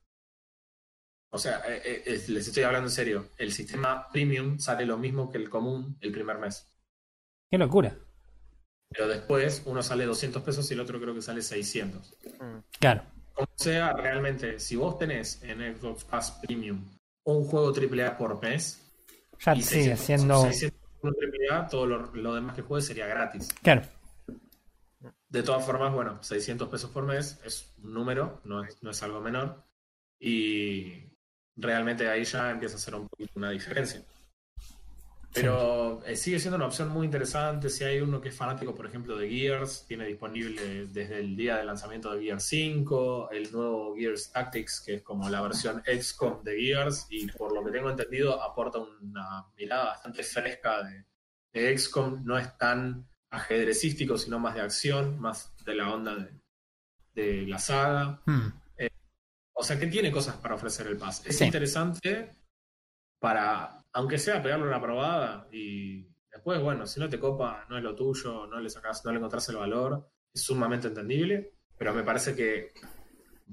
O 1.30 1.38
sea, 1.38 1.62
eh, 1.66 2.04
eh, 2.06 2.24
les 2.28 2.46
estoy 2.46 2.62
hablando 2.62 2.86
en 2.88 2.92
serio, 2.92 3.30
el 3.38 3.52
sistema 3.52 4.08
Premium 4.12 4.58
sale 4.58 4.86
lo 4.86 4.98
mismo 4.98 5.30
que 5.30 5.38
el 5.38 5.50
común 5.50 5.96
el 6.00 6.12
primer 6.12 6.38
mes. 6.38 6.68
qué 7.50 7.58
locura. 7.58 7.98
Pero 8.96 9.08
después 9.08 9.62
uno 9.66 9.82
sale 9.82 10.04
200 10.06 10.42
pesos 10.42 10.70
y 10.70 10.74
el 10.74 10.80
otro 10.80 11.00
creo 11.00 11.14
que 11.14 11.22
sale 11.22 11.42
600. 11.42 12.14
mm, 12.40 12.58
Claro, 12.78 13.02
Como 13.32 13.48
sea, 13.56 13.92
realmente, 13.92 14.60
si 14.60 14.76
vos 14.76 14.96
tenés 14.98 15.42
en 15.42 15.76
Xbox 15.76 16.04
Pass 16.04 16.30
Premium 16.42 16.84
un 17.24 17.44
juego 17.44 17.72
AAA 17.74 18.16
por 18.16 18.40
mes, 18.42 18.80
ya 19.40 19.54
y 19.56 19.62
sigue 19.62 19.96
600 19.96 20.06
siendo. 20.06 20.42
600 20.42 20.80
por 21.00 21.16
AAA, 21.50 21.66
todo 21.68 21.86
lo, 21.86 22.14
lo 22.14 22.34
demás 22.34 22.54
que 22.54 22.62
juegues 22.62 22.86
sería 22.86 23.06
gratis. 23.06 23.48
Claro, 23.62 23.82
De 25.28 25.42
todas 25.42 25.64
formas, 25.66 25.92
bueno, 25.92 26.22
600 26.22 26.68
pesos 26.68 26.90
por 26.90 27.04
mes 27.04 27.40
es 27.44 27.72
un 27.82 27.92
número, 27.94 28.40
no 28.44 28.62
es, 28.62 28.80
no 28.82 28.90
es 28.90 29.02
algo 29.02 29.20
menor. 29.20 29.64
Y 30.20 31.10
realmente 31.56 32.08
ahí 32.08 32.24
ya 32.24 32.50
empieza 32.52 32.76
a 32.76 32.78
ser 32.78 32.94
un 32.94 33.08
poquito 33.08 33.32
una 33.36 33.50
diferencia. 33.50 34.02
Pero 35.34 36.00
eh, 36.06 36.16
sigue 36.16 36.38
siendo 36.38 36.56
una 36.56 36.66
opción 36.66 36.88
muy 36.88 37.04
interesante. 37.06 37.68
Si 37.68 37.82
hay 37.82 38.00
uno 38.00 38.20
que 38.20 38.28
es 38.28 38.36
fanático, 38.36 38.74
por 38.74 38.86
ejemplo, 38.86 39.16
de 39.16 39.28
Gears, 39.28 39.84
tiene 39.88 40.06
disponible 40.06 40.86
desde 40.86 41.18
el 41.18 41.34
día 41.36 41.56
del 41.56 41.66
lanzamiento 41.66 42.14
de 42.14 42.22
Gears 42.22 42.44
5, 42.44 43.30
el 43.32 43.50
nuevo 43.52 43.96
Gears 43.96 44.30
Tactics, 44.30 44.80
que 44.80 44.94
es 44.94 45.02
como 45.02 45.28
la 45.28 45.42
versión 45.42 45.82
XCOM 45.84 46.42
de 46.44 46.56
Gears, 46.60 47.06
y 47.10 47.26
por 47.32 47.52
lo 47.52 47.64
que 47.64 47.72
tengo 47.72 47.90
entendido, 47.90 48.40
aporta 48.40 48.78
una 48.78 49.46
mirada 49.56 49.86
bastante 49.86 50.22
fresca 50.22 50.82
de, 50.84 51.04
de 51.52 51.76
XCOM. 51.78 52.24
No 52.24 52.38
es 52.38 52.56
tan 52.56 53.06
ajedrecístico, 53.30 54.16
sino 54.16 54.38
más 54.38 54.54
de 54.54 54.60
acción, 54.60 55.18
más 55.18 55.52
de 55.64 55.74
la 55.74 55.92
onda 55.92 56.14
de, 56.14 56.30
de 57.14 57.46
la 57.48 57.58
saga. 57.58 58.22
Mm. 58.26 58.48
O 59.56 59.62
sea 59.62 59.78
que 59.78 59.86
tiene 59.86 60.10
cosas 60.10 60.36
para 60.36 60.56
ofrecer 60.56 60.88
el 60.88 60.96
Pass. 60.96 61.24
Es 61.24 61.38
Sí. 61.38 61.44
interesante 61.44 62.32
para, 63.20 63.83
aunque 63.94 64.18
sea 64.18 64.42
pegarle 64.42 64.66
una 64.66 64.80
probada 64.80 65.48
y 65.52 66.06
después, 66.30 66.60
bueno, 66.62 66.86
si 66.86 67.00
no 67.00 67.08
te 67.08 67.18
copa, 67.18 67.64
no 67.70 67.78
es 67.78 67.82
lo 67.82 67.94
tuyo, 67.94 68.46
no 68.46 68.60
le 68.60 68.68
sacas, 68.68 69.04
no 69.04 69.10
le 69.12 69.18
encontrás 69.18 69.48
el 69.48 69.56
valor, 69.56 70.08
es 70.32 70.42
sumamente 70.42 70.88
entendible, 70.88 71.52
pero 71.78 71.94
me 71.94 72.02
parece 72.02 72.34
que 72.34 72.72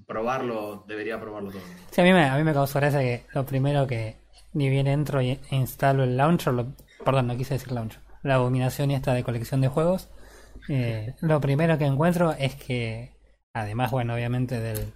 probarlo, 0.06 0.84
debería 0.88 1.20
probarlo 1.20 1.52
todo. 1.52 1.62
Sí, 1.92 2.02
a 2.02 2.04
mí 2.04 2.14
me, 2.14 2.26
a 2.26 2.36
mí 2.38 2.44
me 2.44 2.54
causó 2.54 2.80
gracia 2.80 3.00
que 3.00 3.26
lo 3.34 3.46
primero 3.46 3.86
que 3.88 4.18
ni 4.54 4.70
bien 4.70 4.88
entro 4.88 5.22
y 5.22 5.32
e 5.32 5.56
instalo 5.56 6.04
el 6.04 6.18
launcher, 6.18 6.54
lo- 6.54 6.74
perdón, 7.06 7.28
no 7.28 7.38
quise 7.38 7.54
decir 7.56 7.72
launcher, 7.72 8.02
la 8.24 8.36
abominación 8.36 8.92
esta 8.92 9.14
de 9.14 9.24
colección 9.24 9.62
de 9.62 9.68
juegos, 9.68 10.10
eh, 10.70 11.16
lo 11.22 11.40
primero 11.42 11.78
que 11.78 11.86
encuentro 11.86 12.32
es 12.34 12.56
que, 12.56 13.16
además, 13.54 13.92
bueno, 13.92 14.14
obviamente 14.14 14.60
del, 14.60 14.94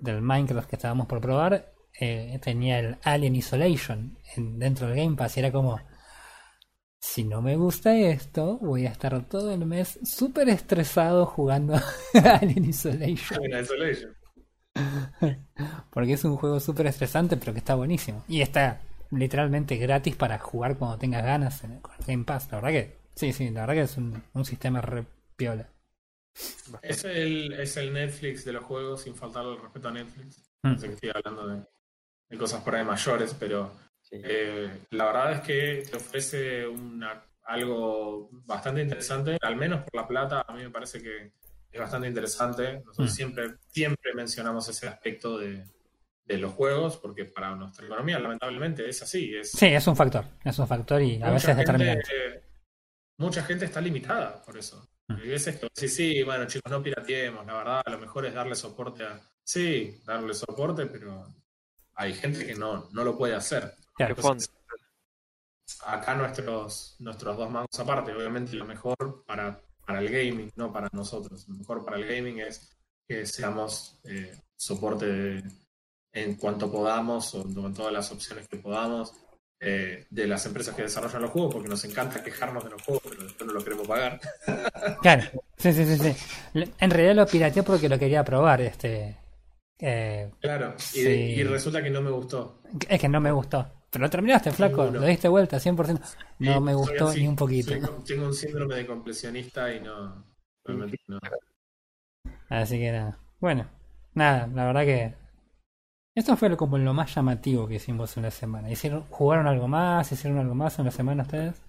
del 0.00 0.22
Minecraft 0.22 0.68
que 0.68 0.76
estábamos 0.76 1.06
por 1.06 1.20
probar, 1.20 1.72
eh, 2.00 2.38
tenía 2.42 2.78
el 2.80 2.98
Alien 3.02 3.36
Isolation 3.36 4.18
en- 4.36 4.58
dentro 4.58 4.88
del 4.88 4.96
Game 4.96 5.16
Pass 5.16 5.36
y 5.36 5.40
era 5.40 5.52
como, 5.52 5.80
si 7.00 7.24
no 7.24 7.40
me 7.42 7.56
gusta 7.56 7.96
esto, 7.96 8.58
voy 8.58 8.86
a 8.86 8.90
estar 8.90 9.24
todo 9.28 9.52
el 9.52 9.64
mes 9.64 9.98
súper 10.04 10.48
estresado 10.48 11.24
jugando 11.26 11.74
Alien 12.40 12.64
Isolation. 12.66 13.40
Alien 13.42 13.60
Isolation. 13.62 14.16
Porque 15.90 16.12
es 16.12 16.24
un 16.24 16.36
juego 16.36 16.60
súper 16.60 16.86
estresante, 16.86 17.36
pero 17.36 17.52
que 17.52 17.58
está 17.60 17.74
buenísimo. 17.74 18.24
Y 18.28 18.40
está 18.42 18.80
literalmente 19.10 19.76
gratis 19.76 20.16
para 20.16 20.38
jugar 20.38 20.76
cuando 20.76 20.98
tengas 20.98 21.24
ganas 21.24 21.62
en 21.64 21.72
el, 21.72 21.80
con 21.80 21.94
el 21.98 22.04
Game 22.04 22.24
Pass. 22.24 22.48
La 22.50 22.60
verdad 22.60 22.70
que, 22.70 22.96
sí, 23.14 23.32
sí, 23.32 23.50
la 23.50 23.60
verdad 23.62 23.74
que 23.74 23.82
es 23.82 23.96
un, 23.96 24.22
un 24.34 24.44
sistema 24.44 24.80
re 24.80 25.04
piola. 25.36 25.68
Es 26.82 27.04
el, 27.04 27.52
es 27.54 27.76
el 27.76 27.92
Netflix 27.92 28.44
de 28.44 28.52
los 28.52 28.64
juegos, 28.64 29.02
sin 29.02 29.14
faltarle 29.14 29.54
el 29.54 29.62
respeto 29.62 29.88
a 29.88 29.92
Netflix. 29.92 30.42
Mm. 30.62 30.68
No 30.72 30.78
sé 30.78 30.88
que 30.88 30.94
estoy 30.94 31.10
hablando 31.14 31.46
de, 31.48 31.64
de 32.28 32.38
cosas 32.38 32.62
por 32.62 32.74
ahí 32.74 32.84
mayores, 32.84 33.34
pero 33.38 33.72
Sí. 34.02 34.20
eh, 34.22 34.70
la 34.90 35.06
verdad 35.06 35.32
es 35.32 35.40
que 35.40 35.82
te 35.90 35.96
ofrece 35.96 36.66
una, 36.66 37.24
algo 37.44 38.28
bastante 38.44 38.82
interesante, 38.82 39.36
al 39.42 39.56
menos 39.56 39.82
por 39.82 40.00
la 40.00 40.06
plata, 40.06 40.44
a 40.46 40.52
mí 40.54 40.62
me 40.62 40.70
parece 40.70 41.02
que 41.02 41.32
es 41.72 41.80
bastante 41.80 42.06
interesante. 42.08 42.80
Nosotros 42.84 43.10
Mm. 43.10 43.14
siempre, 43.14 43.54
siempre 43.68 44.14
mencionamos 44.14 44.68
ese 44.68 44.86
aspecto 44.88 45.38
de, 45.38 45.64
de 46.24 46.38
los 46.38 46.52
juegos, 46.52 46.96
porque 46.98 47.24
para 47.24 47.54
nuestra 47.56 47.86
economía, 47.86 48.18
lamentablemente, 48.18 48.88
es 48.88 49.02
así. 49.02 49.34
Es, 49.36 49.50
Sí, 49.52 49.66
es 49.66 49.86
un 49.86 49.96
factor. 49.96 50.24
Es 50.44 50.58
un 50.58 50.66
factor 50.68 51.02
y 51.02 51.20
a 51.22 51.30
veces 51.30 51.48
mucha 51.48 51.50
es 51.50 51.56
determinante. 51.58 52.04
gente, 52.06 52.42
mucha 53.18 53.42
gente 53.42 53.64
está 53.64 53.80
limitada 53.80 54.42
por 54.42 54.56
eso. 54.56 54.88
Mm. 55.08 55.16
Y 55.24 55.28
ves 55.28 55.46
esto, 55.48 55.68
sí, 55.74 55.88
sí, 55.88 56.22
bueno, 56.22 56.46
chicos, 56.46 56.70
no 56.70 56.82
pirateemos, 56.82 57.44
la 57.46 57.54
verdad, 57.54 57.82
lo 57.90 57.98
mejor 57.98 58.26
es 58.26 58.34
darle 58.34 58.54
soporte 58.54 59.04
a. 59.04 59.20
Sí, 59.44 60.00
darle 60.04 60.34
soporte, 60.34 60.86
pero 60.86 61.24
hay 61.96 62.14
gente 62.14 62.46
que 62.46 62.54
no, 62.54 62.88
no 62.92 63.02
lo 63.04 63.16
puede 63.16 63.34
hacer. 63.34 63.74
Claro. 63.96 64.14
Entonces, 64.16 64.50
acá 65.84 66.14
nuestros, 66.14 66.96
nuestros 67.00 67.36
dos 67.36 67.50
mangos 67.50 67.78
aparte, 67.78 68.12
obviamente 68.12 68.54
lo 68.54 68.64
mejor 68.64 69.24
para, 69.26 69.60
para 69.84 70.00
el 70.00 70.08
gaming, 70.08 70.50
no 70.56 70.72
para 70.72 70.88
nosotros, 70.92 71.46
lo 71.48 71.56
mejor 71.56 71.84
para 71.84 71.96
el 71.96 72.06
gaming 72.06 72.40
es 72.40 72.70
que 73.08 73.26
seamos 73.26 73.98
eh, 74.04 74.38
soporte 74.56 75.06
de- 75.06 75.50
en 76.12 76.34
cuanto 76.36 76.70
podamos 76.72 77.34
o 77.34 77.42
con 77.42 77.74
todas 77.74 77.92
las 77.92 78.10
opciones 78.10 78.48
que 78.48 78.56
podamos 78.56 79.12
eh, 79.60 80.06
de 80.10 80.26
las 80.26 80.44
empresas 80.46 80.74
que 80.74 80.82
desarrollan 80.82 81.22
los 81.22 81.30
juegos, 81.30 81.52
porque 81.54 81.68
nos 81.68 81.84
encanta 81.84 82.22
quejarnos 82.22 82.64
de 82.64 82.70
los 82.70 82.82
juegos, 82.82 83.02
pero 83.08 83.22
después 83.24 83.46
no 83.46 83.52
lo 83.54 83.64
queremos 83.64 83.86
pagar. 83.88 84.20
Claro, 85.02 85.22
sí, 85.58 85.72
sí, 85.72 85.84
sí, 85.84 85.98
sí. 86.54 86.72
En 86.78 86.90
realidad 86.90 87.14
lo 87.16 87.26
pirateé 87.26 87.62
porque 87.62 87.88
lo 87.88 87.98
quería 87.98 88.22
probar. 88.24 88.60
Este, 88.62 89.16
eh, 89.78 90.30
Claro, 90.40 90.74
y, 90.78 90.80
Sí. 90.82 91.08
y 91.08 91.44
resulta 91.44 91.82
que 91.82 91.90
no 91.90 92.00
me 92.02 92.10
gustó. 92.10 92.60
es 92.88 93.00
que 93.00 93.08
no 93.08 93.20
me 93.20 93.30
gustó. 93.32 93.66
Pero 93.90 94.04
lo 94.04 94.10
terminaste, 94.10 94.50
flaco. 94.52 94.82
Ninguno. 94.84 95.00
Lo 95.00 95.06
diste 95.06 95.28
vuelta 95.28 95.58
100%. 95.58 96.00
No 96.40 96.60
me 96.60 96.74
gustó 96.74 97.08
así, 97.08 97.20
ni 97.22 97.28
un 97.28 97.36
poquito. 97.36 97.70
soy- 97.70 97.80
tengo 98.04 98.26
un 98.26 98.34
síndrome 98.34 98.74
de 98.74 98.86
completionista 98.86 99.72
y 99.72 99.80
no. 99.80 100.24
Realmente 100.64 100.98
no. 101.06 101.18
Así 102.48 102.78
que 102.78 102.92
nada. 102.92 103.18
Bueno, 103.40 103.66
nada, 104.14 104.46
la 104.48 104.66
verdad 104.66 104.84
que. 104.84 105.14
Esto 106.14 106.36
fue 106.36 106.56
como 106.56 106.78
lo 106.78 106.94
más 106.94 107.14
llamativo 107.14 107.68
que 107.68 107.74
hicimos 107.74 108.16
en 108.16 108.22
la 108.24 108.30
semana. 108.30 108.70
¿Hicieron, 108.70 109.02
¿Jugaron 109.10 109.46
algo 109.46 109.68
más? 109.68 110.10
¿Hicieron 110.10 110.38
algo 110.40 110.54
más 110.54 110.78
en 110.78 110.86
la 110.86 110.90
semana 110.90 111.22
ustedes? 111.22 111.62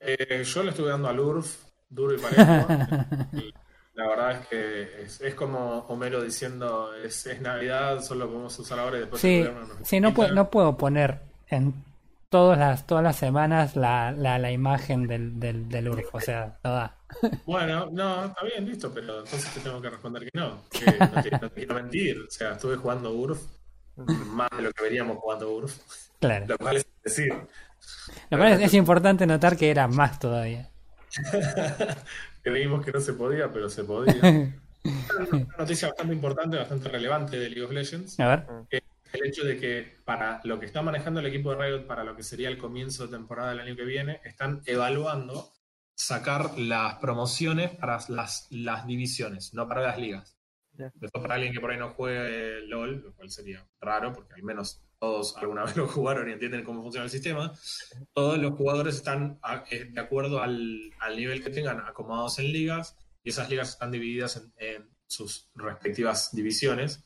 Eh, 0.00 0.42
yo 0.44 0.62
le 0.62 0.70
estuve 0.70 0.90
dando 0.90 1.08
al 1.08 1.18
URF, 1.18 1.64
duro 1.88 2.14
y 2.14 2.18
parejo. 2.18 2.66
la 3.98 4.08
verdad 4.08 4.32
es 4.40 4.46
que 4.48 5.02
es, 5.02 5.20
es 5.20 5.34
como 5.34 5.80
Homero 5.88 6.22
diciendo: 6.22 6.94
es, 6.94 7.26
es 7.26 7.40
Navidad, 7.40 8.00
solo 8.02 8.24
lo 8.24 8.30
podemos 8.30 8.58
usar 8.58 8.78
ahora 8.78 8.96
y 8.96 9.00
después 9.00 9.20
Sí, 9.20 9.44
sí 9.82 10.00
no, 10.00 10.08
quita". 10.10 10.16
puedo, 10.16 10.34
no 10.34 10.50
puedo 10.50 10.76
poner 10.76 11.20
en 11.48 11.74
todas 12.28 12.58
las, 12.58 12.86
todas 12.86 13.02
las 13.02 13.16
semanas 13.16 13.74
la, 13.74 14.12
la, 14.12 14.38
la 14.38 14.50
imagen 14.52 15.06
del, 15.06 15.40
del, 15.40 15.68
del 15.68 15.88
URF. 15.88 16.14
O 16.14 16.20
sea, 16.20 16.58
no 16.62 16.72
da. 16.72 16.94
Bueno, 17.46 17.88
no, 17.90 18.26
está 18.26 18.44
bien, 18.44 18.66
listo, 18.66 18.92
pero 18.94 19.20
entonces 19.20 19.50
te 19.54 19.60
tengo 19.60 19.80
que 19.80 19.90
responder 19.90 20.24
que 20.30 20.38
no. 20.38 20.62
Que 20.70 20.84
no, 21.14 21.22
te, 21.22 21.30
no 21.30 21.40
te 21.50 21.50
quiero 21.54 21.74
mentir. 21.74 22.18
O 22.20 22.30
sea, 22.30 22.52
estuve 22.52 22.76
jugando 22.76 23.12
URF 23.12 23.40
más 23.96 24.48
de 24.56 24.62
lo 24.62 24.72
que 24.72 24.82
veníamos 24.84 25.18
jugando 25.18 25.50
URF, 25.56 25.74
Claro. 26.20 26.46
lo 26.48 26.58
cual 26.58 26.76
es 26.76 26.86
decir. 27.02 27.32
Lo 28.30 28.38
cual 28.38 28.52
es, 28.52 28.60
es 28.60 28.74
importante 28.74 29.26
notar 29.26 29.56
que 29.56 29.70
era 29.70 29.88
más 29.88 30.18
todavía. 30.20 30.68
Creímos 32.42 32.84
que 32.84 32.92
no 32.92 33.00
se 33.00 33.14
podía, 33.14 33.52
pero 33.52 33.68
se 33.68 33.84
podía. 33.84 34.14
Una 35.30 35.56
noticia 35.58 35.88
bastante 35.88 36.14
importante, 36.14 36.56
bastante 36.56 36.88
relevante 36.88 37.38
de 37.38 37.50
League 37.50 37.64
of 37.64 37.72
Legends. 37.72 38.18
A 38.20 38.28
ver. 38.28 38.46
El 39.12 39.26
hecho 39.26 39.44
de 39.44 39.56
que 39.58 39.96
para 40.04 40.40
lo 40.44 40.60
que 40.60 40.66
está 40.66 40.82
manejando 40.82 41.20
el 41.20 41.26
equipo 41.26 41.54
de 41.54 41.56
Riot 41.56 41.86
para 41.86 42.04
lo 42.04 42.14
que 42.14 42.22
sería 42.22 42.48
el 42.48 42.58
comienzo 42.58 43.06
de 43.06 43.16
temporada 43.16 43.50
del 43.50 43.60
año 43.60 43.76
que 43.76 43.84
viene, 43.84 44.20
están 44.24 44.62
evaluando 44.66 45.50
sacar 45.94 46.58
las 46.58 46.96
promociones 46.96 47.70
para 47.70 47.98
las, 48.08 48.46
las 48.50 48.86
divisiones, 48.86 49.54
no 49.54 49.66
para 49.66 49.82
las 49.82 49.98
ligas. 49.98 50.38
Ya. 50.72 50.92
Después 50.94 51.22
para 51.22 51.34
alguien 51.34 51.52
que 51.52 51.60
por 51.60 51.70
ahí 51.70 51.78
no 51.78 51.90
juegue 51.90 52.66
LOL, 52.66 53.02
lo 53.02 53.14
cual 53.14 53.30
sería 53.30 53.66
raro, 53.80 54.12
porque 54.12 54.34
al 54.34 54.42
menos 54.42 54.80
todos 55.00 55.36
alguna 55.36 55.64
vez 55.64 55.76
lo 55.76 55.86
jugaron 55.88 56.28
y 56.28 56.32
entienden 56.32 56.64
cómo 56.64 56.82
funciona 56.82 57.04
el 57.04 57.10
sistema, 57.10 57.52
todos 58.14 58.38
los 58.38 58.52
jugadores 58.54 58.96
están 58.96 59.38
a- 59.42 59.64
eh, 59.70 59.84
de 59.90 60.00
acuerdo 60.00 60.42
al, 60.42 60.92
al 61.00 61.16
nivel 61.16 61.42
que 61.42 61.50
tengan 61.50 61.80
acomodados 61.80 62.38
en 62.38 62.52
ligas, 62.52 62.96
y 63.22 63.30
esas 63.30 63.50
ligas 63.50 63.70
están 63.70 63.90
divididas 63.90 64.36
en, 64.36 64.52
en 64.56 64.90
sus 65.06 65.50
respectivas 65.54 66.30
divisiones. 66.34 67.04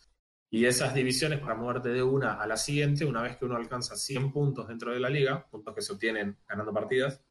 Y 0.51 0.67
esas 0.67 0.95
divisiones, 0.95 1.41
para 1.41 1.55
moverte 1.55 1.89
de 1.89 2.03
una 2.03 2.35
a 2.35 2.47
la 2.47 2.59
siguiente, 2.59 3.07
una 3.07 3.23
vez 3.23 3.39
que 3.39 3.47
uno 3.47 3.57
alcanza 3.57 3.97
100 3.97 4.33
puntos 4.33 4.69
dentro 4.69 4.93
de 4.93 5.01
la 5.01 5.09
liga, 5.09 5.47
puntos 5.51 5.75
que 5.75 5.81
se 5.81 5.93
obtienen 5.95 6.37
ganando 6.47 6.73
partidas, 6.75 7.23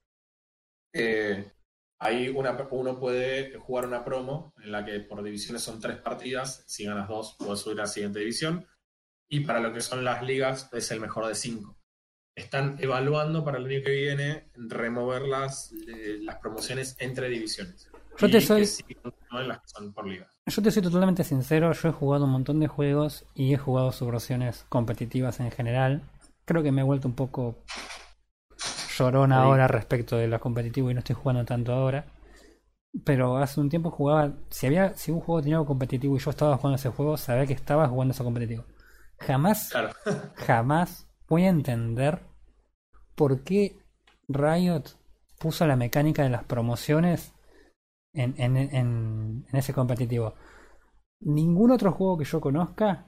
eh, 0.93 1.51
ahí 1.99 2.29
una- 2.29 2.57
uno 2.71 2.99
puede 2.99 3.57
jugar 3.59 3.85
una 3.85 4.03
promo 4.03 4.53
en 4.63 4.71
la 4.71 4.83
que 4.85 4.99
por 5.01 5.21
divisiones 5.23 5.61
son 5.61 5.79
tres 5.79 5.97
partidas, 5.97 6.63
si 6.67 6.85
ganas 6.85 7.07
dos 7.07 7.35
puedes 7.37 7.59
subir 7.59 7.79
a 7.79 7.83
la 7.83 7.87
siguiente 7.87 8.19
división, 8.19 8.65
y 9.31 9.39
para 9.39 9.61
lo 9.61 9.73
que 9.73 9.79
son 9.79 10.03
las 10.03 10.21
ligas 10.21 10.69
es 10.73 10.91
el 10.91 10.99
mejor 10.99 11.25
de 11.25 11.35
cinco. 11.35 11.77
Están 12.35 12.75
evaluando 12.79 13.45
para 13.45 13.59
el 13.59 13.65
año 13.65 13.81
que 13.83 13.91
viene 13.91 14.51
remover 14.55 15.21
las, 15.21 15.71
eh, 15.87 16.19
las 16.21 16.35
promociones 16.37 16.97
entre 16.99 17.29
divisiones. 17.29 17.89
Yo 18.17 18.29
te 18.29 18.41
soy-. 18.41 18.67
Yo 20.47 20.61
te 20.61 20.71
soy 20.71 20.81
totalmente 20.83 21.23
sincero, 21.23 21.71
yo 21.71 21.89
he 21.89 21.91
jugado 21.93 22.25
un 22.25 22.31
montón 22.31 22.59
de 22.59 22.67
juegos 22.67 23.23
y 23.33 23.53
he 23.53 23.57
jugado 23.57 23.93
sus 23.93 24.11
versiones 24.11 24.65
competitivas 24.67 25.39
en 25.39 25.49
general. 25.49 26.01
Creo 26.43 26.61
que 26.61 26.73
me 26.73 26.81
he 26.81 26.83
vuelto 26.83 27.07
un 27.07 27.15
poco 27.15 27.55
llorón 28.97 29.29
Sí. 29.29 29.35
ahora 29.35 29.69
respecto 29.69 30.17
de 30.17 30.27
lo 30.27 30.41
competitivo 30.41 30.91
y 30.91 30.93
no 30.93 30.99
estoy 30.99 31.15
jugando 31.15 31.45
tanto 31.45 31.71
ahora. 31.71 32.05
Pero 33.05 33.37
hace 33.37 33.61
un 33.61 33.69
tiempo 33.69 33.91
jugaba, 33.91 34.33
si 34.49 34.67
había, 34.67 34.93
si 34.97 35.11
un 35.11 35.21
juego 35.21 35.41
tenía 35.41 35.55
algo 35.55 35.67
competitivo 35.67 36.17
y 36.17 36.19
yo 36.19 36.29
estaba 36.31 36.57
jugando 36.57 36.75
ese 36.75 36.89
juego, 36.89 37.15
sabía 37.17 37.45
que 37.45 37.53
estaba 37.53 37.87
jugando 37.87 38.13
eso 38.13 38.25
competitivo. 38.25 38.65
Jamás, 39.27 39.59
Claro. 39.69 39.91
jamás 40.35 41.07
voy 41.27 41.43
a 41.45 41.49
entender 41.49 42.21
por 43.15 43.43
qué 43.43 43.77
Riot 44.27 44.83
puso 45.39 45.65
la 45.67 45.75
mecánica 45.75 46.23
de 46.23 46.29
las 46.29 46.43
promociones 46.43 47.33
en, 48.13 48.35
en, 48.37 48.57
en, 48.57 48.75
en 49.51 49.55
ese 49.59 49.73
competitivo. 49.73 50.35
Ningún 51.21 51.71
otro 51.71 51.91
juego 51.93 52.17
que 52.17 52.25
yo 52.25 52.41
conozca 52.41 53.07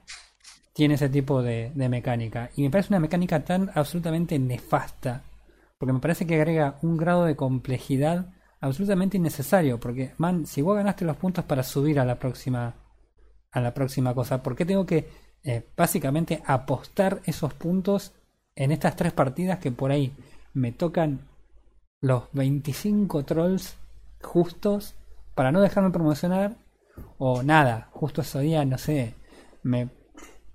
tiene 0.74 0.94
ese 0.94 1.08
tipo 1.08 1.42
de, 1.42 1.72
de 1.74 1.88
mecánica. 1.88 2.50
Y 2.56 2.62
me 2.62 2.70
parece 2.70 2.90
una 2.90 3.00
mecánica 3.00 3.44
tan 3.44 3.70
absolutamente 3.74 4.38
nefasta. 4.38 5.24
Porque 5.78 5.92
me 5.92 6.00
parece 6.00 6.26
que 6.26 6.36
agrega 6.36 6.78
un 6.82 6.96
grado 6.96 7.24
de 7.24 7.36
complejidad 7.36 8.32
absolutamente 8.60 9.16
innecesario. 9.18 9.80
Porque, 9.80 10.14
man, 10.18 10.46
si 10.46 10.62
vos 10.62 10.76
ganaste 10.76 11.04
los 11.04 11.16
puntos 11.16 11.44
para 11.44 11.62
subir 11.62 12.00
a 12.00 12.04
la 12.04 12.18
próxima. 12.18 12.74
a 13.52 13.60
la 13.60 13.74
próxima 13.74 14.14
cosa, 14.14 14.42
¿por 14.42 14.56
qué 14.56 14.64
tengo 14.64 14.86
que 14.86 15.08
eh, 15.44 15.62
básicamente 15.76 16.42
apostar 16.46 17.20
esos 17.24 17.52
puntos 17.54 18.12
en 18.56 18.72
estas 18.72 18.96
tres 18.96 19.12
partidas 19.12 19.58
que 19.58 19.72
por 19.72 19.90
ahí 19.90 20.12
me 20.54 20.72
tocan 20.72 21.20
los 22.00 22.24
25 22.32 23.24
trolls 23.24 23.76
justos 24.22 24.94
para 25.34 25.52
no 25.52 25.60
dejarme 25.60 25.90
promocionar 25.90 26.56
o 27.18 27.42
nada, 27.42 27.88
justo 27.92 28.20
ese 28.22 28.40
día, 28.40 28.64
no 28.64 28.78
sé, 28.78 29.14
me 29.62 29.88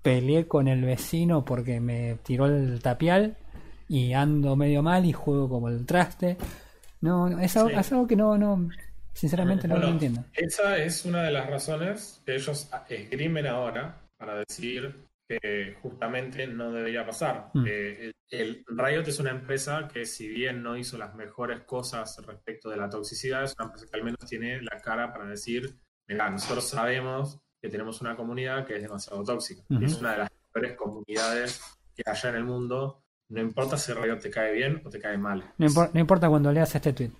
peleé 0.02 0.46
con 0.48 0.68
el 0.68 0.82
vecino 0.84 1.44
porque 1.44 1.80
me 1.80 2.16
tiró 2.22 2.46
el 2.46 2.80
tapial 2.82 3.36
y 3.88 4.12
ando 4.14 4.56
medio 4.56 4.82
mal 4.82 5.04
y 5.04 5.12
juego 5.12 5.48
como 5.48 5.68
el 5.68 5.84
traste. 5.84 6.36
No, 7.00 7.28
no, 7.28 7.40
es, 7.40 7.56
algo, 7.56 7.70
Sí. 7.70 7.76
es 7.76 7.92
algo 7.92 8.06
que 8.06 8.16
no, 8.16 8.38
no, 8.38 8.68
sinceramente 9.12 9.68
no 9.68 9.74
lo 9.74 9.80
Bueno, 9.80 9.92
entiendo. 9.94 10.24
Esa 10.32 10.78
es 10.78 11.04
una 11.04 11.22
de 11.22 11.30
las 11.32 11.48
razones 11.48 12.22
que 12.24 12.34
ellos 12.36 12.70
esgrimen 12.88 13.46
ahora 13.46 13.96
para 14.20 14.36
decir 14.36 15.08
que 15.26 15.76
justamente 15.80 16.46
no 16.46 16.70
debería 16.72 17.06
pasar. 17.06 17.50
Mm. 17.54 17.64
Eh, 17.66 18.12
el, 18.30 18.64
el 18.68 18.78
Riot 18.78 19.08
es 19.08 19.18
una 19.18 19.30
empresa 19.30 19.88
que 19.88 20.04
si 20.04 20.28
bien 20.28 20.62
no 20.62 20.76
hizo 20.76 20.98
las 20.98 21.14
mejores 21.14 21.62
cosas 21.62 22.20
respecto 22.26 22.68
de 22.68 22.76
la 22.76 22.90
toxicidad, 22.90 23.44
es 23.44 23.54
una 23.58 23.66
empresa 23.66 23.86
que 23.90 23.96
al 23.96 24.04
menos 24.04 24.20
tiene 24.28 24.60
la 24.60 24.80
cara 24.80 25.12
para 25.12 25.26
decir, 25.26 25.74
mira, 26.08 26.28
nosotros 26.28 26.68
sabemos 26.68 27.40
que 27.62 27.68
tenemos 27.70 28.00
una 28.00 28.14
comunidad 28.16 28.66
que 28.66 28.76
es 28.76 28.82
demasiado 28.82 29.22
tóxica. 29.24 29.62
Es 29.80 29.98
una 30.00 30.12
de 30.12 30.18
las 30.18 30.30
peores 30.52 30.76
comunidades 30.76 31.60
que 31.94 32.02
hay 32.06 32.18
en 32.24 32.34
el 32.34 32.44
mundo. 32.44 33.02
No 33.30 33.40
importa 33.40 33.76
si 33.78 33.92
Riot 33.92 34.18
te 34.18 34.30
cae 34.30 34.52
bien 34.52 34.82
o 34.84 34.90
te 34.90 34.98
cae 35.00 35.16
mal. 35.16 35.52
No, 35.58 35.66
impor- 35.66 35.90
no 35.94 36.00
importa 36.00 36.28
cuando 36.28 36.50
leas 36.52 36.74
este 36.74 36.92
tweet. 36.92 37.12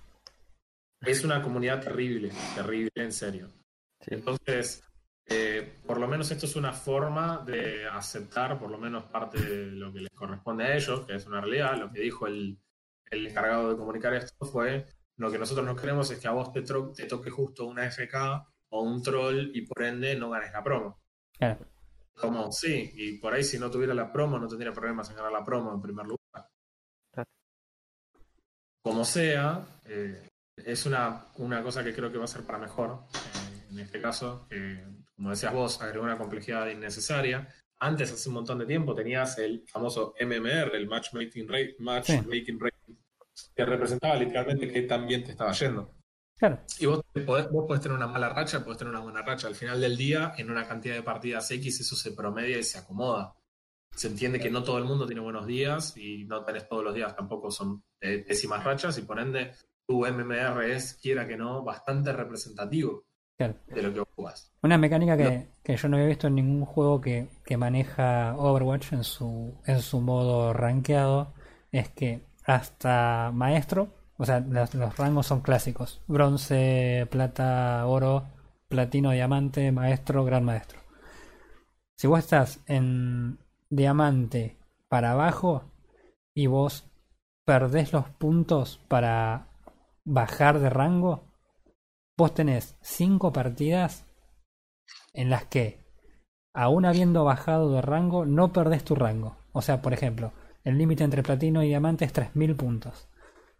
Es 1.01 1.23
una 1.23 1.41
comunidad 1.41 1.81
terrible, 1.81 2.31
terrible, 2.53 2.91
en 2.95 3.11
serio. 3.13 3.49
Sí. 4.01 4.15
Entonces, 4.15 4.83
eh, 5.27 5.79
por 5.85 5.99
lo 5.99 6.07
menos 6.07 6.31
esto 6.31 6.45
es 6.45 6.55
una 6.55 6.73
forma 6.73 7.43
de 7.45 7.87
aceptar 7.87 8.59
por 8.59 8.69
lo 8.69 8.77
menos 8.77 9.05
parte 9.05 9.39
de 9.39 9.71
lo 9.71 9.93
que 9.93 10.01
les 10.01 10.11
corresponde 10.11 10.65
a 10.65 10.75
ellos, 10.75 11.05
que 11.05 11.15
es 11.15 11.25
una 11.25 11.41
realidad. 11.41 11.77
Lo 11.77 11.91
que 11.91 12.01
dijo 12.01 12.27
el, 12.27 12.59
el 13.11 13.27
encargado 13.27 13.69
de 13.69 13.77
comunicar 13.77 14.13
esto 14.13 14.45
fue, 14.45 14.85
lo 15.17 15.31
que 15.31 15.37
nosotros 15.37 15.65
no 15.65 15.75
queremos 15.75 16.09
es 16.09 16.19
que 16.19 16.27
a 16.27 16.31
vos 16.31 16.51
te, 16.51 16.63
toque 16.63 17.29
justo 17.29 17.67
una 17.67 17.85
FK 17.85 18.15
o 18.69 18.81
un 18.81 19.03
troll 19.03 19.51
y 19.53 19.61
por 19.67 19.83
ende 19.83 20.15
no 20.15 20.29
ganes 20.29 20.51
la 20.51 20.63
promo. 20.63 20.99
Claro. 21.37 21.67
Como, 22.13 22.51
sí, 22.51 22.91
y 22.95 23.17
por 23.17 23.33
ahí 23.33 23.43
si 23.43 23.59
no 23.59 23.69
tuviera 23.69 23.93
la 23.93 24.11
promo 24.11 24.39
no 24.39 24.47
tendría 24.47 24.73
problemas 24.73 25.09
en 25.09 25.17
ganar 25.17 25.31
la 25.31 25.45
promo 25.45 25.73
en 25.73 25.81
primer 25.81 26.05
lugar. 26.05 26.49
Claro. 27.11 27.29
Como 28.81 29.05
sea, 29.05 29.63
eh, 29.85 30.27
es 30.57 30.85
una, 30.85 31.27
una 31.37 31.61
cosa 31.61 31.83
que 31.83 31.93
creo 31.93 32.11
que 32.11 32.17
va 32.17 32.25
a 32.25 32.27
ser 32.27 32.43
para 32.43 32.57
mejor. 32.57 33.03
eh, 33.13 33.50
en 33.71 33.79
este 33.79 34.01
caso, 34.01 34.45
que, 34.49 34.83
como 35.15 35.29
decías 35.29 35.53
vos, 35.53 35.81
agregó 35.81 36.03
una 36.03 36.17
complejidad 36.17 36.67
innecesaria. 36.67 37.47
Antes, 37.79 38.11
hace 38.11 38.29
un 38.29 38.35
montón 38.35 38.59
de 38.59 38.65
tiempo, 38.65 38.93
tenías 38.93 39.37
el 39.39 39.63
famoso 39.67 40.13
MMR, 40.19 40.75
el 40.75 40.87
Matchmaking 40.87 41.47
Rate, 41.47 41.75
matchmaking 41.79 42.59
rate 42.59 42.77
que 43.55 43.65
representaba 43.65 44.15
literalmente 44.15 44.71
que 44.71 44.81
también 44.83 45.23
te 45.23 45.31
estaba 45.31 45.51
yendo. 45.53 45.95
Claro. 46.37 46.59
Y 46.79 46.85
vos 46.85 47.01
podés, 47.25 47.49
vos 47.49 47.65
podés 47.67 47.81
tener 47.81 47.95
una 47.95 48.07
mala 48.07 48.29
racha, 48.29 48.63
podés 48.63 48.79
tener 48.79 48.93
una 48.93 49.03
buena 49.03 49.21
racha. 49.21 49.47
Al 49.47 49.55
final 49.55 49.79
del 49.79 49.95
día, 49.95 50.33
en 50.37 50.51
una 50.51 50.67
cantidad 50.67 50.95
de 50.95 51.03
partidas 51.03 51.49
X, 51.51 51.81
eso 51.81 51.95
se 51.95 52.11
promedia 52.11 52.57
y 52.57 52.63
se 52.63 52.79
acomoda. 52.79 53.35
Se 53.95 54.07
entiende 54.07 54.39
que 54.39 54.49
no 54.49 54.63
todo 54.63 54.77
el 54.77 54.85
mundo 54.85 55.05
tiene 55.05 55.21
buenos 55.21 55.45
días 55.45 55.95
y 55.97 56.25
no 56.25 56.43
tenés 56.43 56.67
todos 56.67 56.83
los 56.83 56.93
días 56.93 57.15
tampoco 57.15 57.51
son 57.51 57.83
eh, 57.99 58.23
pésimas 58.25 58.63
rachas 58.63 58.97
y 58.97 59.01
por 59.01 59.19
ende 59.19 59.51
tu 59.85 60.05
MMR 60.05 60.63
es, 60.63 60.95
quiera 60.95 61.27
que 61.27 61.35
no, 61.35 61.63
bastante 61.63 62.13
representativo 62.13 63.05
Claro. 63.47 63.55
de 63.67 63.81
lo 63.81 63.93
que 63.93 63.99
vos 63.99 64.09
jugás. 64.15 64.51
Una 64.63 64.77
mecánica 64.77 65.17
que, 65.17 65.47
que 65.63 65.75
yo 65.77 65.87
no 65.89 65.97
había 65.97 66.07
visto 66.07 66.27
en 66.27 66.35
ningún 66.35 66.65
juego 66.65 67.01
que, 67.01 67.27
que 67.45 67.57
maneja 67.57 68.35
Overwatch 68.37 68.93
en 68.93 69.03
su, 69.03 69.55
en 69.65 69.81
su 69.81 70.01
modo 70.01 70.53
rankeado 70.53 71.33
es 71.71 71.89
que 71.89 72.25
hasta 72.45 73.31
maestro, 73.33 73.89
o 74.17 74.25
sea, 74.25 74.39
las- 74.39 74.75
los 74.75 74.97
rangos 74.97 75.27
son 75.27 75.41
clásicos: 75.41 76.01
bronce, 76.07 77.07
plata, 77.09 77.85
oro, 77.87 78.25
platino, 78.67 79.11
diamante, 79.11 79.71
maestro, 79.71 80.23
gran 80.25 80.43
maestro. 80.45 80.79
Si 81.95 82.07
vos 82.07 82.19
estás 82.19 82.59
en 82.67 83.37
diamante 83.69 84.57
para 84.89 85.11
abajo 85.11 85.63
y 86.33 86.47
vos 86.47 86.89
perdés 87.45 87.93
los 87.93 88.09
puntos 88.09 88.79
para 88.87 89.47
bajar 90.03 90.59
de 90.59 90.69
rango, 90.69 91.23
vos 92.17 92.33
tenés 92.33 92.77
cinco 92.81 93.31
partidas 93.33 94.05
en 95.13 95.29
las 95.29 95.45
que, 95.45 95.83
aún 96.53 96.85
habiendo 96.85 97.23
bajado 97.23 97.71
de 97.73 97.81
rango, 97.81 98.25
no 98.25 98.53
perdés 98.53 98.83
tu 98.83 98.95
rango. 98.95 99.37
O 99.53 99.61
sea, 99.61 99.81
por 99.81 99.93
ejemplo, 99.93 100.33
el 100.63 100.77
límite 100.77 101.03
entre 101.03 101.23
platino 101.23 101.63
y 101.63 101.67
diamante 101.67 102.05
es 102.05 102.13
3.000 102.13 102.55
puntos. 102.55 103.07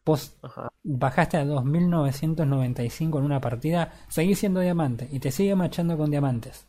Vos 0.05 0.35
Ajá. 0.41 0.69
bajaste 0.83 1.37
a 1.37 1.45
2.995 1.45 3.19
en 3.19 3.25
una 3.25 3.41
partida, 3.41 3.93
seguís 4.07 4.39
siendo 4.39 4.59
diamante 4.59 5.07
y 5.11 5.19
te 5.19 5.31
sigue 5.31 5.55
machando 5.55 5.97
con 5.97 6.09
diamantes. 6.09 6.67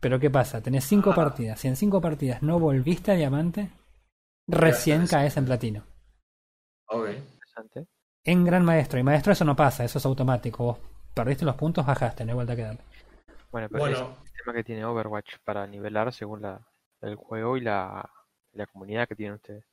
Pero 0.00 0.18
¿qué 0.20 0.30
pasa? 0.30 0.60
Tenés 0.62 0.84
cinco 0.84 1.14
partidas. 1.14 1.60
Si 1.60 1.68
en 1.68 1.76
cinco 1.76 2.00
partidas 2.00 2.42
no 2.42 2.58
volviste 2.58 3.10
a 3.12 3.14
diamante, 3.16 3.70
recién 4.48 5.06
Gracias. 5.06 5.10
caes 5.10 5.36
en 5.36 5.44
platino. 5.46 5.84
Ok. 6.88 7.08
Interesante. 7.08 7.86
En 8.24 8.44
Gran 8.44 8.64
Maestro. 8.64 8.98
Y 8.98 9.02
Maestro 9.02 9.32
eso 9.32 9.44
no 9.44 9.56
pasa, 9.56 9.84
eso 9.84 9.98
es 9.98 10.06
automático. 10.06 10.64
Vos 10.64 10.78
perdiste 11.18 11.44
los 11.44 11.56
puntos, 11.56 11.84
bajaste, 11.84 12.24
no 12.24 12.30
hay 12.30 12.34
vuelta 12.36 12.54
que 12.56 12.62
darle. 12.62 12.80
Bueno, 13.50 13.68
pero 13.70 13.86
es 13.86 13.98
el 13.98 14.06
sistema 14.24 14.52
que 14.54 14.64
tiene 14.64 14.84
Overwatch 14.84 15.38
para 15.44 15.66
nivelar 15.66 16.12
según 16.12 16.42
la, 16.42 16.60
el 17.00 17.16
juego 17.16 17.56
y 17.56 17.60
la, 17.62 18.08
la 18.52 18.66
comunidad 18.66 19.08
que 19.08 19.14
tienen 19.16 19.34
ustedes. 19.34 19.64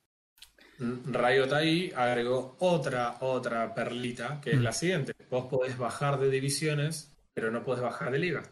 Riot 0.78 1.52
ahí 1.52 1.92
agregó 1.94 2.56
otra, 2.60 3.16
otra 3.20 3.74
perlita, 3.74 4.40
que 4.40 4.50
es 4.52 4.58
Mm. 4.58 4.62
la 4.62 4.72
siguiente. 4.72 5.14
Vos 5.30 5.46
podés 5.46 5.78
bajar 5.78 6.18
de 6.18 6.30
divisiones, 6.30 7.14
pero 7.32 7.50
no 7.50 7.62
podés 7.62 7.82
bajar 7.82 8.10
de 8.10 8.18
liga. 8.18 8.42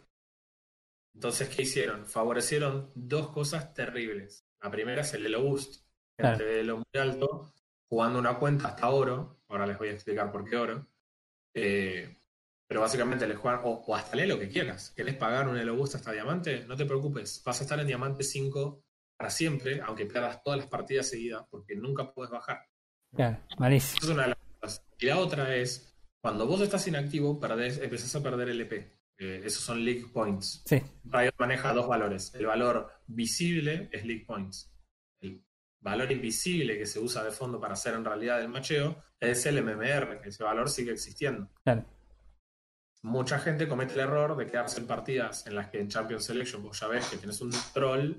Entonces, 1.14 1.48
¿qué 1.48 1.62
hicieron? 1.62 2.06
Favorecieron 2.06 2.90
dos 2.94 3.30
cosas 3.30 3.72
terribles. 3.74 4.46
La 4.62 4.70
primera 4.70 5.02
es 5.02 5.14
el 5.14 5.26
Elo 5.26 5.42
Boost. 5.42 5.84
Claro. 6.16 6.38
Gente 6.38 6.52
de 6.52 6.60
Elo 6.60 6.76
muy 6.78 7.00
alto, 7.00 7.52
jugando 7.88 8.18
una 8.18 8.34
cuenta 8.38 8.68
hasta 8.68 8.88
oro. 8.88 9.38
Ahora 9.48 9.66
les 9.66 9.78
voy 9.78 9.88
a 9.88 9.92
explicar 9.92 10.30
por 10.32 10.48
qué 10.48 10.56
oro. 10.56 10.86
Eh, 11.52 12.16
pero 12.74 12.82
básicamente 12.82 13.28
les 13.28 13.38
juegan, 13.38 13.60
o, 13.62 13.84
o 13.86 13.94
hasta 13.94 14.16
el 14.16 14.24
Elo 14.24 14.36
que 14.36 14.48
quieras. 14.48 14.92
¿Querés 14.96 15.14
pagar 15.14 15.46
un 15.46 15.56
Elo 15.56 15.80
hasta 15.84 16.10
diamante? 16.10 16.64
No 16.66 16.74
te 16.74 16.84
preocupes, 16.84 17.40
vas 17.46 17.60
a 17.60 17.62
estar 17.62 17.78
en 17.78 17.86
diamante 17.86 18.24
5 18.24 18.82
para 19.16 19.30
siempre, 19.30 19.80
aunque 19.80 20.06
pierdas 20.06 20.42
todas 20.42 20.58
las 20.58 20.66
partidas 20.66 21.08
seguidas, 21.08 21.44
porque 21.48 21.76
nunca 21.76 22.12
puedes 22.12 22.32
bajar. 22.32 22.66
Claro, 23.14 23.38
malísimo. 23.58 23.98
Esa 23.98 24.06
es 24.06 24.12
una 24.12 24.22
de 24.24 24.28
las 24.30 24.38
cosas. 24.60 24.84
Y 24.98 25.06
la 25.06 25.18
otra 25.20 25.54
es, 25.54 25.96
cuando 26.20 26.48
vos 26.48 26.62
estás 26.62 26.84
inactivo, 26.88 27.38
perdés, 27.38 27.78
empezás 27.78 28.12
a 28.16 28.22
perder 28.24 28.48
LP. 28.48 28.92
Eh, 29.18 29.42
esos 29.44 29.62
son 29.62 29.84
League 29.84 30.08
Points. 30.12 30.64
Sí, 30.66 30.82
Riot 31.04 31.34
maneja 31.38 31.72
dos 31.72 31.86
valores. 31.86 32.34
El 32.34 32.46
valor 32.46 32.90
visible 33.06 33.88
es 33.92 34.04
League 34.04 34.24
Points. 34.26 34.74
El 35.20 35.44
valor 35.80 36.10
invisible 36.10 36.76
que 36.76 36.86
se 36.86 36.98
usa 36.98 37.22
de 37.22 37.30
fondo 37.30 37.60
para 37.60 37.74
hacer 37.74 37.94
en 37.94 38.04
realidad 38.04 38.40
el 38.40 38.48
macheo 38.48 39.00
es 39.20 39.46
el 39.46 39.62
MMR, 39.62 40.20
que 40.20 40.30
ese 40.30 40.42
valor 40.42 40.68
sigue 40.68 40.90
existiendo. 40.90 41.48
claro. 41.62 41.93
Mucha 43.04 43.38
gente 43.38 43.68
comete 43.68 43.92
el 43.94 44.00
error 44.00 44.34
de 44.34 44.46
quedarse 44.46 44.80
en 44.80 44.86
partidas 44.86 45.46
en 45.46 45.54
las 45.56 45.68
que 45.68 45.78
en 45.78 45.88
Champions 45.88 46.24
Selection 46.24 46.62
vos 46.62 46.80
ya 46.80 46.86
ves 46.88 47.06
que 47.08 47.18
tienes 47.18 47.38
un 47.42 47.52
troll 47.74 48.14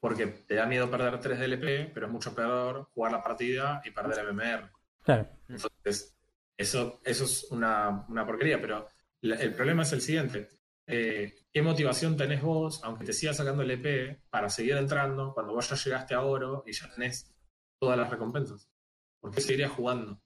porque 0.00 0.26
te 0.26 0.56
da 0.56 0.66
miedo 0.66 0.90
perder 0.90 1.20
3 1.20 1.38
de 1.38 1.44
LP, 1.44 1.90
pero 1.94 2.06
es 2.06 2.12
mucho 2.12 2.34
peor 2.34 2.88
jugar 2.92 3.12
la 3.12 3.22
partida 3.22 3.80
y 3.84 3.92
perder 3.92 4.26
MMR. 4.26 4.70
Claro. 5.04 5.28
Entonces, 5.48 6.16
eso, 6.56 7.00
eso 7.04 7.24
es 7.24 7.44
una, 7.52 8.04
una 8.08 8.26
porquería, 8.26 8.60
pero 8.60 8.88
la- 9.20 9.36
el 9.36 9.54
problema 9.54 9.82
es 9.84 9.92
el 9.92 10.00
siguiente. 10.00 10.48
Eh, 10.88 11.34
¿Qué 11.52 11.62
motivación 11.62 12.16
tenés 12.16 12.42
vos, 12.42 12.80
aunque 12.82 13.04
te 13.04 13.12
sigas 13.12 13.36
sacando 13.36 13.62
el 13.62 13.70
EP, 13.70 14.22
para 14.28 14.48
seguir 14.48 14.76
entrando 14.76 15.32
cuando 15.34 15.52
vos 15.54 15.70
ya 15.70 15.76
llegaste 15.76 16.14
a 16.14 16.22
oro 16.22 16.64
y 16.66 16.72
ya 16.72 16.92
tenés 16.92 17.32
todas 17.78 17.96
las 17.96 18.10
recompensas? 18.10 18.68
¿Por 19.20 19.30
qué 19.32 19.40
seguirías 19.40 19.70
jugando? 19.70 20.20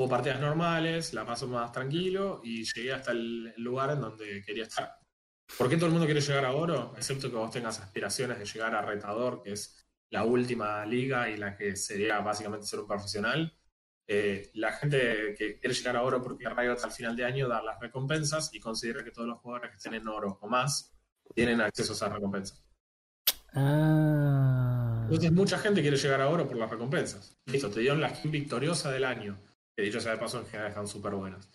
Juego 0.00 0.12
partidas 0.12 0.40
normales, 0.40 1.12
la 1.12 1.26
paso 1.26 1.46
más 1.46 1.70
tranquilo 1.72 2.40
y 2.42 2.64
llegué 2.64 2.94
hasta 2.94 3.12
el 3.12 3.52
lugar 3.58 3.90
en 3.90 4.00
donde 4.00 4.42
quería 4.42 4.62
estar. 4.62 4.96
¿Por 5.58 5.68
qué 5.68 5.76
todo 5.76 5.88
el 5.88 5.92
mundo 5.92 6.06
quiere 6.06 6.22
llegar 6.22 6.46
a 6.46 6.52
oro? 6.52 6.94
Excepto 6.96 7.28
que 7.28 7.36
vos 7.36 7.50
tengas 7.50 7.80
aspiraciones 7.80 8.38
de 8.38 8.46
llegar 8.46 8.74
a 8.74 8.80
retador, 8.80 9.42
que 9.42 9.52
es 9.52 9.86
la 10.08 10.24
última 10.24 10.86
liga 10.86 11.28
y 11.28 11.36
la 11.36 11.54
que 11.54 11.76
sería 11.76 12.18
básicamente 12.20 12.66
ser 12.66 12.80
un 12.80 12.86
profesional. 12.86 13.54
Eh, 14.08 14.50
la 14.54 14.72
gente 14.72 15.34
que 15.36 15.58
quiere 15.58 15.74
llegar 15.74 15.98
a 15.98 16.02
oro 16.02 16.22
porque 16.22 16.48
Riot 16.48 16.78
al 16.82 16.92
final 16.92 17.14
de 17.14 17.26
año 17.26 17.46
da 17.46 17.62
las 17.62 17.78
recompensas 17.78 18.54
y 18.54 18.58
considera 18.58 19.04
que 19.04 19.10
todos 19.10 19.28
los 19.28 19.38
jugadores 19.40 19.72
que 19.72 19.76
estén 19.76 19.92
en 19.92 20.08
oro 20.08 20.38
o 20.40 20.48
más 20.48 20.94
tienen 21.34 21.60
acceso 21.60 21.92
a 21.92 21.96
esas 21.96 22.12
recompensas. 22.14 22.64
Ah. 23.52 25.02
Entonces 25.02 25.30
mucha 25.30 25.58
gente 25.58 25.82
quiere 25.82 25.98
llegar 25.98 26.22
a 26.22 26.30
oro 26.30 26.48
por 26.48 26.56
las 26.56 26.70
recompensas. 26.70 27.36
Listo, 27.44 27.68
te 27.68 27.80
dieron 27.80 28.00
la 28.00 28.14
skin 28.14 28.30
victoriosa 28.30 28.90
del 28.90 29.04
año, 29.04 29.38
que 29.76 29.82
dicho 29.82 30.00
sea 30.00 30.12
de 30.12 30.18
paso 30.18 30.38
en 30.40 30.46
general 30.46 30.68
están 30.70 30.86
súper 30.88 31.14
buenas. 31.14 31.50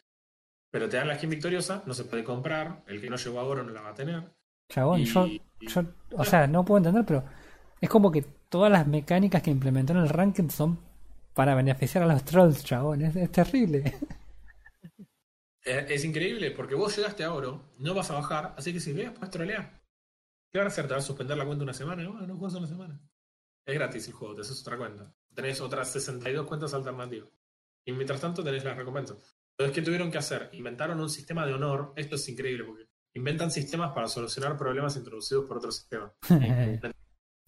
Pero 0.72 0.90
te 0.90 0.98
dan 0.98 1.08
la 1.08 1.16
skin 1.18 1.30
victoriosa, 1.30 1.84
no 1.86 1.94
se 1.94 2.06
puede 2.06 2.24
comprar, 2.24 2.84
el 2.88 3.02
que 3.02 3.10
no 3.10 3.16
llegó 3.18 3.40
a 3.40 3.44
oro 3.44 3.64
no 3.64 3.72
la 3.72 3.82
va 3.82 3.90
a 3.90 3.96
tener. 3.96 4.24
Chabón, 4.70 5.02
Y- 5.02 5.42
yo, 5.68 5.84
o 6.16 6.26
sea, 6.26 6.48
no 6.48 6.66
puedo 6.66 6.78
entender, 6.80 7.06
pero 7.06 7.24
es 7.82 7.90
como 7.90 8.12
que 8.12 8.22
todas 8.50 8.72
las 8.72 8.88
mecánicas 8.88 9.42
que 9.42 9.52
implementaron 9.52 10.04
el 10.04 10.10
ranked 10.10 10.50
son 10.50 10.80
para 11.34 11.56
beneficiar 11.56 12.04
a 12.04 12.08
los 12.08 12.24
trolls, 12.26 12.64
chabón. 12.64 13.02
Es, 13.02 13.16
es 13.16 13.32
terrible. 13.32 13.94
Es, 15.64 15.90
es 15.92 16.06
increíble 16.06 16.52
porque 16.52 16.76
vos 16.76 16.96
llegaste 16.96 17.24
a 17.24 17.34
oro, 17.34 17.72
no 17.80 17.94
vas 17.94 18.10
a 18.12 18.16
bajar, 18.16 18.54
así 18.58 18.72
que 18.74 18.80
si 18.80 18.94
veas, 18.94 19.14
puedes 19.14 19.32
trolear. 19.32 19.82
¿Qué 20.52 20.60
van 20.60 20.68
a 20.68 20.70
hacer? 20.70 20.86
¿Te 20.88 20.94
van 20.94 21.00
a 21.02 21.06
suspender 21.06 21.38
la 21.38 21.46
cuenta 21.46 21.64
una 21.64 21.74
semana? 21.74 22.04
No, 22.04 22.14
no 22.28 22.38
juegas 22.38 22.56
una 22.58 22.68
semana. 22.68 23.00
Es 23.66 23.76
gratis 23.76 24.08
el 24.08 24.14
juego, 24.14 24.36
te 24.36 24.42
haces 24.42 24.62
otra 24.62 24.78
cuenta. 24.78 25.14
Tenés 25.34 25.62
otras 25.62 25.92
62 25.92 26.48
cuentas 26.48 26.74
alternativas. 26.74 27.30
Y 27.86 27.94
mientras 27.94 28.20
tanto 28.20 28.44
tenés 28.44 28.64
las 28.64 28.76
recompensas. 28.76 29.18
Entonces, 29.58 29.76
¿qué 29.76 29.82
tuvieron 29.82 30.12
que 30.12 30.18
hacer? 30.18 30.50
Inventaron 30.54 31.00
un 31.00 31.10
sistema 31.10 31.46
de 31.46 31.54
honor. 31.54 31.94
Esto 31.96 32.16
es 32.16 32.28
increíble 32.28 32.66
porque 32.66 32.88
inventan 33.14 33.52
sistemas 33.52 33.94
para 33.94 34.08
solucionar 34.08 34.58
problemas 34.58 34.98
introducidos 34.98 35.46
por 35.46 35.58
otros 35.58 35.78
sistemas. 35.78 36.12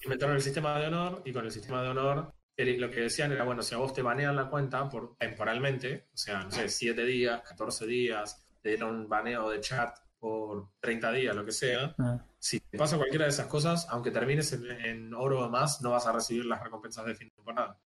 Inventaron 0.03 0.35
el 0.35 0.41
sistema 0.41 0.79
de 0.79 0.87
honor 0.87 1.23
y 1.25 1.33
con 1.33 1.43
el 1.43 1.51
sistema 1.51 1.81
de 1.81 1.89
honor 1.89 2.33
lo 2.57 2.89
que 2.89 3.01
decían 3.01 3.31
era, 3.31 3.43
bueno, 3.43 3.61
si 3.61 3.75
a 3.75 3.77
vos 3.77 3.93
te 3.93 4.01
banean 4.01 4.35
la 4.35 4.49
cuenta 4.49 4.89
por, 4.89 5.15
temporalmente, 5.17 6.07
o 6.13 6.17
sea, 6.17 6.43
no 6.43 6.51
sé, 6.51 6.69
7 6.69 7.05
días, 7.05 7.41
14 7.47 7.85
días, 7.85 8.47
te 8.61 8.69
dieron 8.69 8.95
un 8.95 9.07
baneo 9.07 9.49
de 9.49 9.61
chat 9.61 9.95
por 10.17 10.71
30 10.79 11.11
días, 11.11 11.35
lo 11.35 11.45
que 11.45 11.51
sea, 11.51 11.95
Ah, 11.99 12.25
si 12.39 12.59
te 12.59 12.77
pasa 12.77 12.97
cualquiera 12.97 13.25
de 13.25 13.29
esas 13.29 13.45
cosas, 13.45 13.85
aunque 13.89 14.09
termines 14.09 14.51
en, 14.53 14.65
en 14.71 15.13
oro 15.13 15.45
o 15.45 15.49
más, 15.49 15.81
no 15.81 15.91
vas 15.91 16.07
a 16.07 16.11
recibir 16.11 16.45
las 16.45 16.63
recompensas 16.63 17.05
de 17.05 17.13
fin 17.13 17.27
de 17.27 17.35
temporada. 17.35 17.79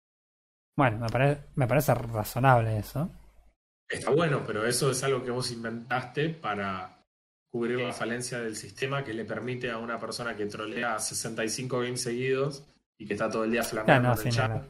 Bueno, 0.80 0.97
me, 0.99 1.10
pare- 1.10 1.38
me 1.56 1.68
parece 1.68 1.93
razonable 1.93 2.77
eso. 2.80 3.10
Está 3.89 4.11
bueno, 4.11 4.43
pero 4.45 4.65
eso 4.65 4.91
es 4.91 5.03
algo 5.03 5.23
que 5.23 5.31
vos 5.31 5.51
inventaste 5.51 6.30
para 6.30 7.03
cubrir 7.51 7.80
la 7.80 7.91
falencia 7.93 8.39
del 8.39 8.56
sistema 8.56 9.03
que 9.03 9.14
le 9.14 9.26
permite 9.26 9.72
a 9.72 9.80
una 9.80 9.99
persona 9.99 10.35
que 10.35 10.45
trolea 10.45 10.99
65 10.99 11.80
games 11.80 12.01
seguidos 12.01 12.64
y 12.97 13.06
que 13.07 13.14
está 13.14 13.30
todo 13.30 13.43
el 13.43 13.51
día 13.51 13.64
flameando 13.64 14.11
no, 14.11 14.15
en 14.15 14.18
sí, 14.18 14.26
el 14.27 14.30
ni 14.31 14.35
chat, 14.35 14.64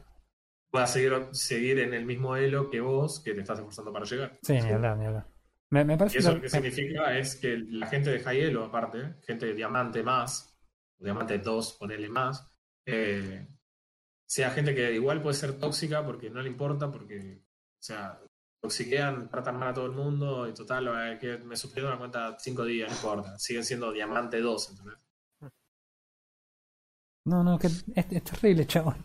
pueda 0.70 0.86
seguir, 0.86 1.28
seguir 1.32 1.80
en 1.80 1.94
el 1.94 2.06
mismo 2.06 2.36
elo 2.36 2.70
que 2.70 2.80
vos, 2.80 3.20
que 3.20 3.34
te 3.34 3.40
estás 3.42 3.58
esforzando 3.58 3.92
para 3.92 4.06
llegar. 4.06 4.40
Sí, 4.42 4.52
ni 4.60 4.70
hablar, 4.72 4.96
ni 4.98 5.06
hablar. 5.06 5.26
Me, 5.70 5.84
me 5.84 5.96
Y 6.12 6.16
parece 6.16 6.18
eso 6.18 6.32
lo- 6.34 6.40
que 6.40 6.48
me- 6.50 6.50
significa 6.50 7.16
es 7.16 7.36
que 7.36 7.56
la 7.56 7.86
gente 7.86 8.10
de 8.10 8.20
high 8.20 8.40
elo, 8.40 8.64
aparte, 8.64 9.14
gente 9.26 9.46
de 9.46 9.54
diamante 9.54 10.02
más, 10.02 10.58
o 10.98 11.04
diamante 11.04 11.38
2, 11.38 11.72
ponele 11.74 12.08
más, 12.08 12.50
eh, 12.86 13.46
sea 14.30 14.52
gente 14.52 14.76
que 14.76 14.92
igual 14.92 15.20
puede 15.20 15.34
ser 15.34 15.58
tóxica 15.58 16.06
porque 16.06 16.30
no 16.30 16.40
le 16.40 16.48
importa, 16.48 16.88
porque, 16.88 17.42
o 17.42 17.82
sea, 17.82 18.20
toxiquean, 18.62 19.28
tratan 19.28 19.58
mal 19.58 19.70
a 19.70 19.74
todo 19.74 19.86
el 19.86 19.92
mundo 19.92 20.48
y 20.48 20.54
total, 20.54 20.86
eh, 20.86 21.18
que 21.18 21.38
me 21.38 21.56
suspendieron 21.56 21.90
la 21.90 21.98
cuenta 21.98 22.38
5 22.38 22.64
días, 22.64 22.88
no 22.88 22.94
importa, 22.94 23.36
siguen 23.40 23.64
siendo 23.64 23.90
diamante 23.90 24.40
2, 24.40 24.70
¿entendés? 24.70 24.98
No, 27.24 27.42
no, 27.42 27.58
que 27.58 27.66
es, 27.66 27.84
es 27.96 28.22
terrible, 28.24 28.66
chabón. 28.68 29.04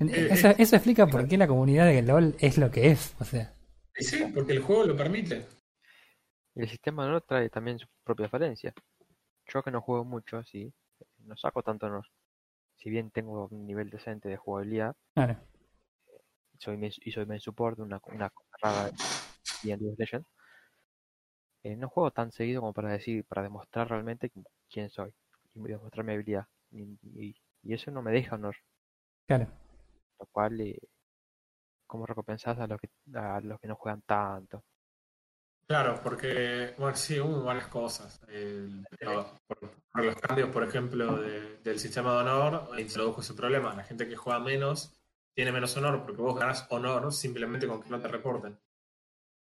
Eh, 0.00 0.28
Eso, 0.32 0.48
eh. 0.48 0.56
eso 0.58 0.74
explica 0.74 1.06
por 1.06 1.28
qué 1.28 1.38
la 1.38 1.46
comunidad 1.46 1.86
de 1.86 2.02
LOL 2.02 2.34
es 2.40 2.58
lo 2.58 2.72
que 2.72 2.90
es. 2.90 3.14
O 3.20 3.24
sea, 3.24 3.54
Y 3.96 4.02
sí, 4.02 4.24
porque 4.34 4.52
el 4.52 4.62
juego 4.62 4.84
lo 4.84 4.96
permite. 4.96 5.46
Y 6.56 6.62
el 6.62 6.68
sistema 6.68 7.06
no 7.06 7.20
trae 7.20 7.48
también 7.50 7.78
su 7.78 7.86
propia 8.02 8.28
falencia. 8.28 8.74
Yo 9.46 9.62
que 9.62 9.70
no 9.70 9.80
juego 9.80 10.04
mucho, 10.04 10.42
sí, 10.42 10.72
no 11.18 11.36
saco 11.36 11.62
tanto 11.62 11.86
honor. 11.86 12.06
Si 12.84 12.88
bien 12.88 13.10
tengo 13.10 13.48
un 13.50 13.66
nivel 13.66 13.90
decente 13.90 14.28
de 14.28 14.36
jugabilidad, 14.36 14.94
claro. 15.14 15.38
soy 16.58 16.76
main- 16.76 16.92
y 17.04 17.12
soy 17.12 17.26
main 17.26 17.40
support 17.40 17.76
de 17.76 17.82
una, 17.84 18.00
una 18.06 18.30
rara 18.60 18.90
y 19.62 19.72
en 19.72 19.80
League 19.80 19.92
of 19.94 19.98
Legends, 20.00 20.28
eh, 21.64 21.76
no 21.76 21.88
juego 21.88 22.12
tan 22.12 22.30
seguido 22.30 22.60
como 22.60 22.72
para 22.72 22.90
decir, 22.92 23.24
para 23.24 23.42
demostrar 23.42 23.88
realmente 23.88 24.30
qui- 24.32 24.44
quién 24.70 24.88
soy 24.90 25.12
y 25.54 25.60
demostrar 25.62 26.04
mi 26.04 26.12
habilidad. 26.12 26.46
Y, 26.70 26.82
y- 27.02 27.36
y 27.62 27.74
eso 27.74 27.90
no 27.90 28.02
me 28.02 28.12
deja 28.12 28.36
honor, 28.36 28.56
Claro. 29.26 29.48
lo 30.18 30.26
cual, 30.26 30.60
eh, 30.60 30.78
como 31.86 32.04
recompensas 32.06 32.58
a 32.58 32.66
los 32.66 32.78
que 32.80 32.90
a 33.14 33.40
los 33.40 33.58
que 33.60 33.68
no 33.68 33.76
juegan 33.76 34.02
tanto. 34.02 34.64
Claro, 35.66 36.00
porque, 36.02 36.74
bueno, 36.78 36.94
sí, 36.96 37.18
hubo 37.20 37.42
varias 37.44 37.68
cosas. 37.68 38.20
El- 38.28 38.86
por, 39.46 39.70
por 39.92 40.04
los 40.04 40.16
cambios, 40.16 40.50
por 40.50 40.62
ejemplo, 40.64 41.16
de- 41.20 41.58
del 41.58 41.78
sistema 41.78 42.12
de 42.14 42.18
honor, 42.20 42.78
introdujo 42.80 43.20
ese 43.22 43.34
problema. 43.34 43.74
La 43.74 43.84
gente 43.84 44.08
que 44.08 44.16
juega 44.16 44.40
menos 44.40 44.92
tiene 45.34 45.52
menos 45.52 45.76
honor, 45.76 46.02
porque 46.04 46.20
vos 46.22 46.38
ganás 46.38 46.66
honor 46.70 47.12
simplemente 47.12 47.66
con 47.66 47.82
que 47.82 47.88
no 47.90 48.00
te 48.00 48.08
reporten. 48.08 48.58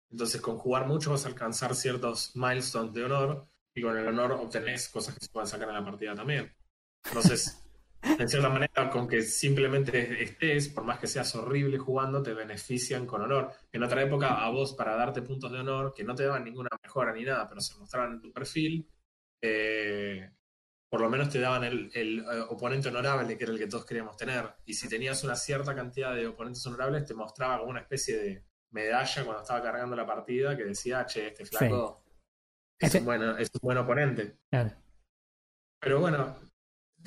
Entonces, 0.10 0.41
con 0.41 0.57
jugar 0.57 0.88
mucho 0.88 1.11
vas 1.11 1.26
a 1.26 1.30
alcanzar 1.30 1.76
ciertos 1.76 2.35
milestones 2.35 2.94
de 2.94 3.03
honor, 3.06 3.48
y 3.76 3.81
con 3.81 3.98
el 3.98 4.07
honor 4.07 4.34
obtenés 4.34 4.89
cosas 4.89 5.15
que 5.15 5.26
se 5.26 5.31
pueden 5.31 5.48
sacar 5.48 5.69
en 5.69 5.76
la 5.76 5.85
partida 5.85 6.15
también. 6.15 6.53
Entonces, 7.06 7.66
en 8.02 8.28
cierta 8.30 8.49
manera, 8.49 8.90
con 8.90 9.07
que 9.07 9.22
simplemente 9.22 10.24
estés, 10.24 10.69
por 10.69 10.84
más 10.84 10.99
que 10.99 11.07
seas 11.07 11.34
horrible 11.36 11.78
jugando, 11.78 12.22
te 12.22 12.34
benefician 12.34 13.06
con 13.06 13.22
honor. 13.22 13.52
En 13.72 13.84
otra 13.84 14.02
época, 14.03 14.44
a 14.45 14.49
vos, 14.49 14.74
para 14.74 14.95
darte 14.95 15.22
puntos 15.22 15.52
de 15.52 15.60
honor, 15.60 15.94
que 15.95 16.03
no 16.03 16.15
te 16.15 16.24
daban 16.24 16.44
ninguna 16.44 16.69
mejora 16.82 17.14
ni 17.14 17.24
nada, 17.24 17.48
pero 17.49 17.61
se 17.61 17.78
mostraban 17.78 18.14
en 18.14 18.22
tu 18.22 18.32
perfil, 18.32 18.88
eh, 19.41 20.32
por 20.90 21.02
lo 21.02 21.10
menos 21.10 21.30
te 21.30 21.40
daban 21.40 21.64
el, 21.65 21.91
el, 21.94 22.19
eh, 22.19 22.40
oponente 22.49 22.88
honorable, 22.90 23.38
que 23.38 23.44
era 23.44 23.53
el 23.53 23.60
que 23.60 23.68
todos 23.68 23.86
queríamos 23.86 24.15
tener. 24.15 24.56
Y 24.65 24.74
si 24.74 24.88
tenías 24.88 25.24
una 25.24 25.36
cierta 25.36 25.76
cantidad 25.76 26.15
de 26.15 26.28
oponentes 26.28 26.65
honorables, 26.65 27.06
te 27.06 27.14
mostraba 27.14 27.60
como 27.60 27.72
una 27.72 27.82
especie 27.82 28.18
de 28.18 28.45
medalla 28.72 29.24
cuando 29.26 29.41
estaba 29.41 29.61
cargando 29.61 29.95
la 29.95 30.06
partida 30.06 30.56
que 30.56 30.64
decía, 30.65 31.06
che, 31.06 31.28
este 31.28 31.45
flaco 31.45 32.03
es, 32.80 32.88
Este- 32.88 32.99
un 32.99 33.06
buen, 33.06 33.22
es 33.40 33.49
un 33.53 33.60
buen 33.61 33.78
oponente. 33.80 34.38
claro. 34.49 34.72
Pero 35.80 35.99
bueno, 35.99 36.38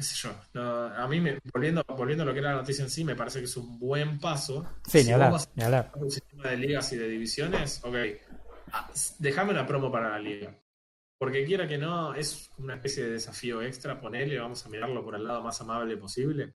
qué 0.01 0.05
sé 0.07 0.17
yo. 0.17 0.35
no, 0.55 0.85
a 0.87 1.07
mí, 1.09 1.21
me, 1.21 1.39
volviendo, 1.53 1.85
volviendo 1.89 2.23
a 2.23 2.27
lo 2.27 2.33
que 2.33 2.39
era 2.41 2.51
la 2.53 2.57
noticia 2.63 2.83
en 2.85 2.91
sí, 2.91 3.05
me 3.05 3.15
parece 3.15 3.39
que 3.41 3.45
es 3.45 3.57
un 3.57 3.79
buen 3.79 4.19
paso. 4.19 4.67
Sí, 4.87 5.01
Si 5.01 5.07
ni 5.07 5.13
hablar, 5.13 5.35
ni 5.55 5.63
hablar. 5.63 5.93
un 5.95 6.11
sistema 6.11 6.49
de 6.49 6.57
ligas 6.57 6.93
y 6.93 6.97
de 6.97 7.09
divisiones, 7.09 7.81
ok. 7.85 7.97
Ah, 8.73 8.91
Déjame 9.19 9.51
una 9.53 9.67
promo 9.67 9.91
para 9.93 10.11
la 10.11 10.19
liga. 10.19 10.57
Porque 11.19 11.45
quiera 11.45 11.69
que 11.69 11.77
no, 11.77 12.15
es 12.15 12.51
una 12.59 12.75
especie 12.77 13.05
de 13.05 13.11
desafío 13.11 13.61
extra. 13.61 14.01
Ponele, 14.01 14.39
vamos 14.39 14.65
a 14.65 14.71
mirarlo 14.71 15.05
por 15.05 15.15
el 15.17 15.25
lado 15.25 15.43
más 15.43 15.61
amable 15.61 15.97
posible. 15.99 16.55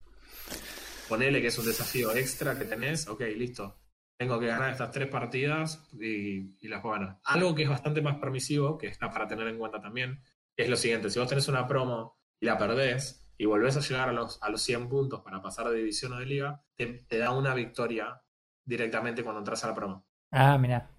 Ponele 1.07 1.39
que 1.41 1.47
es 1.47 1.57
un 1.59 1.65
desafío 1.65 2.11
extra 2.15 2.57
que 2.57 2.65
tenés. 2.65 3.07
Ok, 3.07 3.21
listo. 3.37 3.79
Tengo 4.17 4.39
que 4.39 4.47
ganar 4.47 4.71
estas 4.71 4.91
tres 4.91 5.07
partidas 5.09 5.87
y, 5.99 6.55
y 6.65 6.67
las 6.67 6.81
puedo 6.81 6.95
ganar. 6.95 7.19
Algo 7.25 7.53
que 7.53 7.63
es 7.63 7.69
bastante 7.69 8.01
más 8.01 8.17
permisivo, 8.17 8.77
que 8.77 8.87
está 8.87 9.11
para 9.11 9.27
tener 9.27 9.47
en 9.49 9.59
cuenta 9.59 9.79
también, 9.81 10.21
es 10.55 10.69
lo 10.69 10.77
siguiente. 10.77 11.09
Si 11.09 11.19
vos 11.19 11.27
tenés 11.27 11.47
una 11.47 11.67
promo 11.67 12.17
y 12.39 12.45
la 12.45 12.57
perdés 12.57 13.24
y 13.37 13.45
volvés 13.45 13.75
a 13.77 13.81
llegar 13.81 14.09
a 14.09 14.13
los, 14.13 14.41
a 14.41 14.49
los 14.49 14.61
100 14.61 14.87
puntos 14.89 15.21
para 15.21 15.41
pasar 15.41 15.69
de 15.69 15.77
división 15.77 16.13
o 16.13 16.19
de 16.19 16.25
liga, 16.25 16.61
te, 16.75 16.85
te 17.07 17.17
da 17.17 17.31
una 17.31 17.53
victoria 17.53 18.21
directamente 18.63 19.23
cuando 19.23 19.39
entras 19.39 19.63
a 19.63 19.67
la 19.67 19.75
promo. 19.75 20.05
Ah, 20.31 20.57
mira. 20.57 20.89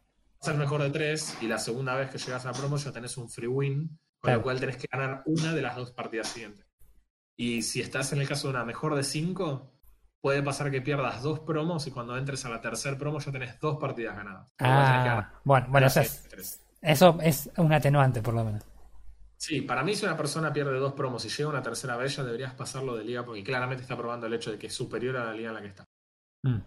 Vas 0.41 0.49
al 0.49 0.59
mejor 0.59 0.83
de 0.83 0.91
tres 0.91 1.37
y 1.41 1.47
la 1.49 1.59
segunda 1.59 1.95
vez 1.95 2.11
que 2.11 2.19
llegas 2.19 2.45
a 2.47 2.53
la 2.53 2.59
promo 2.59 2.77
ya 2.77 2.93
tenés 2.93 3.17
un 3.17 3.29
free 3.31 3.47
win, 3.49 3.89
con 3.89 3.99
Claro. 4.29 4.39
lo 4.39 4.43
cual 4.45 4.61
tenés 4.61 4.77
que 4.77 4.87
ganar 4.91 5.23
una 5.27 5.53
de 5.55 5.63
las 5.63 5.77
dos 5.77 5.93
partidas 5.93 6.29
siguientes. 6.29 6.67
Y 7.37 7.63
si 7.63 7.81
estás 7.81 8.13
en 8.13 8.21
el 8.21 8.29
caso 8.29 8.49
de 8.49 8.55
una 8.55 8.65
mejor 8.65 8.95
de 8.95 9.03
cinco, 9.03 9.73
puede 10.21 10.43
pasar 10.43 10.71
que 10.71 10.81
pierdas 10.83 11.23
dos 11.23 11.41
promos 11.41 11.87
y 11.87 11.91
cuando 11.91 12.17
entres 12.17 12.45
a 12.45 12.49
la 12.49 12.61
tercera 12.61 12.97
promo 12.99 13.19
ya 13.19 13.31
tenés 13.33 13.59
dos 13.61 13.79
partidas 13.79 14.17
ganadas. 14.17 14.53
Ah, 14.59 15.33
bueno, 15.45 15.67
bueno, 15.71 15.89
siguientes 15.91 16.27
tres. 16.31 16.61
eso 16.81 17.19
es 17.23 17.51
un 17.57 17.73
atenuante 17.73 18.23
por 18.23 18.35
lo 18.35 18.45
menos. 18.45 18.63
Sí, 19.39 19.61
para 19.61 19.85
mí 19.85 19.95
si 19.95 20.07
una 20.07 20.17
persona 20.17 20.53
pierde 20.53 20.79
dos 20.79 20.95
promos 20.95 21.25
y 21.25 21.29
llega 21.29 21.51
una 21.51 21.63
tercera 21.63 21.97
vez 21.97 22.17
ya 22.17 22.25
deberías 22.25 22.55
pasarlo 22.55 22.97
de 22.97 23.05
liga 23.05 23.25
porque 23.25 23.45
claramente 23.45 23.83
está 23.83 23.97
probando 23.97 24.27
el 24.27 24.35
hecho 24.35 24.51
de 24.51 24.59
que 24.59 24.69
es 24.69 24.75
superior 24.75 25.17
a 25.17 25.27
la 25.27 25.35
liga 25.35 25.49
en 25.51 25.55
la 25.55 25.61
que 25.61 25.69
está. 25.69 25.85
Mm. 26.43 26.61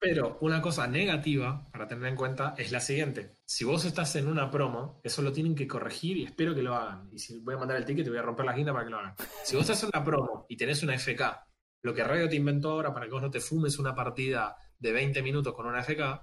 Pero 0.00 0.38
una 0.42 0.62
cosa 0.62 0.86
negativa 0.86 1.68
para 1.72 1.88
tener 1.88 2.06
en 2.06 2.14
cuenta 2.14 2.54
es 2.56 2.70
la 2.70 2.78
siguiente. 2.78 3.34
Si 3.44 3.64
vos 3.64 3.84
estás 3.84 4.14
en 4.14 4.28
una 4.28 4.48
promo, 4.48 5.00
eso 5.02 5.22
lo 5.22 5.32
tienen 5.32 5.56
que 5.56 5.66
corregir 5.66 6.18
y 6.18 6.24
espero 6.24 6.54
que 6.54 6.62
lo 6.62 6.74
hagan. 6.74 7.08
Y 7.12 7.18
si 7.18 7.40
voy 7.40 7.54
a 7.54 7.58
mandar 7.58 7.78
el 7.78 7.84
ticket, 7.84 8.04
te 8.04 8.10
voy 8.10 8.18
a 8.18 8.22
romper 8.22 8.46
la 8.46 8.52
guinda 8.52 8.72
para 8.72 8.84
que 8.84 8.90
lo 8.90 8.98
hagan. 8.98 9.14
Si 9.42 9.56
vos 9.56 9.62
estás 9.68 9.82
en 9.82 9.90
una 9.92 10.04
promo 10.04 10.46
y 10.48 10.56
tenés 10.56 10.82
una 10.84 10.94
FK, 10.94 11.22
lo 11.82 11.94
que 11.94 12.04
Radio 12.04 12.28
te 12.28 12.36
inventó 12.36 12.70
ahora 12.70 12.94
para 12.94 13.06
que 13.06 13.12
vos 13.12 13.22
no 13.22 13.30
te 13.30 13.40
fumes 13.40 13.78
una 13.78 13.94
partida 13.94 14.56
de 14.78 14.92
20 14.92 15.20
minutos 15.22 15.52
con 15.54 15.66
una 15.66 15.82
FK, 15.82 16.22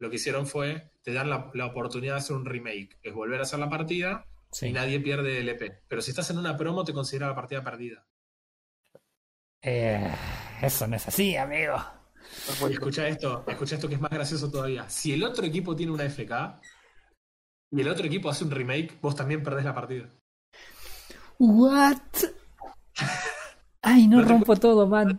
lo 0.00 0.10
que 0.10 0.16
hicieron 0.16 0.46
fue 0.46 0.90
te 1.02 1.12
dan 1.12 1.30
la, 1.30 1.50
la 1.54 1.66
oportunidad 1.66 2.14
de 2.14 2.18
hacer 2.18 2.34
un 2.34 2.44
remake. 2.44 2.98
Es 3.00 3.14
volver 3.14 3.38
a 3.38 3.42
hacer 3.42 3.60
la 3.60 3.68
partida 3.68 4.26
Sí. 4.54 4.68
y 4.68 4.72
nadie 4.72 5.00
pierde 5.00 5.40
el 5.40 5.48
EP. 5.48 5.82
Pero 5.88 6.00
si 6.00 6.12
estás 6.12 6.30
en 6.30 6.38
una 6.38 6.56
promo, 6.56 6.84
te 6.84 6.92
considera 6.92 7.26
la 7.26 7.34
partida 7.34 7.64
perdida. 7.64 8.06
Eh, 9.60 10.14
eso 10.62 10.86
no 10.86 10.94
es 10.94 11.08
así, 11.08 11.36
amigo. 11.36 11.76
Y 12.68 12.72
escucha 12.72 13.08
esto, 13.08 13.44
escucha 13.48 13.74
esto 13.74 13.88
que 13.88 13.96
es 13.96 14.00
más 14.00 14.12
gracioso 14.12 14.48
todavía. 14.50 14.88
Si 14.88 15.12
el 15.12 15.24
otro 15.24 15.44
equipo 15.44 15.74
tiene 15.74 15.90
una 15.90 16.04
FK 16.04 16.60
y 17.72 17.80
el 17.80 17.88
otro 17.88 18.06
equipo 18.06 18.30
hace 18.30 18.44
un 18.44 18.52
remake, 18.52 18.96
vos 19.02 19.16
también 19.16 19.42
perdés 19.42 19.64
la 19.64 19.74
partida. 19.74 20.08
What? 21.38 21.98
Ay, 23.82 24.06
no, 24.06 24.22
rompo 24.22 24.54
todo, 24.54 24.86
man. 24.86 25.18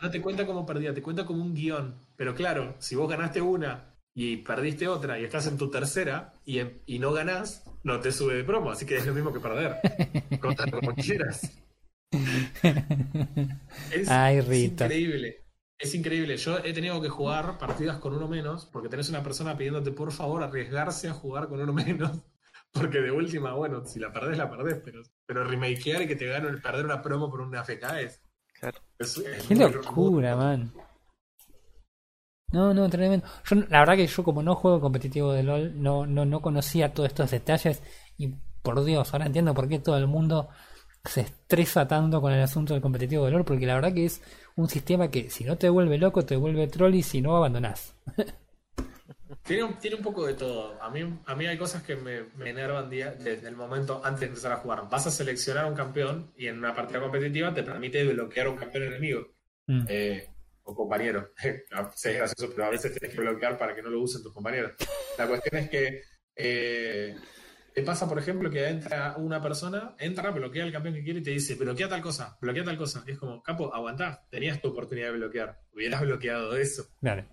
No 0.00 0.10
te 0.10 0.22
cuenta 0.22 0.46
como 0.46 0.64
perdida, 0.64 0.94
te 0.94 1.02
cuenta 1.02 1.26
como 1.26 1.42
un 1.42 1.52
guion. 1.52 2.06
Pero 2.14 2.32
claro, 2.32 2.76
si 2.78 2.94
vos 2.94 3.10
ganaste 3.10 3.40
una 3.40 3.91
y 4.14 4.38
perdiste 4.38 4.88
otra 4.88 5.18
y 5.18 5.24
estás 5.24 5.46
en 5.46 5.56
tu 5.56 5.70
tercera 5.70 6.34
y, 6.44 6.60
y 6.86 6.98
no 6.98 7.12
ganás, 7.12 7.64
no 7.82 8.00
te 8.00 8.12
sube 8.12 8.34
de 8.34 8.44
promo, 8.44 8.70
así 8.70 8.84
que 8.86 8.96
es 8.96 9.06
lo 9.06 9.14
mismo 9.14 9.32
que 9.32 9.40
perder. 9.40 9.76
Contalo 10.40 10.80
como 10.80 10.94
quieras. 10.94 11.50
Es, 13.90 14.08
Ay, 14.10 14.38
es 14.38 14.46
Rita. 14.48 14.84
increíble. 14.86 15.38
Es 15.78 15.94
increíble. 15.94 16.36
Yo 16.36 16.58
he 16.58 16.72
tenido 16.72 17.00
que 17.00 17.08
jugar 17.08 17.58
partidas 17.58 17.98
con 17.98 18.14
uno 18.14 18.28
menos 18.28 18.66
porque 18.66 18.88
tenés 18.88 19.08
una 19.08 19.22
persona 19.22 19.56
pidiéndote 19.56 19.90
por 19.92 20.12
favor 20.12 20.42
arriesgarse 20.42 21.08
a 21.08 21.12
jugar 21.12 21.48
con 21.48 21.60
uno 21.60 21.72
menos. 21.72 22.20
Porque 22.72 23.00
de 23.00 23.10
última, 23.10 23.52
bueno, 23.54 23.84
si 23.84 23.98
la 23.98 24.12
perdés, 24.12 24.38
la 24.38 24.50
perdés, 24.50 24.80
pero, 24.84 25.02
pero 25.26 25.44
remakear 25.44 26.02
y 26.02 26.06
que 26.06 26.16
te 26.16 26.26
gane 26.26 26.48
el 26.48 26.60
perder 26.62 26.84
una 26.86 27.02
promo 27.02 27.30
por 27.30 27.40
una 27.40 27.60
AFK 27.60 27.82
es. 28.00 28.20
Claro. 28.58 28.78
es- 28.98 29.16
es 29.18 29.46
Qué 29.46 29.54
locura, 29.56 30.36
muy- 30.36 30.44
man. 30.44 30.72
No, 32.52 32.74
no, 32.74 32.88
tremendo. 32.90 33.26
Yo, 33.48 33.56
la 33.68 33.80
verdad 33.80 33.96
que 33.96 34.06
yo 34.06 34.22
como 34.24 34.42
no 34.42 34.54
juego 34.54 34.80
competitivo 34.80 35.32
de 35.32 35.42
LOL, 35.42 35.82
no, 35.82 36.06
no, 36.06 36.24
no 36.26 36.42
conocía 36.42 36.92
todos 36.92 37.08
estos 37.08 37.30
detalles 37.30 37.82
y 38.18 38.28
por 38.62 38.84
Dios, 38.84 39.12
ahora 39.12 39.26
entiendo 39.26 39.54
por 39.54 39.68
qué 39.68 39.78
todo 39.78 39.96
el 39.96 40.06
mundo 40.06 40.48
se 41.04 41.22
estresa 41.22 41.88
tanto 41.88 42.20
con 42.20 42.32
el 42.32 42.42
asunto 42.42 42.74
del 42.74 42.82
competitivo 42.82 43.24
de 43.24 43.32
LOL, 43.32 43.44
porque 43.44 43.66
la 43.66 43.74
verdad 43.74 43.94
que 43.94 44.04
es 44.04 44.22
un 44.56 44.68
sistema 44.68 45.10
que 45.10 45.30
si 45.30 45.44
no 45.44 45.56
te 45.58 45.68
vuelve 45.70 45.98
loco, 45.98 46.24
te 46.24 46.36
vuelve 46.36 46.68
troll 46.68 46.94
y 46.94 47.02
si 47.02 47.22
no 47.22 47.36
abandonás. 47.36 47.94
Tiene, 49.44 49.64
un- 49.64 49.78
tiene 49.78 49.96
un 49.96 50.02
poco 50.02 50.26
de 50.26 50.34
todo. 50.34 50.80
A 50.82 50.90
mí, 50.90 51.00
a 51.26 51.34
mí 51.34 51.46
hay 51.46 51.58
cosas 51.58 51.82
que 51.82 51.96
me, 51.96 52.24
me 52.36 52.50
enervan 52.50 52.88
día, 52.90 53.12
desde 53.12 53.48
el 53.48 53.56
momento 53.56 54.00
antes 54.04 54.20
de 54.20 54.26
empezar 54.26 54.52
a 54.52 54.56
jugar. 54.58 54.88
Vas 54.90 55.06
a 55.06 55.10
seleccionar 55.10 55.66
un 55.66 55.74
campeón 55.74 56.32
y 56.36 56.46
en 56.46 56.58
una 56.58 56.74
partida 56.74 57.00
competitiva 57.00 57.52
te 57.54 57.62
permite 57.62 58.04
bloquear 58.12 58.48
un 58.48 58.56
campeón 58.56 58.84
enemigo 58.84 59.26
Mm. 59.68 59.86
eh, 59.86 60.28
o 60.64 60.74
compañero. 60.74 61.30
Sí, 61.94 62.08
es 62.10 62.16
gracioso, 62.16 62.52
pero 62.54 62.66
a 62.66 62.70
veces 62.70 62.92
tienes 62.92 63.14
que 63.14 63.20
bloquear 63.20 63.58
para 63.58 63.74
que 63.74 63.82
no 63.82 63.90
lo 63.90 64.00
usen 64.00 64.22
tus 64.22 64.32
compañeros. 64.32 64.72
La 65.18 65.26
cuestión 65.26 65.62
es 65.62 65.70
que 65.70 66.02
eh, 66.36 67.16
te 67.74 67.82
pasa, 67.82 68.08
por 68.08 68.18
ejemplo, 68.18 68.50
que 68.50 68.68
entra 68.68 69.16
una 69.16 69.40
persona, 69.40 69.96
entra, 69.98 70.30
bloquea 70.30 70.64
el 70.64 70.72
campeón 70.72 70.94
que 70.94 71.02
quiere 71.02 71.20
y 71.20 71.22
te 71.22 71.30
dice, 71.30 71.54
bloquea 71.54 71.88
tal 71.88 72.02
cosa, 72.02 72.36
bloquea 72.40 72.64
tal 72.64 72.76
cosa. 72.76 73.04
Y 73.06 73.12
es 73.12 73.18
como, 73.18 73.42
capo, 73.42 73.74
aguantá, 73.74 74.26
tenías 74.30 74.60
tu 74.60 74.68
oportunidad 74.68 75.08
de 75.08 75.18
bloquear. 75.18 75.60
Hubieras 75.72 76.02
bloqueado 76.02 76.56
eso. 76.56 76.86
Claro. 77.00 77.26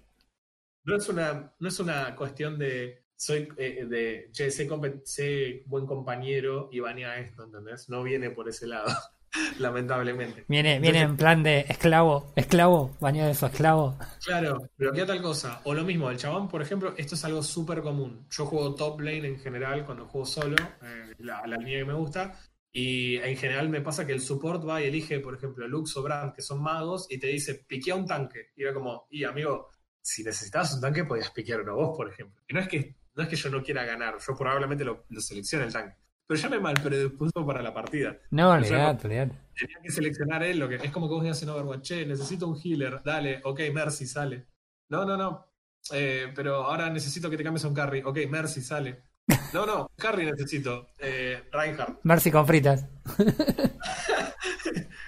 No 0.84 0.96
es 0.96 1.10
una, 1.10 1.54
no 1.60 1.68
es 1.68 1.80
una 1.80 2.16
cuestión 2.16 2.58
de 2.58 3.04
soy 3.20 3.50
eh, 3.58 3.86
de 3.86 4.30
che, 4.32 4.50
sé, 4.50 4.68
sé 5.04 5.64
buen 5.66 5.86
compañero 5.86 6.70
y 6.72 6.80
banea 6.80 7.20
esto, 7.20 7.44
¿entendés? 7.44 7.90
No 7.90 8.02
viene 8.02 8.30
por 8.30 8.48
ese 8.48 8.66
lado, 8.66 8.88
lamentablemente. 9.60 10.46
Viene, 10.48 10.80
viene 10.80 11.02
en 11.02 11.18
plan 11.18 11.44
de 11.44 11.66
esclavo, 11.68 12.34
esclavo, 12.36 12.96
baño 13.00 13.26
de 13.26 13.36
su 13.36 13.46
esclavo. 13.46 13.98
Claro, 14.24 14.70
bloquea 14.78 15.06
tal 15.06 15.22
cosa. 15.22 15.62
O 15.66 15.74
lo 15.74 15.84
mismo, 15.84 16.10
el 16.10 16.18
chabón, 16.18 16.48
por 16.48 16.62
ejemplo, 16.62 16.94
esto 16.98 17.16
es 17.16 17.26
algo 17.26 17.44
súper 17.44 17.82
común. 17.82 18.26
Yo 18.30 18.46
juego 18.46 18.76
top 18.76 19.02
lane 19.02 19.28
en 19.28 19.40
general 19.40 19.86
cuando 19.86 20.08
juego 20.08 20.26
solo, 20.26 20.56
eh, 20.82 21.14
la, 21.20 21.46
la 21.46 21.58
línea 21.58 21.80
que 21.80 21.86
me 21.86 21.94
gusta. 21.94 22.40
Y 22.72 23.18
en 23.18 23.36
general 23.36 23.70
me 23.70 23.82
pasa 23.82 24.06
que 24.06 24.14
el 24.14 24.22
support 24.22 24.68
va 24.68 24.82
y 24.82 24.86
elige, 24.86 25.20
por 25.20 25.36
ejemplo, 25.36 25.68
Lux 25.68 25.98
o 25.98 26.04
Brand, 26.04 26.34
que 26.34 26.42
son 26.42 26.62
magos, 26.62 27.08
y 27.10 27.20
te 27.20 27.28
dice, 27.28 27.56
piquea 27.68 27.96
un 27.96 28.06
tanque. 28.06 28.52
Y 28.56 28.64
era 28.64 28.74
como, 28.74 29.08
y 29.10 29.24
amigo, 29.24 29.70
si 30.02 30.24
necesitabas 30.24 30.76
un 30.76 30.82
tanque, 30.82 31.04
podías 31.04 31.32
piquear 31.32 31.62
uno 31.62 31.76
vos, 31.76 31.98
por 31.98 32.10
ejemplo. 32.10 32.42
Y 32.48 32.54
no 32.54 32.60
es 32.60 32.68
que, 32.68 32.96
no 33.16 33.24
es 33.24 33.30
que 33.30 33.36
yo 33.36 33.50
no 33.50 33.64
quiera 33.64 33.86
ganar, 33.86 34.18
yo 34.26 34.36
probablemente 34.36 34.84
lo, 34.86 35.06
lo 35.10 35.22
seleccione 35.22 35.66
el 35.66 35.74
tanque. 35.74 35.98
Pero 36.30 36.42
ya 36.42 36.50
me 36.50 36.60
mal 36.60 36.76
predispuso 36.76 37.44
para 37.44 37.64
la 37.64 37.74
partida. 37.74 38.16
No, 38.30 38.52
O 38.52 38.64
sea, 38.64 38.92
olvidate, 38.92 39.08
olvidate. 39.08 39.36
Tenía 39.60 39.82
que 39.82 39.90
seleccionar 39.90 40.44
él, 40.44 40.60
lo 40.60 40.70
que 40.70 40.76
es 40.76 40.92
como 40.92 41.08
que 41.08 41.16
vos 41.16 41.24
digas 41.24 41.42
en 41.42 41.50
Overwatch, 41.50 41.82
che, 41.82 42.06
necesito 42.06 42.48
un 42.48 42.56
healer, 42.64 43.02
dale, 43.04 43.42
ok, 43.44 43.62
Mercy, 43.74 44.06
sale. 44.06 44.46
No, 44.90 45.06
no, 45.06 45.18
no. 45.18 45.48
Eh, 45.92 46.32
pero 46.36 46.66
ahora 46.66 46.88
necesito 46.92 47.32
que 47.32 47.38
te 47.38 47.44
cambies 47.44 47.66
a 47.66 47.68
un 47.70 47.74
carry, 47.74 48.04
ok, 48.06 48.20
Mercy, 48.30 48.62
sale. 48.62 49.06
No, 49.54 49.66
no, 49.66 49.90
carry 49.96 50.28
necesito, 50.28 50.90
eh, 51.00 51.46
Reinhardt. 51.52 52.00
Mercy 52.04 52.30
con 52.30 52.46
fritas. 52.46 52.86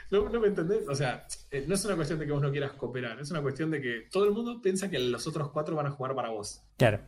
No, 0.09 0.27
no 0.27 0.41
me 0.41 0.47
entendés, 0.47 0.85
o 0.89 0.95
sea, 0.95 1.25
eh, 1.49 1.63
no 1.65 1.75
es 1.75 1.85
una 1.85 1.95
cuestión 1.95 2.19
de 2.19 2.25
que 2.25 2.33
vos 2.33 2.41
no 2.41 2.51
quieras 2.51 2.73
cooperar, 2.73 3.17
es 3.21 3.31
una 3.31 3.41
cuestión 3.41 3.71
de 3.71 3.81
que 3.81 4.07
todo 4.11 4.25
el 4.25 4.31
mundo 4.31 4.61
piensa 4.61 4.89
que 4.89 4.99
los 4.99 5.25
otros 5.25 5.51
cuatro 5.51 5.73
van 5.73 5.85
a 5.85 5.91
jugar 5.91 6.13
para 6.13 6.27
vos. 6.29 6.61
Claro. 6.77 6.99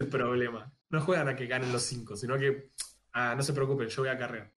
el 0.00 0.08
problema. 0.08 0.72
No 0.88 1.00
juegan 1.00 1.28
a 1.28 1.36
que 1.36 1.46
ganen 1.46 1.70
los 1.72 1.82
cinco, 1.82 2.16
sino 2.16 2.36
que, 2.36 2.72
ah, 3.12 3.34
no 3.36 3.42
se 3.42 3.52
preocupen, 3.52 3.88
yo 3.88 4.02
voy 4.02 4.10
a 4.10 4.18
carrear. 4.18 4.50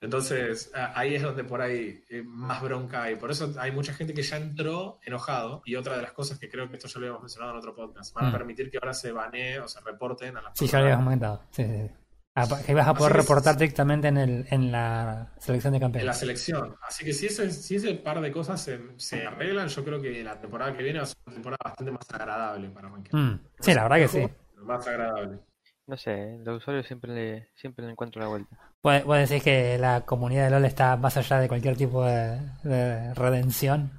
Entonces, 0.00 0.70
ah, 0.74 0.92
ahí 0.94 1.14
es 1.14 1.22
donde 1.22 1.44
por 1.44 1.62
ahí 1.62 2.04
eh, 2.10 2.22
más 2.26 2.60
bronca 2.60 3.04
hay. 3.04 3.16
Por 3.16 3.30
eso 3.30 3.54
hay 3.58 3.70
mucha 3.72 3.94
gente 3.94 4.12
que 4.12 4.22
ya 4.22 4.36
entró 4.36 4.98
enojado. 5.02 5.62
Y 5.64 5.76
otra 5.76 5.96
de 5.96 6.02
las 6.02 6.12
cosas 6.12 6.38
que 6.38 6.50
creo 6.50 6.68
que 6.68 6.76
esto 6.76 6.88
ya 6.88 7.00
lo 7.00 7.06
habíamos 7.06 7.22
mencionado 7.22 7.52
en 7.52 7.58
otro 7.58 7.74
podcast, 7.74 8.14
van 8.14 8.26
a 8.26 8.28
Mm. 8.28 8.32
permitir 8.32 8.70
que 8.70 8.76
ahora 8.78 8.92
se 8.92 9.12
banee 9.12 9.60
o 9.60 9.68
se 9.68 9.80
reporten 9.80 10.36
a 10.36 10.42
las 10.42 10.58
Sí, 10.58 10.66
ya 10.66 10.78
lo 10.78 10.84
habíamos 10.84 11.04
comentado. 11.04 11.42
Sí, 11.50 11.64
sí, 11.64 11.72
sí. 11.86 11.90
Ah, 12.36 12.46
que 12.66 12.74
vas 12.74 12.88
a 12.88 12.94
poder 12.94 13.12
Así 13.12 13.20
reportar 13.22 13.56
directamente 13.56 14.08
en, 14.08 14.18
el, 14.18 14.46
en 14.50 14.72
la 14.72 15.32
selección 15.38 15.72
de 15.72 15.76
en 15.76 15.82
la 15.82 15.86
campeones. 15.86 16.18
selección. 16.18 16.76
Así 16.82 17.04
que 17.04 17.12
si 17.14 17.26
ese, 17.26 17.48
si 17.50 17.76
ese 17.76 17.94
par 17.94 18.20
de 18.20 18.32
cosas 18.32 18.60
se, 18.60 18.80
se 18.98 19.24
arreglan, 19.24 19.68
yo 19.68 19.84
creo 19.84 20.02
que 20.02 20.22
la 20.24 20.38
temporada 20.40 20.76
que 20.76 20.82
viene 20.82 20.98
va 20.98 21.04
a 21.04 21.06
ser 21.06 21.16
una 21.26 21.34
temporada 21.34 21.58
bastante 21.64 21.92
más 21.92 22.10
agradable 22.10 22.68
para 22.70 22.88
Ranking. 22.88 23.16
Mm, 23.16 23.40
Sí, 23.60 23.72
la 23.72 23.84
verdad 23.84 23.96
que 23.98 24.08
sí. 24.08 24.28
Más 24.56 24.86
agradable. 24.86 25.38
No 25.86 25.96
sé, 25.96 26.38
los 26.44 26.62
usuarios 26.62 26.86
siempre 26.86 27.14
le, 27.14 27.48
siempre 27.54 27.84
le 27.84 27.92
encuentro 27.92 28.20
la 28.20 28.28
vuelta. 28.28 28.56
Vos, 28.82 29.04
vos 29.04 29.18
decís 29.18 29.42
que 29.42 29.76
la 29.78 30.02
comunidad 30.02 30.44
de 30.44 30.50
LOL 30.50 30.64
está 30.64 30.96
más 30.96 31.16
allá 31.16 31.40
de 31.40 31.48
cualquier 31.48 31.76
tipo 31.76 32.04
de, 32.04 32.40
de 32.62 33.12
redención. 33.14 33.90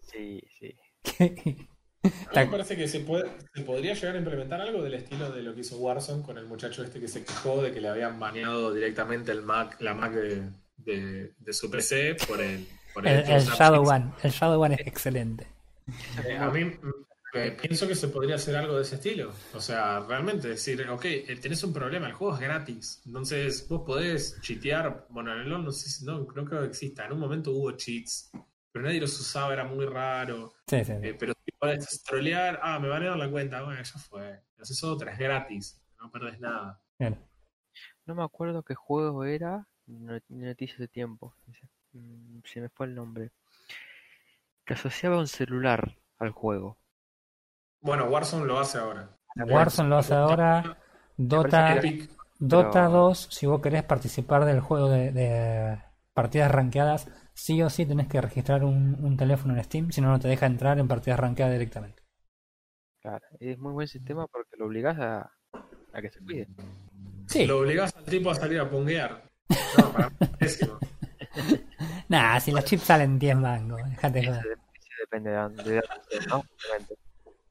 Sí, 0.00 0.42
sí. 0.58 0.76
A 1.18 1.24
mí 1.24 1.66
me 2.34 2.46
parece 2.50 2.76
que 2.76 2.88
se, 2.88 3.00
puede, 3.00 3.30
se 3.54 3.62
podría 3.62 3.94
llegar 3.94 4.14
a 4.14 4.18
implementar 4.18 4.60
algo 4.60 4.82
del 4.82 4.94
estilo 4.94 5.30
de 5.30 5.42
lo 5.42 5.54
que 5.54 5.60
hizo 5.60 5.76
Warzone 5.78 6.22
con 6.22 6.38
el 6.38 6.46
muchacho 6.46 6.82
este 6.82 7.00
que 7.00 7.08
se 7.08 7.24
quejó 7.24 7.62
de 7.62 7.72
que 7.72 7.80
le 7.80 7.88
habían 7.88 8.18
baneado 8.18 8.72
directamente 8.72 9.32
el 9.32 9.42
Mac, 9.42 9.76
la 9.80 9.94
Mac 9.94 10.12
de, 10.12 10.42
de, 10.78 11.32
de 11.38 11.52
su 11.52 11.70
PC 11.70 12.16
por 12.26 12.40
el, 12.40 12.66
por 12.94 13.06
El, 13.06 13.28
el 13.28 13.42
Shadow. 13.42 13.86
One. 13.86 14.12
El 14.22 14.30
Shadow 14.30 14.60
One 14.62 14.74
es 14.74 14.86
excelente. 14.86 15.46
Eh, 16.24 16.36
a 16.36 16.50
mí 16.50 16.72
eh, 17.34 17.56
pienso 17.60 17.86
que 17.86 17.94
se 17.94 18.08
podría 18.08 18.34
hacer 18.36 18.56
algo 18.56 18.76
de 18.76 18.82
ese 18.82 18.96
estilo. 18.96 19.32
O 19.54 19.60
sea, 19.60 20.00
realmente 20.00 20.48
decir, 20.48 20.88
ok, 20.88 21.04
eh, 21.04 21.38
tenés 21.40 21.62
un 21.64 21.72
problema, 21.72 22.06
el 22.08 22.12
juego 22.12 22.34
es 22.34 22.40
gratis. 22.40 23.02
Entonces 23.06 23.66
vos 23.68 23.82
podés 23.86 24.40
chitear. 24.40 25.06
Bueno, 25.10 25.32
en 25.32 25.40
el 25.40 25.48
LoL 25.48 25.64
no 25.64 25.70
sé 25.72 25.88
si, 25.90 26.04
no, 26.04 26.18
no 26.20 26.26
creo 26.44 26.60
que 26.62 26.66
exista. 26.66 27.06
En 27.06 27.12
un 27.12 27.20
momento 27.20 27.52
hubo 27.52 27.72
cheats, 27.72 28.30
pero 28.72 28.84
nadie 28.84 29.00
los 29.00 29.18
usaba, 29.20 29.52
era 29.52 29.64
muy 29.64 29.86
raro. 29.86 30.54
Sí, 30.66 30.78
sí, 30.84 30.92
sí. 31.00 31.06
Eh, 31.08 31.14
pero 31.18 31.32
si 31.44 31.52
podés 31.52 32.02
trolear, 32.02 32.58
ah, 32.62 32.78
me 32.78 32.88
van 32.88 33.02
a 33.04 33.06
dar 33.10 33.18
la 33.18 33.30
cuenta, 33.30 33.62
bueno, 33.62 33.82
ya 33.82 33.98
fue. 33.98 34.42
Haces 34.58 34.82
otra, 34.84 35.12
es 35.12 35.18
gratis, 35.18 35.80
no 36.00 36.10
perdés 36.10 36.38
nada. 36.40 36.80
Bien. 36.98 37.16
No 38.06 38.14
me 38.14 38.24
acuerdo 38.24 38.62
qué 38.64 38.74
juego 38.74 39.24
era, 39.24 39.66
no- 39.86 40.18
noticias 40.28 40.78
de 40.78 40.88
tiempo. 40.88 41.34
Mm, 41.92 42.40
Se 42.44 42.60
me 42.60 42.68
fue 42.68 42.86
el 42.86 42.94
nombre. 42.94 43.30
Que 44.64 44.74
asociaba 44.74 45.18
un 45.18 45.26
celular 45.28 45.96
al 46.18 46.30
juego. 46.30 46.76
Bueno, 47.80 48.04
Warzone 48.06 48.46
lo 48.46 48.58
hace 48.58 48.78
ahora. 48.78 49.08
Warzone 49.36 49.88
lo 49.88 49.96
hace 49.98 50.14
ahora. 50.14 50.76
Dota, 51.16 51.80
Dota 52.38 52.70
pero- 52.72 52.90
2, 52.90 53.28
si 53.30 53.46
vos 53.46 53.60
querés 53.60 53.82
participar 53.82 54.44
del 54.44 54.60
juego 54.60 54.88
de, 54.88 55.12
de 55.12 55.78
partidas 56.14 56.50
rankeadas, 56.50 57.08
sí 57.34 57.62
o 57.62 57.70
sí 57.70 57.86
tenés 57.86 58.08
que 58.08 58.20
registrar 58.20 58.64
un, 58.64 58.96
un 59.04 59.16
teléfono 59.16 59.54
en 59.54 59.64
Steam, 59.64 59.92
si 59.92 60.00
no, 60.00 60.08
no 60.08 60.18
te 60.18 60.28
deja 60.28 60.46
entrar 60.46 60.78
en 60.78 60.88
partidas 60.88 61.20
rankeadas 61.20 61.52
directamente. 61.52 62.02
Claro, 63.02 63.24
es 63.38 63.58
muy 63.58 63.72
buen 63.72 63.88
sistema 63.88 64.26
porque 64.26 64.56
lo 64.58 64.66
obligás 64.66 64.98
a, 64.98 65.30
a 65.92 66.02
que 66.02 66.10
se 66.10 66.20
cuide. 66.20 66.48
Sí, 67.26 67.46
lo 67.46 67.60
obligás 67.60 67.94
al 67.96 68.04
tipo 68.04 68.30
a 68.30 68.34
salir 68.34 68.60
a 68.60 68.68
punguear. 68.68 69.22
No, 69.78 69.92
para 69.92 70.10
nada, 72.08 72.40
si 72.40 72.50
los 72.50 72.64
chips 72.64 72.82
salen 72.82 73.18
10 73.18 73.36
mangos, 73.36 73.80
dejate 73.88 74.26
joder. 74.26 74.40
Eso 74.40 74.90
depende 75.00 75.30
de 75.30 75.36
dónde, 75.36 75.62
de 75.64 75.82
dónde, 75.82 76.26
¿no? 76.28 76.44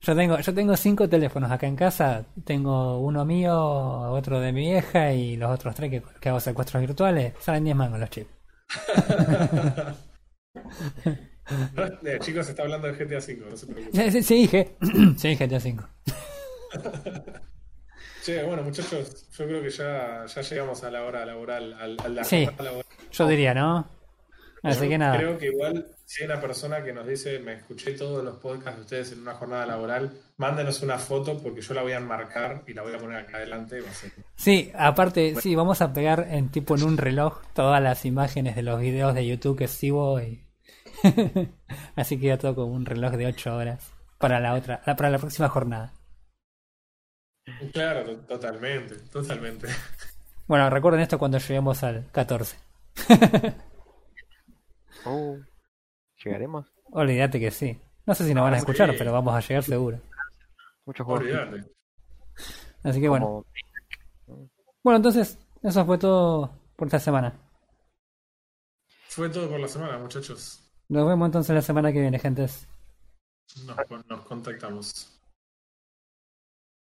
Yo 0.01 0.15
tengo, 0.15 0.39
yo 0.39 0.53
tengo 0.53 0.77
cinco 0.77 1.09
teléfonos 1.09 1.51
acá 1.51 1.67
en 1.67 1.76
casa. 1.76 2.26
Tengo 2.45 2.99
uno 2.99 3.26
mío, 3.26 3.53
otro 4.11 4.39
de 4.39 4.53
mi 4.53 4.61
vieja 4.61 5.11
y 5.13 5.35
los 5.35 5.51
otros 5.51 5.76
tres 5.76 5.89
que, 5.91 6.01
que 6.21 6.30
hago 6.30 6.39
secuestros 6.39 6.81
virtuales. 6.81 7.34
Salen 7.39 7.65
10 7.65 7.76
mangos 7.76 7.99
los 7.99 8.09
chips. 8.09 8.30
Eh, 12.03 12.19
chicos, 12.21 12.45
se 12.45 12.51
está 12.51 12.63
hablando 12.63 12.88
de 12.88 12.93
GTA 12.93 13.17
V, 13.17 13.45
no 13.49 13.57
se 13.57 13.67
preocupen. 13.67 14.03
Sí, 14.05 14.11
sí, 14.11 14.23
sí 14.23 14.35
dije. 14.35 14.77
sí, 15.17 15.35
GTA 15.35 15.59
5. 15.59 15.84
Che, 18.21 18.43
bueno, 18.43 18.63
muchachos, 18.63 19.30
yo 19.31 19.45
creo 19.45 19.61
que 19.63 19.69
ya, 19.69 20.26
ya 20.26 20.41
llegamos 20.41 20.84
a 20.84 20.91
la 20.91 21.05
hora 21.05 21.26
laboral, 21.26 21.73
al, 21.73 22.26
Sí. 22.26 22.45
laboral. 22.57 22.84
Yo 23.13 23.27
diría, 23.27 23.53
¿no? 23.53 23.88
Así 24.61 24.84
Yo 24.84 24.90
que 24.90 24.98
nada. 24.98 25.18
Creo 25.18 25.38
que 25.38 25.45
igual, 25.48 25.86
si 26.06 26.23
hay 26.23 26.30
una 26.30 26.41
persona 26.41 26.84
que 26.84 26.91
nos 26.91 27.07
dice, 27.07 27.40
me 27.40 27.53
escuché 27.53 27.94
todos 27.94 28.23
los 28.23 28.38
podcasts 28.38 28.76
de 28.76 28.81
ustedes 28.81 29.11
en 29.14 29.22
una 29.22 29.34
jornada 29.36 29.65
laboral, 29.65 30.11
mándenos 30.38 30.81
una 30.81 30.98
foto 30.98 31.41
porque 31.41 31.61
yo 31.61 31.73
la 31.73 31.81
voy 31.81 31.94
a 31.94 31.98
enmarcar 31.98 32.64
y 32.68 32.73
la 32.73 32.81
voy 32.81 32.94
a 32.94 32.98
poner 32.98 33.18
acá 33.18 33.38
adelante. 33.38 33.80
Sí, 34.36 34.72
aparte, 34.76 35.36
sí, 35.40 35.56
vamos 35.56 35.81
a 35.81 35.94
pegar 35.94 36.27
en 36.30 36.49
tipo 36.49 36.76
en 36.76 36.84
un 36.84 36.98
reloj 36.98 37.41
todas 37.53 37.81
las 37.81 38.06
imágenes 38.06 38.56
de 38.56 38.64
los 38.64 38.80
videos 38.81 39.14
de 39.15 39.26
YouTube 39.27 39.57
que 39.57 39.68
sigo 39.68 40.19
y 40.19 40.44
así 41.95 42.19
queda 42.19 42.38
todo 42.38 42.56
como 42.56 42.73
un 42.73 42.86
reloj 42.86 43.14
de 43.14 43.27
8 43.27 43.56
horas 43.56 43.91
para 44.18 44.40
la 44.41 44.53
otra, 44.56 44.81
para 44.84 45.10
la 45.10 45.19
próxima 45.19 45.48
jornada. 45.48 45.94
Claro, 47.73 48.03
to- 48.03 48.18
totalmente, 48.27 48.95
totalmente. 49.11 49.68
Bueno, 50.48 50.69
recuerden 50.69 51.02
esto 51.02 51.18
cuando 51.18 51.38
lleguemos 51.38 51.84
al 51.84 52.06
14. 52.11 52.57
Oh, 55.05 55.38
¿Llegaremos? 56.23 56.65
Olvídate 56.91 57.39
que 57.39 57.51
sí. 57.51 57.80
No 58.05 58.13
sé 58.15 58.26
si 58.26 58.34
nos 58.34 58.43
van 58.43 58.53
a 58.53 58.55
Ah, 58.57 58.59
escuchar, 58.59 58.89
sí. 58.91 58.95
pero 58.97 59.11
vamos 59.13 59.34
a 59.34 59.39
llegar 59.39 59.63
seguro. 59.63 59.99
Muchos 60.85 61.05
juegos. 61.05 61.23
Olvídate. 61.23 61.71
Así 62.84 62.99
que 63.01 63.09
bueno. 63.09 63.45
Bueno, 64.84 64.97
entonces, 64.97 65.38
eso 65.61 65.85
fue 65.85 65.97
todo 65.97 66.51
por 66.76 66.88
esta 66.88 66.99
semana. 66.99 67.34
Fue 69.07 69.30
todo 69.30 69.49
por 69.49 69.59
la 69.59 69.67
semana, 69.67 69.97
muchachos. 69.97 70.63
Nos 70.88 71.07
vemos 71.07 71.26
entonces 71.27 71.53
la 71.55 71.61
semana 71.61 71.91
que 71.91 72.01
viene, 72.01 72.17
gentes. 72.19 72.67
Nos, 73.65 74.05
nos 74.07 74.21
contactamos. 74.26 75.18